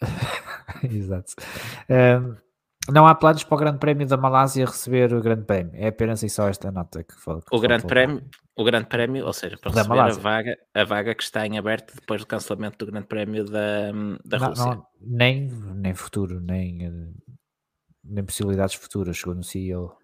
Exato. 0.82 1.34
Um, 1.88 2.36
não 2.90 3.06
há 3.06 3.14
planos 3.14 3.44
para 3.44 3.54
o 3.54 3.58
Grande 3.58 3.78
Prémio 3.78 4.06
da 4.06 4.16
Malásia 4.16 4.64
receber 4.64 5.12
o 5.12 5.20
Grande 5.20 5.44
Prémio. 5.44 5.72
É 5.74 5.88
apenas 5.88 6.22
e 6.22 6.28
só 6.28 6.48
esta 6.48 6.70
nota 6.70 7.04
que 7.04 7.14
foi. 7.14 7.40
O 7.52 7.60
Grande 7.60 7.86
Prémio, 7.86 8.24
o 8.56 8.64
Grande 8.64 8.86
Prémio, 8.86 9.26
ou 9.26 9.32
seja, 9.32 9.58
para 9.58 9.72
da 9.72 9.82
receber 9.82 10.00
a 10.00 10.12
vaga, 10.12 10.58
a 10.74 10.84
vaga 10.84 11.14
que 11.14 11.22
está 11.22 11.46
em 11.46 11.58
aberto 11.58 11.94
depois 11.94 12.22
do 12.22 12.26
cancelamento 12.26 12.78
do 12.78 12.90
Grande 12.90 13.06
Prémio 13.06 13.44
da, 13.44 13.92
da 14.24 14.38
não, 14.38 14.48
Rússia. 14.48 14.64
Não, 14.64 14.86
nem, 15.00 15.48
nem 15.48 15.94
futuro, 15.94 16.40
nem, 16.40 17.14
nem 18.02 18.24
possibilidades 18.24 18.74
futuras, 18.74 19.18
segundo 19.18 19.40
o 19.40 19.44
CEO. 19.44 19.94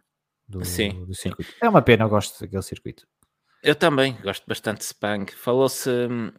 do, 0.46 0.62
sim, 0.64 1.04
do 1.06 1.14
circuito. 1.14 1.52
Sim. 1.52 1.58
É 1.62 1.68
uma 1.68 1.80
pena, 1.80 2.04
eu 2.04 2.08
gosto 2.08 2.38
daquele 2.38 2.62
circuito. 2.62 3.06
Eu 3.64 3.74
também 3.74 4.14
gosto 4.20 4.46
bastante 4.46 4.80
de 4.80 4.84
Sepang. 4.84 5.32
Falou-se, 5.32 5.90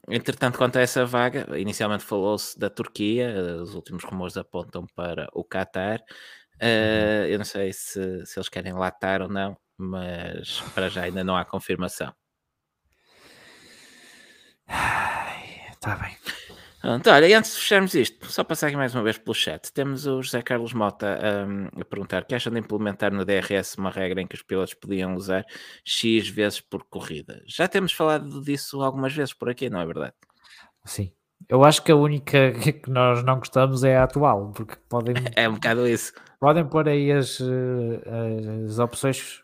entretanto, 0.07 0.59
quanto 0.59 0.77
a 0.77 0.81
essa 0.81 1.03
vaga, 1.07 1.57
inicialmente 1.57 2.03
falou-se 2.03 2.57
da 2.59 2.69
Turquia, 2.69 3.33
os 3.63 3.73
últimos 3.73 4.03
rumores 4.03 4.37
apontam 4.37 4.85
para 4.95 5.27
o 5.33 5.43
Qatar. 5.43 6.01
Uh, 6.61 7.25
eu 7.27 7.39
não 7.39 7.45
sei 7.45 7.73
se, 7.73 8.23
se 8.27 8.37
eles 8.37 8.47
querem 8.47 8.73
latar 8.73 9.23
ou 9.23 9.27
não, 9.27 9.57
mas 9.75 10.61
para 10.75 10.87
já 10.87 11.01
ainda 11.01 11.23
não 11.23 11.35
há 11.35 11.43
confirmação. 11.43 12.13
Está 14.67 15.95
bem. 15.95 16.15
Pronto, 16.85 17.09
olha, 17.09 17.27
e 17.27 17.33
antes 17.33 17.55
de 17.55 17.61
fecharmos 17.61 17.95
isto, 17.95 18.31
só 18.31 18.43
passar 18.43 18.67
aqui 18.67 18.75
mais 18.75 18.93
uma 18.93 19.01
vez 19.01 19.17
pelo 19.17 19.33
chat, 19.33 19.73
temos 19.73 20.05
o 20.05 20.21
José 20.21 20.43
Carlos 20.43 20.71
Mota 20.71 21.19
um, 21.47 21.81
a 21.81 21.83
perguntar 21.83 22.23
que 22.25 22.35
acham 22.35 22.53
de 22.53 22.59
implementar 22.59 23.11
no 23.11 23.25
DRS 23.25 23.73
uma 23.79 23.89
regra 23.89 24.21
em 24.21 24.27
que 24.27 24.35
os 24.35 24.43
pilotos 24.43 24.75
podiam 24.75 25.15
usar 25.15 25.43
X 25.83 26.29
vezes 26.29 26.61
por 26.61 26.83
corrida. 26.83 27.41
Já 27.47 27.67
temos 27.67 27.91
falado 27.91 28.39
disso 28.43 28.83
algumas 28.83 29.11
vezes 29.15 29.33
por 29.33 29.49
aqui, 29.49 29.67
não 29.67 29.79
é 29.79 29.85
verdade? 29.87 30.13
Sim. 30.85 31.11
Eu 31.49 31.63
acho 31.63 31.81
que 31.81 31.91
a 31.91 31.95
única 31.95 32.51
que 32.53 32.87
nós 32.87 33.23
não 33.23 33.39
gostamos 33.39 33.83
é 33.83 33.97
a 33.97 34.03
atual, 34.03 34.51
porque 34.51 34.75
podem... 34.87 35.15
é 35.35 35.49
um 35.49 35.55
bocado 35.55 35.87
isso. 35.87 36.13
Podem 36.39 36.69
pôr 36.69 36.87
aí 36.87 37.11
as, 37.11 37.41
eh, 37.41 38.63
as 38.67 38.77
opções 38.77 39.41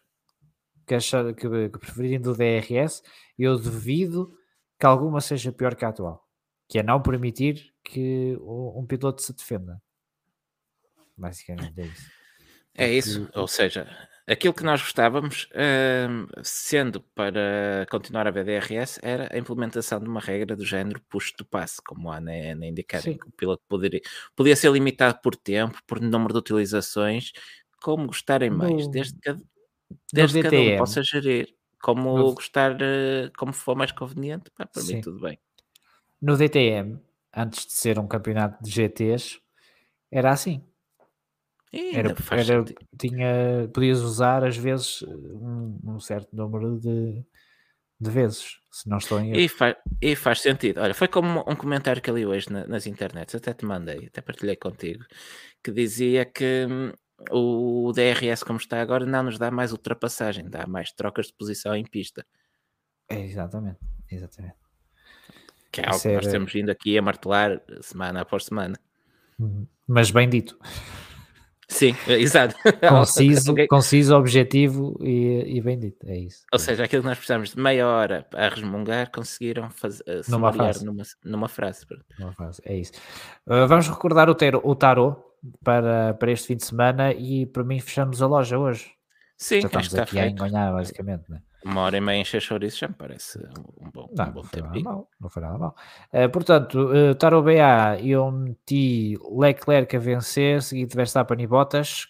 que, 0.85 0.93
achar, 0.93 1.33
que, 1.33 1.49
que 1.49 1.79
preferirem 1.79 2.21
do 2.21 2.35
DRS 2.35 3.01
eu 3.35 3.57
duvido 3.57 4.31
que 4.79 4.85
alguma 4.85 5.19
seja 5.19 5.51
pior 5.51 5.73
que 5.73 5.83
a 5.83 5.87
atual 5.87 6.30
que 6.71 6.79
é 6.79 6.83
não 6.83 7.01
permitir 7.01 7.73
que 7.83 8.37
um 8.39 8.85
piloto 8.87 9.21
se 9.21 9.33
defenda. 9.33 9.81
Basicamente 11.17 11.81
é 11.81 11.85
isso. 11.85 12.11
É 12.73 12.89
isso, 12.89 13.29
ou 13.35 13.45
seja, 13.45 13.85
aquilo 14.25 14.53
que 14.53 14.63
nós 14.63 14.81
gostávamos, 14.81 15.49
sendo 16.41 17.01
para 17.13 17.85
continuar 17.91 18.25
a 18.25 18.31
VDRS, 18.31 19.01
era 19.03 19.27
a 19.29 19.37
implementação 19.37 19.99
de 19.99 20.07
uma 20.07 20.21
regra 20.21 20.55
do 20.55 20.63
género 20.63 21.01
push 21.09 21.33
to 21.33 21.43
pass, 21.43 21.81
como 21.85 22.09
há 22.09 22.21
na, 22.21 22.55
na 22.55 22.65
indicar, 22.65 23.01
que 23.01 23.27
o 23.27 23.31
piloto 23.35 23.61
poderia, 23.67 23.99
podia 24.33 24.55
ser 24.55 24.71
limitado 24.71 25.19
por 25.21 25.35
tempo, 25.35 25.77
por 25.85 25.99
número 25.99 26.31
de 26.31 26.39
utilizações, 26.39 27.33
como 27.81 28.07
gostarem 28.07 28.49
mais, 28.49 28.85
no, 28.85 28.91
desde 28.91 29.19
que, 29.19 29.35
desde 30.13 30.41
cada 30.41 30.55
um 30.55 30.77
possa 30.77 31.03
gerir, 31.03 31.53
como 31.81 32.17
no, 32.17 32.33
gostar, 32.33 32.77
eh, 32.81 33.29
como 33.37 33.51
for 33.51 33.75
mais 33.75 33.91
conveniente, 33.91 34.49
pá, 34.51 34.65
para 34.65 34.81
sim. 34.81 34.95
mim 34.95 35.01
tudo 35.01 35.19
bem 35.19 35.37
no 36.21 36.37
DTM, 36.37 36.99
antes 37.35 37.65
de 37.65 37.73
ser 37.73 37.97
um 37.97 38.07
campeonato 38.07 38.63
de 38.63 38.69
GTs, 38.69 39.39
era 40.11 40.31
assim. 40.31 40.63
Era, 41.73 42.13
era, 42.31 42.65
tinha, 42.99 43.69
podias 43.73 44.01
usar 44.01 44.43
às 44.43 44.57
vezes 44.57 45.03
um, 45.03 45.79
um 45.85 45.99
certo 46.01 46.35
número 46.35 46.77
de, 46.77 47.23
de, 47.97 48.11
vezes, 48.11 48.57
se 48.69 48.89
não 48.89 48.97
estou 48.97 49.21
em 49.21 49.29
erro. 49.29 49.39
E, 49.39 49.47
faz, 49.47 49.75
e 50.01 50.13
faz 50.13 50.41
sentido. 50.41 50.81
Olha, 50.81 50.93
foi 50.93 51.07
como 51.07 51.39
um 51.47 51.55
comentário 51.55 52.01
que 52.01 52.09
eu 52.09 52.17
li 52.17 52.25
hoje 52.25 52.51
na, 52.51 52.67
nas 52.67 52.85
internets, 52.85 53.35
até 53.35 53.53
te 53.53 53.65
mandei, 53.65 54.07
até 54.07 54.21
partilhei 54.21 54.57
contigo, 54.57 55.05
que 55.63 55.71
dizia 55.71 56.25
que 56.25 56.67
hum, 56.69 56.91
o 57.31 57.93
DRS 57.93 58.43
como 58.43 58.59
está 58.59 58.81
agora 58.81 59.05
não 59.05 59.23
nos 59.23 59.37
dá 59.37 59.49
mais 59.49 59.71
ultrapassagem, 59.71 60.49
dá 60.49 60.67
mais 60.67 60.91
trocas 60.91 61.27
de 61.27 61.33
posição 61.33 61.73
em 61.73 61.85
pista. 61.85 62.25
É, 63.09 63.21
exatamente, 63.21 63.79
exatamente. 64.09 64.60
Que 65.71 65.81
é 65.81 65.85
algo 65.87 66.01
que 66.01 66.13
nós 66.13 66.27
temos 66.27 66.51
vindo 66.51 66.69
aqui 66.69 66.97
a 66.97 67.01
martelar 67.01 67.61
semana 67.81 68.21
após 68.21 68.45
semana. 68.45 68.77
Uhum. 69.39 69.65
Mas 69.87 70.11
bem 70.11 70.29
dito. 70.29 70.57
Sim, 71.71 71.95
exato. 72.07 72.53
Conciso, 72.87 73.53
okay. 73.53 73.65
conciso 73.65 74.15
objetivo 74.15 74.97
e, 75.01 75.57
e, 75.57 75.61
bem 75.61 75.79
dito, 75.79 76.05
é 76.05 76.17
isso. 76.17 76.43
Ou 76.51 76.59
seja, 76.59 76.83
aquilo 76.83 77.01
que 77.01 77.07
nós 77.07 77.17
precisamos 77.17 77.51
de 77.51 77.61
meia 77.61 77.87
hora 77.87 78.27
a 78.33 78.49
resmungar, 78.49 79.09
conseguiram 79.09 79.69
fazer, 79.69 80.03
uh, 80.03 80.29
numa 80.29 80.51
frase. 80.51 80.85
Numa, 80.85 81.03
numa 81.23 81.47
frase. 81.47 81.85
Numa 82.19 82.33
frase, 82.33 82.61
é 82.65 82.75
isso. 82.75 82.91
Uh, 83.47 83.65
vamos 83.67 83.87
recordar 83.87 84.29
o, 84.29 84.35
ter, 84.35 84.53
o 84.55 84.75
tarot 84.75 85.17
para, 85.63 86.13
para 86.15 86.31
este 86.31 86.47
fim 86.47 86.57
de 86.57 86.65
semana 86.65 87.13
e 87.13 87.45
para 87.45 87.63
mim 87.63 87.79
fechamos 87.79 88.21
a 88.21 88.27
loja 88.27 88.59
hoje. 88.59 88.91
Sim, 89.37 89.61
Já 89.61 89.67
estamos 89.67 89.95
aqui 89.95 90.19
a 90.19 90.27
enganhar 90.27 90.73
basicamente, 90.73 91.23
né? 91.29 91.41
Uma 91.63 91.81
hora 91.81 91.97
e 91.97 92.01
meia 92.01 92.21
encher 92.21 92.41
chouriço 92.41 92.79
já 92.79 92.87
me 92.87 92.95
parece 92.95 93.37
um 93.79 93.89
bom, 93.91 94.09
não, 94.15 94.25
um 94.25 94.31
bom 94.31 94.41
tempo. 94.41 94.79
Não, 94.79 95.07
não 95.19 95.29
foi 95.29 95.41
nada 95.41 95.57
mal. 95.57 95.75
Uh, 96.11 96.29
portanto, 96.29 96.89
uh, 96.91 97.15
Taro 97.15 97.43
BA, 97.43 97.99
eu 98.03 98.31
meti 98.31 99.17
Leclerc 99.31 99.95
a 99.95 99.99
vencer, 99.99 100.61
seguido 100.61 100.95
Verstappen 100.95 101.39
e 101.39 101.47
Bottas. 101.47 102.07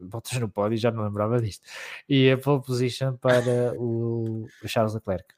Bottas 0.00 0.38
no 0.38 0.48
pódio, 0.48 0.78
já 0.78 0.90
não 0.90 1.04
lembrava 1.04 1.40
disto. 1.40 1.66
E 2.08 2.30
a 2.30 2.38
pole 2.38 2.62
position 2.62 3.16
para 3.16 3.74
o 3.76 4.46
Charles 4.66 4.94
Leclerc. 4.94 5.34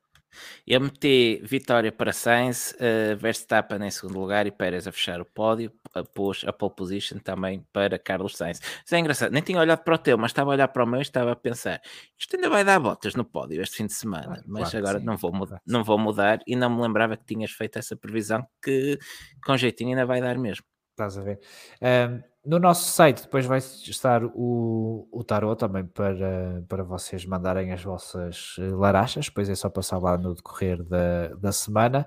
Eu 0.67 0.81
meti 0.81 1.41
vitória 1.45 1.93
para 1.93 2.13
Sainz, 2.13 2.75
uh, 2.75 3.17
Verstappen 3.17 3.85
em 3.85 3.91
segundo 3.91 4.19
lugar 4.19 4.47
e 4.47 4.51
Pérez 4.51 4.87
a 4.87 4.93
fechar 4.93 5.21
o 5.21 5.25
pódio. 5.25 5.73
Pôs 6.15 6.45
a 6.47 6.53
pole 6.53 6.75
position 6.75 7.19
também 7.19 7.67
para 7.73 7.99
Carlos 7.99 8.37
Sainz. 8.37 8.61
Isso 8.85 8.95
é 8.95 8.99
engraçado, 8.99 9.33
nem 9.33 9.43
tinha 9.43 9.59
olhado 9.59 9.83
para 9.83 9.95
o 9.95 9.99
teu, 9.99 10.19
mas 10.19 10.31
estava 10.31 10.51
a 10.51 10.55
olhar 10.55 10.69
para 10.69 10.85
o 10.85 10.87
meu 10.87 10.99
e 10.99 11.03
estava 11.03 11.33
a 11.33 11.37
pensar: 11.37 11.81
isto 12.19 12.37
ainda 12.37 12.51
vai 12.51 12.65
dar 12.65 12.79
botas 12.79 13.15
no 13.15 13.25
pódio 13.25 13.63
este 13.63 13.77
fim 13.77 13.87
de 13.87 13.95
semana, 13.95 14.43
mas 14.47 14.71
claro 14.71 14.87
agora 14.87 15.01
não 15.01 15.17
vou, 15.17 15.33
mudar, 15.33 15.61
não 15.67 15.83
vou 15.83 15.99
mudar 15.99 16.41
e 16.47 16.55
não 16.55 16.69
me 16.69 16.83
lembrava 16.83 17.17
que 17.17 17.25
tinhas 17.25 17.51
feito 17.51 17.79
essa 17.79 17.97
previsão 17.97 18.47
que 18.63 18.99
com 19.45 19.57
jeitinho 19.57 19.91
ainda 19.91 20.05
vai 20.05 20.21
dar 20.21 20.37
mesmo. 20.39 20.65
Estás 20.91 21.19
a 21.19 21.23
ver? 21.23 21.39
Um, 21.83 22.23
no 22.47 22.61
nosso 22.61 22.91
site 22.91 23.23
depois 23.23 23.45
vai 23.45 23.59
estar 23.59 24.25
o, 24.25 25.09
o 25.11 25.25
tarot 25.25 25.59
também 25.59 25.85
para, 25.85 26.63
para 26.69 26.85
vocês 26.85 27.27
mandarem 27.27 27.73
as 27.73 27.83
vossas 27.83 28.55
eh, 28.59 28.63
larachas, 28.71 29.27
depois 29.27 29.49
é 29.49 29.55
só 29.55 29.69
passar 29.69 29.99
lá 29.99 30.17
no 30.17 30.33
decorrer 30.35 30.83
da, 30.85 31.29
da 31.35 31.51
semana 31.51 32.07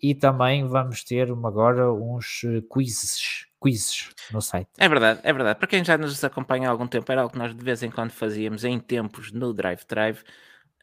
e 0.00 0.14
também 0.14 0.64
vamos 0.66 1.02
ter 1.02 1.30
agora 1.30 1.92
uns 1.92 2.42
eh, 2.44 2.62
quizzes, 2.72 3.46
quizzes 3.62 4.10
no 4.32 4.40
site. 4.40 4.70
É 4.78 4.88
verdade, 4.88 5.20
é 5.24 5.32
verdade. 5.32 5.58
Para 5.58 5.68
quem 5.68 5.84
já 5.84 5.98
nos 5.98 6.22
acompanha 6.22 6.68
há 6.68 6.70
algum 6.70 6.86
tempo, 6.86 7.10
era 7.10 7.22
algo 7.22 7.32
que 7.32 7.38
nós 7.38 7.54
de 7.54 7.64
vez 7.64 7.82
em 7.82 7.90
quando 7.90 8.12
fazíamos 8.12 8.64
em 8.64 8.78
tempos 8.78 9.32
no 9.32 9.52
Drive 9.52 9.82
Drive. 9.88 10.22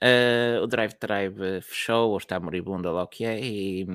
Uh, 0.03 0.61
o 0.61 0.67
Drive 0.67 0.93
Drive 0.99 1.61
fechou 1.63 2.11
ou 2.11 2.17
está 2.17 2.39
moribundo, 2.39 2.91
lá 2.91 3.03
o 3.03 3.07
que 3.07 3.25
é, 3.25 3.39
e 3.39 3.87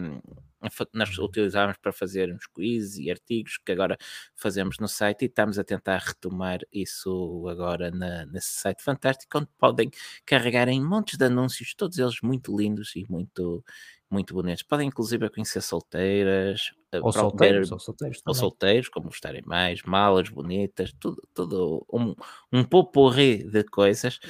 nós 0.92 1.18
uhum. 1.18 1.24
utilizávamos 1.24 1.76
para 1.78 1.92
fazer 1.92 2.32
uns 2.32 2.46
quizzes 2.46 2.98
e 2.98 3.10
artigos 3.10 3.58
que 3.58 3.72
agora 3.72 3.96
fazemos 4.34 4.78
no 4.78 4.88
site 4.88 5.22
e 5.22 5.26
estamos 5.26 5.58
a 5.58 5.64
tentar 5.64 5.98
retomar 5.98 6.60
isso 6.72 7.46
agora 7.48 7.90
na, 7.90 8.26
nesse 8.26 8.52
site 8.52 8.82
fantástico, 8.82 9.38
onde 9.38 9.48
podem 9.58 9.90
carregar 10.24 10.68
em 10.68 10.82
montes 10.82 11.18
de 11.18 11.24
anúncios, 11.24 11.74
todos 11.74 11.98
eles 11.98 12.20
muito 12.22 12.56
lindos 12.56 12.94
e 12.96 13.04
muito, 13.08 13.64
muito 14.10 14.34
bonitos. 14.34 14.62
Podem 14.62 14.88
inclusive 14.88 15.28
conhecer 15.30 15.60
solteiras, 15.60 16.70
eh, 16.92 17.00
ou 17.00 17.12
solteiros, 17.12 17.72
ou 17.72 17.78
solteiros, 17.78 18.22
ou 18.26 18.34
solteiros, 18.34 18.88
como 18.88 19.06
gostarem 19.06 19.42
mais, 19.44 19.82
malas 19.82 20.28
bonitas, 20.28 20.92
tudo, 21.00 21.20
tudo 21.34 21.86
um, 21.92 22.14
um 22.52 22.64
poporri 22.64 23.44
de 23.44 23.64
coisas. 23.64 24.20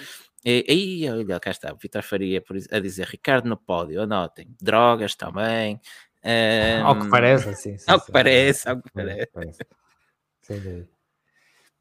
E 0.45 0.65
aí, 0.69 1.09
olha, 1.09 1.39
cá 1.39 1.53
está, 1.53 1.73
Vitor 1.73 2.03
Faria 2.03 2.43
a 2.73 2.81
dizer 2.81 3.07
Ricardo 3.07 3.49
no 3.49 3.57
pódio, 3.57 4.03
anotem, 4.03 4.49
drogas 4.61 5.15
também, 5.15 5.81
um, 6.25 6.87
ao 6.87 7.01
que 7.01 7.11
parece, 7.11 7.55
sim. 7.55 7.79
sim 7.79 7.91
ao 7.91 8.01
que 8.01 8.13
parece, 8.13 8.69
ao 8.69 8.81
que 8.81 8.91
parece. 8.93 9.29
parece. 9.33 10.89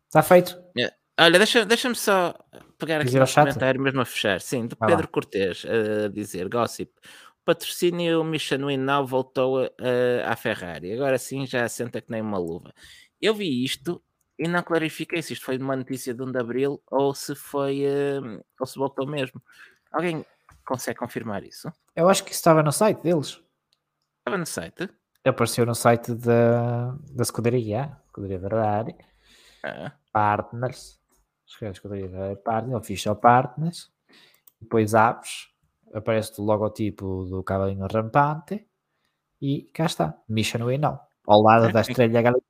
Está 0.08 0.24
feito. 0.24 0.62
É, 0.78 0.94
olha, 1.20 1.38
deixa-me 1.38 1.66
deixa 1.66 1.94
só 1.96 2.34
pegar 2.78 3.02
aqui 3.02 3.18
o 3.18 3.34
comentário 3.34 3.82
mesmo 3.82 4.02
a 4.02 4.06
fechar. 4.06 4.42
Sim, 4.42 4.68
do 4.68 4.76
Pedro 4.76 5.08
Cortês 5.08 5.64
a 5.66 6.08
dizer: 6.08 6.50
Gossip, 6.50 6.92
o 7.42 7.46
patrocínio 7.46 8.24
Michelin 8.24 8.78
now 8.78 9.06
voltou 9.06 9.70
à 10.26 10.36
Ferrari. 10.36 10.94
Agora 10.94 11.18
sim 11.18 11.46
já 11.46 11.64
assenta 11.64 12.02
que 12.02 12.12
nem 12.12 12.22
uma 12.22 12.38
luva. 12.38 12.74
Eu 13.22 13.36
vi 13.36 13.64
isto 13.64 14.02
e 14.42 14.48
não 14.48 14.64
clarifiquei 14.64 15.22
se 15.22 15.34
isto 15.34 15.46
foi 15.46 15.58
uma 15.60 15.76
notícia 15.76 16.16
de 16.16 16.24
1 16.24 16.32
de 16.32 16.40
Abril 16.40 16.82
ou 16.90 17.14
se 17.14 17.36
foi 17.36 17.84
uh, 17.86 18.44
ou 18.60 18.66
se 18.66 18.80
voltou 18.80 19.06
mesmo. 19.06 19.40
Alguém 19.92 20.26
consegue 20.66 20.98
confirmar 20.98 21.44
isso? 21.44 21.72
Eu 21.96 22.10
acho 22.10 22.24
que 22.24 22.32
estava 22.32 22.64
no 22.64 22.72
site 22.72 23.04
deles. 23.04 23.40
Estava 24.22 24.38
no 24.38 24.46
site? 24.46 24.88
Apareceu 25.26 25.66
no 25.66 25.74
site 25.74 26.14
da, 26.14 26.92
da 27.12 27.24
escuderia, 27.24 27.98
escuderia 28.06 28.40
Ferrari, 28.40 28.96
ah. 29.64 29.92
Partners, 30.14 31.00
escuderia 31.46 32.10
Ferrari 32.10 32.36
Partners, 32.36 32.76
Official 32.76 33.16
Partners, 33.16 33.92
depois 34.62 34.94
abres, 34.94 35.50
aparece 35.92 36.40
o 36.40 36.44
logotipo 36.44 37.26
do 37.26 37.44
cavalinho 37.44 37.88
rampante. 37.92 38.68
E 39.42 39.64
cá 39.74 39.86
está, 39.86 40.22
Mission 40.30 40.66
Way 40.66 40.78
Now, 40.78 41.00
ao 41.26 41.42
lado 41.42 41.70
é, 41.70 41.72
da 41.72 41.82
estrela 41.82 42.22
galáctica. 42.22 42.48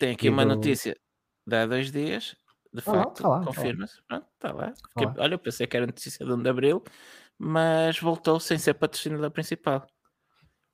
Tem 0.00 0.12
aqui 0.14 0.28
uma 0.28 0.44
do... 0.44 0.56
notícia. 0.56 0.96
De 1.46 1.56
há 1.56 1.66
dois 1.66 1.92
dias, 1.92 2.36
de 2.72 2.80
facto, 2.80 3.22
tá 3.22 3.44
confirma-se. 3.44 4.02
Pronto, 4.08 4.26
está 4.34 4.52
lá. 4.52 4.74
Fiquei, 4.88 5.22
olha, 5.22 5.34
eu 5.34 5.38
pensei 5.38 5.68
que 5.68 5.76
era 5.76 5.86
notícia 5.86 6.26
de 6.26 6.32
1 6.32 6.42
de 6.42 6.48
Abril, 6.48 6.82
mas 7.38 8.00
voltou 8.00 8.40
sem 8.40 8.58
ser 8.58 8.74
patrocinador 8.74 9.30
principal 9.30 9.86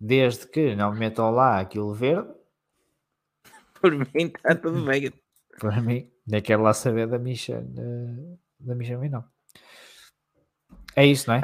desde 0.00 0.46
que 0.46 0.74
não 0.74 0.94
metam 0.94 1.30
lá 1.30 1.60
aquilo 1.60 1.92
verde. 1.92 2.28
Por 3.80 3.92
mim 3.92 4.06
está 4.14 4.54
tudo 4.54 4.82
bem. 4.84 5.12
Por 5.60 5.76
mim, 5.82 6.10
nem 6.26 6.40
quero 6.40 6.62
lá 6.62 6.72
saber 6.72 7.06
da 7.06 7.18
Misha 7.18 7.58
uh, 7.58 8.38
da 8.58 8.74
Michelin 8.74 9.10
não. 9.10 9.24
É 10.96 11.04
isso, 11.04 11.28
não 11.28 11.36
é? 11.36 11.40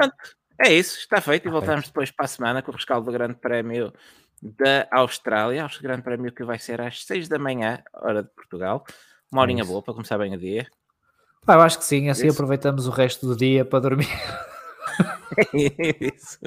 É 0.59 0.73
isso, 0.73 0.97
está 0.97 1.21
feito 1.21 1.47
e 1.47 1.51
voltamos 1.51 1.81
feito. 1.81 1.93
depois 1.93 2.09
para 2.09 2.25
a 2.25 2.27
semana 2.27 2.61
com 2.63 2.71
o 2.71 2.75
rescaldo 2.75 3.05
do 3.05 3.11
Grande 3.11 3.35
Prémio 3.35 3.93
da 4.41 4.87
Austrália, 4.91 5.65
o 5.65 5.81
Grande 5.81 6.01
Prémio 6.01 6.31
que 6.31 6.43
vai 6.43 6.57
ser 6.57 6.81
às 6.81 7.05
6 7.05 7.27
da 7.27 7.37
manhã, 7.37 7.83
hora 7.93 8.23
de 8.23 8.29
Portugal. 8.29 8.83
Uma 9.31 9.41
horinha 9.41 9.61
é 9.61 9.65
boa 9.65 9.83
para 9.83 9.93
começar 9.93 10.17
bem 10.17 10.33
o 10.33 10.39
dia. 10.39 10.67
Ah, 11.45 11.53
eu 11.53 11.61
acho 11.61 11.77
que 11.77 11.85
sim, 11.85 12.09
assim 12.09 12.27
isso. 12.27 12.35
aproveitamos 12.35 12.87
o 12.87 12.91
resto 12.91 13.27
do 13.27 13.35
dia 13.35 13.63
para 13.63 13.79
dormir. 13.79 14.07
É 15.53 16.13
isso. 16.15 16.39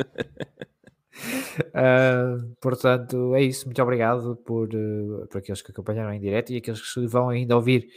Uh, 1.69 2.55
portanto, 2.61 3.35
é 3.35 3.43
isso. 3.43 3.67
Muito 3.67 3.83
obrigado 3.83 4.37
por, 4.37 4.69
uh, 4.75 5.27
por 5.29 5.39
aqueles 5.39 5.63
que 5.63 5.71
acompanharam 5.71 6.13
em 6.13 6.21
direto 6.21 6.53
e 6.53 6.57
aqueles 6.57 6.81
que 6.93 7.07
vão 7.07 7.29
ainda 7.29 7.57
ouvir 7.57 7.89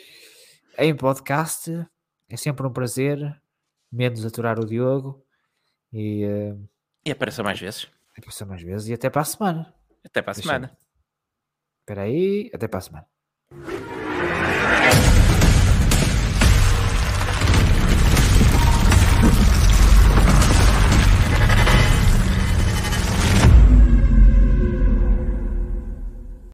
em 0.78 0.96
podcast. 0.96 1.72
É 2.30 2.38
sempre 2.38 2.66
um 2.66 2.74
prazer, 2.74 3.20
menos 3.92 4.26
aturar 4.26 4.60
o 4.60 4.66
Diogo. 4.66 5.24
E, 5.92 6.26
uh, 6.26 6.70
e 7.06 7.12
apareça 7.12 7.44
mais 7.44 7.60
vezes. 7.60 7.88
Apareça 8.18 8.46
mais 8.46 8.62
vezes 8.62 8.88
e 8.90 8.94
até 8.94 9.10
para 9.10 9.22
a 9.22 9.26
semana. 9.26 9.74
Até 10.04 10.22
para 10.22 10.32
a 10.32 10.36
semana. 10.36 10.78
Espera 11.82 12.02
aí, 12.04 12.50
até 12.54 12.68
para 12.68 12.78
a 12.80 12.82
semana. 12.82 13.08